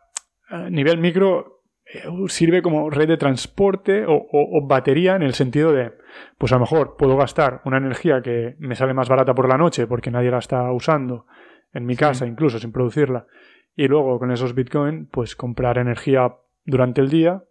a 0.55 0.69
nivel 0.69 0.97
micro, 0.97 1.63
eh, 1.85 2.03
sirve 2.27 2.61
como 2.61 2.89
red 2.89 3.07
de 3.07 3.17
transporte 3.17 4.05
o, 4.07 4.67
batería 4.67 5.15
en 5.15 5.23
el 5.23 5.33
sentido 5.33 5.71
de, 5.71 5.93
pues 6.37 6.51
a 6.51 6.55
lo 6.55 6.61
mejor 6.61 6.95
puedo 6.97 7.17
gastar 7.17 7.61
una 7.65 7.77
energía 7.77 8.21
que 8.21 8.55
me 8.59 8.75
sale 8.75 8.93
más 8.93 9.09
barata 9.09 9.35
por 9.35 9.49
la 9.49 9.57
noche 9.57 9.87
porque 9.87 10.11
nadie 10.11 10.31
la 10.31 10.39
está 10.39 10.71
usando 10.71 11.25
en 11.73 11.85
mi 11.85 11.95
casa, 11.95 12.25
incluso 12.25 12.57
sin 12.59 12.71
producirla, 12.71 13.27
y 13.75 13.87
luego 13.87 14.17
con 14.17 14.31
esos 14.31 14.55
Bitcoin, 14.55 15.07
pues 15.07 15.35
comprar 15.35 15.77
energía 15.77 16.33
durante 16.63 17.01
el 17.01 17.09
día 17.09 17.43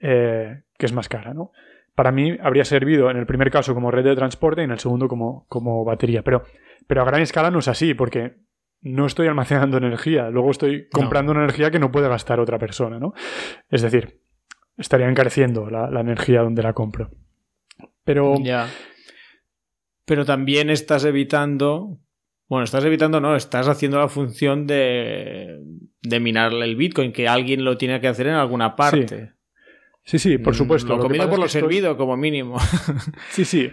eh, 0.00 0.62
que 0.78 0.86
es 0.86 0.92
más 0.92 1.08
cara, 1.08 1.34
¿no? 1.34 1.52
Para 1.94 2.10
mí 2.10 2.36
habría 2.42 2.64
servido 2.64 3.10
en 3.10 3.18
el 3.18 3.26
primer 3.26 3.50
caso 3.50 3.74
como 3.74 3.90
red 3.90 4.04
de 4.04 4.16
transporte 4.16 4.62
y 4.62 4.64
en 4.64 4.70
el 4.70 4.78
segundo 4.78 5.08
como, 5.08 5.46
como 5.48 5.84
batería, 5.84 6.22
pero, 6.22 6.42
pero 6.86 7.02
a 7.02 7.04
gran 7.04 7.20
escala 7.20 7.50
no 7.50 7.58
es 7.58 7.68
así 7.68 7.92
porque 7.94 8.36
no 8.82 9.06
estoy 9.06 9.28
almacenando 9.28 9.76
energía, 9.76 10.30
luego 10.30 10.50
estoy 10.50 10.88
comprando 10.88 11.32
una 11.32 11.42
energía 11.44 11.70
que 11.70 11.78
no 11.78 11.90
puede 11.90 12.08
gastar 12.08 12.40
otra 12.40 12.58
persona, 12.58 12.98
¿no? 12.98 13.12
Es 13.68 13.82
decir, 13.82 14.20
estaría 14.76 15.08
encareciendo 15.08 15.68
la, 15.68 16.00
energía 16.00 16.42
donde 16.42 16.62
la 16.62 16.72
compro. 16.72 17.10
Pero. 18.04 18.34
Ya. 18.42 18.68
Pero 20.04 20.24
también 20.24 20.70
estás 20.70 21.04
evitando. 21.04 21.98
Bueno, 22.48 22.64
estás 22.64 22.84
evitando, 22.84 23.20
no, 23.20 23.36
estás 23.36 23.68
haciendo 23.68 23.98
la 23.98 24.08
función 24.08 24.66
de, 24.66 25.60
de 26.02 26.20
minar 26.20 26.52
el 26.52 26.74
Bitcoin, 26.74 27.12
que 27.12 27.28
alguien 27.28 27.64
lo 27.64 27.76
tiene 27.76 28.00
que 28.00 28.08
hacer 28.08 28.26
en 28.26 28.34
alguna 28.34 28.74
parte. 28.74 29.34
Sí, 30.02 30.18
sí, 30.18 30.38
por 30.38 30.54
mm, 30.54 30.56
supuesto. 30.56 30.96
Lo, 30.96 31.02
comido 31.02 31.30
por 31.30 31.38
lo 31.38 31.46
servido, 31.46 31.96
como 31.96 32.16
mínimo. 32.16 32.58
Sí, 33.30 33.44
sí. 33.44 33.70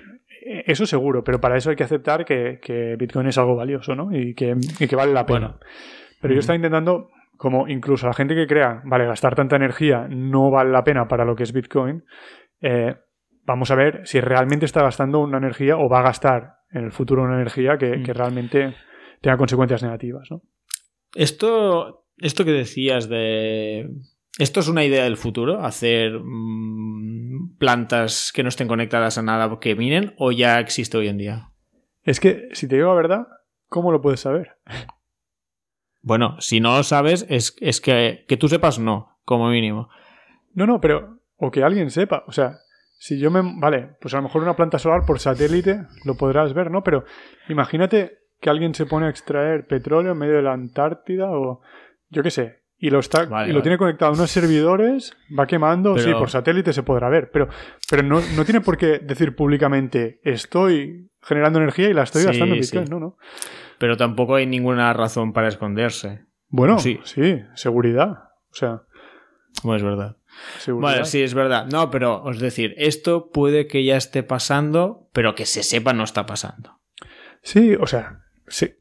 Eso 0.49 0.85
seguro, 0.85 1.23
pero 1.23 1.41
para 1.41 1.57
eso 1.57 1.69
hay 1.69 1.75
que 1.75 1.83
aceptar 1.83 2.23
que, 2.23 2.95
Bitcoin 2.97 3.27
es 3.27 3.37
algo 3.37 3.55
valioso, 3.55 3.95
¿no? 3.95 4.15
Y 4.15 4.33
que, 4.33 4.55
vale 4.95 5.13
la 5.13 5.25
pena. 5.25 5.57
Pero 6.21 6.33
yo 6.33 6.39
estaba 6.39 6.55
intentando, 6.55 7.09
como 7.35 7.67
incluso 7.67 8.07
la 8.07 8.13
gente 8.13 8.33
que 8.33 8.47
crea, 8.47 8.81
vale, 8.85 9.05
gastar 9.05 9.35
tanta 9.35 9.57
energía 9.57 10.07
no 10.09 10.49
vale 10.49 10.71
la 10.71 10.83
pena 10.83 11.07
para 11.07 11.25
lo 11.25 11.35
que 11.35 11.43
es 11.43 11.51
Bitcoin, 11.51 12.05
eh, 12.61 12.95
vamos 13.45 13.71
a 13.71 13.75
ver 13.75 14.01
si 14.05 14.21
realmente 14.21 14.65
está 14.65 14.81
gastando 14.81 15.19
una 15.19 15.37
energía 15.37 15.75
o 15.77 15.89
va 15.89 15.99
a 15.99 16.03
gastar 16.03 16.57
en 16.71 16.85
el 16.85 16.91
futuro 16.91 17.23
una 17.23 17.35
energía 17.35 17.77
que, 17.77 18.01
que 18.01 18.13
realmente 18.13 18.73
tenga 19.21 19.37
consecuencias 19.37 19.83
negativas, 19.83 20.29
¿no? 20.31 20.41
Esto, 21.13 22.05
esto 22.17 22.45
que 22.45 22.51
decías 22.51 23.09
de 23.09 23.89
¿Esto 24.37 24.59
es 24.59 24.67
una 24.67 24.83
idea 24.83 25.03
del 25.03 25.17
futuro? 25.17 25.65
¿Hacer 25.65 26.19
mm, 26.23 27.57
plantas 27.57 28.31
que 28.33 28.43
no 28.43 28.49
estén 28.49 28.67
conectadas 28.67 29.17
a 29.17 29.23
nada 29.23 29.59
que 29.59 29.75
minen 29.75 30.13
o 30.17 30.31
ya 30.31 30.59
existe 30.59 30.97
hoy 30.97 31.07
en 31.07 31.17
día? 31.17 31.49
Es 32.03 32.19
que, 32.19 32.49
si 32.53 32.67
te 32.67 32.75
digo 32.75 32.89
la 32.89 32.95
verdad, 32.95 33.27
¿cómo 33.67 33.91
lo 33.91 34.01
puedes 34.01 34.19
saber? 34.19 34.57
Bueno, 36.01 36.39
si 36.39 36.61
no 36.61 36.77
lo 36.77 36.83
sabes, 36.83 37.25
es, 37.27 37.57
es 37.59 37.81
que, 37.81 38.23
que 38.29 38.37
tú 38.37 38.47
sepas 38.47 38.79
no, 38.79 39.17
como 39.25 39.49
mínimo. 39.49 39.89
No, 40.53 40.65
no, 40.65 40.79
pero. 40.79 41.19
O 41.35 41.51
que 41.51 41.63
alguien 41.63 41.91
sepa. 41.91 42.23
O 42.27 42.31
sea, 42.31 42.59
si 42.97 43.19
yo 43.19 43.29
me. 43.29 43.41
Vale, 43.59 43.97
pues 43.99 44.13
a 44.13 44.17
lo 44.17 44.23
mejor 44.23 44.41
una 44.41 44.55
planta 44.55 44.79
solar 44.79 45.05
por 45.05 45.19
satélite 45.19 45.81
lo 46.05 46.15
podrás 46.15 46.53
ver, 46.53 46.71
¿no? 46.71 46.81
Pero 46.81 47.03
imagínate 47.49 48.19
que 48.39 48.49
alguien 48.49 48.73
se 48.73 48.85
pone 48.85 49.07
a 49.07 49.09
extraer 49.09 49.67
petróleo 49.67 50.13
en 50.13 50.17
medio 50.17 50.35
de 50.35 50.43
la 50.43 50.53
Antártida 50.53 51.29
o. 51.29 51.61
Yo 52.09 52.23
qué 52.23 52.31
sé, 52.31 52.61
y 52.79 52.89
lo, 52.91 52.99
está, 52.99 53.47
y 53.47 53.51
lo 53.51 53.61
tiene 53.63 53.77
conectado 53.77 54.11
a 54.11 54.13
unos 54.13 54.29
servidores, 54.29 55.17
va 55.37 55.47
quemando, 55.47 55.97
sí, 55.97 56.11
por 56.13 56.29
satélite 56.29 56.73
se 56.73 56.83
podrá 56.83 57.09
ver, 57.09 57.31
pero, 57.31 57.49
pero 57.89 58.03
no, 58.03 58.21
no, 58.35 58.45
tiene 58.45 58.61
por 58.61 58.77
qué 58.77 58.99
decir 58.99 59.35
públicamente 59.35 60.19
estoy 60.23 61.09
generando 61.21 61.59
energía 61.59 61.89
y 61.89 61.93
la 61.93 62.03
estoy 62.03 62.23
gastando 62.23 62.53
en 62.53 62.61
Bitcoin, 62.61 62.85
no, 62.89 62.99
no. 62.99 63.17
Pero 63.79 63.97
tampoco 63.97 64.35
hay 64.35 64.45
ninguna 64.45 64.93
razón 64.93 65.33
para 65.33 65.47
esconderse. 65.47 66.25
Bueno, 66.49 66.79
sí, 66.79 66.99
sí 67.03 67.41
seguridad, 67.55 68.29
o 68.51 68.55
sea. 68.55 68.83
Bueno, 69.63 69.77
es 69.77 69.83
verdad. 69.83 70.17
Vale, 70.67 71.05
sí, 71.05 71.21
es 71.21 71.33
verdad. 71.33 71.65
No, 71.71 71.89
pero 71.89 72.21
os 72.23 72.39
decir, 72.39 72.75
esto 72.77 73.31
puede 73.31 73.67
que 73.67 73.83
ya 73.83 73.97
esté 73.97 74.21
pasando, 74.23 75.09
pero 75.13 75.33
que 75.35 75.45
se 75.45 75.63
sepa 75.63 75.93
no 75.93 76.03
está 76.03 76.25
pasando. 76.25 76.79
Sí, 77.41 77.75
o 77.79 77.87
sea, 77.87 78.21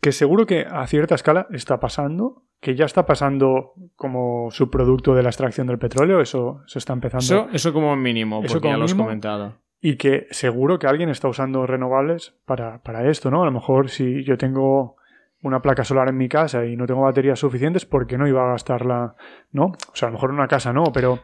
que 0.00 0.12
seguro 0.12 0.46
que 0.46 0.66
a 0.68 0.86
cierta 0.86 1.14
escala 1.14 1.46
está 1.50 1.80
pasando, 1.80 2.45
que 2.60 2.74
ya 2.74 2.84
está 2.84 3.06
pasando 3.06 3.74
como 3.96 4.50
subproducto 4.50 5.14
de 5.14 5.22
la 5.22 5.28
extracción 5.28 5.66
del 5.66 5.78
petróleo, 5.78 6.20
eso 6.20 6.62
se 6.66 6.78
está 6.78 6.92
empezando. 6.92 7.24
Eso, 7.24 7.48
eso 7.52 7.72
como 7.72 7.94
mínimo, 7.96 8.36
porque 8.36 8.46
eso 8.48 8.60
como 8.60 8.72
ya 8.72 8.78
lo 8.78 8.84
has 8.84 8.94
comentado. 8.94 9.54
Y 9.80 9.96
que 9.96 10.26
seguro 10.30 10.78
que 10.78 10.86
alguien 10.86 11.10
está 11.10 11.28
usando 11.28 11.66
renovables 11.66 12.34
para, 12.44 12.82
para 12.82 13.08
esto, 13.08 13.30
¿no? 13.30 13.42
A 13.42 13.46
lo 13.46 13.52
mejor 13.52 13.90
si 13.90 14.24
yo 14.24 14.36
tengo 14.38 14.96
una 15.42 15.62
placa 15.62 15.84
solar 15.84 16.08
en 16.08 16.16
mi 16.16 16.28
casa 16.28 16.64
y 16.64 16.76
no 16.76 16.86
tengo 16.86 17.02
baterías 17.02 17.38
suficientes, 17.38 17.84
¿por 17.84 18.06
qué 18.06 18.18
no 18.18 18.26
iba 18.26 18.42
a 18.42 18.52
gastarla? 18.52 19.14
¿No? 19.52 19.66
O 19.66 19.94
sea, 19.94 20.08
a 20.08 20.10
lo 20.10 20.14
mejor 20.14 20.30
en 20.30 20.36
una 20.36 20.48
casa 20.48 20.72
no, 20.72 20.84
pero 20.92 21.20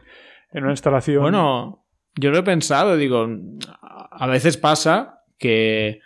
en 0.51 0.63
una 0.63 0.71
instalación. 0.71 1.21
Bueno, 1.21 1.83
yo 2.15 2.31
lo 2.31 2.37
he 2.37 2.43
pensado, 2.43 2.95
digo, 2.95 3.27
a 4.11 4.27
veces 4.27 4.57
pasa 4.57 5.23
que 5.37 5.99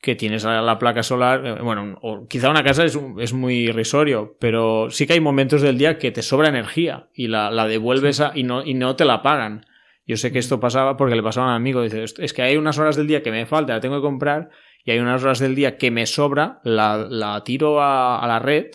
que 0.00 0.14
tienes 0.14 0.44
la, 0.44 0.78
placa 0.78 1.02
solar, 1.02 1.46
eh, 1.46 1.62
bueno, 1.62 1.98
o 2.00 2.26
quizá 2.26 2.50
una 2.50 2.64
casa 2.64 2.84
es, 2.84 2.98
es, 3.18 3.32
muy 3.34 3.54
irrisorio, 3.68 4.36
pero 4.40 4.90
sí 4.90 5.06
que 5.06 5.12
hay 5.12 5.20
momentos 5.20 5.60
del 5.60 5.76
día 5.76 5.98
que 5.98 6.10
te 6.10 6.22
sobra 6.22 6.48
energía 6.48 7.10
y 7.12 7.28
la, 7.28 7.50
la 7.50 7.66
devuelves 7.66 8.20
a, 8.20 8.32
y, 8.34 8.42
no, 8.42 8.64
y 8.64 8.74
no 8.74 8.96
te 8.96 9.04
la 9.04 9.22
pagan. 9.22 9.66
Yo 10.06 10.16
sé 10.16 10.32
que 10.32 10.38
esto 10.38 10.58
pasaba 10.58 10.96
porque 10.96 11.14
le 11.14 11.22
pasaba 11.22 11.46
a 11.46 11.50
un 11.50 11.56
amigo, 11.56 11.82
dice, 11.82 12.02
es 12.02 12.32
que 12.32 12.42
hay 12.42 12.56
unas 12.56 12.78
horas 12.78 12.96
del 12.96 13.06
día 13.06 13.22
que 13.22 13.30
me 13.30 13.44
falta, 13.44 13.74
la 13.74 13.80
tengo 13.80 13.96
que 13.96 14.02
comprar, 14.02 14.48
y 14.84 14.90
hay 14.90 14.98
unas 14.98 15.22
horas 15.22 15.38
del 15.38 15.54
día 15.54 15.76
que 15.76 15.90
me 15.90 16.06
sobra, 16.06 16.60
la, 16.64 16.96
la 16.96 17.44
tiro 17.44 17.82
a, 17.82 18.18
a, 18.18 18.26
la 18.26 18.38
red, 18.38 18.68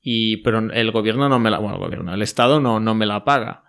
y, 0.00 0.38
pero 0.38 0.58
el 0.58 0.90
gobierno 0.90 1.28
no 1.28 1.38
me 1.38 1.50
la, 1.50 1.58
bueno, 1.58 1.76
el 1.76 1.82
gobierno, 1.82 2.14
el 2.14 2.22
Estado 2.22 2.60
no, 2.60 2.80
no 2.80 2.94
me 2.94 3.06
la 3.06 3.24
paga. 3.24 3.64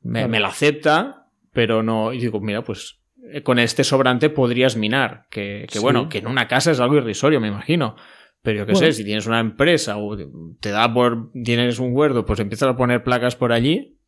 Me, 0.00 0.26
me 0.26 0.40
la 0.40 0.48
acepta, 0.48 1.28
pero 1.52 1.82
no, 1.82 2.12
y 2.12 2.18
digo, 2.18 2.40
mira, 2.40 2.64
pues 2.64 3.01
con 3.42 3.58
este 3.58 3.84
sobrante 3.84 4.30
podrías 4.30 4.76
minar. 4.76 5.26
Que, 5.30 5.66
bueno, 5.80 6.08
que 6.08 6.18
en 6.18 6.26
una 6.26 6.48
casa 6.48 6.70
es 6.70 6.80
algo 6.80 6.96
irrisorio, 6.96 7.40
me 7.40 7.48
imagino. 7.48 7.96
Pero 8.42 8.58
yo 8.58 8.66
qué 8.66 8.74
sé, 8.74 8.92
si 8.92 9.04
tienes 9.04 9.26
una 9.26 9.38
empresa 9.38 9.96
o 9.98 10.16
te 10.60 10.70
da 10.70 10.92
por. 10.92 11.30
tienes 11.44 11.78
un 11.78 11.94
huerto, 11.96 12.26
pues 12.26 12.40
empiezas 12.40 12.68
a 12.68 12.76
poner 12.76 13.04
placas 13.04 13.36
por 13.36 13.52
allí. 13.52 13.98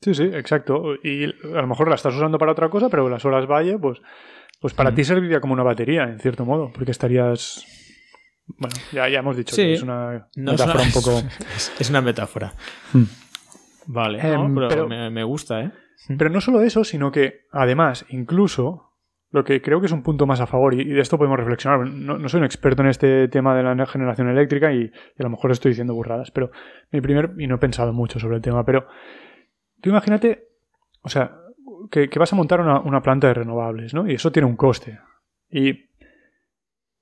Sí, 0.00 0.14
sí, 0.14 0.24
exacto. 0.24 0.94
Y 1.02 1.24
a 1.24 1.60
lo 1.60 1.66
mejor 1.66 1.88
la 1.88 1.94
estás 1.94 2.14
usando 2.14 2.38
para 2.38 2.52
otra 2.52 2.70
cosa, 2.70 2.88
pero 2.88 3.08
las 3.08 3.24
horas 3.24 3.46
valle, 3.46 3.78
pues, 3.78 4.00
pues 4.60 4.74
para 4.74 4.94
ti 4.94 5.04
serviría 5.04 5.40
como 5.40 5.52
una 5.52 5.62
batería, 5.62 6.04
en 6.04 6.18
cierto 6.18 6.44
modo, 6.44 6.72
porque 6.72 6.90
estarías. 6.90 7.64
Bueno, 8.46 8.74
ya, 8.92 9.08
ya 9.08 9.20
hemos 9.20 9.36
dicho 9.36 9.54
que 9.54 9.72
es 9.74 9.82
una 9.82 10.28
metáfora 10.34 10.82
un 10.82 10.92
poco. 10.92 11.22
Es, 11.78 11.90
una 11.90 12.00
metáfora. 12.00 12.54
Vale, 13.86 14.20
em, 14.20 14.54
pero, 14.68 14.88
me, 14.88 15.10
me, 15.10 15.22
gusta, 15.22 15.60
¿eh? 15.60 15.72
Pero 16.08 16.30
no 16.30 16.40
solo 16.40 16.62
eso, 16.62 16.84
sino 16.84 17.12
que 17.12 17.46
además, 17.50 18.04
incluso 18.08 18.92
lo 19.30 19.44
que 19.44 19.62
creo 19.62 19.80
que 19.80 19.86
es 19.86 19.92
un 19.92 20.02
punto 20.02 20.26
más 20.26 20.40
a 20.40 20.46
favor, 20.46 20.74
y, 20.74 20.84
de 20.84 21.00
esto 21.00 21.16
podemos 21.16 21.38
reflexionar. 21.38 21.86
No, 21.88 22.28
soy 22.28 22.38
un 22.38 22.44
experto 22.44 22.82
en 22.82 22.88
este 22.88 23.28
tema 23.28 23.56
de 23.56 23.62
la 23.62 23.86
generación 23.86 24.28
eléctrica 24.28 24.72
y, 24.72 24.92
a 25.18 25.22
lo 25.22 25.30
mejor 25.30 25.50
estoy 25.50 25.70
diciendo 25.70 25.94
burradas, 25.94 26.30
pero 26.30 26.50
mi 26.90 27.00
primer, 27.00 27.32
y 27.38 27.46
no 27.46 27.54
he 27.54 27.58
pensado 27.58 27.92
mucho 27.92 28.18
sobre 28.18 28.36
el 28.36 28.42
tema, 28.42 28.64
pero 28.64 28.86
tú 29.80 29.90
imagínate, 29.90 30.48
o 31.00 31.08
sea, 31.08 31.36
que, 31.90 32.08
vas 32.18 32.32
a 32.32 32.36
montar 32.36 32.60
una, 32.60 32.80
una, 32.80 33.02
planta 33.02 33.28
de 33.28 33.34
renovables, 33.34 33.94
¿no? 33.94 34.08
Y 34.08 34.14
eso 34.14 34.30
tiene 34.30 34.48
un 34.48 34.56
coste. 34.56 34.98
Y, 35.50 35.88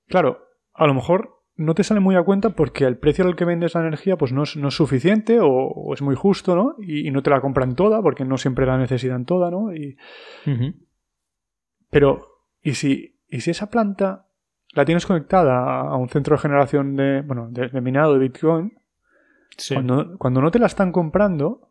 claro, 0.07 0.47
a 0.73 0.87
lo 0.87 0.93
mejor 0.93 1.40
no 1.55 1.75
te 1.75 1.83
sale 1.83 1.99
muy 1.99 2.15
a 2.15 2.23
cuenta 2.23 2.51
porque 2.51 2.85
el 2.85 2.97
precio 2.97 3.25
al 3.25 3.35
que 3.35 3.45
vendes 3.45 3.75
la 3.75 3.81
energía 3.81 4.17
pues 4.17 4.31
no 4.31 4.43
es, 4.43 4.55
no 4.57 4.69
es 4.69 4.75
suficiente 4.75 5.39
o, 5.41 5.93
es 5.93 6.01
muy 6.01 6.15
justo, 6.15 6.55
¿no? 6.55 6.75
Y, 6.79 7.11
no 7.11 7.21
te 7.21 7.29
la 7.29 7.41
compran 7.41 7.75
toda 7.75 8.01
porque 8.01 8.25
no 8.25 8.37
siempre 8.37 8.65
la 8.65 8.77
necesitan 8.77 9.25
toda, 9.25 9.51
¿no? 9.51 9.73
Y, 9.73 9.97
Pero, 11.89 12.45
¿y 12.61 12.73
si, 12.73 13.19
¿y 13.27 13.41
si 13.41 13.51
esa 13.51 13.69
planta 13.69 14.27
la 14.73 14.85
tienes 14.85 15.05
conectada 15.05 15.81
a 15.81 15.95
un 15.97 16.09
centro 16.09 16.35
de 16.35 16.41
generación 16.41 16.95
de, 16.95 17.21
bueno, 17.21 17.49
de, 17.51 17.81
minado 17.81 18.13
de 18.13 18.19
Bitcoin? 18.19 18.73
Cuando, 19.73 20.17
cuando 20.17 20.41
no 20.41 20.49
te 20.49 20.59
la 20.59 20.67
están 20.67 20.91
comprando, 20.91 21.69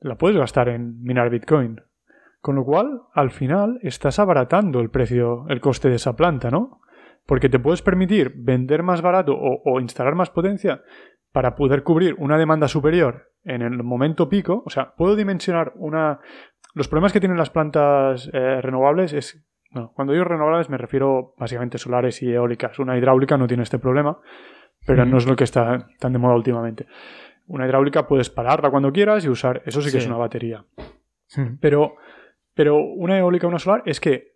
la 0.00 0.16
puedes 0.16 0.38
gastar 0.38 0.68
en 0.68 1.02
minar 1.02 1.30
Bitcoin. 1.30 1.80
Con 2.40 2.56
lo 2.56 2.64
cual, 2.64 3.02
al 3.14 3.30
final, 3.30 3.78
estás 3.82 4.18
abaratando 4.18 4.80
el 4.80 4.90
precio, 4.90 5.46
el 5.48 5.60
coste 5.60 5.88
de 5.88 5.96
esa 5.96 6.16
planta, 6.16 6.50
¿no? 6.50 6.81
Porque 7.26 7.48
te 7.48 7.58
puedes 7.58 7.82
permitir 7.82 8.32
vender 8.36 8.82
más 8.82 9.02
barato 9.02 9.36
o, 9.36 9.80
instalar 9.80 10.14
más 10.14 10.30
potencia 10.30 10.82
para 11.32 11.54
poder 11.54 11.82
cubrir 11.82 12.14
una 12.18 12.36
demanda 12.36 12.68
superior 12.68 13.30
en 13.44 13.62
el 13.62 13.82
momento 13.82 14.28
pico. 14.28 14.62
O 14.66 14.70
sea, 14.70 14.94
puedo 14.94 15.16
dimensionar 15.16 15.72
una... 15.76 16.20
Los 16.74 16.88
problemas 16.88 17.12
que 17.12 17.20
tienen 17.20 17.38
las 17.38 17.50
plantas 17.50 18.30
eh, 18.32 18.60
renovables 18.60 19.12
es... 19.12 19.44
Cuando 19.94 20.12
digo 20.12 20.26
renovables 20.26 20.68
me 20.68 20.76
refiero 20.76 21.34
básicamente 21.38 21.78
solares 21.78 22.20
y 22.22 22.30
eólicas. 22.30 22.78
Una 22.78 22.98
hidráulica 22.98 23.38
no 23.38 23.46
tiene 23.46 23.62
este 23.62 23.78
problema, 23.78 24.18
pero 24.86 25.06
no 25.06 25.16
es 25.16 25.26
lo 25.26 25.34
que 25.34 25.44
está 25.44 25.88
tan 25.98 26.12
de 26.12 26.18
moda 26.18 26.34
últimamente. 26.34 26.86
Una 27.46 27.66
hidráulica 27.66 28.06
puedes 28.06 28.28
pararla 28.28 28.70
cuando 28.70 28.92
quieras 28.92 29.24
y 29.24 29.30
usar... 29.30 29.62
Eso 29.64 29.80
sí 29.80 29.90
que 29.90 29.98
es 29.98 30.06
una 30.06 30.18
batería. 30.18 30.66
Pero, 31.60 31.96
pero 32.52 32.76
una 32.76 33.18
eólica 33.18 33.46
o 33.46 33.48
una 33.48 33.58
solar 33.58 33.82
es 33.86 33.98
que 33.98 34.32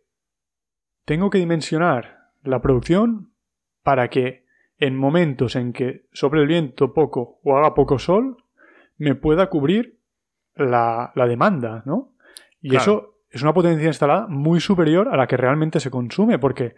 tengo 1.04 1.28
que 1.28 1.36
dimensionar 1.36 2.15
la 2.46 2.60
producción 2.60 3.32
para 3.82 4.08
que 4.08 4.46
en 4.78 4.96
momentos 4.96 5.56
en 5.56 5.72
que 5.72 6.06
sobre 6.12 6.40
el 6.42 6.46
viento 6.46 6.92
poco 6.92 7.40
o 7.42 7.56
haga 7.56 7.74
poco 7.74 7.98
sol, 7.98 8.36
me 8.98 9.14
pueda 9.14 9.48
cubrir 9.48 9.98
la, 10.54 11.12
demanda, 11.14 11.82
¿no? 11.86 12.12
Y 12.60 12.76
eso 12.76 13.20
es 13.30 13.42
una 13.42 13.54
potencia 13.54 13.86
instalada 13.86 14.26
muy 14.28 14.60
superior 14.60 15.08
a 15.08 15.16
la 15.16 15.26
que 15.26 15.36
realmente 15.36 15.80
se 15.80 15.90
consume, 15.90 16.38
porque, 16.38 16.74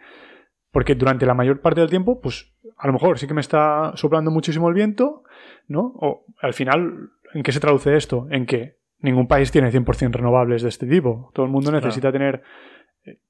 porque 0.71 0.95
durante 0.95 1.27
la 1.27 1.35
mayor 1.35 1.61
parte 1.61 1.81
del 1.81 1.91
tiempo, 1.91 2.21
pues 2.21 2.53
a 2.77 2.87
lo 2.87 2.93
mejor 2.93 3.19
sí 3.19 3.27
que 3.27 3.35
me 3.35 3.41
está 3.41 3.93
soplando 3.95 4.31
muchísimo 4.31 4.69
el 4.69 4.75
viento, 4.75 5.25
¿no? 5.67 5.93
O 5.97 6.25
al 6.41 6.55
final, 6.55 7.11
¿en 7.35 7.43
qué 7.43 7.53
se 7.53 7.61
traduce 7.61 7.97
esto? 7.97 8.27
En 8.31 8.47
que 8.47 8.79
ningún 9.01 9.29
país 9.29 9.51
tiene 9.51 9.71
100% 9.71 10.13
renovables 10.13 10.63
de 10.63 10.69
este 10.69 10.87
tipo. 10.87 11.31
Todo 11.35 11.47
el 11.47 11.53
mundo 11.53 11.71
necesita 11.71 12.11
tener 12.11 12.43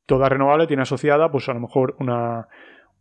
toda 0.07 0.29
renovable 0.29 0.67
tiene 0.67 0.83
asociada, 0.83 1.31
pues 1.31 1.49
a 1.49 1.55
lo 1.55 1.61
mejor 1.61 1.97
una, 1.99 2.49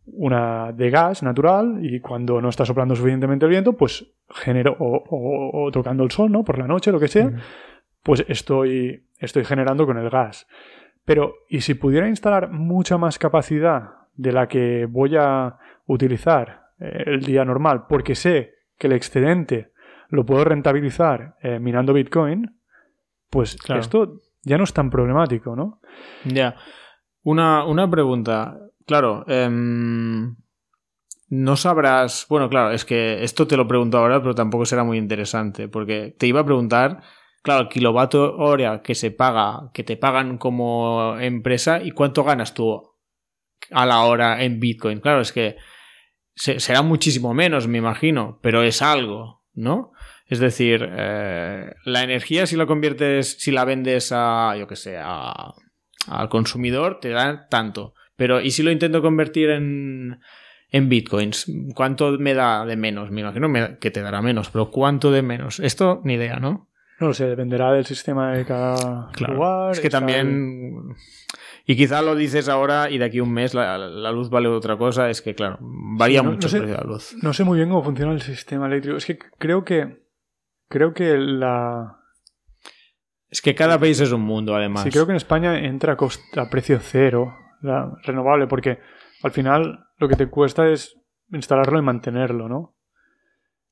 una 0.06 0.72
de 0.72 0.90
gas 0.90 1.22
natural 1.22 1.78
y 1.82 2.00
cuando 2.00 2.40
no 2.40 2.48
está 2.48 2.64
soplando 2.64 2.94
suficientemente 2.94 3.46
el 3.46 3.50
viento, 3.50 3.74
pues 3.74 4.06
genero, 4.28 4.76
o, 4.78 5.70
tocando 5.72 6.04
el 6.04 6.10
sol, 6.10 6.30
¿no? 6.30 6.44
Por 6.44 6.58
la 6.58 6.66
noche, 6.66 6.92
lo 6.92 7.00
que 7.00 7.08
sea, 7.08 7.30
pues 8.02 8.24
estoy, 8.28 9.04
estoy 9.18 9.44
generando 9.44 9.86
con 9.86 9.98
el 9.98 10.10
gas. 10.10 10.46
Pero, 11.04 11.34
¿y 11.48 11.62
si 11.62 11.74
pudiera 11.74 12.08
instalar 12.08 12.50
mucha 12.50 12.98
más 12.98 13.18
capacidad 13.18 13.90
de 14.14 14.32
la 14.32 14.48
que 14.48 14.86
voy 14.86 15.16
a 15.16 15.56
utilizar 15.86 16.68
eh, 16.80 17.04
el 17.06 17.20
día 17.22 17.44
normal, 17.44 17.86
porque 17.88 18.14
sé 18.14 18.54
que 18.76 18.86
el 18.86 18.92
excedente 18.92 19.72
lo 20.10 20.24
puedo 20.24 20.44
rentabilizar 20.44 21.36
eh, 21.42 21.58
minando 21.58 21.92
Bitcoin, 21.92 22.58
pues 23.30 23.56
esto 23.68 24.20
ya 24.48 24.58
no 24.58 24.64
es 24.64 24.72
tan 24.72 24.90
problemático, 24.90 25.54
¿no? 25.54 25.80
Ya. 26.24 26.56
Una, 27.22 27.64
una 27.64 27.88
pregunta. 27.88 28.58
Claro, 28.86 29.24
em, 29.28 30.36
no 31.28 31.56
sabrás. 31.56 32.26
Bueno, 32.28 32.48
claro, 32.48 32.72
es 32.72 32.84
que 32.84 33.22
esto 33.22 33.46
te 33.46 33.56
lo 33.56 33.68
pregunto 33.68 33.98
ahora, 33.98 34.20
pero 34.20 34.34
tampoco 34.34 34.64
será 34.64 34.82
muy 34.82 34.98
interesante. 34.98 35.68
Porque 35.68 36.16
te 36.18 36.26
iba 36.26 36.40
a 36.40 36.44
preguntar, 36.44 37.02
claro, 37.42 37.62
el 37.62 37.68
kilovatio 37.68 38.36
hora 38.36 38.82
que 38.82 38.94
se 38.94 39.10
paga, 39.10 39.70
que 39.72 39.84
te 39.84 39.96
pagan 39.96 40.38
como 40.38 41.18
empresa, 41.18 41.82
y 41.82 41.90
cuánto 41.90 42.24
ganas 42.24 42.54
tú 42.54 42.82
a 43.70 43.86
la 43.86 44.02
hora 44.04 44.42
en 44.42 44.58
Bitcoin. 44.58 45.00
Claro, 45.00 45.20
es 45.20 45.32
que 45.32 45.56
será 46.34 46.82
muchísimo 46.82 47.34
menos, 47.34 47.68
me 47.68 47.78
imagino, 47.78 48.38
pero 48.42 48.62
es 48.62 48.80
algo, 48.80 49.44
¿no? 49.54 49.92
Es 50.28 50.40
decir, 50.40 50.86
eh, 50.90 51.74
la 51.84 52.02
energía 52.02 52.46
si 52.46 52.56
la 52.56 52.66
conviertes, 52.66 53.36
si 53.38 53.50
la 53.50 53.64
vendes 53.64 54.12
a, 54.12 54.54
yo 54.58 54.66
que 54.68 54.76
sé, 54.76 54.98
al 54.98 56.28
consumidor, 56.28 57.00
te 57.00 57.08
da 57.08 57.48
tanto. 57.48 57.94
Pero, 58.16 58.40
¿y 58.40 58.50
si 58.50 58.62
lo 58.62 58.70
intento 58.70 59.00
convertir 59.00 59.50
en, 59.50 60.20
en 60.70 60.88
bitcoins? 60.88 61.46
¿Cuánto 61.74 62.18
me 62.18 62.34
da 62.34 62.66
de 62.66 62.76
menos? 62.76 63.10
Me 63.10 63.22
imagino 63.22 63.50
que 63.80 63.90
te 63.90 64.02
dará 64.02 64.20
menos, 64.20 64.50
pero 64.50 64.70
¿cuánto 64.70 65.10
de 65.10 65.22
menos? 65.22 65.60
Esto 65.60 66.02
ni 66.04 66.14
idea, 66.14 66.36
¿no? 66.36 66.68
No 67.00 67.08
lo 67.08 67.14
sé, 67.14 67.26
dependerá 67.26 67.72
del 67.72 67.86
sistema 67.86 68.32
de 68.32 68.44
cada 68.44 69.10
lugar. 69.28 69.70
Es 69.70 69.80
que 69.80 69.88
también. 69.88 70.96
Y 71.64 71.76
quizá 71.76 72.02
lo 72.02 72.16
dices 72.16 72.48
ahora 72.48 72.90
y 72.90 72.98
de 72.98 73.04
aquí 73.04 73.18
a 73.18 73.22
un 73.22 73.32
mes 73.32 73.54
la, 73.54 73.78
luz 74.10 74.30
vale 74.30 74.48
otra 74.48 74.76
cosa. 74.76 75.08
Es 75.08 75.22
que, 75.22 75.34
claro, 75.34 75.58
varía 75.60 76.22
mucho 76.22 76.48
el 76.48 76.62
precio 76.62 76.76
de 76.76 76.82
la 76.82 76.82
luz. 76.82 77.14
No 77.22 77.32
sé 77.32 77.44
muy 77.44 77.58
bien 77.58 77.68
cómo 77.68 77.84
funciona 77.84 78.12
el 78.12 78.20
sistema 78.20 78.66
eléctrico. 78.66 78.96
Es 78.96 79.06
que 79.06 79.18
creo 79.38 79.64
que 79.64 80.07
creo 80.68 80.94
que 80.94 81.16
la... 81.16 81.98
Es 83.30 83.42
que 83.42 83.54
cada 83.54 83.78
país 83.78 84.00
es 84.00 84.12
un 84.12 84.22
mundo, 84.22 84.54
además. 84.54 84.84
Sí, 84.84 84.90
creo 84.90 85.04
que 85.04 85.12
en 85.12 85.16
España 85.16 85.58
entra 85.58 85.94
a, 85.94 86.50
precio 86.50 86.78
cero, 86.80 87.36
la 87.60 87.92
renovable, 88.04 88.46
porque 88.46 88.78
al 89.22 89.32
final 89.32 89.86
lo 89.98 90.08
que 90.08 90.16
te 90.16 90.28
cuesta 90.28 90.68
es 90.68 90.96
instalarlo 91.30 91.78
y 91.78 91.82
mantenerlo, 91.82 92.48
¿no? 92.48 92.74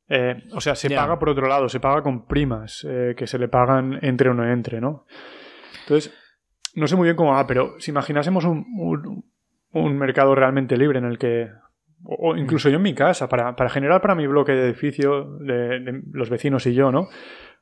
Eh, 0.08 0.44
o 0.52 0.60
sea, 0.60 0.74
se 0.74 0.90
paga 0.90 1.18
por 1.18 1.30
otro 1.30 1.48
lado, 1.48 1.68
se 1.68 1.80
paga 1.80 2.02
con 2.02 2.26
primas 2.26 2.86
eh, 2.88 3.14
que 3.16 3.26
se 3.26 3.38
le 3.38 3.48
pagan 3.48 3.98
entre 4.02 4.28
o 4.28 4.34
no 4.34 4.46
entre, 4.46 4.80
¿no? 4.80 5.06
Entonces, 5.80 6.14
no 6.74 6.86
sé 6.86 6.94
muy 6.94 7.04
bien 7.04 7.16
cómo 7.16 7.32
va, 7.32 7.46
pero 7.46 7.80
si 7.80 7.90
imaginásemos 7.90 8.44
un, 8.44 9.24
un 9.72 9.98
mercado 9.98 10.34
realmente 10.34 10.76
libre 10.76 10.98
en 10.98 11.06
el 11.06 11.18
que 11.18 11.50
o 12.04 12.36
incluso 12.36 12.68
yo 12.68 12.76
en 12.76 12.82
mi 12.82 12.94
casa, 12.94 13.28
para, 13.28 13.54
generar 13.68 14.00
para 14.00 14.14
mi 14.14 14.26
bloque 14.26 14.52
de 14.52 14.66
edificio, 14.66 15.24
de, 15.40 16.02
los 16.12 16.30
vecinos 16.30 16.66
y 16.66 16.74
yo, 16.74 16.92
¿no? 16.92 17.08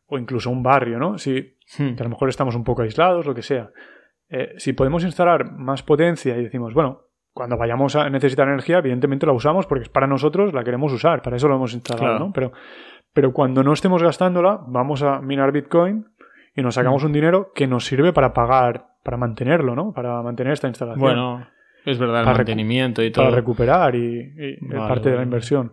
O 0.07 0.19
incluso 0.19 0.51
un 0.51 0.63
barrio, 0.63 0.99
¿no? 0.99 1.19
Si 1.19 1.57
hmm. 1.79 1.97
a 1.99 2.03
lo 2.03 2.11
mejor 2.11 2.29
estamos 2.29 2.55
un 2.55 2.65
poco 2.65 2.83
aislados, 2.83 3.27
lo 3.27 3.35
que 3.35 3.43
sea. 3.43 3.71
Eh, 4.29 4.55
si 4.59 4.73
podemos 4.73 5.05
instalar 5.05 5.53
más 5.53 5.83
potencia 5.83 6.37
y 6.37 6.43
decimos, 6.43 6.75
bueno, 6.75 7.03
cuando 7.33 7.57
vayamos 7.57 7.97
a 7.97 8.09
necesitar 8.11 8.49
energía, 8.49 8.79
evidentemente 8.79 9.27
la 9.27 9.33
usamos 9.33 9.67
porque 9.67 9.85
es 9.85 9.89
para 9.89 10.07
nosotros, 10.07 10.53
la 10.53 10.63
queremos 10.63 10.93
usar, 10.93 11.23
para 11.23 11.37
eso 11.37 11.49
lo 11.49 11.57
hemos 11.57 11.75
instalado, 11.75 12.19
¿no? 12.19 12.33
Pero, 12.33 12.53
pero 13.13 13.33
cuando 13.33 13.63
no 13.63 13.73
estemos 13.73 14.03
gastándola, 14.03 14.61
vamos 14.67 15.03
a 15.03 15.21
minar 15.21 15.53
Bitcoin 15.53 16.07
y 16.55 16.63
nos 16.63 16.75
sacamos 16.75 17.03
hmm. 17.03 17.07
un 17.07 17.13
dinero 17.13 17.53
que 17.55 17.67
nos 17.67 17.87
sirve 17.87 18.13
para 18.13 18.33
pagar, 18.33 18.89
para 19.03 19.17
mantenerlo, 19.17 19.75
¿no? 19.75 19.93
Para 19.93 20.23
mantener 20.23 20.53
esta 20.53 20.69
instalación. 20.69 21.01
Bueno, 21.01 21.47
es 21.85 21.99
verdad, 21.99 22.21
el 22.21 22.27
mantenimiento 22.27 23.03
y 23.03 23.11
todo. 23.11 23.27
Para 23.27 23.37
recuperar 23.37 23.95
y, 23.95 24.57
parte 24.71 25.11
de 25.11 25.17
la 25.17 25.23
inversión. 25.23 25.73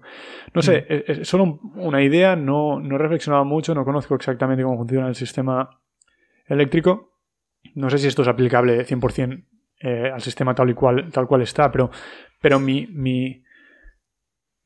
No 0.53 0.61
sé, 0.61 0.85
mm. 0.89 1.11
es, 1.11 1.27
solo 1.27 1.59
una 1.75 2.03
idea, 2.03 2.35
no, 2.35 2.79
no 2.79 2.95
he 2.95 2.99
reflexionado 2.99 3.45
mucho, 3.45 3.73
no 3.73 3.85
conozco 3.85 4.15
exactamente 4.15 4.63
cómo 4.63 4.77
funciona 4.77 5.07
el 5.07 5.15
sistema 5.15 5.69
eléctrico. 6.47 7.13
No 7.75 7.89
sé 7.89 7.97
si 7.97 8.07
esto 8.07 8.23
es 8.23 8.27
aplicable 8.27 8.85
100% 8.85 9.45
eh, 9.79 10.11
al 10.13 10.21
sistema 10.21 10.53
tal 10.53 10.69
y 10.69 10.73
cual, 10.73 11.09
tal 11.11 11.27
cual 11.27 11.41
está, 11.41 11.71
pero, 11.71 11.89
pero 12.41 12.59
mi, 12.59 12.87
mi, 12.87 13.43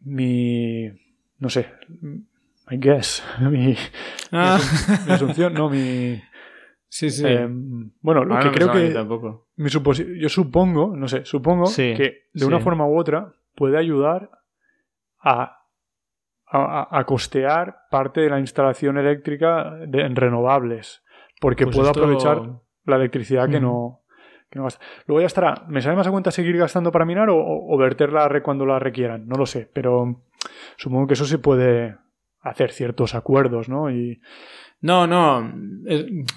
mi, 0.02 0.90
no 1.40 1.50
sé, 1.50 1.68
I 2.70 2.78
guess, 2.78 3.24
mi, 3.40 3.76
ah. 4.32 4.60
mi 5.06 5.14
asunción, 5.14 5.54
no, 5.54 5.70
mi, 5.70 6.22
Sí, 6.96 7.10
sí. 7.10 7.28
Em, 7.28 7.92
bueno, 8.00 8.24
lo 8.24 8.40
que 8.40 8.52
creo 8.52 8.72
que. 8.72 8.88
Tampoco. 8.92 9.50
yo 9.58 10.30
supongo, 10.30 10.96
no 10.96 11.10
sé, 11.10 11.26
supongo 11.26 11.66
que 11.76 12.30
de 12.34 12.46
una 12.46 12.62
forma 12.62 12.88
u 12.88 12.98
otra 12.98 13.34
puede 13.54 13.78
ayudar 13.78 14.30
a, 15.20 15.60
a, 16.48 17.04
costear 17.06 17.80
parte 17.92 18.22
de 18.22 18.30
la 18.30 18.40
instalación 18.40 18.98
eléctrica 18.98 19.78
en 19.92 20.16
renovables. 20.16 21.04
Porque 21.42 21.66
pues 21.66 21.76
puedo 21.76 21.90
aprovechar 21.90 22.62
la 22.86 22.96
electricidad 22.96 23.50
que, 23.50 23.60
no, 23.60 24.04
que 24.50 24.60
no 24.60 24.64
gasta. 24.64 24.80
Luego 25.06 25.20
ya 25.20 25.28
estará. 25.28 25.66
¿Me 25.68 25.82
sale 25.82 25.98
más 25.98 26.08
a 26.08 26.12
cuenta 26.12 26.32
seguir 26.32 26.56
gastando 26.56 26.94
para 26.94 27.04
minar 27.04 27.30
o, 27.30 27.36
o 27.38 27.78
verterla 27.78 28.42
cuando 28.42 28.66
la 28.66 28.80
requieran? 28.80 29.28
No 29.28 29.36
lo 29.36 29.46
sé, 29.46 29.70
pero 29.74 30.24
supongo 30.78 31.08
que 31.08 31.16
eso 31.16 31.26
se 31.26 31.40
puede 31.40 31.98
hacer 32.46 32.72
ciertos 32.72 33.16
acuerdos, 33.16 33.68
¿no? 33.68 33.92
Y... 33.92 34.22
No, 34.82 35.08
no. 35.08 35.52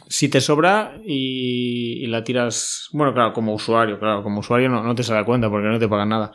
Si 0.09 0.29
te 0.29 0.41
sobra 0.41 0.99
y, 1.05 2.07
la 2.07 2.25
tiras. 2.25 2.89
Bueno, 2.93 3.13
claro, 3.13 3.33
como 3.33 3.53
usuario, 3.53 3.99
claro, 3.99 4.23
como 4.23 4.41
usuario 4.41 4.71
no, 4.71 4.95
te 4.95 5.03
se 5.03 5.13
da 5.13 5.25
cuenta 5.25 5.51
porque 5.51 5.69
no 5.69 5.79
te 5.79 5.89
pagan 5.89 6.09
nada. 6.09 6.33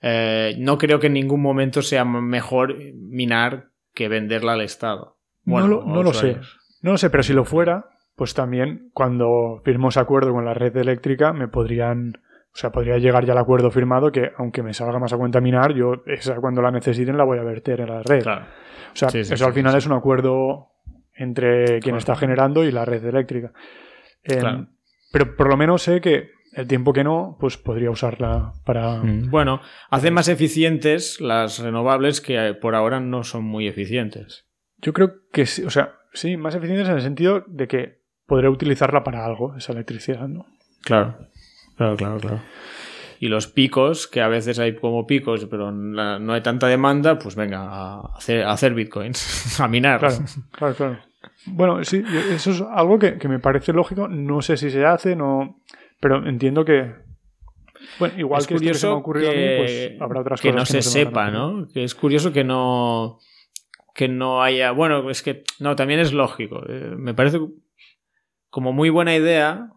Eh, 0.00 0.56
no 0.58 0.78
creo 0.78 0.98
que 1.00 1.08
en 1.08 1.12
ningún 1.12 1.42
momento 1.42 1.82
sea 1.82 2.04
mejor 2.04 2.76
minar 2.94 3.68
que 3.92 4.08
venderla 4.08 4.52
al 4.52 4.62
Estado. 4.62 5.18
no 5.44 5.66
lo, 5.68 6.12
sé. 6.14 6.38
No 6.80 6.92
lo 6.92 6.98
sé, 6.98 7.10
pero 7.10 7.22
si 7.22 7.34
lo 7.34 7.44
fuera, 7.44 7.90
pues 8.16 8.32
también 8.32 8.90
cuando 8.94 9.60
firmemos 9.64 9.96
acuerdo 9.96 10.32
con 10.32 10.44
la 10.44 10.54
red 10.54 10.76
eléctrica 10.76 11.32
me 11.32 11.48
podrían 11.48 12.22
o 12.54 12.56
sea, 12.56 12.70
podría 12.70 12.98
llegar 12.98 13.24
ya 13.24 13.32
al 13.32 13.38
acuerdo 13.38 13.68
firmado 13.72 14.12
que, 14.12 14.30
aunque 14.36 14.62
me 14.62 14.72
salga 14.72 15.00
más 15.00 15.12
a 15.12 15.16
cuenta 15.16 15.40
minar, 15.40 15.74
yo 15.74 16.04
esa 16.06 16.36
cuando 16.36 16.62
la 16.62 16.70
necesiten 16.70 17.16
la 17.16 17.24
voy 17.24 17.38
a 17.38 17.42
verter 17.42 17.80
en 17.80 17.88
la 17.88 18.02
red. 18.02 18.24
O 18.24 18.94
sea, 18.96 19.08
eso 19.08 19.46
al 19.46 19.52
final 19.52 19.76
es 19.76 19.86
un 19.86 19.92
acuerdo 19.92 20.68
entre 21.16 21.80
quien 21.80 21.96
está 21.96 22.14
generando 22.14 22.62
y 22.62 22.70
la 22.70 22.84
red 22.84 23.04
eléctrica. 23.04 23.52
Em, 24.22 24.68
pero 25.12 25.34
por 25.34 25.48
lo 25.48 25.56
menos 25.56 25.82
sé 25.82 26.00
que 26.00 26.30
el 26.52 26.68
tiempo 26.68 26.92
que 26.92 27.02
no, 27.02 27.36
pues 27.40 27.56
podría 27.56 27.90
usarla 27.90 28.52
para. 28.64 28.98
Mm. 29.02 29.30
Bueno, 29.30 29.60
hace 29.90 30.12
más 30.12 30.28
eficientes 30.28 31.20
las 31.20 31.58
renovables 31.58 32.20
que 32.20 32.54
por 32.54 32.76
ahora 32.76 33.00
no 33.00 33.24
son 33.24 33.42
muy 33.42 33.66
eficientes. 33.66 34.46
Yo 34.78 34.92
creo 34.92 35.14
que 35.32 35.46
sí, 35.46 35.64
o 35.64 35.70
sea, 35.70 35.94
sí, 36.12 36.36
más 36.36 36.54
eficientes 36.54 36.88
en 36.88 36.94
el 36.94 37.02
sentido 37.02 37.44
de 37.48 37.66
que 37.66 37.98
podré 38.26 38.48
utilizarla 38.48 39.02
para 39.02 39.24
algo, 39.24 39.56
esa 39.56 39.72
electricidad, 39.72 40.28
¿no? 40.28 40.46
Claro. 40.82 41.16
Claro, 41.76 41.96
claro, 41.96 42.18
claro. 42.18 42.40
Y 43.20 43.28
los 43.28 43.46
picos, 43.46 44.06
que 44.06 44.20
a 44.20 44.28
veces 44.28 44.58
hay 44.58 44.74
como 44.74 45.06
picos, 45.06 45.46
pero 45.46 45.70
no 45.72 46.32
hay 46.32 46.40
tanta 46.42 46.66
demanda, 46.66 47.18
pues 47.18 47.36
venga, 47.36 47.68
a 47.70 48.12
hacer, 48.16 48.74
bitcoins, 48.74 49.60
a 49.60 49.68
minar. 49.68 50.00
Claro, 50.00 50.18
claro, 50.52 50.74
claro. 50.74 50.98
Bueno, 51.46 51.84
sí, 51.84 52.02
eso 52.30 52.50
es 52.50 52.60
algo 52.60 52.98
que, 52.98 53.16
me 53.28 53.38
parece 53.38 53.72
lógico. 53.72 54.08
No 54.08 54.42
sé 54.42 54.56
si 54.56 54.70
se 54.70 54.84
hace, 54.84 55.16
no. 55.16 55.60
Pero 56.00 56.26
entiendo 56.26 56.64
que. 56.64 56.94
Bueno, 57.98 58.18
igual 58.18 58.46
que 58.46 58.54
esto 58.54 58.74
se 58.74 58.86
me 58.86 58.92
ha 58.92 58.96
ocurrido 58.96 59.30
a 59.30 59.34
mí, 59.34 59.46
pues 59.58 59.92
habrá 60.00 60.20
otras 60.20 60.40
que 60.40 60.52
cosas. 60.52 60.68
No 60.68 60.72
que 60.72 60.76
no 60.78 60.82
se, 60.82 60.90
sepa, 60.90 61.30
¿no? 61.30 61.68
Que 61.72 61.84
es 61.84 61.94
curioso 61.94 62.32
que 62.32 62.44
no. 62.44 63.18
Que 63.94 64.08
no 64.08 64.42
haya. 64.42 64.70
Bueno, 64.72 65.10
es 65.10 65.22
que. 65.22 65.44
No, 65.60 65.76
también 65.76 66.00
es 66.00 66.12
lógico. 66.12 66.62
Eh, 66.68 66.94
me 66.96 67.14
parece 67.14 67.40
como 68.50 68.72
muy 68.72 68.90
buena 68.90 69.14
idea 69.14 69.70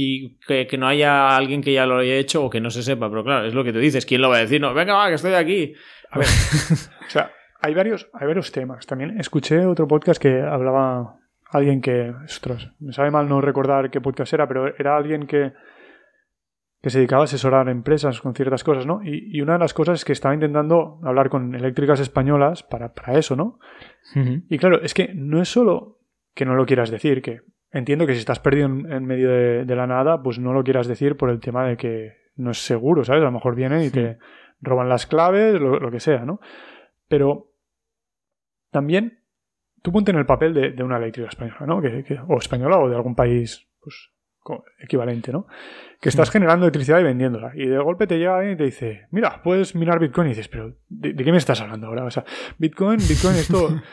y 0.00 0.38
que, 0.46 0.78
no 0.78 0.86
haya 0.86 1.36
alguien 1.36 1.60
que 1.60 1.72
ya 1.72 1.84
lo 1.84 1.98
haya 1.98 2.14
hecho 2.14 2.44
o 2.44 2.50
que 2.50 2.60
no 2.60 2.70
se 2.70 2.84
sepa. 2.84 3.10
Pero 3.10 3.24
claro, 3.24 3.46
es 3.46 3.52
lo 3.52 3.64
que 3.64 3.72
tú 3.72 3.80
dices. 3.80 4.06
¿Quién 4.06 4.20
lo 4.20 4.28
va 4.28 4.36
a 4.36 4.40
decir? 4.40 4.60
No, 4.60 4.72
venga, 4.72 4.94
va, 4.94 5.08
que 5.08 5.14
estoy 5.14 5.34
aquí. 5.34 5.74
A 6.10 6.20
ver, 6.20 6.28
o 7.06 7.10
sea, 7.10 7.32
hay 7.60 7.74
varios, 7.74 8.08
hay 8.12 8.28
varios 8.28 8.52
temas. 8.52 8.86
También 8.86 9.18
escuché 9.18 9.66
otro 9.66 9.88
podcast 9.88 10.22
que 10.22 10.40
hablaba 10.40 11.18
alguien 11.50 11.80
que, 11.80 12.14
ostras, 12.24 12.70
me 12.78 12.92
sabe 12.92 13.10
mal 13.10 13.28
no 13.28 13.40
recordar 13.40 13.90
qué 13.90 14.00
podcast 14.00 14.32
era, 14.32 14.46
pero 14.46 14.72
era 14.78 14.96
alguien 14.96 15.26
que, 15.26 15.52
que 16.80 16.90
se 16.90 16.98
dedicaba 16.98 17.22
a 17.22 17.24
asesorar 17.24 17.68
empresas 17.68 18.20
con 18.20 18.36
ciertas 18.36 18.62
cosas, 18.62 18.86
¿no? 18.86 19.00
Y, 19.02 19.40
una 19.40 19.54
de 19.54 19.58
las 19.58 19.74
cosas 19.74 19.98
es 19.98 20.04
que 20.04 20.12
estaba 20.12 20.32
intentando 20.32 21.00
hablar 21.02 21.28
con 21.28 21.56
eléctricas 21.56 21.98
españolas 21.98 22.62
para, 22.62 22.94
para 22.94 23.18
eso, 23.18 23.34
¿no? 23.34 23.58
Y 24.14 24.58
claro, 24.58 24.80
es 24.80 24.94
que 24.94 25.12
no 25.12 25.42
es 25.42 25.48
solo 25.48 25.98
que 26.34 26.44
no 26.44 26.54
lo 26.54 26.66
quieras 26.66 26.88
decir, 26.92 27.20
que 27.20 27.40
entiendo 27.70 28.06
que 28.06 28.14
si 28.14 28.20
estás 28.20 28.40
perdido 28.40 28.66
en, 28.66 29.04
medio 29.04 29.30
de, 29.30 29.76
la 29.76 29.86
nada, 29.86 30.22
pues 30.22 30.38
no 30.38 30.52
lo 30.52 30.64
quieras 30.64 30.86
decir 30.86 31.16
por 31.16 31.30
el 31.30 31.40
tema 31.40 31.66
de 31.66 31.76
que 31.76 32.16
no 32.36 32.50
es 32.50 32.58
seguro, 32.58 33.04
¿sabes? 33.04 33.22
A 33.22 33.26
lo 33.26 33.32
mejor 33.32 33.54
vienen 33.54 33.82
y 33.82 33.90
te 33.90 34.18
roban 34.60 34.88
las 34.88 35.06
claves, 35.06 35.60
lo, 35.60 35.90
que 35.90 36.00
sea, 36.00 36.24
¿no? 36.24 36.40
Pero 37.08 37.52
también 38.70 39.20
tú 39.82 39.92
ponte 39.92 40.10
en 40.10 40.18
el 40.18 40.26
papel 40.26 40.54
de, 40.54 40.82
una 40.82 40.98
eléctrica 40.98 41.28
española, 41.28 41.66
¿no? 41.66 41.80
o 42.28 42.38
española 42.38 42.78
o 42.78 42.88
de 42.88 42.96
algún 42.96 43.14
país 43.14 43.68
pues, 43.80 44.10
equivalente, 44.78 45.32
¿no? 45.32 45.46
Que 46.00 46.08
estás 46.08 46.30
generando 46.30 46.66
electricidad 46.66 47.00
y 47.00 47.04
vendiéndola. 47.04 47.52
Y 47.54 47.66
de 47.66 47.78
golpe 47.78 48.06
te 48.06 48.18
llega 48.18 48.36
alguien 48.36 48.54
y 48.54 48.56
te 48.56 48.64
dice, 48.64 49.06
mira, 49.10 49.42
puedes 49.42 49.74
minar 49.74 49.98
Bitcoin. 49.98 50.28
Y 50.28 50.30
dices, 50.30 50.48
pero 50.48 50.76
¿de, 50.88 51.14
qué 51.14 51.32
me 51.32 51.38
estás 51.38 51.60
hablando 51.60 51.88
ahora? 51.88 52.04
O 52.04 52.10
sea, 52.10 52.24
Bitcoin, 52.58 52.98
Bitcoin, 52.98 53.36
esto... 53.36 53.80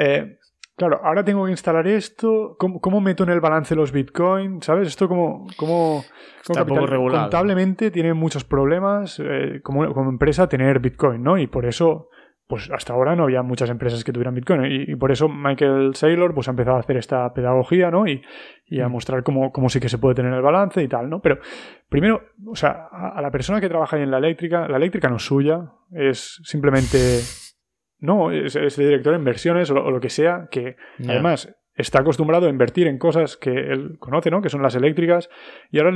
Eh, 0.00 0.38
Claro, 0.78 1.00
ahora 1.02 1.24
tengo 1.24 1.44
que 1.44 1.50
instalar 1.50 1.88
esto. 1.88 2.56
¿Cómo, 2.56 3.00
meto 3.00 3.24
en 3.24 3.30
el 3.30 3.40
balance 3.40 3.74
los 3.74 3.90
bitcoins? 3.90 4.64
¿Sabes? 4.64 4.86
Esto 4.86 5.08
como, 5.08 5.48
como, 5.56 6.04
contablemente 6.46 7.90
tiene 7.90 8.14
muchos 8.14 8.44
problemas 8.44 9.18
eh, 9.18 9.60
como, 9.64 9.92
como, 9.92 10.08
empresa 10.08 10.48
tener 10.48 10.78
bitcoin, 10.78 11.20
¿no? 11.20 11.36
Y 11.36 11.48
por 11.48 11.66
eso, 11.66 12.10
pues 12.46 12.70
hasta 12.70 12.92
ahora 12.92 13.16
no 13.16 13.24
había 13.24 13.42
muchas 13.42 13.70
empresas 13.70 14.04
que 14.04 14.12
tuvieran 14.12 14.36
bitcoin. 14.36 14.66
Y, 14.66 14.94
por 14.94 15.10
eso 15.10 15.28
Michael 15.28 15.96
Saylor 15.96 16.32
pues 16.32 16.46
ha 16.46 16.52
empezado 16.52 16.76
a 16.76 16.80
hacer 16.80 16.96
esta 16.96 17.34
pedagogía, 17.34 17.90
¿no? 17.90 18.06
Y, 18.06 18.22
y 18.66 18.80
a 18.80 18.88
mm. 18.88 18.92
mostrar 18.92 19.24
cómo, 19.24 19.50
cómo, 19.50 19.68
sí 19.70 19.80
que 19.80 19.88
se 19.88 19.98
puede 19.98 20.14
tener 20.14 20.32
el 20.32 20.42
balance 20.42 20.80
y 20.80 20.86
tal, 20.86 21.10
¿no? 21.10 21.20
Pero 21.20 21.40
primero, 21.88 22.22
o 22.46 22.54
sea, 22.54 22.86
a, 22.92 23.18
a 23.18 23.20
la 23.20 23.32
persona 23.32 23.60
que 23.60 23.68
trabaja 23.68 23.96
ahí 23.96 24.04
en 24.04 24.12
la 24.12 24.18
eléctrica, 24.18 24.68
la 24.68 24.76
eléctrica 24.76 25.08
no 25.08 25.16
es 25.16 25.24
suya, 25.24 25.72
es 25.90 26.40
simplemente 26.44 27.18
no, 28.00 28.30
es, 28.30 28.54
el 28.56 28.70
director 28.70 29.12
de 29.12 29.18
inversiones 29.18 29.70
o 29.70 29.74
lo, 29.74 30.00
que 30.00 30.10
sea, 30.10 30.48
que 30.50 30.76
además 31.08 31.54
está 31.78 32.00
acostumbrado 32.00 32.48
a 32.48 32.50
invertir 32.50 32.88
en 32.88 32.98
cosas 32.98 33.36
que 33.36 33.50
él 33.50 33.98
conoce, 34.00 34.30
¿no? 34.30 34.42
Que 34.42 34.48
son 34.48 34.62
las 34.62 34.74
eléctricas, 34.74 35.30
y 35.70 35.78
ahora 35.78 35.92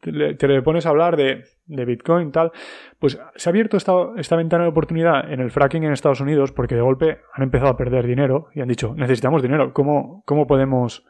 te 0.00 0.48
le 0.48 0.62
pones 0.62 0.86
a 0.86 0.90
hablar 0.90 1.16
de, 1.16 1.44
de, 1.66 1.84
Bitcoin, 1.84 2.32
tal. 2.32 2.50
Pues 2.98 3.18
se 3.36 3.48
ha 3.48 3.50
abierto 3.50 3.76
esta, 3.76 3.92
esta, 4.16 4.34
ventana 4.34 4.64
de 4.64 4.70
oportunidad 4.70 5.32
en 5.32 5.40
el 5.40 5.52
fracking 5.52 5.84
en 5.84 5.92
Estados 5.92 6.20
Unidos 6.20 6.50
porque 6.50 6.74
de 6.74 6.80
golpe 6.80 7.18
han 7.32 7.44
empezado 7.44 7.70
a 7.70 7.76
perder 7.76 8.06
dinero 8.06 8.48
y 8.54 8.60
han 8.60 8.68
dicho, 8.68 8.92
necesitamos 8.96 9.40
dinero, 9.40 9.72
¿cómo, 9.72 10.22
cómo 10.26 10.46
podemos... 10.46 11.06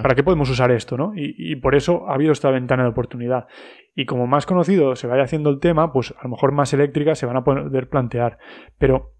¿Para 0.00 0.14
qué 0.14 0.22
podemos 0.22 0.48
usar 0.48 0.70
esto? 0.70 0.96
¿no? 0.96 1.12
Y, 1.16 1.34
y, 1.36 1.56
por 1.56 1.74
eso 1.74 2.08
ha 2.08 2.14
habido 2.14 2.30
esta 2.30 2.52
ventana 2.52 2.84
de 2.84 2.90
oportunidad. 2.90 3.48
Y 3.96 4.06
como 4.06 4.28
más 4.28 4.46
conocido 4.46 4.94
se 4.94 5.08
vaya 5.08 5.24
haciendo 5.24 5.50
el 5.50 5.58
tema, 5.58 5.92
pues 5.92 6.14
a 6.16 6.22
lo 6.22 6.28
mejor 6.28 6.52
más 6.52 6.72
eléctricas 6.72 7.18
se 7.18 7.26
van 7.26 7.36
a 7.36 7.42
poder 7.42 7.88
plantear. 7.88 8.38
Pero 8.78 9.10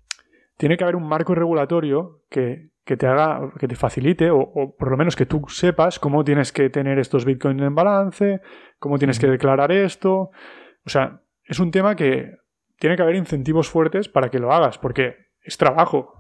tiene 0.56 0.76
que 0.76 0.84
haber 0.84 0.96
un 0.96 1.08
marco 1.08 1.34
regulatorio 1.34 2.22
que, 2.30 2.70
te 2.84 3.06
haga, 3.06 3.52
que 3.58 3.68
te 3.68 3.76
facilite, 3.76 4.30
o, 4.30 4.74
por 4.78 4.90
lo 4.90 4.96
menos 4.96 5.16
que 5.16 5.26
tú 5.26 5.42
sepas 5.48 5.98
cómo 5.98 6.24
tienes 6.24 6.52
que 6.52 6.70
tener 6.70 6.98
estos 6.98 7.24
bitcoins 7.24 7.62
en 7.62 7.74
balance, 7.74 8.40
cómo 8.78 8.98
tienes 8.98 9.18
que 9.18 9.26
declarar 9.26 9.72
esto. 9.72 10.30
O 10.84 10.88
sea, 10.88 11.22
es 11.44 11.58
un 11.58 11.70
tema 11.70 11.96
que 11.96 12.36
tiene 12.78 12.96
que 12.96 13.02
haber 13.02 13.16
incentivos 13.16 13.68
fuertes 13.68 14.08
para 14.08 14.28
que 14.28 14.38
lo 14.38 14.52
hagas, 14.52 14.78
porque 14.78 15.16
es 15.42 15.56
trabajo. 15.56 16.14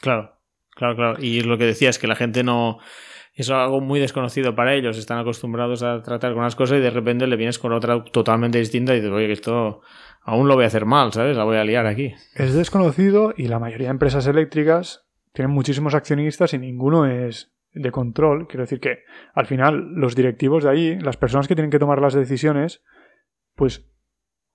Claro, 0.00 0.38
claro, 0.70 0.96
claro. 0.96 1.16
Y 1.20 1.42
lo 1.42 1.58
que 1.58 1.66
decía 1.66 1.90
es 1.90 1.98
que 1.98 2.06
la 2.06 2.16
gente 2.16 2.42
no. 2.42 2.78
Es 3.34 3.50
algo 3.50 3.80
muy 3.80 3.98
desconocido 3.98 4.54
para 4.54 4.74
ellos. 4.74 4.98
Están 4.98 5.18
acostumbrados 5.18 5.82
a 5.82 6.02
tratar 6.02 6.34
con 6.34 6.42
las 6.42 6.54
cosas 6.54 6.78
y 6.78 6.82
de 6.82 6.90
repente 6.90 7.26
le 7.26 7.36
vienes 7.36 7.58
con 7.58 7.72
otra 7.72 8.04
totalmente 8.04 8.58
distinta 8.58 8.92
y 8.92 8.96
dices, 8.96 9.10
oye, 9.10 9.26
que 9.26 9.32
esto 9.32 9.80
aún 10.22 10.48
lo 10.48 10.54
voy 10.54 10.64
a 10.64 10.66
hacer 10.66 10.84
mal, 10.84 11.12
¿sabes? 11.12 11.36
La 11.36 11.44
voy 11.44 11.56
a 11.56 11.64
liar 11.64 11.86
aquí. 11.86 12.14
Es 12.34 12.54
desconocido 12.54 13.32
y 13.36 13.48
la 13.48 13.58
mayoría 13.58 13.86
de 13.86 13.92
empresas 13.92 14.26
eléctricas 14.26 15.06
tienen 15.32 15.54
muchísimos 15.54 15.94
accionistas 15.94 16.52
y 16.52 16.58
ninguno 16.58 17.06
es 17.06 17.52
de 17.72 17.90
control. 17.90 18.46
Quiero 18.48 18.64
decir 18.64 18.80
que 18.80 18.98
al 19.32 19.46
final 19.46 19.94
los 19.94 20.14
directivos 20.14 20.64
de 20.64 20.70
ahí, 20.70 20.98
las 20.98 21.16
personas 21.16 21.48
que 21.48 21.54
tienen 21.54 21.70
que 21.70 21.78
tomar 21.78 22.02
las 22.02 22.12
decisiones, 22.12 22.82
pues 23.56 23.88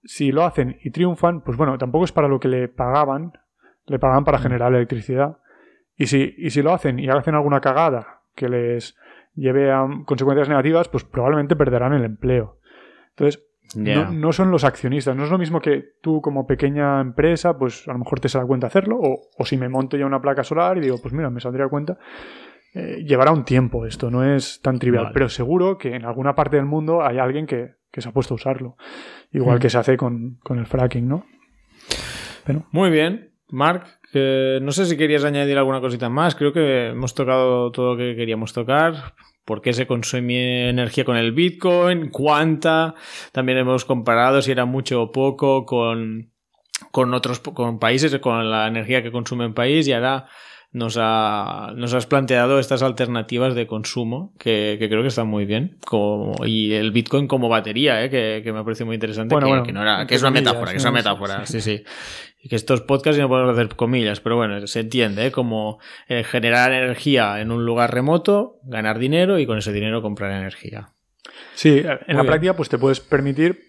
si 0.03 0.31
lo 0.31 0.43
hacen 0.43 0.77
y 0.83 0.91
triunfan, 0.91 1.41
pues 1.41 1.57
bueno, 1.57 1.79
tampoco 1.79 2.05
es 2.05 2.11
para 2.11 2.27
lo 2.27 2.39
que 2.39 2.47
le 2.47 2.67
pagaban, 2.67 3.33
le 3.87 3.97
pagaban 3.97 4.23
para 4.23 4.37
generar 4.37 4.71
electricidad. 4.71 5.37
Y 5.95 6.05
si, 6.05 6.35
y 6.37 6.51
si 6.51 6.61
lo 6.61 6.73
hacen 6.73 6.99
y 6.99 7.09
hacen 7.09 7.33
alguna 7.33 7.59
cagada 7.59 8.16
que 8.37 8.47
les 8.47 8.95
lleve 9.35 9.71
a 9.71 9.85
consecuencias 10.05 10.47
negativas, 10.47 10.87
pues 10.87 11.03
probablemente 11.03 11.55
perderán 11.55 11.93
el 11.93 12.05
empleo. 12.05 12.59
Entonces, 13.09 13.43
no, 13.75 14.31
son 14.31 14.51
los 14.51 14.63
accionistas, 14.63 15.15
no 15.15 15.25
es 15.25 15.29
lo 15.29 15.37
mismo 15.37 15.59
que 15.59 15.83
tú 16.01 16.21
como 16.21 16.47
pequeña 16.47 17.01
empresa, 17.01 17.57
pues 17.57 17.87
a 17.87 17.93
lo 17.93 17.99
mejor 17.99 18.19
te 18.19 18.29
sale 18.29 18.45
cuenta 18.45 18.67
hacerlo, 18.67 18.97
o, 19.01 19.45
si 19.45 19.57
me 19.57 19.67
monto 19.67 19.97
ya 19.97 20.05
una 20.05 20.21
placa 20.21 20.43
solar 20.43 20.77
y 20.77 20.81
digo, 20.81 20.97
pues 21.01 21.13
mira, 21.13 21.29
me 21.29 21.41
saldría 21.41 21.67
cuenta. 21.67 21.97
Eh, 22.73 23.03
llevará 23.05 23.31
un 23.31 23.43
tiempo 23.43 23.85
esto, 23.85 24.11
no 24.11 24.23
es 24.23 24.61
tan 24.61 24.77
trivial, 24.79 25.11
pero 25.13 25.27
seguro 25.27 25.77
que 25.77 25.95
en 25.95 26.05
alguna 26.05 26.35
parte 26.35 26.57
del 26.57 26.65
mundo 26.65 27.03
hay 27.03 27.17
alguien 27.17 27.45
que, 27.45 27.75
se 27.91 28.07
ha 28.07 28.11
puesto 28.11 28.35
a 28.35 28.35
usarlo, 28.35 28.77
igual 29.31 29.57
hmm. 29.57 29.61
que 29.61 29.69
se 29.71 29.77
hace 29.79 29.97
con, 29.97 30.39
el 30.49 30.65
fracking, 30.67 31.07
¿no? 31.07 31.25
Muy 32.71 32.91
bien, 32.91 33.31
Mark, 33.49 33.96
no 34.13 34.71
sé 34.71 34.85
si 34.85 34.97
querías 34.97 35.23
añadir 35.23 35.57
alguna 35.57 35.81
cosita 35.81 36.09
más, 36.09 36.35
creo 36.35 36.53
que 36.53 36.87
hemos 36.87 37.13
tocado 37.13 37.71
todo 37.71 37.93
lo 37.93 37.97
que 37.97 38.15
queríamos 38.15 38.53
tocar 38.53 39.13
por 39.47 39.61
qué 39.61 39.71
se 39.71 39.87
consume 39.87 40.69
energía 40.69 41.05
con 41.05 41.15
el 41.15 41.31
Bitcoin, 41.31 42.09
cuánta. 42.09 42.95
También 43.31 43.57
hemos 43.57 43.85
comparado 43.85 44.41
si 44.41 44.51
era 44.51 44.65
mucho 44.65 45.01
o 45.01 45.11
poco 45.13 45.65
con, 45.65 46.33
con 46.91 47.13
otros 47.13 47.39
con 47.39 47.79
países, 47.79 48.13
con 48.19 48.51
la 48.51 48.67
energía 48.67 49.01
que 49.01 49.09
consume 49.09 49.45
un 49.45 49.53
país 49.53 49.87
y 49.87 49.93
ahora 49.93 50.27
nos, 50.73 50.97
ha, 50.99 51.71
nos 51.75 51.93
has 51.93 52.05
planteado 52.07 52.59
estas 52.59 52.83
alternativas 52.83 53.55
de 53.55 53.67
consumo 53.67 54.33
que, 54.37 54.77
creo 54.79 55.01
que 55.01 55.07
están 55.07 55.27
muy 55.27 55.45
bien. 55.45 55.77
Como, 55.85 56.45
y 56.45 56.73
el 56.73 56.91
Bitcoin 56.91 57.27
como 57.27 57.47
batería, 57.47 58.03
¿eh? 58.03 58.09
que, 58.09 58.51
me 58.51 58.63
parece 58.63 58.83
muy 58.83 58.95
interesante. 58.95 59.33
que, 59.33 59.71
no 59.71 59.81
era, 59.81 60.05
que 60.05 60.15
es 60.15 60.21
una 60.21 60.31
metáfora, 60.31 60.71
que 60.71 60.77
es 60.77 60.83
una 60.83 60.91
metáfora. 60.91 61.45
Sí, 61.45 61.61
sí. 61.61 61.83
Y 62.47 62.49
que 62.49 62.55
estos 62.55 62.79
podcasts 62.79 63.19
no 63.19 63.27
podemos 63.27 63.57
hacer 63.57 63.75
comillas, 63.75 64.21
pero 64.21 64.37
bueno, 64.37 64.65
se 64.67 64.79
entiende, 64.79 65.27
¿eh? 65.27 65.31
como 65.33 65.79
eh, 66.07 66.23
generar 66.23 66.71
energía 66.71 67.41
en 67.41 67.51
un 67.51 67.65
lugar 67.65 67.93
remoto, 67.93 68.59
ganar 68.63 68.99
dinero 68.99 69.37
y 69.37 69.45
con 69.45 69.57
ese 69.57 69.73
dinero 69.73 70.01
comprar 70.01 70.31
energía. 70.31 70.93
Sí, 71.55 71.83
en 72.07 72.15
la 72.15 72.23
práctica 72.23 72.55
pues 72.55 72.69
te 72.69 72.77
puedes 72.77 73.01
permitir 73.01 73.59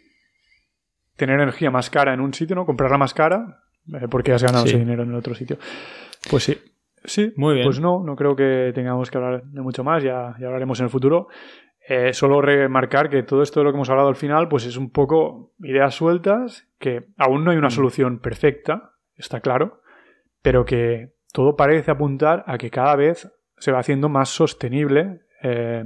tener 1.17 1.41
energía 1.41 1.73
más 1.73 1.91
cara 1.91 2.15
en 2.15 2.21
un 2.21 2.33
sitio, 2.33 2.55
¿no? 2.55 2.65
Comprarla 2.65 2.99
más 2.99 3.15
cara 3.15 3.65
eh, 4.01 4.07
porque 4.09 4.33
has 4.33 4.45
ganado 4.45 4.65
ese 4.65 4.79
dinero 4.79 5.03
en 5.03 5.09
el 5.09 5.17
otro 5.17 5.35
sitio. 5.35 5.59
Pues 6.31 6.45
sí. 6.45 6.57
Sí, 7.05 7.33
muy 7.37 7.55
bien. 7.55 7.67
Pues 7.67 7.81
no, 7.81 8.05
no 8.05 8.15
creo 8.15 8.37
que 8.37 8.71
tengamos 8.75 9.11
que 9.11 9.19
hablar 9.19 9.43
de 9.43 9.61
mucho 9.61 9.83
más, 9.83 10.05
ya, 10.05 10.37
ya 10.39 10.47
hablaremos 10.47 10.79
en 10.79 10.85
el 10.85 10.91
futuro. 10.91 11.29
Eh, 11.89 12.13
solo 12.13 12.41
remarcar 12.41 13.09
que 13.09 13.25
todo 13.25 13.43
esto 13.43 13.59
de 13.59 13.65
lo 13.65 13.73
que 13.73 13.77
hemos 13.77 13.91
hablado 13.91 14.09
al 14.09 14.17
final, 14.17 14.49
pues 14.49 14.67
es 14.67 14.77
un 14.77 14.91
poco 14.91 15.55
ideas 15.61 15.95
sueltas, 15.95 16.68
que 16.79 17.07
aún 17.17 17.45
no 17.45 17.51
hay 17.51 17.57
una 17.57 17.69
mm. 17.69 17.73
solución 17.73 18.19
perfecta, 18.21 18.93
está 19.17 19.41
claro, 19.41 19.83
pero 20.43 20.65
que 20.65 21.15
todo 21.33 21.57
parece 21.57 21.91
apuntar 21.91 22.45
a 22.47 22.59
que 22.59 22.71
cada 22.71 22.97
vez 22.97 23.31
se 23.59 23.73
va 23.73 23.81
haciendo 23.81 24.09
más 24.09 24.29
sostenible 24.29 25.21
eh, 25.43 25.85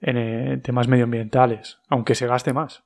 en 0.00 0.62
temas 0.62 0.88
medioambientales, 0.88 1.80
aunque 1.88 2.14
se 2.14 2.26
gaste 2.26 2.52
más. 2.52 2.84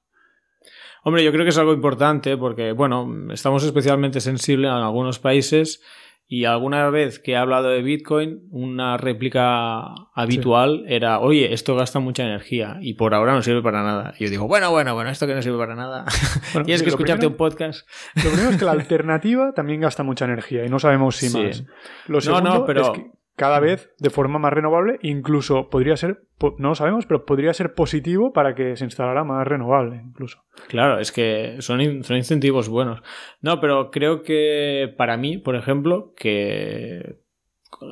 Hombre, 1.04 1.22
yo 1.22 1.30
creo 1.30 1.44
que 1.44 1.50
es 1.50 1.58
algo 1.58 1.72
importante 1.72 2.36
porque, 2.36 2.72
bueno, 2.72 3.32
estamos 3.32 3.62
especialmente 3.62 4.20
sensibles 4.20 4.68
en 4.68 4.76
algunos 4.76 5.20
países 5.20 5.80
y 6.28 6.44
alguna 6.44 6.90
vez 6.90 7.20
que 7.20 7.32
he 7.32 7.36
hablado 7.36 7.68
de 7.68 7.82
Bitcoin, 7.82 8.48
una 8.50 8.96
réplica 8.96 9.84
habitual 10.12 10.84
era, 10.88 11.20
oye, 11.20 11.52
esto 11.52 11.76
gasta 11.76 12.00
mucha 12.00 12.24
energía 12.24 12.78
y 12.80 12.94
por 12.94 13.14
ahora 13.14 13.32
no 13.32 13.42
sirve 13.42 13.62
para 13.62 13.84
nada. 13.84 14.14
Y 14.18 14.24
yo 14.24 14.30
digo, 14.30 14.48
bueno, 14.48 14.72
bueno, 14.72 14.94
bueno, 14.94 15.10
esto 15.10 15.28
que 15.28 15.34
no 15.34 15.42
sirve 15.42 15.58
para 15.58 15.76
nada. 15.76 16.04
Tienes 16.64 16.82
que 16.82 16.88
escucharte 16.88 17.28
un 17.28 17.36
podcast. 17.36 17.88
Lo 18.16 18.30
primero 18.30 18.50
es 18.50 18.56
que 18.56 18.64
la 18.64 18.72
alternativa 18.72 19.52
también 19.52 19.80
gasta 19.80 20.02
mucha 20.02 20.24
energía 20.24 20.64
y 20.64 20.68
no 20.68 20.80
sabemos 20.80 21.16
si 21.16 21.30
más. 21.30 21.64
Lo 22.08 22.18
no, 22.18 22.40
no, 22.40 22.64
pero... 22.64 22.82
es 22.82 22.90
que 22.90 23.10
cada 23.36 23.60
vez 23.60 23.94
de 23.98 24.10
forma 24.10 24.38
más 24.38 24.52
renovable, 24.52 24.98
incluso 25.02 25.68
podría 25.68 25.96
ser, 25.96 26.22
no 26.58 26.70
lo 26.70 26.74
sabemos, 26.74 27.04
pero 27.04 27.26
podría 27.26 27.52
ser 27.52 27.74
positivo 27.74 28.32
para 28.32 28.54
que 28.54 28.76
se 28.76 28.84
instalara 28.84 29.24
más 29.24 29.46
renovable, 29.46 30.02
incluso. 30.02 30.42
Claro, 30.68 30.98
es 30.98 31.12
que 31.12 31.56
son, 31.60 32.02
son 32.02 32.16
incentivos 32.16 32.70
buenos. 32.70 33.02
No, 33.42 33.60
pero 33.60 33.90
creo 33.90 34.22
que 34.22 34.92
para 34.96 35.18
mí, 35.18 35.36
por 35.36 35.54
ejemplo, 35.54 36.14
que 36.16 37.20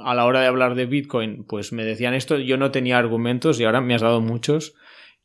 a 0.03 0.15
la 0.15 0.25
hora 0.25 0.41
de 0.41 0.47
hablar 0.47 0.75
de 0.75 0.87
Bitcoin, 0.87 1.45
pues 1.45 1.75
me 1.75 1.85
decían 1.85 2.15
esto, 2.15 2.39
yo 2.39 2.57
no 2.57 2.71
tenía 2.71 2.97
argumentos 2.97 3.61
y 3.61 3.65
ahora 3.65 3.83
me 3.83 3.95
has 3.95 4.03
dado 4.03 4.23
muchos 4.23 4.75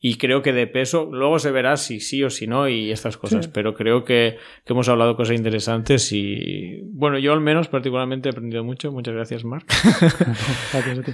y 0.02 0.18
creo 0.18 0.42
que 0.42 0.54
de 0.54 0.66
peso, 0.68 1.10
luego 1.12 1.40
se 1.40 1.52
verá 1.52 1.76
si 1.76 2.00
sí 2.00 2.24
o 2.24 2.30
si 2.30 2.48
no 2.48 2.70
y 2.70 2.92
estas 2.92 3.18
cosas, 3.18 3.48
pero 3.48 3.74
creo 3.74 4.06
que, 4.06 4.38
hemos 4.66 4.88
hablado 4.88 5.18
cosas 5.18 5.36
interesantes 5.36 6.12
y 6.14 6.82
bueno, 6.84 7.20
yo 7.20 7.34
al 7.34 7.42
menos 7.42 7.68
particularmente 7.68 8.30
he 8.30 8.32
aprendido 8.32 8.64
mucho. 8.64 8.92
Muchas 8.92 9.14
gracias, 9.14 9.44
Mark. 9.44 9.66
gracias 10.74 11.00
a 11.00 11.04
ti. 11.04 11.12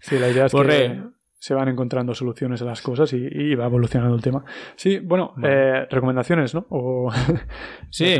Sí, 0.00 0.18
la 0.18 0.28
idea 0.28 0.46
es 0.46 0.52
que 0.52 1.16
se 1.38 1.54
van 1.54 1.68
encontrando 1.68 2.14
soluciones 2.14 2.60
a 2.62 2.64
las 2.64 2.82
cosas 2.82 3.12
y, 3.12 3.54
va 3.54 3.66
evolucionando 3.66 4.16
el 4.16 4.22
tema. 4.22 4.44
Sí, 4.74 4.98
bueno, 4.98 5.34
eh, 5.42 5.86
recomendaciones, 5.90 6.54
¿no? 6.54 6.66
O 6.70 7.10
sí. 7.90 8.16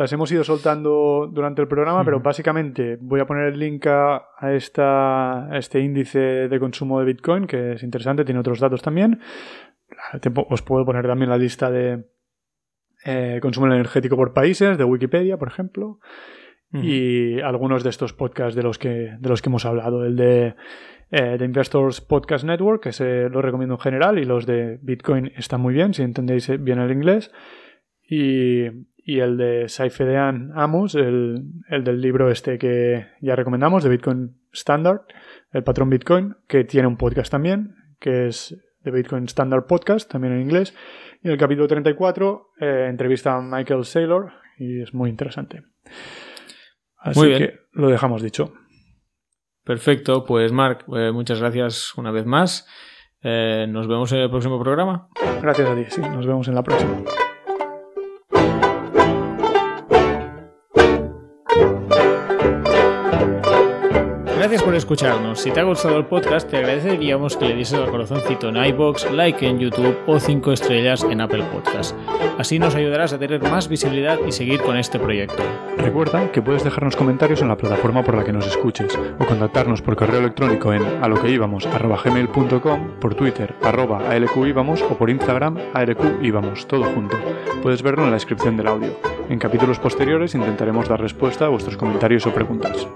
Las 0.00 0.14
hemos 0.14 0.32
ido 0.32 0.42
soltando 0.44 1.28
durante 1.30 1.60
el 1.60 1.68
programa, 1.68 2.02
pero 2.06 2.20
básicamente 2.20 2.96
voy 3.02 3.20
a 3.20 3.26
poner 3.26 3.52
el 3.52 3.58
link 3.58 3.86
a, 3.86 4.24
esta, 4.50 5.50
este 5.52 5.78
índice 5.80 6.48
de 6.48 6.58
consumo 6.58 7.00
de 7.00 7.04
Bitcoin, 7.04 7.46
que 7.46 7.72
es 7.72 7.82
interesante, 7.82 8.24
tiene 8.24 8.40
otros 8.40 8.60
datos 8.60 8.80
también. 8.80 9.20
os 10.48 10.62
puedo 10.62 10.86
poner 10.86 11.06
también 11.06 11.28
la 11.28 11.36
lista 11.36 11.70
de 11.70 12.06
eh, 13.04 13.40
consumo 13.42 13.66
energético 13.66 14.16
por 14.16 14.32
países, 14.32 14.78
de 14.78 14.84
Wikipedia, 14.84 15.36
por 15.36 15.48
ejemplo. 15.48 15.98
Y 16.72 17.38
algunos 17.42 17.84
de 17.84 17.90
estos 17.90 18.14
podcasts 18.14 18.56
de 18.56 18.62
los 18.62 18.78
que, 18.78 19.16
de 19.18 19.28
los 19.28 19.42
que 19.42 19.50
hemos 19.50 19.66
hablado. 19.66 20.06
El 20.06 20.16
de, 20.16 20.54
eh, 21.10 21.36
Investors 21.42 22.00
Podcast 22.00 22.46
Network, 22.46 22.82
que 22.82 22.92
se 22.92 23.28
lo 23.28 23.42
recomiendo 23.42 23.74
en 23.74 23.80
general, 23.80 24.18
y 24.18 24.24
los 24.24 24.46
de 24.46 24.78
Bitcoin 24.80 25.30
están 25.36 25.60
muy 25.60 25.74
bien, 25.74 25.92
si 25.92 26.00
entendéis 26.04 26.48
bien 26.58 26.78
el 26.78 26.90
inglés. 26.90 27.30
Y, 28.10 28.64
y 29.04 29.20
el 29.20 29.36
de 29.36 29.68
Saifedean 29.68 30.52
Amos, 30.54 30.94
el, 30.94 31.44
el, 31.68 31.84
del 31.84 32.00
libro 32.00 32.30
este 32.30 32.58
que 32.58 33.08
ya 33.20 33.36
recomendamos, 33.36 33.82
de 33.84 33.90
Bitcoin 33.90 34.36
Standard, 34.52 35.02
el 35.52 35.62
patrón 35.62 35.90
Bitcoin, 35.90 36.36
que 36.46 36.64
tiene 36.64 36.88
un 36.88 36.96
podcast 36.96 37.30
también, 37.30 37.74
que 37.98 38.26
es 38.26 38.56
de 38.82 38.90
Bitcoin 38.90 39.24
Standard 39.24 39.66
Podcast, 39.66 40.10
también 40.10 40.34
en 40.34 40.42
inglés. 40.42 40.74
Y 41.22 41.28
en 41.28 41.32
el 41.32 41.38
capítulo 41.38 41.68
34 41.68 42.52
eh, 42.60 42.86
entrevista 42.88 43.36
a 43.36 43.40
Michael 43.40 43.84
Saylor 43.84 44.32
y 44.58 44.82
es 44.82 44.94
muy 44.94 45.10
interesante. 45.10 45.62
Así 46.96 47.20
que 47.20 47.60
lo 47.72 47.88
dejamos 47.88 48.22
dicho. 48.22 48.52
Perfecto, 49.64 50.24
pues 50.24 50.52
Mark, 50.52 50.84
eh, 50.96 51.12
muchas 51.12 51.40
gracias 51.40 51.96
una 51.96 52.10
vez 52.10 52.26
más. 52.26 52.66
Eh, 53.22 53.66
nos 53.68 53.86
vemos 53.86 54.10
en 54.12 54.18
el 54.18 54.30
próximo 54.30 54.60
programa. 54.60 55.08
Gracias 55.42 55.68
a 55.68 55.74
ti, 55.74 55.84
sí, 55.88 56.00
nos 56.00 56.26
vemos 56.26 56.48
en 56.48 56.54
la 56.54 56.62
próxima. 56.62 57.02
Gracias 64.50 64.66
por 64.66 64.74
escucharnos. 64.74 65.38
Si 65.38 65.52
te 65.52 65.60
ha 65.60 65.62
gustado 65.62 65.96
el 65.96 66.06
podcast, 66.06 66.50
te 66.50 66.56
agradeceríamos 66.56 67.36
que 67.36 67.44
le 67.44 67.54
dieses 67.54 67.78
al 67.78 67.88
corazoncito 67.88 68.48
en 68.48 68.56
iBox, 68.56 69.08
like 69.12 69.46
en 69.46 69.60
YouTube 69.60 69.96
o 70.08 70.18
5 70.18 70.50
estrellas 70.50 71.06
en 71.08 71.20
Apple 71.20 71.44
Podcast. 71.52 71.94
Así 72.36 72.58
nos 72.58 72.74
ayudarás 72.74 73.12
a 73.12 73.18
tener 73.20 73.40
más 73.48 73.68
visibilidad 73.68 74.18
y 74.26 74.32
seguir 74.32 74.60
con 74.60 74.76
este 74.76 74.98
proyecto. 74.98 75.40
Recuerda 75.78 76.32
que 76.32 76.42
puedes 76.42 76.64
dejarnos 76.64 76.96
comentarios 76.96 77.42
en 77.42 77.46
la 77.46 77.56
plataforma 77.56 78.02
por 78.02 78.16
la 78.16 78.24
que 78.24 78.32
nos 78.32 78.44
escuches 78.48 78.98
o 79.20 79.24
contactarnos 79.24 79.82
por 79.82 79.94
correo 79.94 80.18
electrónico 80.18 80.72
en 80.72 80.82
aloqueíbamos.gmail.com, 81.00 82.90
por 83.00 83.14
Twitter 83.14 83.54
arroba 83.62 84.02
o 84.02 84.94
por 84.98 85.10
Instagram 85.10 85.58
alqíbamos, 85.74 86.66
todo 86.66 86.86
junto. 86.86 87.16
Puedes 87.62 87.84
verlo 87.84 88.02
en 88.02 88.10
la 88.10 88.16
descripción 88.16 88.56
del 88.56 88.66
audio. 88.66 88.96
En 89.28 89.38
capítulos 89.38 89.78
posteriores 89.78 90.34
intentaremos 90.34 90.88
dar 90.88 91.00
respuesta 91.00 91.44
a 91.44 91.50
vuestros 91.50 91.76
comentarios 91.76 92.26
o 92.26 92.34
preguntas. 92.34 92.88